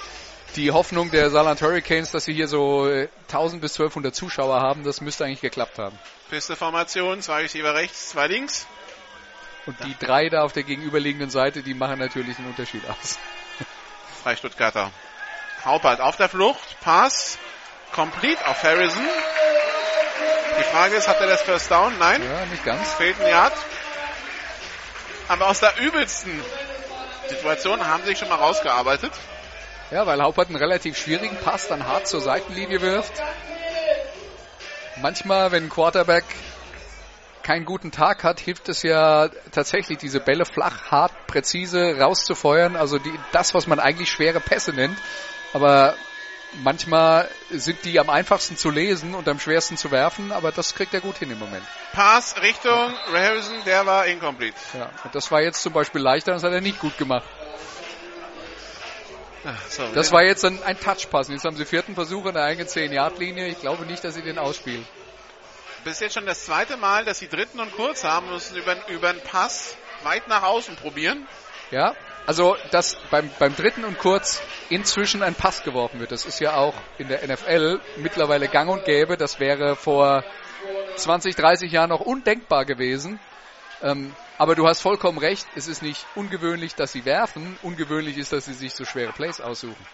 [0.56, 4.84] die Hoffnung der Saarland Hurricanes, dass sie hier so äh, 1000 bis 1200 Zuschauer haben,
[4.84, 5.98] das müsste eigentlich geklappt haben.
[6.30, 8.68] Pistol-Formation, zwei Receiver rechts, zwei links.
[9.66, 13.20] Und die drei da auf der gegenüberliegenden Seite, die machen natürlich einen Unterschied aus.
[14.24, 14.92] Drei Stuttgarter.
[15.64, 16.78] Haupert auf der Flucht.
[16.82, 17.38] Pass.
[17.94, 19.06] Complete auf Harrison.
[20.60, 21.94] Die Frage ist, hat er das First Down?
[22.00, 22.24] Nein.
[22.24, 22.94] Ja, nicht ganz.
[22.94, 23.54] Fehlt ein Yard.
[25.28, 26.32] Aber aus der übelsten
[27.30, 29.12] Situation haben sich schon mal rausgearbeitet.
[29.92, 33.14] Ja, weil Haupert einen relativ schwierigen Pass dann hart zur Seitenlinie wirft.
[35.02, 36.26] Manchmal, wenn ein Quarterback
[37.42, 42.76] keinen guten Tag hat, hilft es ja tatsächlich, diese Bälle flach, hart, präzise rauszufeuern.
[42.76, 44.98] Also die, das, was man eigentlich schwere Pässe nennt.
[45.54, 45.96] Aber
[46.64, 50.32] manchmal sind die am einfachsten zu lesen und am schwersten zu werfen.
[50.32, 51.64] Aber das kriegt er gut hin im Moment.
[51.94, 54.56] Pass Richtung Harrison, der war incomplete.
[54.78, 57.26] Ja, und das war jetzt zum Beispiel leichter, das hat er nicht gut gemacht.
[59.70, 61.30] So, Das war jetzt ein, ein Touchpass.
[61.30, 63.48] Jetzt haben sie vierten Versuch in der eigenen 10-Yard-Linie.
[63.48, 64.86] Ich glaube nicht, dass sie den ausspielen.
[65.86, 69.10] bis jetzt schon das zweite Mal, dass sie dritten und kurz haben, müssen über, über
[69.10, 71.26] einen Pass weit nach außen probieren.
[71.72, 71.96] Ja,
[72.30, 74.40] also dass beim, beim dritten und kurz
[74.70, 76.12] inzwischen ein Pass geworfen wird.
[76.12, 79.18] Das ist ja auch in der NFL mittlerweile gang und gäbe.
[79.18, 80.24] Das wäre vor
[80.96, 83.20] 20, 30 Jahren noch undenkbar gewesen.
[83.82, 87.58] Ähm, aber du hast vollkommen recht, es ist nicht ungewöhnlich, dass sie werfen.
[87.64, 89.88] Ungewöhnlich ist, dass sie sich so schwere Plays aussuchen.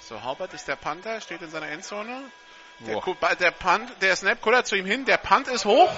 [0.00, 2.24] So, Haubert ist der Panther, steht in seiner Endzone.
[2.80, 3.00] Der,
[3.36, 5.92] der Punt, der Snap kullert zu ihm hin, der Punt ist hoch,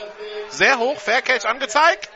[0.50, 2.10] sehr hoch, Fair Catch angezeigt.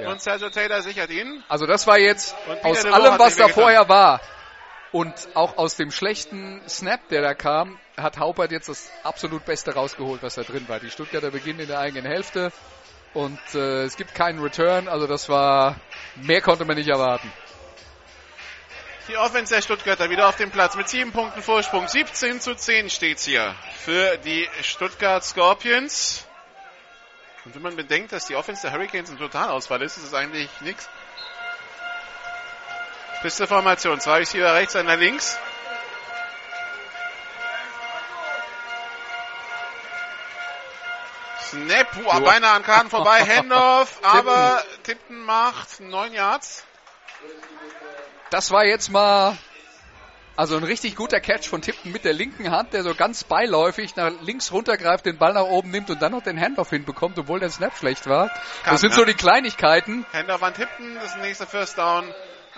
[0.00, 0.10] Ja.
[0.10, 1.42] Und Sergio Taylor sichert ihn.
[1.48, 4.20] Also das war jetzt aus DeVoe allem, was da vorher war
[4.92, 9.74] und auch aus dem schlechten Snap, der da kam, hat Haupert jetzt das absolut Beste
[9.74, 10.80] rausgeholt, was da drin war.
[10.80, 12.52] Die Stuttgarter beginnen in der eigenen Hälfte
[13.14, 15.76] und äh, es gibt keinen Return, also das war,
[16.16, 17.30] mehr konnte man nicht erwarten.
[19.08, 21.88] Die Offense der Stuttgarter wieder auf dem Platz mit sieben Punkten Vorsprung.
[21.88, 26.27] 17 zu 10 steht's hier für die Stuttgart Scorpions.
[27.48, 30.50] Und wenn man bedenkt, dass die Offense der Hurricanes ein Totalausfall ist, ist es eigentlich
[30.60, 30.86] nichts.
[33.22, 33.98] Piste Formation.
[34.00, 35.38] Zwei Receiver rechts, einer links.
[41.40, 43.24] Snap, uh, beinahe an Karten vorbei.
[43.36, 46.66] Handoff, aber Tipton macht neun Yards.
[48.28, 49.38] Das war jetzt mal
[50.38, 53.96] also ein richtig guter Catch von Tipton mit der linken Hand, der so ganz beiläufig
[53.96, 57.40] nach links runtergreift, den Ball nach oben nimmt und dann noch den Handoff hinbekommt, obwohl
[57.40, 58.28] der Snap schlecht war.
[58.62, 58.98] Kann, das sind ja.
[58.98, 60.06] so die Kleinigkeiten.
[60.12, 62.04] Handoff an Tipton, das nächste First Down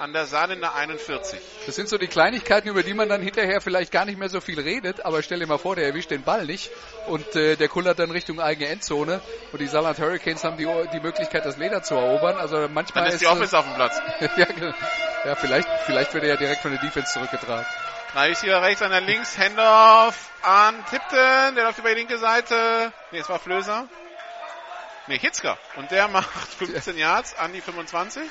[0.01, 1.39] an der Saarländer 41.
[1.67, 4.41] Das sind so die Kleinigkeiten, über die man dann hinterher vielleicht gar nicht mehr so
[4.41, 6.71] viel redet, aber stell dir mal vor, der erwischt den Ball nicht
[7.07, 9.21] und äh, der kullert dann Richtung eigene Endzone
[9.53, 12.37] und die Saarland Hurricanes haben die, die Möglichkeit, das Leder zu erobern.
[12.39, 14.01] Also manchmal Dann ist die es- Offense auf dem Platz.
[14.37, 14.75] ja, genau.
[15.25, 17.67] ja, vielleicht, vielleicht wird er ja direkt von der Defense zurückgetragen.
[18.15, 19.39] Drei ist hier rechts, einer links.
[19.39, 21.55] Handoff an Tipton.
[21.55, 22.93] Der läuft über die linke Seite.
[23.13, 23.87] Nee, es war Flöser.
[25.07, 25.59] Nee, Hitzker.
[25.77, 26.29] Und der macht
[26.59, 28.23] 15 Yards an die 25.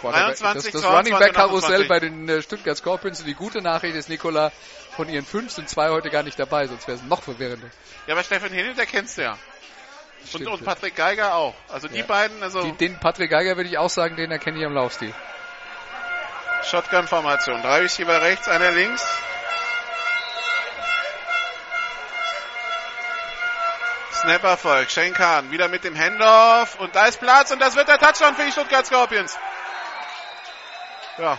[0.00, 3.20] Quarterback- 23, das, das Running Back 22, Karussell bei den äh, Stuttgart Scorpions.
[3.20, 4.52] Und die gute Nachricht ist, Nikola,
[4.96, 7.68] von ihren fünf sind zwei heute gar nicht dabei, sonst wäre es noch verwirrender.
[8.06, 9.32] Ja, aber Stefan Hinnel, der kennst du ja.
[9.32, 10.64] Und, Stimmt, und.
[10.64, 11.54] Patrick Geiger auch.
[11.68, 12.04] Also die Ja.
[12.06, 15.14] beiden, also Die, den Patrick Geiger würde ich auch sagen, den erkenne ich am Laufstil.
[16.70, 17.62] Shotgun-Formation.
[17.62, 19.02] Drei Receiver rechts, einer links.
[24.12, 24.90] Snap-Erfolg.
[24.90, 26.78] Shane Kahn wieder mit dem Handoff.
[26.78, 29.38] Und da ist Platz und das wird der Touchdown für die Stuttgart Scorpions.
[31.20, 31.38] Ja,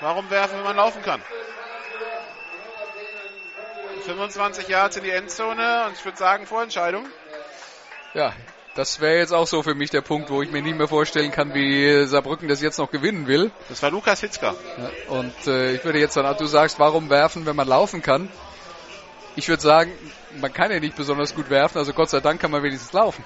[0.00, 1.20] warum werfen, wenn man laufen kann?
[4.06, 7.04] 25 Yards in die Endzone und ich würde sagen Vorentscheidung.
[8.14, 8.32] Ja,
[8.74, 11.30] das wäre jetzt auch so für mich der Punkt, wo ich mir nicht mehr vorstellen
[11.30, 13.50] kann, wie Saarbrücken das jetzt noch gewinnen will.
[13.68, 14.54] Das war Lukas Hitzka.
[14.78, 18.30] Ja, und äh, ich würde jetzt dann, du sagst, warum werfen, wenn man laufen kann?
[19.36, 19.92] Ich würde sagen,
[20.40, 23.24] man kann ja nicht besonders gut werfen, also Gott sei Dank kann man wenigstens laufen.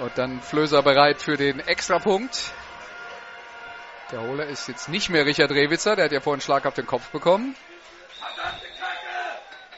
[0.00, 2.54] Und dann Flöser bereit für den Extrapunkt.
[4.10, 6.72] Der Holer ist jetzt nicht mehr Richard Rewitzer, der hat ja vorhin einen Schlag auf
[6.72, 7.54] den Kopf bekommen.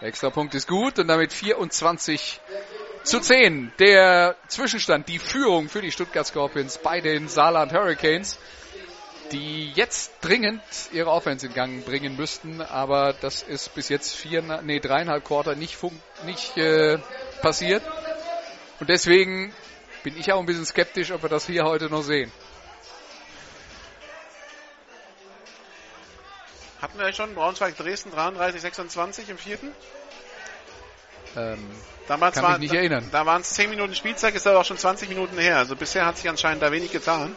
[0.01, 2.40] Der Extrapunkt ist gut und damit 24
[3.03, 3.73] zu 10.
[3.81, 8.39] Der Zwischenstand, die Führung für die Stuttgart Scorpions bei den Saarland Hurricanes,
[9.32, 10.62] die jetzt dringend
[10.93, 15.57] ihre Offense in Gang bringen müssten, aber das ist bis jetzt vier, nee, dreieinhalb Quarter
[15.57, 15.77] nicht,
[16.24, 16.99] nicht äh,
[17.40, 17.82] passiert.
[18.78, 19.53] Und deswegen
[20.02, 22.32] bin ich auch ein bisschen skeptisch, ob wir das hier heute noch sehen.
[26.80, 29.72] Hatten wir schon Braunschweig Dresden 33, 26 im vierten?
[31.36, 31.70] Ähm,
[32.08, 33.08] Damals Kann war, mich nicht erinnern.
[33.12, 35.58] Da waren es 10 Minuten Spielzeit, ist aber auch schon 20 Minuten her.
[35.58, 37.34] Also bisher hat sich anscheinend da wenig getan.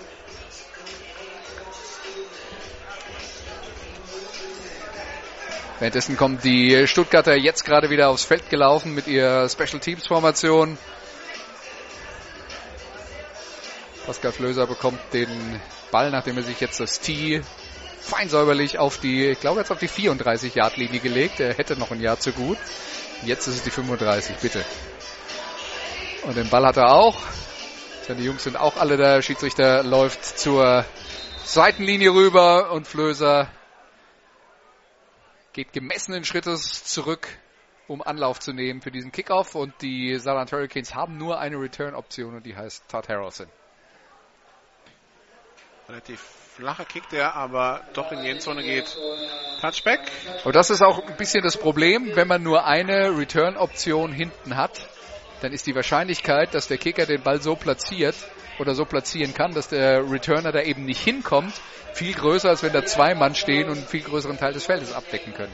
[5.79, 10.77] Währenddessen kommen die Stuttgarter jetzt gerade wieder aufs Feld gelaufen mit ihrer Special Teams Formation.
[14.05, 15.29] Pascal Flöser bekommt den
[15.91, 17.41] Ball, nachdem er sich jetzt das Tee
[18.05, 21.39] fein säuberlich auf die, ich glaube jetzt auf die 34 Yard Linie gelegt.
[21.39, 22.57] Er hätte noch ein Jahr zu gut.
[23.23, 24.63] Jetzt ist es die 35, bitte.
[26.23, 27.19] Und den Ball hat er auch.
[28.07, 29.21] Seine Jungs sind auch alle da.
[29.21, 30.85] Schiedsrichter läuft zur
[31.43, 33.49] Seitenlinie rüber und Flöser
[35.53, 37.27] geht gemessenen Schrittes zurück,
[37.87, 39.55] um Anlauf zu nehmen für diesen Kickoff.
[39.55, 43.47] Und die Saarland Hurricanes haben nur eine Return-Option und die heißt Todd Harrelson.
[45.87, 46.19] Relativ
[46.55, 48.97] flacher Kick, der aber doch in die Endzone geht.
[49.61, 49.99] Touchback.
[50.43, 54.89] Und das ist auch ein bisschen das Problem, wenn man nur eine Return-Option hinten hat,
[55.41, 58.15] dann ist die Wahrscheinlichkeit, dass der Kicker den Ball so platziert
[58.57, 61.53] oder so platzieren kann, dass der Returner da eben nicht hinkommt,
[61.93, 64.91] viel größer, als wenn da zwei Mann stehen und einen viel größeren Teil des Feldes
[64.91, 65.53] abdecken können.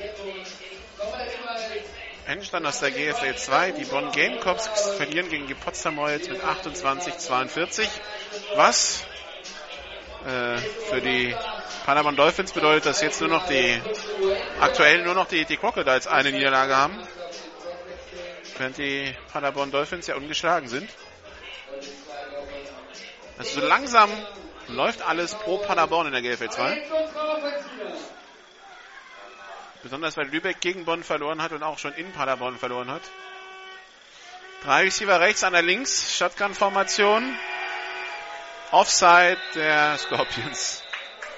[2.25, 3.71] Endstand aus der GFL 2.
[3.71, 7.85] Die Bonn Gamecocks verlieren gegen die Potsdamer jetzt mit 28-42.
[8.55, 9.03] Was
[10.25, 10.57] äh,
[10.89, 11.35] für die
[11.85, 13.81] Paderborn Dolphins bedeutet, dass jetzt nur noch die,
[14.59, 16.97] aktuell nur noch die, die Crocodiles eine Niederlage haben.
[18.57, 20.89] Während die Paderborn Dolphins ja ungeschlagen sind.
[23.37, 24.09] Also so langsam
[24.67, 26.83] läuft alles pro Paderborn in der GFL 2.
[29.81, 33.01] Besonders weil Lübeck gegen Bonn verloren hat und auch schon in Paderborn verloren hat.
[34.63, 36.15] Drei Receiver rechts, einer links.
[36.15, 37.35] Shotgun-Formation.
[38.71, 40.83] Offside der Scorpions.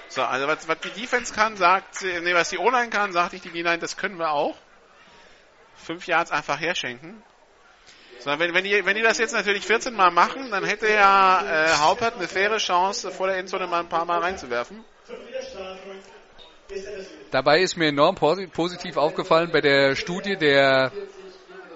[0.07, 3.33] So, also was, was die Defense kann, sagt sie, nee, was die O-Line kann, sagt
[3.33, 4.55] ich die D-Line, das können wir auch.
[5.75, 7.23] Fünf Yards einfach herschenken.
[8.19, 11.41] So, wenn, wenn, die, wenn die das jetzt natürlich 14 Mal machen, dann hätte ja
[11.41, 14.85] äh, Haupert eine faire Chance, vor der Endzone mal ein paar Mal reinzuwerfen.
[17.31, 20.91] Dabei ist mir enorm positiv aufgefallen bei der Studie der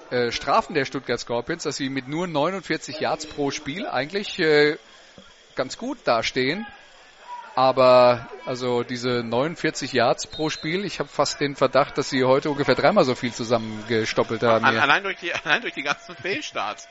[0.10, 4.78] äh, Strafen der Stuttgart Scorpions, dass sie mit nur 49 Yards pro Spiel eigentlich äh,
[5.58, 6.66] ganz gut dastehen.
[7.56, 12.52] Aber also diese 49 Yards pro Spiel, ich habe fast den Verdacht, dass sie heute
[12.52, 14.64] ungefähr dreimal so viel zusammengestoppelt haben.
[14.64, 16.88] Allein durch die, allein durch die ganzen Fehlstarts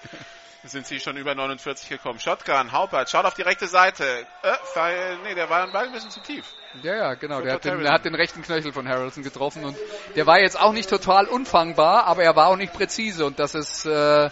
[0.65, 2.19] sind sie schon über 49 gekommen.
[2.19, 4.27] Shotgun, Haupert, schaut auf die rechte Seite.
[4.43, 6.45] Äh, nee, der war ein bisschen zu tief.
[6.83, 7.41] Ja, ja, genau.
[7.41, 9.77] Der hat, den, der hat, den, rechten Knöchel von Harrelson getroffen und
[10.15, 13.55] der war jetzt auch nicht total unfangbar, aber er war auch nicht präzise und das
[13.55, 14.31] ist äh,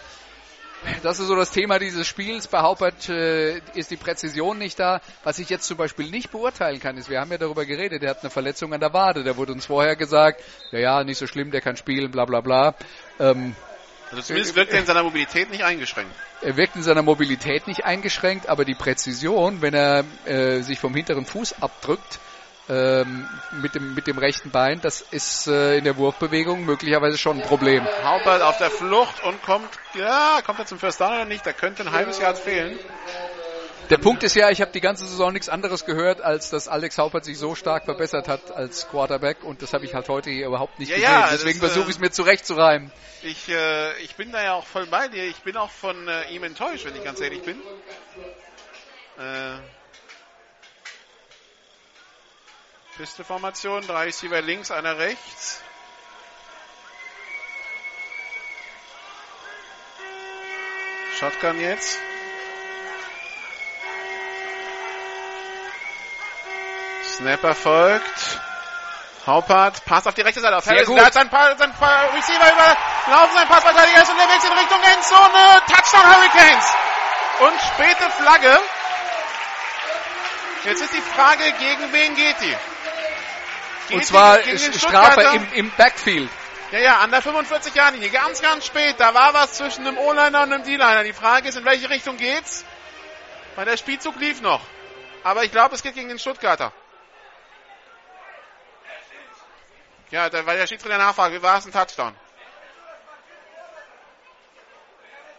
[1.03, 2.47] das ist so das Thema dieses Spiels.
[2.47, 5.01] Bei Haupert äh, ist die Präzision nicht da.
[5.23, 8.11] Was ich jetzt zum Beispiel nicht beurteilen kann, ist, wir haben ja darüber geredet, der
[8.11, 9.23] hat eine Verletzung an der Wade.
[9.23, 12.41] Der wurde uns vorher gesagt, ja, ja, nicht so schlimm, der kann spielen, bla bla
[12.41, 12.75] bla.
[13.19, 13.55] Ähm,
[14.11, 16.11] also zumindest wirkt er in seiner Mobilität nicht eingeschränkt.
[16.41, 20.93] Er wirkt in seiner Mobilität nicht eingeschränkt, aber die Präzision, wenn er äh, sich vom
[20.93, 22.19] hinteren Fuß abdrückt,
[22.67, 23.27] ähm,
[23.61, 27.47] mit, dem, mit dem rechten Bein, das ist äh, in der Wurfbewegung möglicherweise schon ein
[27.47, 27.85] Problem.
[28.03, 31.45] Haupert auf der Flucht und kommt, ja, kommt er zum First Down oder nicht?
[31.45, 32.79] Da könnte ein halbes Jahr fehlen.
[33.91, 36.97] Der Punkt ist ja, ich habe die ganze Saison nichts anderes gehört, als dass Alex
[36.97, 40.47] Haupert sich so stark verbessert hat als Quarterback und das habe ich halt heute hier
[40.47, 41.11] überhaupt nicht ja, gesehen.
[41.11, 42.91] Ja, Deswegen versuche ich es mir zurechtzureimen.
[43.21, 45.25] Ich, äh, ich bin da ja auch voll bei dir.
[45.25, 47.61] Ich bin auch von äh, ihm enttäuscht, wenn ich ganz ehrlich bin.
[49.19, 49.57] Äh,
[52.97, 55.61] Pisteformation, drei Receiver links, einer rechts.
[61.19, 61.99] Shotgun jetzt.
[67.03, 68.39] Snapper folgt.
[69.25, 70.95] Haupert, Pass auf die rechte Seite auf Harrison.
[70.95, 75.61] Der hat sein, pa sein pa Receiver überlaufen, sein Passverteidiger ist unterwegs in Richtung Endzone.
[75.67, 76.73] Touchdown Hurricanes.
[77.39, 78.59] Und späte Flagge.
[80.65, 82.55] Jetzt ist die Frage, gegen wen geht die?
[83.91, 86.29] Und zwar Strafe im, im Backfield.
[86.71, 88.09] Ja, ja, an der 45 Jahren Linie.
[88.09, 88.95] Ganz, ganz spät.
[88.97, 91.03] Da war was zwischen einem O-Liner und einem D-Liner.
[91.03, 92.65] Die Frage ist, in welche Richtung geht's?
[93.55, 94.61] Weil der Spielzug lief noch.
[95.23, 96.73] Aber ich glaube, es geht gegen den Stuttgarter.
[100.11, 102.15] Ja, da, weil der Schiedsrichter nachfragt, wie war es ein Touchdown?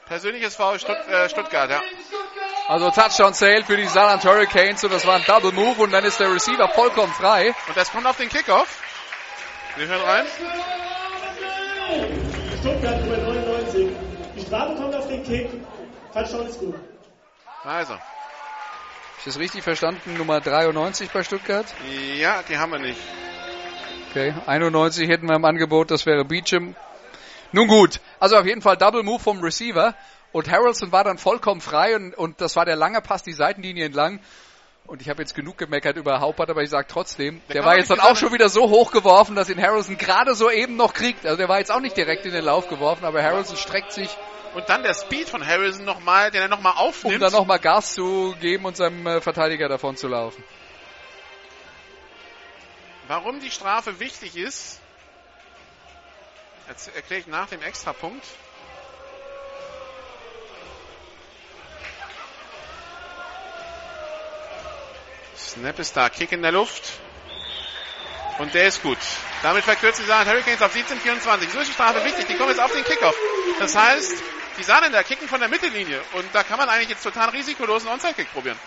[0.07, 1.83] Persönliches Foul Stutt, äh, Stuttgart, ja.
[2.69, 6.05] Also Touchdown Sale für die Saarland Hurricanes und das war ein Double Move und dann
[6.05, 7.55] ist der Receiver vollkommen frei.
[7.69, 8.83] Und das kommt auf den Kickoff.
[9.77, 10.27] Wir hören rein.
[12.59, 13.89] Stuttgart Nummer 99.
[14.35, 15.49] Die Strafe kommt auf den Kick.
[16.13, 16.75] Touchdown ist gut.
[17.63, 17.95] Also.
[19.19, 20.17] Ist das richtig verstanden?
[20.17, 21.67] Nummer 93 bei Stuttgart?
[22.19, 23.01] Ja, die haben wir nicht.
[24.11, 26.75] Okay, 91 hätten wir im Angebot, das wäre Beecham.
[27.53, 29.95] Nun gut, also auf jeden Fall Double Move vom Receiver
[30.37, 33.87] und Harrelson war dann vollkommen frei und, und das war der lange Pass die Seitenlinie
[33.87, 34.21] entlang.
[34.87, 37.79] Und ich habe jetzt genug gemeckert über Haupert, aber ich sage trotzdem, der, der war
[37.79, 40.93] jetzt dann auch schon wieder so hoch geworfen, dass ihn Harrelson gerade so eben noch
[40.93, 41.25] kriegt.
[41.25, 44.15] Also der war jetzt auch nicht direkt in den Lauf geworfen, aber Harrelson streckt sich.
[44.55, 47.15] Und dann der Speed von Harrison nochmal, den er nochmal aufnimmt.
[47.15, 50.45] Um dann nochmal Gas zu geben und seinem äh, Verteidiger davon zu laufen.
[53.09, 54.83] Warum die Strafe wichtig ist,
[56.95, 58.27] erkläre ich nach dem Extrapunkt.
[65.37, 66.99] Snap ist da, Kick in der Luft.
[68.39, 68.99] Und der ist gut.
[69.43, 71.51] Damit verkürzt die Saarland Hurricanes auf 17-24.
[71.51, 72.27] So ist die Strafe wichtig.
[72.27, 73.17] Die kommen jetzt auf den Kickoff.
[73.59, 74.23] Das heißt,
[74.59, 76.01] die Saarländer kicken von der Mittellinie.
[76.13, 78.59] Und da kann man eigentlich jetzt total risikolos einen Onside-Kick probieren.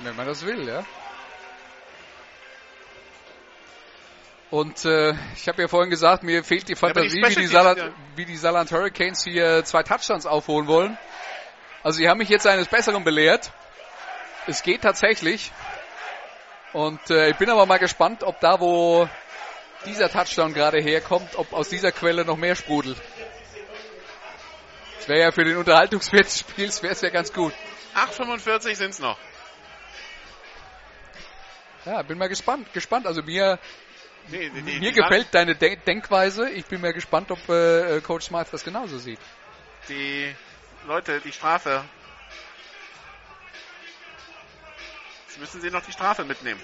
[0.00, 0.84] Wenn man das will, ja.
[4.50, 7.78] Und äh, ich habe ja vorhin gesagt, mir fehlt die Fantasie, die wie, die Saarland,
[7.78, 10.98] Teams, wie die Saarland Hurricanes hier zwei Touchdowns aufholen wollen.
[11.82, 13.52] Also sie haben mich jetzt eines Besseren belehrt.
[14.46, 15.52] Es geht tatsächlich.
[16.72, 19.08] Und äh, ich bin aber mal gespannt, ob da, wo
[19.86, 23.00] dieser Touchdown gerade herkommt, ob aus dieser Quelle noch mehr sprudelt.
[24.98, 27.52] Das wäre ja für den Unterhaltungswert des Spiels wäre es ja ganz gut.
[27.94, 29.18] 8,45 sind's noch.
[31.84, 32.72] Ja, bin mal gespannt.
[32.72, 33.06] Gespannt.
[33.06, 33.58] Also mir,
[34.28, 36.48] Nee, die, mir gefällt deine De Denkweise.
[36.50, 39.18] Ich bin mal gespannt, ob äh, Coach Smart das genauso sieht.
[39.88, 40.34] die
[40.86, 41.84] Leute, die Strafe.
[45.34, 46.60] Jetzt müssen sie noch die Strafe mitnehmen.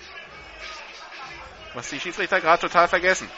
[1.75, 3.29] Was die Schiedsrichter gerade total vergessen.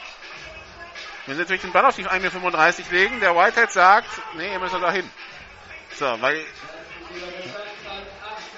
[1.25, 4.75] Wenn sie natürlich den Ball auf die 1,35 legen, der Whitehead sagt, nee, ihr müsst
[4.75, 5.09] da hin.
[5.95, 6.39] So, weil.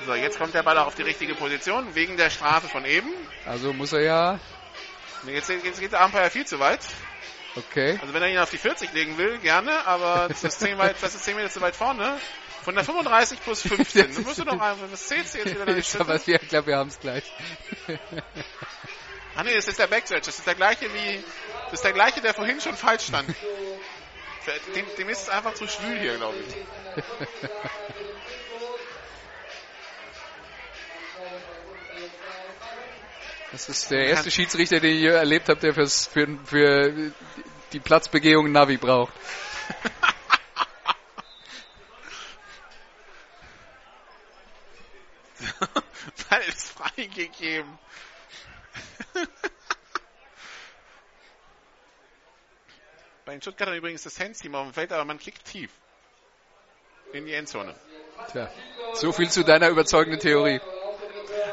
[0.05, 3.09] So, jetzt kommt der Ball auch auf die richtige Position, wegen der Strafe von eben.
[3.45, 4.39] Also muss er ja,
[5.25, 6.81] Jetzt, jetzt geht der Umpire viel zu weit.
[7.55, 7.97] okay.
[8.01, 10.97] Also wenn er ihn auf die 40 legen will, gerne, aber das ist 10, weit,
[11.01, 12.19] das ist 10 Meter zu weit vorne.
[12.65, 14.15] Von der 35 plus 15.
[14.15, 16.67] Du musst du doch einfach, was zählst du jetzt wieder deine aber wir- ich glaube,
[16.67, 17.23] wir haben es gleich.
[19.35, 20.25] Ah nee, das ist der Backstretch.
[20.25, 21.23] Das ist der gleiche wie,
[21.65, 23.29] das ist der gleiche, der vorhin schon falsch stand.
[24.75, 26.55] Dem, dem ist es einfach zu schwül hier, glaube ich.
[33.51, 37.11] Das ist der erste Schiedsrichter, den ich je erlebt habe, der fürs, für, für
[37.73, 39.13] die Platzbegehung Navi braucht.
[46.29, 46.73] Ball ist
[47.45, 47.77] freigegeben.
[53.25, 55.71] Bei den Stuttgartern übrigens das Handteam auf dem Feld, aber man kickt tief.
[57.13, 57.73] In die Endzone.
[58.31, 58.49] Tja,
[58.93, 60.59] so viel zu deiner überzeugenden Theorie.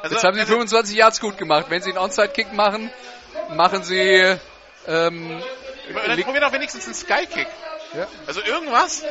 [0.02, 1.66] Also, Jetzt haben sie also, 25 Yards gut gemacht.
[1.68, 2.90] Wenn sie einen Onside-Kick machen,
[3.50, 4.36] machen sie
[4.86, 5.42] ähm,
[5.94, 7.46] dann li- probier doch wenigstens einen Skykick.
[7.94, 9.04] ja, Also irgendwas,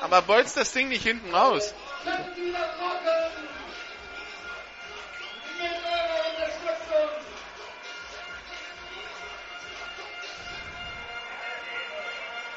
[0.00, 1.74] aber bolzt das Ding nicht hinten raus.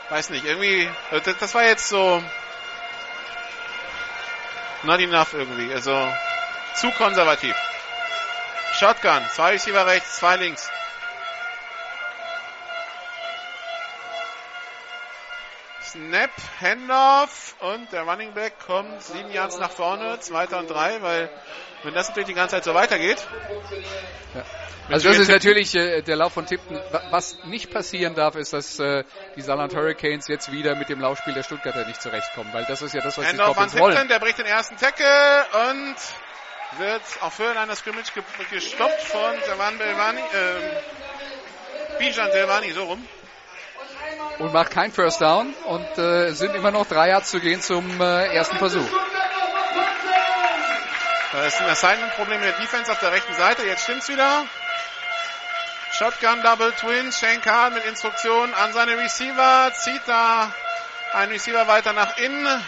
[0.10, 2.24] Weiß nicht, irgendwie, das, das war jetzt so
[4.84, 6.12] not enough irgendwie, also
[6.74, 7.56] zu konservativ.
[8.74, 10.70] Shotgun, zwei Receiver rechts, zwei links.
[15.90, 21.30] Snap, Handoff und der Running Back kommt sieben Yards nach vorne, zweiter und drei, weil
[21.84, 23.18] wenn das natürlich die ganze Zeit so weitergeht,
[24.92, 26.80] Also das ist natürlich äh, der Lauf von Tipton.
[26.92, 29.03] Wa- Was nicht passieren darf, ist, dass äh,
[29.35, 32.93] die Saarland Hurricanes jetzt wieder mit dem Laufspiel der Stuttgarter nicht zurechtkommen, weil das ist
[32.93, 33.93] ja das, was die Handoff an Scorpions wollen.
[33.93, 35.95] Tipton, der bricht den ersten Tackle und
[36.80, 43.08] wird auf Höhe einer Scrimmage ge gestoppt von Javan Belvani, äh, Bijan Delvani, so rum.
[44.40, 47.61] Und macht kein First Down und äh, es sind immer noch drei Yards zu gehen
[47.61, 48.90] zum äh, ersten Versuch.
[51.32, 53.64] Da ist ein Assignment-Problem der Defense auf der rechten Seite.
[53.66, 54.45] Jetzt stimmt's wieder.
[55.92, 57.11] Shotgun Double Twin.
[57.11, 59.72] Shane Kahn mit Instruktion an seine Receiver.
[59.74, 60.51] Zieht da
[61.14, 62.66] ein Receiver weiter nach innen.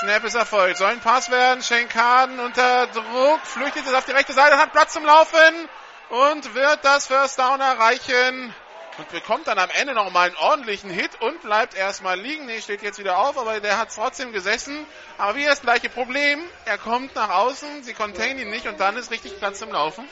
[0.00, 0.78] Snap ist erfolgt.
[0.78, 1.62] Soll ein Pass werden.
[1.62, 3.40] Shane Kahn unter Druck.
[3.44, 4.56] Flüchtet jetzt auf die rechte Seite.
[4.56, 5.68] Hat Platz zum Laufen.
[6.10, 8.54] Und wird das First Down erreichen.
[8.96, 12.46] Und bekommt dann am Ende nochmal einen ordentlichen Hit und bleibt erstmal liegen.
[12.46, 14.86] Nee, steht jetzt wieder auf, aber der hat trotzdem gesessen.
[15.18, 16.40] Aber wie das gleiche Problem.
[16.64, 20.08] Er kommt nach außen, sie containen ihn nicht und dann ist richtig Platz zum Laufen.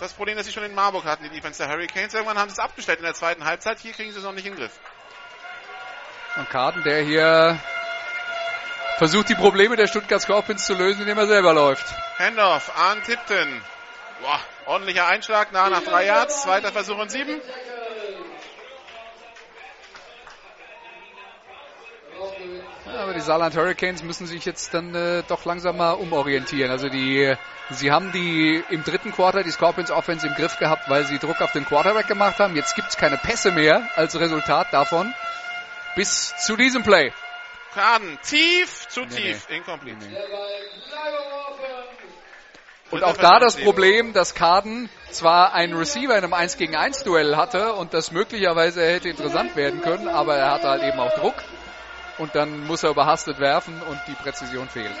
[0.00, 2.14] Das Problem, das sie schon in Marburg hatten, die Defense der Hurricanes.
[2.14, 3.78] Irgendwann haben sie es abgestellt in der zweiten Halbzeit.
[3.80, 4.72] Hier kriegen sie es noch nicht in den Griff.
[6.36, 7.58] Und Karten, der hier
[8.98, 11.84] versucht, die Probleme der Stuttgart Scorpions zu lösen, indem er selber läuft.
[12.18, 13.60] Handoff an Tipton.
[14.20, 16.42] Boah, ordentlicher Einschlag, nah nach drei Yards.
[16.42, 17.40] Zweiter Versuch und sieben.
[22.86, 26.70] Ja, aber die Saarland Hurricanes müssen sich jetzt dann äh, doch langsam mal umorientieren.
[26.70, 27.34] Also die,
[27.70, 31.40] sie haben die im dritten Quarter die Scorpions Offense im Griff gehabt, weil sie Druck
[31.40, 32.56] auf den Quarterback gemacht haben.
[32.56, 35.14] Jetzt gibt's keine Pässe mehr als Resultat davon.
[35.94, 37.12] Bis zu diesem Play.
[37.74, 39.50] Kaden, tief, zu Nee, tief.
[39.50, 40.06] Incomplete.
[42.90, 43.56] Und auch da das.
[43.56, 48.12] Problem, dass Kaden zwar einen Receiver in einem 1 gegen 1 Duell hatte und das
[48.12, 51.34] möglicherweise hätte interessant werden können, aber er hatte halt eben auch Druck
[52.18, 54.96] und dann muss er überhastet werfen und die Präzision fehlt.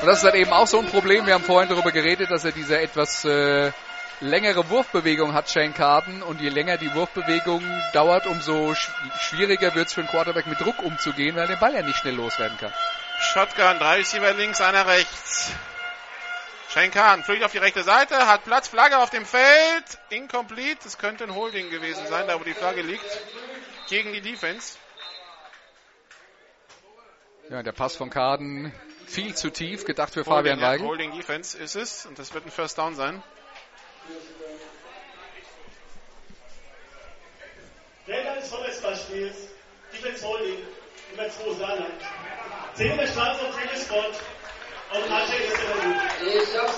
[0.00, 1.26] Und das ist halt eben auch so ein Problem.
[1.26, 3.72] Wir haben vorhin darüber geredet, dass er diese etwas äh,
[4.20, 6.22] längere Wurfbewegung hat, Shane Carden.
[6.22, 10.60] Und je länger die Wurfbewegung dauert, umso sch schwieriger wird es für einen Quarterback mit
[10.60, 12.72] Druck umzugehen, weil er den Ball ja nicht schnell loswerden kann.
[13.20, 15.52] Shotgun, drei Receiver links, einer rechts.
[16.76, 19.98] Schenkan fliegt auf die rechte Seite, hat Platz, Flagge auf dem Feld.
[20.10, 20.86] Incomplete.
[20.86, 23.02] Es könnte ein Holding gewesen sein, da wo die Flagge liegt.
[23.88, 24.76] Gegen die Defense.
[27.48, 28.74] Ja, der Pass von Kaden
[29.06, 30.86] viel zu tief, gedacht für Fabian Holding, ja, Weigel.
[30.86, 32.04] Holding Defense ist es.
[32.04, 33.22] Und das wird ein First Down sein.
[38.06, 39.36] Ränder des Vorwärtsballspiels,
[39.94, 40.58] Defense Holding,
[41.12, 42.02] Nummer 2 Saarland.
[42.74, 44.12] 10 der Strafe auf Travis Scott.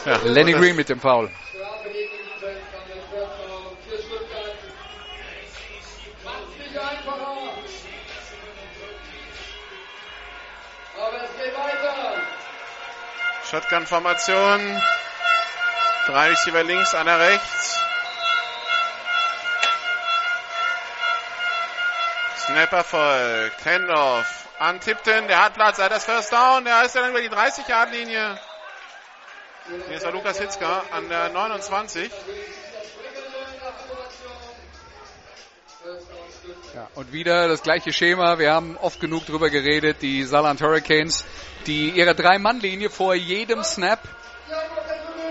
[0.05, 1.31] Ja, Lenny Green mit dem Foul.
[13.51, 14.83] Shotgun-Formation.
[16.07, 17.81] Drei Receiver links, einer rechts.
[22.47, 23.65] Snapper folgt.
[23.65, 25.29] Handoff an Tipton.
[25.29, 25.79] Der hat Platz.
[25.79, 26.65] Er hat das First Down.
[26.65, 28.39] Der ist dann über die 30-Yard-Linie.
[29.87, 32.11] Hier ist der Lukas Hitzka an der 29.
[36.75, 38.39] Ja, und wieder das gleiche Schema.
[38.39, 39.99] Wir haben oft genug drüber geredet.
[40.03, 41.25] Die Saarland Hurricanes,
[41.67, 44.01] die ihre Drei-Mann-Linie vor jedem Snap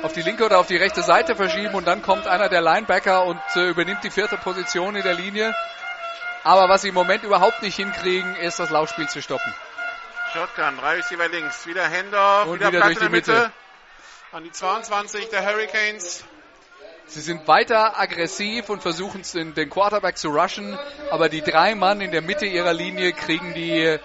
[0.04, 3.26] auf die linke oder auf die rechte Seite verschieben und dann kommt einer der Linebacker
[3.26, 5.56] und äh, übernimmt die vierte Position in der Linie.
[6.48, 9.54] Aber was sie im Moment überhaupt nicht hinkriegen, ist das Laufspiel zu stoppen.
[10.32, 10.78] Shotgun.
[10.78, 11.68] Drei Receiver links.
[11.68, 11.84] Wieder.
[12.46, 13.32] Und wieder, wieder durch die Mitte.
[13.34, 13.52] Mitte.
[14.32, 16.24] An die 22 der Hurricanes.
[17.08, 19.24] Sie sind weiter aggressiv und versuchen
[19.56, 20.80] den Quarterback zu rushen,
[21.12, 23.98] aber die drei Mann in der Mitte ihrer Linie kriegen die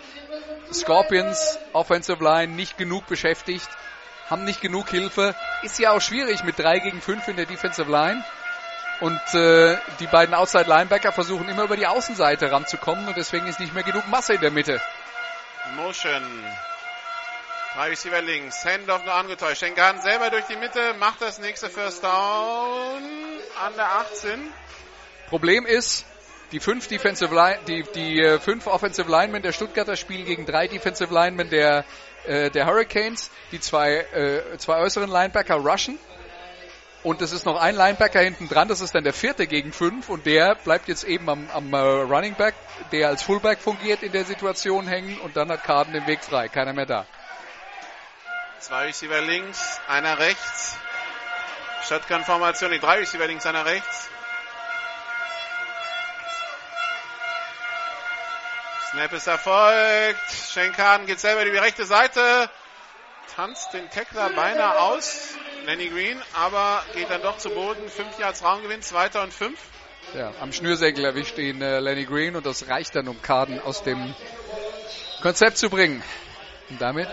[0.73, 3.69] Scorpions Offensive Line nicht genug beschäftigt,
[4.29, 5.37] haben nicht genug Hilfe.
[5.63, 8.25] Ist ja auch schwierig mit drei gegen fünf in der Defensive Line.
[9.03, 13.59] Und äh, die beiden Outside Linebacker versuchen immer über die Außenseite ranzukommen und deswegen ist
[13.59, 14.81] nicht mehr genug Masse in der Mitte.
[15.75, 16.23] Motion.
[17.75, 18.65] Drei Receiver links.
[18.65, 19.59] Handoff nur angetäuscht.
[19.59, 20.95] Schenkan selber durch die Mitte.
[21.01, 23.03] Macht das nächste First Down
[23.61, 24.53] an der 18.
[25.31, 26.07] Problem ist,
[26.53, 30.69] die fünf Defensive Line, die, die äh, fünf Offensive Linemen der Stuttgarter spielen gegen drei
[30.69, 31.85] Defensive Linemen der,
[32.25, 35.99] äh, der Hurricanes, die zwei, äh, zwei äußeren Linebacker rushen.
[37.03, 40.09] Und es ist noch ein Linebacker hinten dran, das ist dann der vierte gegen fünf
[40.09, 42.55] und der bleibt jetzt eben am, am äh, Running Back,
[42.93, 46.49] der als Fullback fungiert in der Situation hängen und dann hat Carden den Weg frei,
[46.49, 47.07] keiner mehr da.
[48.61, 50.77] Zwei Receiver links, einer rechts.
[51.89, 54.09] Shotgun-Formation, die drei Receiver links, einer rechts.
[58.93, 60.31] Snap ist erfolgt.
[60.51, 62.49] Schenkan geht selber über die rechte Seite.
[63.35, 65.35] Tanzt den Tackler beinahe aus.
[65.67, 67.89] Lenny Green, aber geht dann doch zu Boden.
[67.89, 69.59] Fünf Yards Raumgewinn, zweiter und fünf.
[70.15, 73.83] Ja, am Schnürsenkel erwischt ihn äh, Lenny Green und das reicht dann, um Carden aus
[73.83, 74.15] dem
[75.23, 76.03] Konzept zu bringen.
[76.69, 77.09] Und damit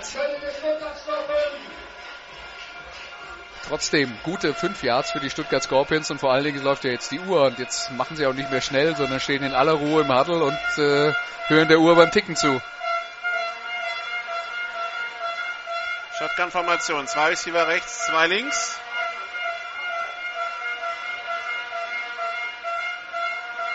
[3.69, 7.11] trotzdem gute fünf Yards für die Stuttgart Scorpions und vor allen Dingen läuft ja jetzt
[7.11, 10.01] die Uhr und jetzt machen sie auch nicht mehr schnell, sondern stehen in aller Ruhe
[10.01, 11.13] im Huddle und äh,
[11.47, 12.59] hören der Uhr beim Ticken zu.
[16.19, 17.07] Shotgun-Formation.
[17.07, 18.77] Zwei Receiver rechts, zwei links.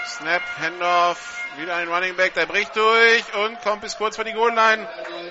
[0.06, 4.32] Snap, Handoff, wieder ein Running Back, der bricht durch und kommt bis kurz vor die
[4.32, 4.86] Goal-Line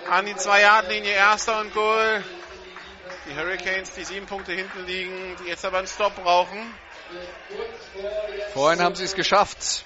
[0.10, 1.12] an die 2-Yard-Linie.
[1.12, 2.24] Erster und Goal.
[3.30, 6.74] Die Hurricanes, die sieben Punkte hinten liegen, die jetzt aber einen Stop brauchen.
[8.54, 9.86] Vorhin haben sie es geschafft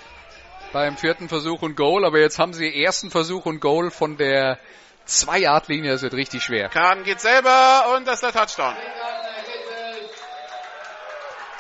[0.72, 4.60] beim vierten Versuch und Goal, aber jetzt haben sie ersten Versuch und Goal von der
[5.08, 5.92] 2-Yard-Linie.
[5.92, 6.70] Das wird richtig schwer.
[6.70, 8.76] Kahn geht selber und das ist der Touchdown.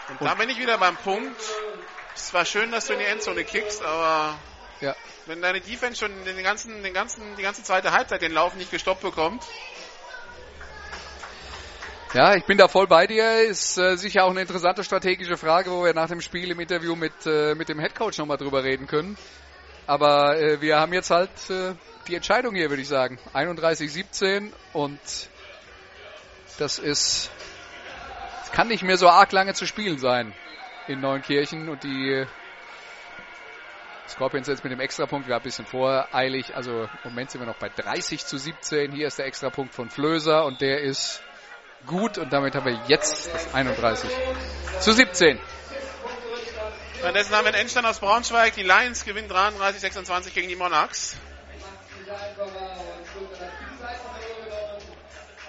[0.09, 1.39] Und da bin ich wieder beim Punkt.
[2.15, 4.37] Es war schön, dass du in die Endzone kickst, aber
[4.81, 4.95] Ja.
[5.25, 8.71] wenn deine Defense schon den ganzen, den ganzen, die ganze zweite Halbzeit den Lauf nicht
[8.71, 9.43] gestoppt bekommt,
[12.13, 13.41] Ja, ich bin da voll bei dir.
[13.41, 16.95] Ist äh, sicher auch eine interessante strategische Frage, wo wir nach dem Spiel im Interview
[16.95, 19.17] mit, äh, mit dem Headcoach nochmal drüber reden können.
[19.87, 21.73] Aber äh, wir haben jetzt halt äh,
[22.07, 23.17] die Entscheidung hier, würde ich sagen.
[23.33, 24.99] 31-17 und
[26.59, 27.31] das ist,
[28.43, 30.33] es kann nicht mehr so arg lange zu spielen sein
[30.87, 32.25] in Neunkirchen und die
[34.07, 37.57] Scorpions jetzt mit dem Extrapunkt, war ein bisschen voreilig, also im Moment sind wir noch
[37.57, 38.91] bei 30 zu 17.
[38.91, 41.21] Hier ist der Extrapunkt von Flöser und der ist
[41.85, 44.09] gut und damit haben wir jetzt das 31
[44.79, 45.39] zu 17.
[46.99, 48.55] Währenddessen haben wir einen Endstand aus Braunschweig.
[48.55, 51.15] Die Lions gewinnen 33-26 gegen die Monarchs.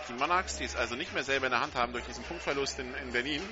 [0.09, 2.79] Die Monarchs, die es also nicht mehr selber in der Hand haben durch diesen Punktverlust
[2.79, 3.43] in, in Berlin,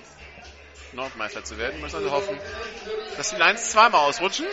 [0.93, 2.39] Nordmeister zu werden, müssen also hoffen,
[3.17, 4.47] dass die Lions zweimal ausrutschen.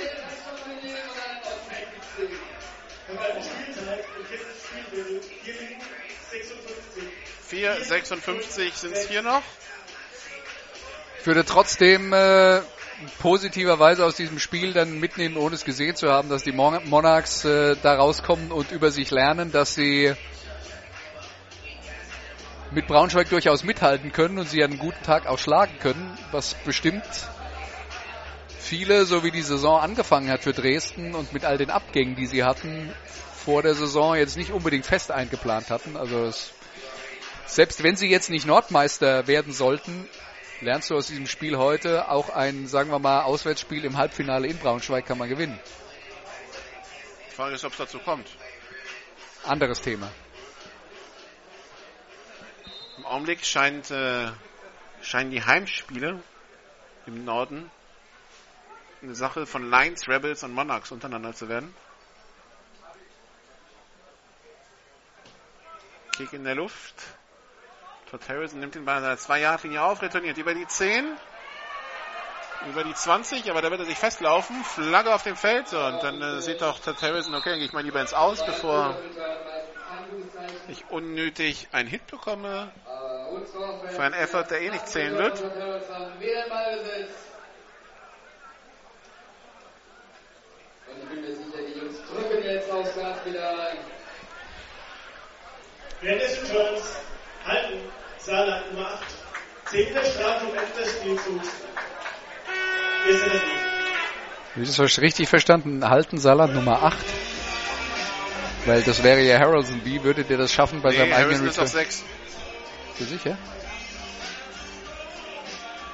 [5.44, 5.82] Liegen
[6.30, 7.04] 56.
[7.52, 9.44] 4,56 sind es hier noch.
[11.20, 12.62] Ich würde trotzdem äh,
[13.20, 17.46] positiverweise aus diesem Spiel dann mitnehmen, ohne es gesehen zu haben, dass die Mon Monarchs
[17.46, 20.14] äh, da rauskommen und über sich lernen, dass sie
[22.72, 27.04] mit Braunschweig durchaus mithalten können und sie einen guten Tag auch schlagen können, was bestimmt
[28.60, 32.26] viele, so wie die Saison angefangen hat für Dresden und mit all den Abgängen, die
[32.26, 32.92] sie hatten,
[33.46, 35.98] vor der Saison jetzt nicht unbedingt fest eingeplant hatten.
[35.98, 36.52] Also es,
[37.46, 40.08] selbst wenn sie jetzt nicht Nordmeister werden sollten,
[40.64, 44.58] lernst du aus diesem Spiel heute auch ein, sagen wir mal, Auswärtsspiel im Halbfinale in
[44.58, 45.59] Braunschweig kann man gewinnen.
[47.30, 48.27] Die Frage ist, ob es dazu kommt.
[49.43, 50.11] Anderes Thema.
[52.98, 54.32] Im Augenblick scheint, äh,
[55.01, 56.22] scheinen die Heimspiele
[57.06, 57.69] im Norden
[59.01, 61.75] eine Sache von Lions, Rebels und Monarchs untereinander zu werden.
[66.16, 66.95] Kick in der Luft.
[68.14, 71.17] Todd Harrison nimmt ihn bei einer 2-Yard-Linie auf, retourniert über die 10,
[72.69, 74.64] über die 20, aber da wird er sich festlaufen.
[74.64, 77.82] Flagge auf dem Feld so, und dann äh, sieht doch Todd Harrison, okay, ich mal
[77.82, 78.95] lieber ins Aus, bevor
[80.67, 82.72] ich unnötig einen Hit bekomme
[83.90, 85.42] für einen Effort, der eh nicht zählen wird.
[85.42, 85.51] Und
[91.01, 93.77] ich bin mir sicher, die Jungs drücken jetzt aufs Gas wieder rein.
[96.01, 97.00] Währenddessen Turns
[97.43, 99.03] halten Saarland Nummer 8.
[99.69, 101.48] Zehnter Ende des Spielzugs.
[103.10, 103.64] Ist er das nicht?
[104.56, 105.90] Wie ist das richtig verstanden?
[105.90, 106.98] Halten Saarland Nummer 8?
[108.66, 109.82] Weil das wäre ja Harrelson.
[109.84, 111.85] Wie würde der das schaffen bei Nee, seinem eigenen Harrison ist auf Return?
[111.85, 112.03] 6.
[112.98, 113.38] Bist du sicher?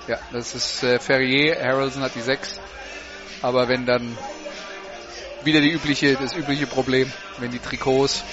[0.07, 1.59] Ja, das ist äh, Ferrier.
[1.63, 2.59] Harrelson hat die 6.
[3.41, 4.17] Aber wenn dann
[5.43, 8.23] wieder die übliche, das übliche Problem, wenn die Trikots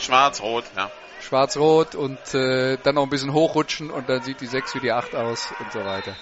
[0.00, 0.90] Schwarz, rot, ja.
[1.22, 4.92] Schwarz-rot und äh, dann noch ein bisschen hochrutschen und dann sieht die 6 wie die
[4.92, 6.16] 8 aus und so weiter.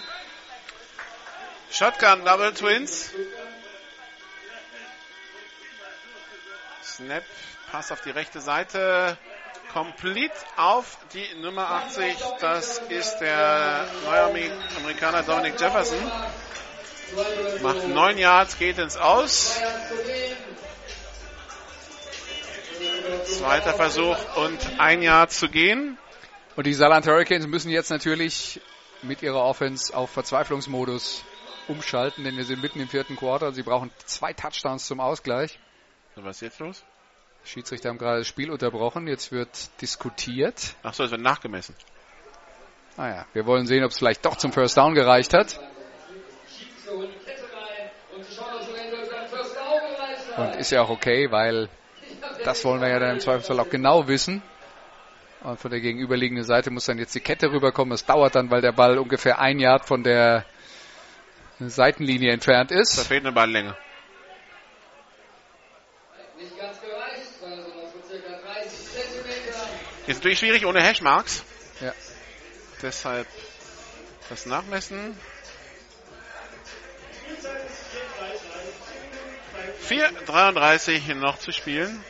[1.71, 3.11] Shotgun, Double Twins.
[6.83, 7.25] Snap,
[7.71, 9.19] Pass auf die rechte Seite.
[9.73, 12.17] Complete auf die Nummer 80.
[12.41, 15.99] Das ist der neue Amerikaner Dominic Jefferson.
[17.63, 19.61] Macht 9 Yards, geht ins Aus.
[23.25, 25.99] Zweiter Versuch und ein Yard zu gehen.
[26.57, 28.61] Und die Saarland Hurricanes müssen jetzt natürlich
[29.03, 31.25] mit ihrer Offense auf Verzweiflungsmodus
[31.69, 33.53] umschalten, denn wir sind mitten im vierten Quarter.
[33.53, 35.59] Sie brauchen zwei Touchdowns zum Ausgleich.
[36.17, 36.85] So, was ist jetzt los?
[37.45, 39.07] Schiedsrichter haben gerade das Spiel unterbrochen.
[39.07, 40.75] Jetzt wird diskutiert.
[40.83, 41.75] Ach so, es wird nachgemessen.
[42.97, 45.61] Naja, wir wollen sehen, ob es vielleicht doch zum First Down gereicht hat.
[50.37, 51.69] Und ist ja auch okay, weil
[52.45, 54.43] das wollen wir ja dann im Zweifelsfall auch genau wissen.
[55.43, 57.91] Und von der gegenüberliegenden Seite muss dann jetzt die Kette rüberkommen.
[57.91, 60.45] Das dauert dann, weil der Ball ungefähr ein Yard von der
[61.61, 63.01] Seitenlinie entfernt Da ist.
[63.07, 63.77] fehlt eine Balllänge.
[66.39, 69.69] Nicht ganz gereicht, sondern so circa 30 Zentimeter.
[70.07, 71.45] Ist natürlich schwierig ohne Hashmarks.
[71.81, 71.93] Ja.
[72.83, 73.27] Deshalb
[74.29, 75.17] das Nachmessen.
[79.87, 82.05] 4,33 noch zu spielen.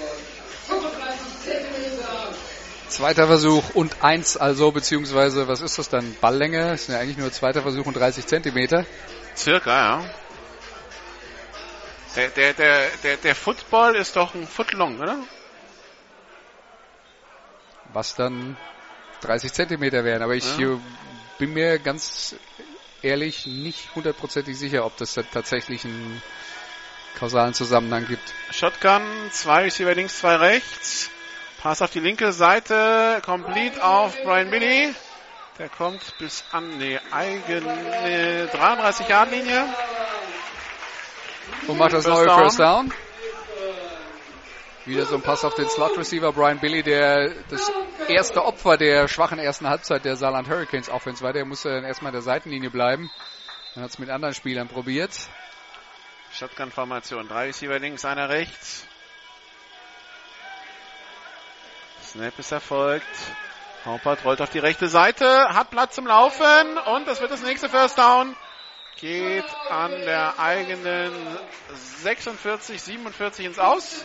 [0.67, 2.35] 35 Zentimeter.
[2.89, 6.17] Zweiter Versuch und eins also, beziehungsweise, was ist das dann?
[6.21, 6.71] Balllänge?
[6.71, 8.85] Das sind ja eigentlich nur zweiter Versuch und 30 Zentimeter.
[9.37, 10.05] Circa, ja.
[12.19, 15.19] Der, der, der, der, der Football ist doch ein Footlong, oder?
[17.93, 18.57] was dann
[19.21, 20.23] 30 Zentimeter wären.
[20.23, 20.73] Aber ich Ja.
[20.75, 20.79] äh,
[21.39, 22.35] bin mir ganz
[23.03, 26.21] ehrlich nicht hundertprozentig sicher, ob das da tatsächlich einen
[27.19, 28.35] kausalen Zusammenhang gibt.
[28.51, 31.11] Shotgun, zwei Receiver links, zwei rechts.
[31.63, 34.93] Pass auf die linke Seite, complete auf Brian Billy.
[35.59, 39.67] Der kommt bis an die eigene 33 Yard Linie.
[41.67, 42.41] Und macht das First neue down.
[42.41, 42.93] First Down.
[44.85, 47.71] Wieder so ein Pass auf den Slot Receiver Brian Billy, der das
[48.09, 51.35] erste Opfer der schwachen ersten Halbzeit der Saarland Hurricanes Offense war.
[51.35, 53.11] Der musste dann erstmal an der Seitenlinie bleiben.
[53.75, 55.13] Dann hat es mit anderen Spielern probiert.
[56.33, 57.29] Shotgun-Formation.
[57.29, 58.87] Drei Receiver links, einer rechts.
[62.03, 63.05] Snap ist erfolgt.
[63.85, 67.69] Haupert rollt auf die rechte Seite, hat Platz zum Laufen und das wird das nächste
[67.69, 68.35] First Down
[69.01, 71.13] geht an der eigenen
[72.03, 74.05] 46, 47 ins Aus.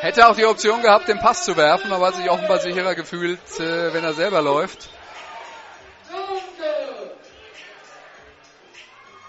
[0.00, 3.40] Hätte auch die Option gehabt, den Pass zu werfen, aber hat sich offenbar sicherer gefühlt,
[3.58, 4.90] äh, wenn er selber läuft.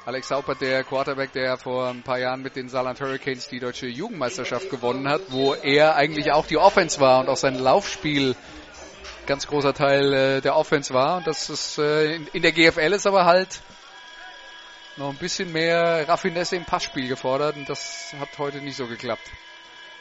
[0.06, 3.88] Alex Haupert, der Quarterback, der vor ein paar Jahren mit den Saarland Hurricanes die deutsche
[3.88, 8.36] Jugendmeisterschaft gewonnen hat, wo er eigentlich auch die Offense war und auch sein Laufspiel
[9.26, 11.18] ganz großer Teil äh, der Offense war.
[11.18, 13.62] Und das ist äh, in, in der GFL ist aber halt
[14.98, 19.30] noch ein bisschen mehr Raffinesse im Passspiel gefordert und das hat heute nicht so geklappt.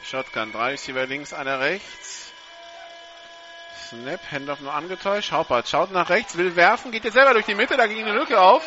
[0.03, 2.31] Shotgun, drei Receiver links, einer rechts.
[3.89, 5.31] Snap, Handoff nur angetäuscht.
[5.31, 8.17] Haupert schaut nach rechts, will werfen, geht jetzt selber durch die Mitte, da ging eine
[8.17, 8.63] Lücke auf.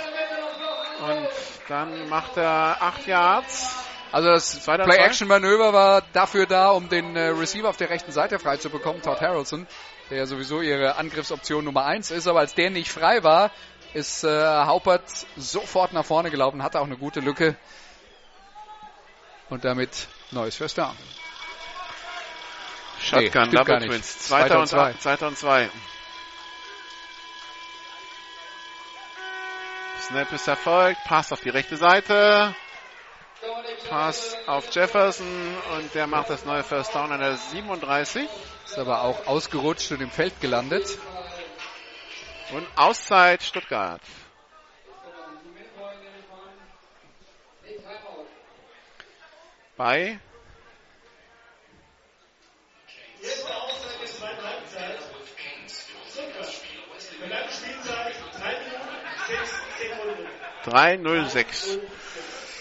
[1.02, 1.28] Und
[1.68, 3.76] dann macht er acht Yards.
[4.12, 8.56] Also das Play-Action-Manöver war dafür da, um den äh, Receiver auf der rechten Seite frei
[8.56, 9.66] zu bekommen, Todd Harrelson,
[10.10, 12.26] der ja sowieso ihre Angriffsoption Nummer eins ist.
[12.26, 13.52] Aber als der nicht frei war,
[13.94, 15.04] ist äh, Haupert
[15.36, 17.56] sofort nach vorne gelaufen, hatte auch eine gute Lücke.
[19.48, 20.96] Und damit neues First Down.
[23.00, 23.86] Shotgun, gar Double.
[23.88, 24.18] Twins.
[24.18, 24.92] Zweiter Zweiter und zwei.
[24.94, 25.70] Zweiter und zwei.
[30.00, 32.54] Snap ist erfolgt, Pass auf die rechte Seite.
[33.88, 35.26] Pass auf Jefferson
[35.76, 38.28] und der macht das neue First Down an der 37.
[38.66, 40.98] Ist aber auch ausgerutscht und im Feld gelandet.
[42.52, 44.00] Und Auszeit Stuttgart.
[49.76, 50.18] Bei
[53.22, 54.50] Erste Auszeit der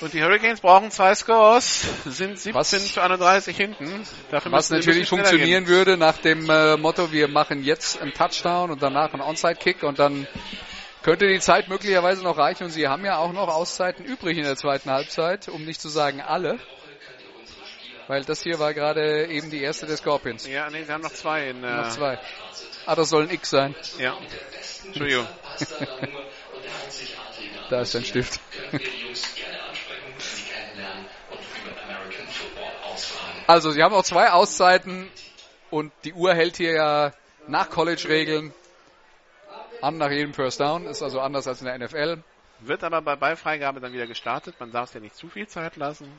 [0.01, 4.05] Und die Hurricanes brauchen zwei Scores, sind 17 Was- zu 31 hinten.
[4.31, 5.67] Dafür Was ein natürlich funktionieren gehen.
[5.67, 9.99] würde nach dem äh, Motto, wir machen jetzt einen Touchdown und danach einen Onside-Kick und
[9.99, 10.25] dann
[11.03, 14.43] könnte die Zeit möglicherweise noch reichen und sie haben ja auch noch Auszeiten übrig in
[14.45, 16.59] der zweiten Halbzeit, um nicht zu sagen alle.
[18.07, 20.47] Weil das hier war gerade eben die erste der Scorpions.
[20.47, 22.17] Ja, nee, sie haben noch zwei in, äh, Noch zwei.
[22.85, 23.75] Ah, das soll ein X sein.
[23.97, 24.17] Ja.
[24.85, 25.27] Entschuldigung.
[27.69, 28.39] Da ist dein Stift.
[33.49, 35.09] Also, sie haben auch zwei Auszeiten
[35.71, 37.13] und die Uhr hält hier ja
[37.47, 38.53] nach College-Regeln
[39.81, 40.85] an nach jedem First Down.
[40.85, 42.21] Ist also anders als in der NFL.
[42.59, 44.53] Wird aber bei Ballfreigabe dann wieder gestartet.
[44.59, 46.11] Man darf es ja nicht zu viel Zeit lassen.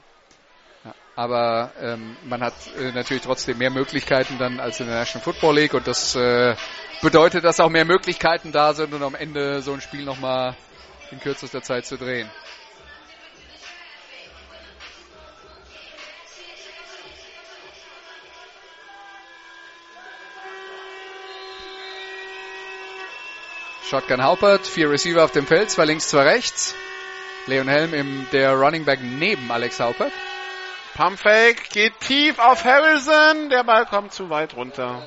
[0.84, 5.23] Ja, aber ähm, man hat äh, natürlich trotzdem mehr Möglichkeiten dann als in der National
[5.23, 6.57] Football League und das äh,
[7.00, 10.57] bedeutet, dass auch mehr Möglichkeiten da sind und am Ende so ein Spiel nochmal
[11.12, 12.28] in kürzester Zeit zu drehen.
[23.91, 26.77] Shotgun Haupert, vier Receiver auf dem Feld, zwei links, zwei rechts.
[27.47, 30.12] Leon Helm im der Running Back neben Alex Haupert.
[30.94, 33.51] Pumpfake geht tief auf Harrison.
[33.51, 35.02] Der Ball kommt zu weit runter.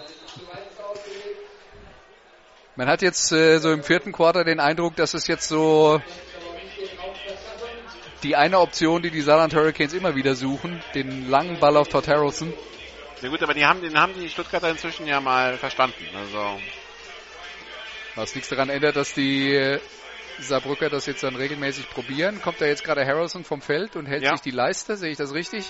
[2.76, 6.02] Man hat jetzt äh, so im vierten Quarter den Eindruck, dass es jetzt so
[8.22, 12.10] die eine Option, die die Saarland Hurricanes immer wieder suchen, den langen Ball auf Todd
[12.10, 12.52] Harrelson.
[13.22, 16.06] Ja gut, aber die haben, den haben die Stuttgarter inzwischen ja mal verstanden.
[16.20, 16.60] Also
[18.16, 19.80] Was nichts daran ändert, dass die äh,
[20.40, 22.42] Saarbrücker das jetzt dann regelmäßig probieren.
[22.42, 24.32] Kommt da jetzt gerade Harrelson vom Feld und hält Ja.
[24.32, 25.66] sich die Leiste, sehe ich das richtig?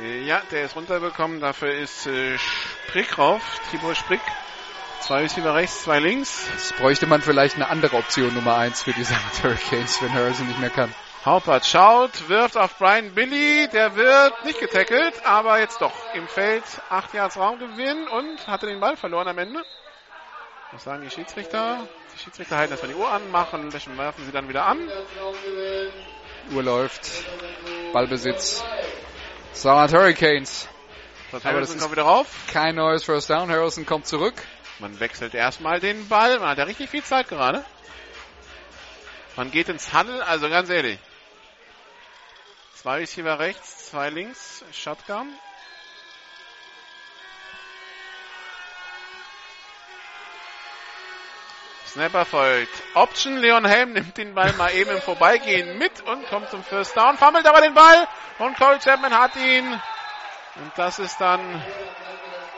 [0.00, 1.40] äh, ja, der ist runterbekommen.
[1.40, 3.42] Dafür ist äh, Sprick rauf.
[3.70, 4.20] Tibor Sprick.
[5.00, 6.46] Zwei Receiver rechts, zwei links.
[6.52, 10.46] Jetzt bräuchte man vielleicht eine andere Option Nummer eins für die Saarland Hurricanes, wenn Harrelson
[10.46, 10.94] nicht mehr kann.
[11.24, 16.64] Haupert schaut, wirft auf Brian Billy, der wird nicht getackelt, aber jetzt doch im Feld
[16.88, 19.62] 8 Yards Raumgewinn und hatte den Ball verloren am Ende.
[20.72, 21.86] Was sagen die Schiedsrichter?
[22.14, 24.80] Die Schiedsrichter halten erstmal die Uhr an, machen, werfen sie dann wieder an.
[26.50, 27.10] Uhr läuft,
[27.92, 28.64] Ballbesitz.
[29.52, 30.68] Saarland Hurricanes.
[31.30, 32.26] Das Aber das Harrison ist- kommt wieder rauf.
[32.50, 33.50] Kein neues First Down.
[33.50, 34.34] Harrelson kommt zurück.
[34.78, 36.38] Man wechselt erstmal den Ball.
[36.38, 37.64] Man hat ja richtig viel Zeit gerade.
[39.36, 40.98] Man geht ins Huddle, also ganz ehrlich.
[42.74, 45.28] Zwei Receiver rechts, zwei links, Shotgun.
[51.92, 52.70] Snapper folgt.
[52.94, 56.96] Option, Leon Helm nimmt den Ball mal eben im Vorbeigehen mit und kommt zum First
[56.96, 59.66] Down, fummelt aber den Ball und Cole Chapman hat ihn.
[60.56, 61.40] Und das ist dann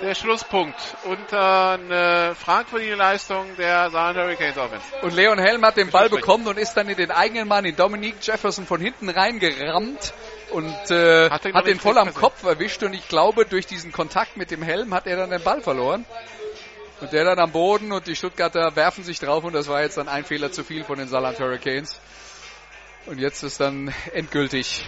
[0.01, 4.85] der Schlusspunkt äh, eine fragwürdige Leistung der Saarland Hurricanes Offense.
[5.03, 7.75] Und Leon Helm hat den Ball bekommen und ist dann in den eigenen Mann, in
[7.75, 10.15] Dominique Jefferson, von hinten reingerammt
[10.51, 12.85] und äh, Hat hat, den, voll am Kopf erwischt.
[12.85, 16.05] Und ich glaube, durch diesen Kontakt mit dem Helm hat er dann den Ball verloren.
[17.01, 19.97] Und der dann am Boden und die Stuttgarter werfen sich drauf und das war jetzt
[19.97, 22.01] dann ein Fehler zu viel von den Saarland Hurricanes.
[23.07, 24.85] Und jetzt ist dann endgültig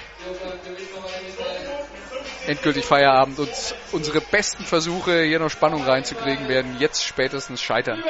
[2.47, 3.51] endgültig Feierabend und
[3.93, 8.03] unsere besten Versuche, hier noch Spannung reinzukriegen, werden jetzt spätestens scheitern.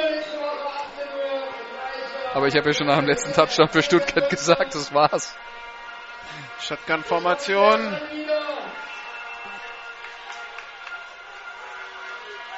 [2.33, 5.35] Aber ich habe ja schon nach dem letzten Touchdown für Stuttgart gesagt, das war's.
[6.59, 7.97] Shotgun-Formation.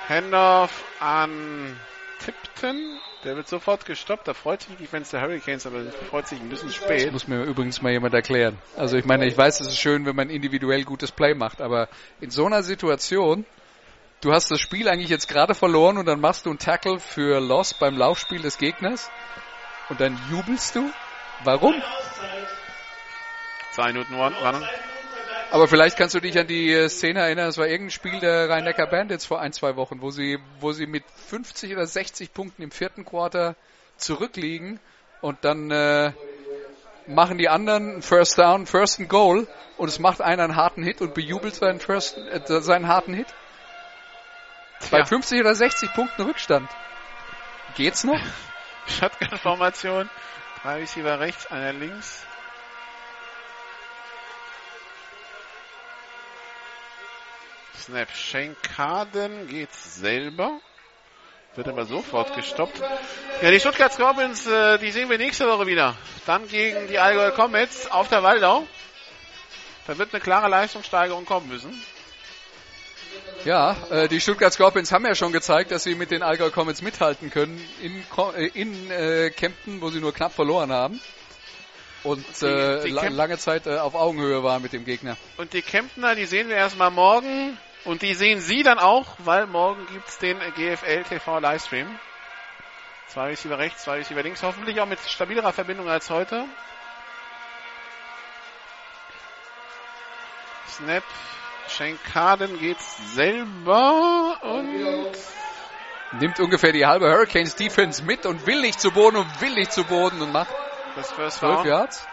[0.10, 1.80] Handoff an
[2.26, 3.00] Tipton.
[3.24, 4.28] Der wird sofort gestoppt.
[4.28, 7.12] Da freut sich die Defense der Hurricanes, aber das freut sich ein bisschen Das spät.
[7.12, 8.58] muss mir übrigens mal jemand erklären.
[8.76, 11.90] Also ich meine, ich weiß, es ist schön, wenn man individuell gutes Play macht, aber
[12.22, 13.46] in so einer Situation,
[14.22, 17.40] du hast das Spiel eigentlich jetzt gerade verloren und dann machst du einen Tackle für
[17.40, 19.12] Loss beim Laufspiel des Gegners
[19.90, 20.92] und dann jubelst du?
[21.44, 21.76] Warum?
[23.74, 24.64] Zwei Minuten ran.
[25.52, 28.50] Aber vielleicht kannst du dich an die äh, Szene erinnern, es war irgendein Spiel der
[28.50, 32.62] Rhein-Neckar Bandits vor ein, zwei Wochen, wo sie, wo sie mit 50 oder 60 Punkten
[32.62, 33.56] im vierten Quarter
[33.98, 34.80] zurückliegen
[35.22, 36.14] und dann äh,
[37.08, 39.48] machen die anderen einen First Down, First and Goal
[39.78, 43.28] und es macht einer einen harten Hit und bejubelt seinen, First, äh, seinen harten Hit.
[44.92, 45.06] Bei Ja.
[45.06, 46.70] 50 oder 60 Punkten Rückstand.
[47.76, 48.22] Geht's noch?
[48.88, 50.10] Shotgun-Formation.
[50.62, 52.24] Drei Receiver rechts, einer links.
[57.90, 58.10] Snap.
[58.16, 60.60] Schenkaden geht selber.
[61.56, 62.80] Wird aber sofort gestoppt.
[63.42, 65.96] Ja, die Stuttgart Scorpions, äh, die sehen wir nächste Woche wieder.
[66.26, 68.66] Dann gegen die Allgäu Comets auf der Waldau.
[69.88, 71.74] Da wird eine klare Leistungssteigerung kommen müssen.
[73.44, 76.82] Ja, äh, die Stuttgart Scorpions haben ja schon gezeigt, dass sie mit den Allgäu Comets
[76.84, 78.04] mithalten können in,
[78.36, 81.02] äh, in äh, Kempten, wo sie nur knapp verloren haben.
[82.04, 85.18] Und Die- äh, die la lange Zeit auf Augenhöhe waren mit dem Gegner.
[85.38, 87.58] Und die Kemptner, die sehen wir erstmal morgen.
[87.90, 92.00] Und die sehen Sie dann auch, weil morgen gibt's den GFL TV Livestream.
[93.08, 94.44] Zwei Receiver rechts, zwei Receiver links.
[94.44, 96.46] Hoffentlich auch mit stabilerer Verbindung als heute.
[100.68, 101.04] Snap.
[101.68, 105.12] Schenkaden geht's selber und
[106.20, 109.74] Nimmt ungefähr die halbe Hurricanes Defense mit und will nicht zu Boden und will nicht
[109.74, 110.54] zu Boden und macht
[110.96, 111.68] das First 12 Down.
[111.68, 112.08] Yards.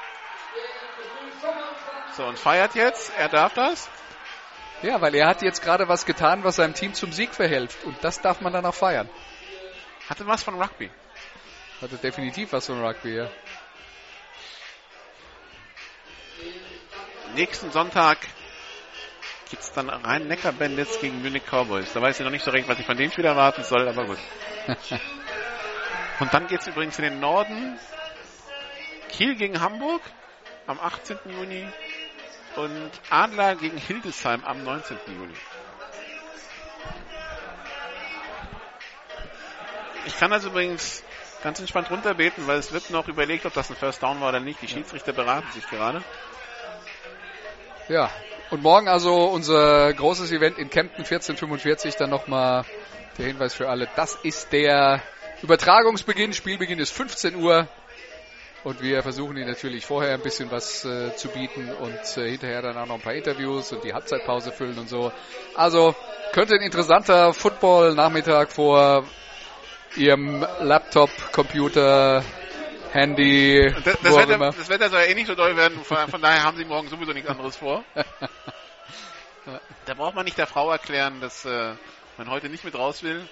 [2.16, 3.12] So, und feiert jetzt.
[3.18, 3.90] Er darf das.
[4.82, 7.84] Ja, weil er hat jetzt gerade was getan, was seinem Team zum Sieg verhilft.
[7.84, 9.08] Und das darf man dann auch feiern.
[10.08, 10.90] Hatte was von Rugby.
[11.80, 13.30] Hatte definitiv was von Rugby, ja.
[17.34, 18.18] Nächsten Sonntag
[19.50, 21.92] gibt's dann Rhein-Neckar-Bandits gegen Munich Cowboys.
[21.92, 24.06] Da weiß ich noch nicht so recht, was ich von dem Spiel erwarten soll, aber
[24.06, 24.18] gut.
[26.20, 27.78] Und dann geht's übrigens in den Norden.
[29.08, 30.02] Kiel gegen Hamburg
[30.66, 31.18] am 18.
[31.26, 31.68] Juni
[32.56, 34.96] und Adler gegen Hildesheim am 19.
[35.06, 35.34] Juni.
[40.06, 41.02] Ich kann das übrigens
[41.42, 44.40] ganz entspannt runterbeten, weil es wird noch überlegt, ob das ein First Down war oder
[44.40, 44.62] nicht.
[44.62, 46.02] Die Schiedsrichter beraten sich gerade.
[47.88, 48.10] Ja.
[48.50, 51.96] Und morgen also unser großes Event in Kempten 1445.
[51.96, 52.64] Dann nochmal
[53.18, 53.88] der Hinweis für alle.
[53.96, 55.02] Das ist der
[55.42, 56.32] Übertragungsbeginn.
[56.32, 57.68] Spielbeginn ist 15 Uhr.
[58.66, 62.62] Und wir versuchen Ihnen natürlich vorher ein bisschen was äh, zu bieten und äh, hinterher
[62.62, 65.12] dann auch noch ein paar Interviews und die Halbzeitpause füllen und so.
[65.54, 65.94] Also
[66.32, 69.04] könnte ein interessanter Football-Nachmittag vor
[69.94, 72.24] Ihrem Laptop, Computer,
[72.90, 74.50] Handy, Das, das, Wetter, immer.
[74.50, 76.88] das Wetter soll ja eh nicht so doll werden, von, von daher haben sie morgen
[76.88, 77.84] sowieso nichts anderes vor.
[79.84, 81.74] Da braucht man nicht der Frau erklären, dass äh,
[82.18, 83.28] man heute nicht mit raus will.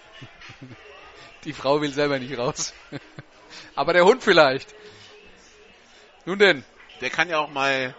[1.43, 2.73] Die Frau will selber nicht raus.
[3.75, 4.73] Aber der Hund vielleicht.
[6.27, 6.65] Nun denn,
[7.01, 7.95] Der kann ja auch mal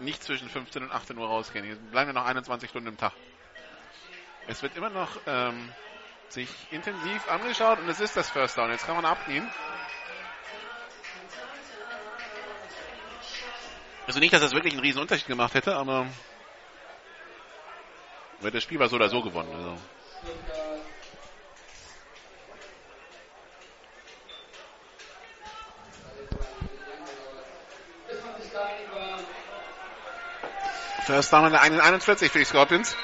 [0.00, 1.64] nicht zwischen 15 und 18 Uhr rausgehen.
[1.64, 3.12] Hier bleiben ja noch 21 Stunden im Tag.
[4.46, 5.72] Es wird immer noch ähm,
[6.28, 8.70] sich intensiv angeschaut und es ist das First Down.
[8.70, 9.50] Jetzt kann man abnehmen.
[14.06, 16.06] Also nicht, dass das wirklich einen riesen Unterschied gemacht hätte, aber
[18.40, 19.52] weil das Spiel war so oder so gewonnen.
[19.54, 19.76] Also.
[31.08, 32.94] First Down an der 41 für die Scorpions.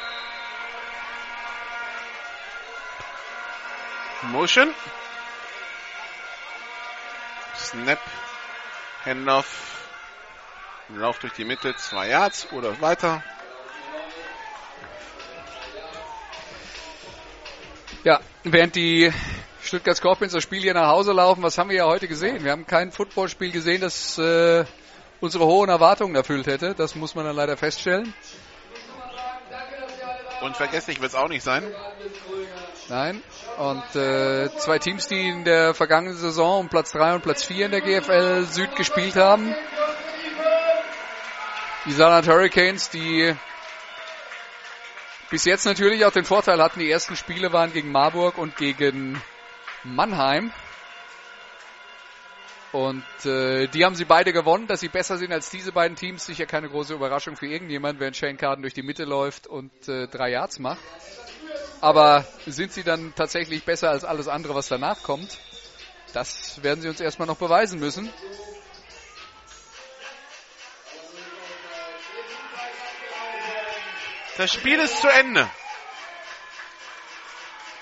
[4.24, 4.74] Motion.
[7.56, 7.98] Snap.
[9.06, 9.88] Handoff.
[10.90, 13.22] Lauf durch die Mitte, zwei Yards oder weiter.
[18.04, 19.10] ja, während die
[19.62, 22.44] Stuttgart Scorpions das Spiel hier nach Hause laufen, was haben wir ja heute gesehen?
[22.44, 24.66] Wir haben kein Footballspiel gesehen, das äh,
[25.24, 26.74] unsere hohen Erwartungen erfüllt hätte.
[26.74, 28.14] Das muss man dann leider feststellen.
[30.42, 31.64] Und vergesslich wird es auch nicht sein.
[32.88, 33.22] Nein.
[33.56, 37.66] Und äh, zwei Teams, die in der vergangenen Saison um Platz 3 und Platz 4
[37.66, 39.54] in der GFL Süd gespielt haben.
[41.86, 43.34] Die Saarland Hurricanes, die
[45.30, 49.22] bis jetzt natürlich auch den Vorteil hatten, die ersten Spiele waren gegen Marburg und gegen
[49.82, 50.52] Mannheim.
[52.74, 56.26] Und äh, die haben sie beide gewonnen, dass sie besser sind als diese beiden Teams.
[56.26, 60.08] Sicher keine große Überraschung für irgendjemand, wenn Shane Carden durch die Mitte läuft und äh,
[60.08, 60.80] drei Yards macht.
[61.80, 65.38] Aber sind sie dann tatsächlich besser als alles andere, was danach kommt?
[66.14, 68.12] Das werden sie uns erstmal noch beweisen müssen.
[74.36, 75.48] Das Spiel ist zu Ende.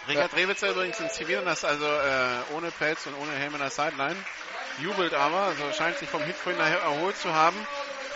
[0.06, 3.70] Richard Rewitzer übrigens in Zivil, das also äh, ohne Pelz und ohne Helm in der
[3.70, 4.16] Sideline.
[4.80, 7.56] Jubelt aber, also scheint sich vom Hit vorhin erholt zu haben.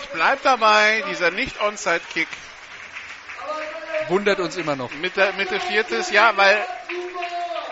[0.03, 2.29] Ich bleib dabei, dieser Nicht-Onside-Kick.
[4.09, 4.91] Wundert uns immer noch.
[4.95, 6.65] Mitte, Mitte viertes, ja, weil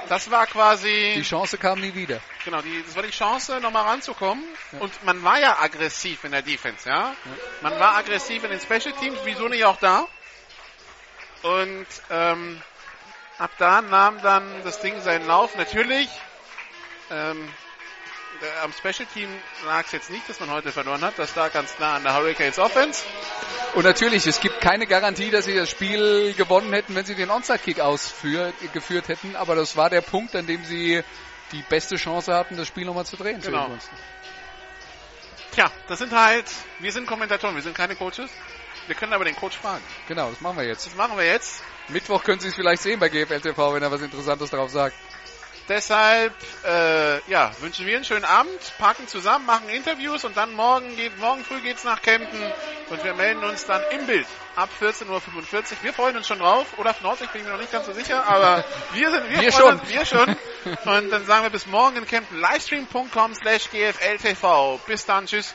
[0.09, 1.15] das war quasi.
[1.17, 2.21] Die Chance kam nie wieder.
[2.45, 4.45] Genau, die, das war die Chance, nochmal ranzukommen.
[4.73, 4.81] Ja.
[4.81, 7.11] Und man war ja aggressiv in der Defense, ja?
[7.11, 7.15] ja.
[7.63, 10.07] Man war aggressiv in den Special Teams, wieso nicht auch da?
[11.43, 12.61] Und ähm,
[13.39, 15.57] ab da nahm dann das Ding seinen Lauf.
[15.57, 16.09] Natürlich,
[17.11, 17.53] ähm,
[18.63, 19.29] am Special Team
[19.67, 21.19] lag es jetzt nicht, dass man heute verloren hat.
[21.19, 23.05] Das lag ganz nah an der Hurricanes Offense.
[23.75, 27.31] Und natürlich, es gibt keine Garantie, dass sie das Spiel gewonnen hätten, wenn sie den
[27.31, 29.37] Onside-Kick ausgeführt hätten.
[29.37, 31.03] Aber das war der Punkt, an dem sie
[31.53, 33.41] die beste Chance hatten, das Spiel nochmal zu drehen.
[33.41, 33.71] Genau.
[35.53, 36.47] Tja, das sind halt,
[36.81, 38.31] wir sind Kommentatoren, wir sind keine Coaches.
[38.87, 39.83] Wir können aber den Coach fragen.
[40.09, 40.87] Genau, das machen wir jetzt.
[40.87, 41.63] Das machen wir jetzt.
[41.89, 44.95] Mittwoch können Sie es vielleicht sehen bei GFL TV, wenn er was Interessantes darauf sagt.
[45.69, 46.35] Deshalb
[46.67, 51.19] äh, ja, wünschen wir einen schönen Abend, packen zusammen, machen Interviews und dann morgen geht
[51.19, 52.39] morgen früh geht's nach Kempten
[52.91, 54.27] und wir melden uns dann im Bild
[54.57, 55.23] ab 14.45 Uhr.
[55.83, 56.67] Wir freuen uns schon drauf.
[56.79, 59.53] Oder Nord, ich bin mir noch nicht ganz so sicher, aber wir sind wir, wir
[59.53, 59.81] schon.
[59.81, 60.29] Uns, wir schon.
[60.85, 64.81] Und dann sagen wir bis morgen in Kempten livestream.com slash gfltv.
[64.87, 65.55] Bis dann, tschüss.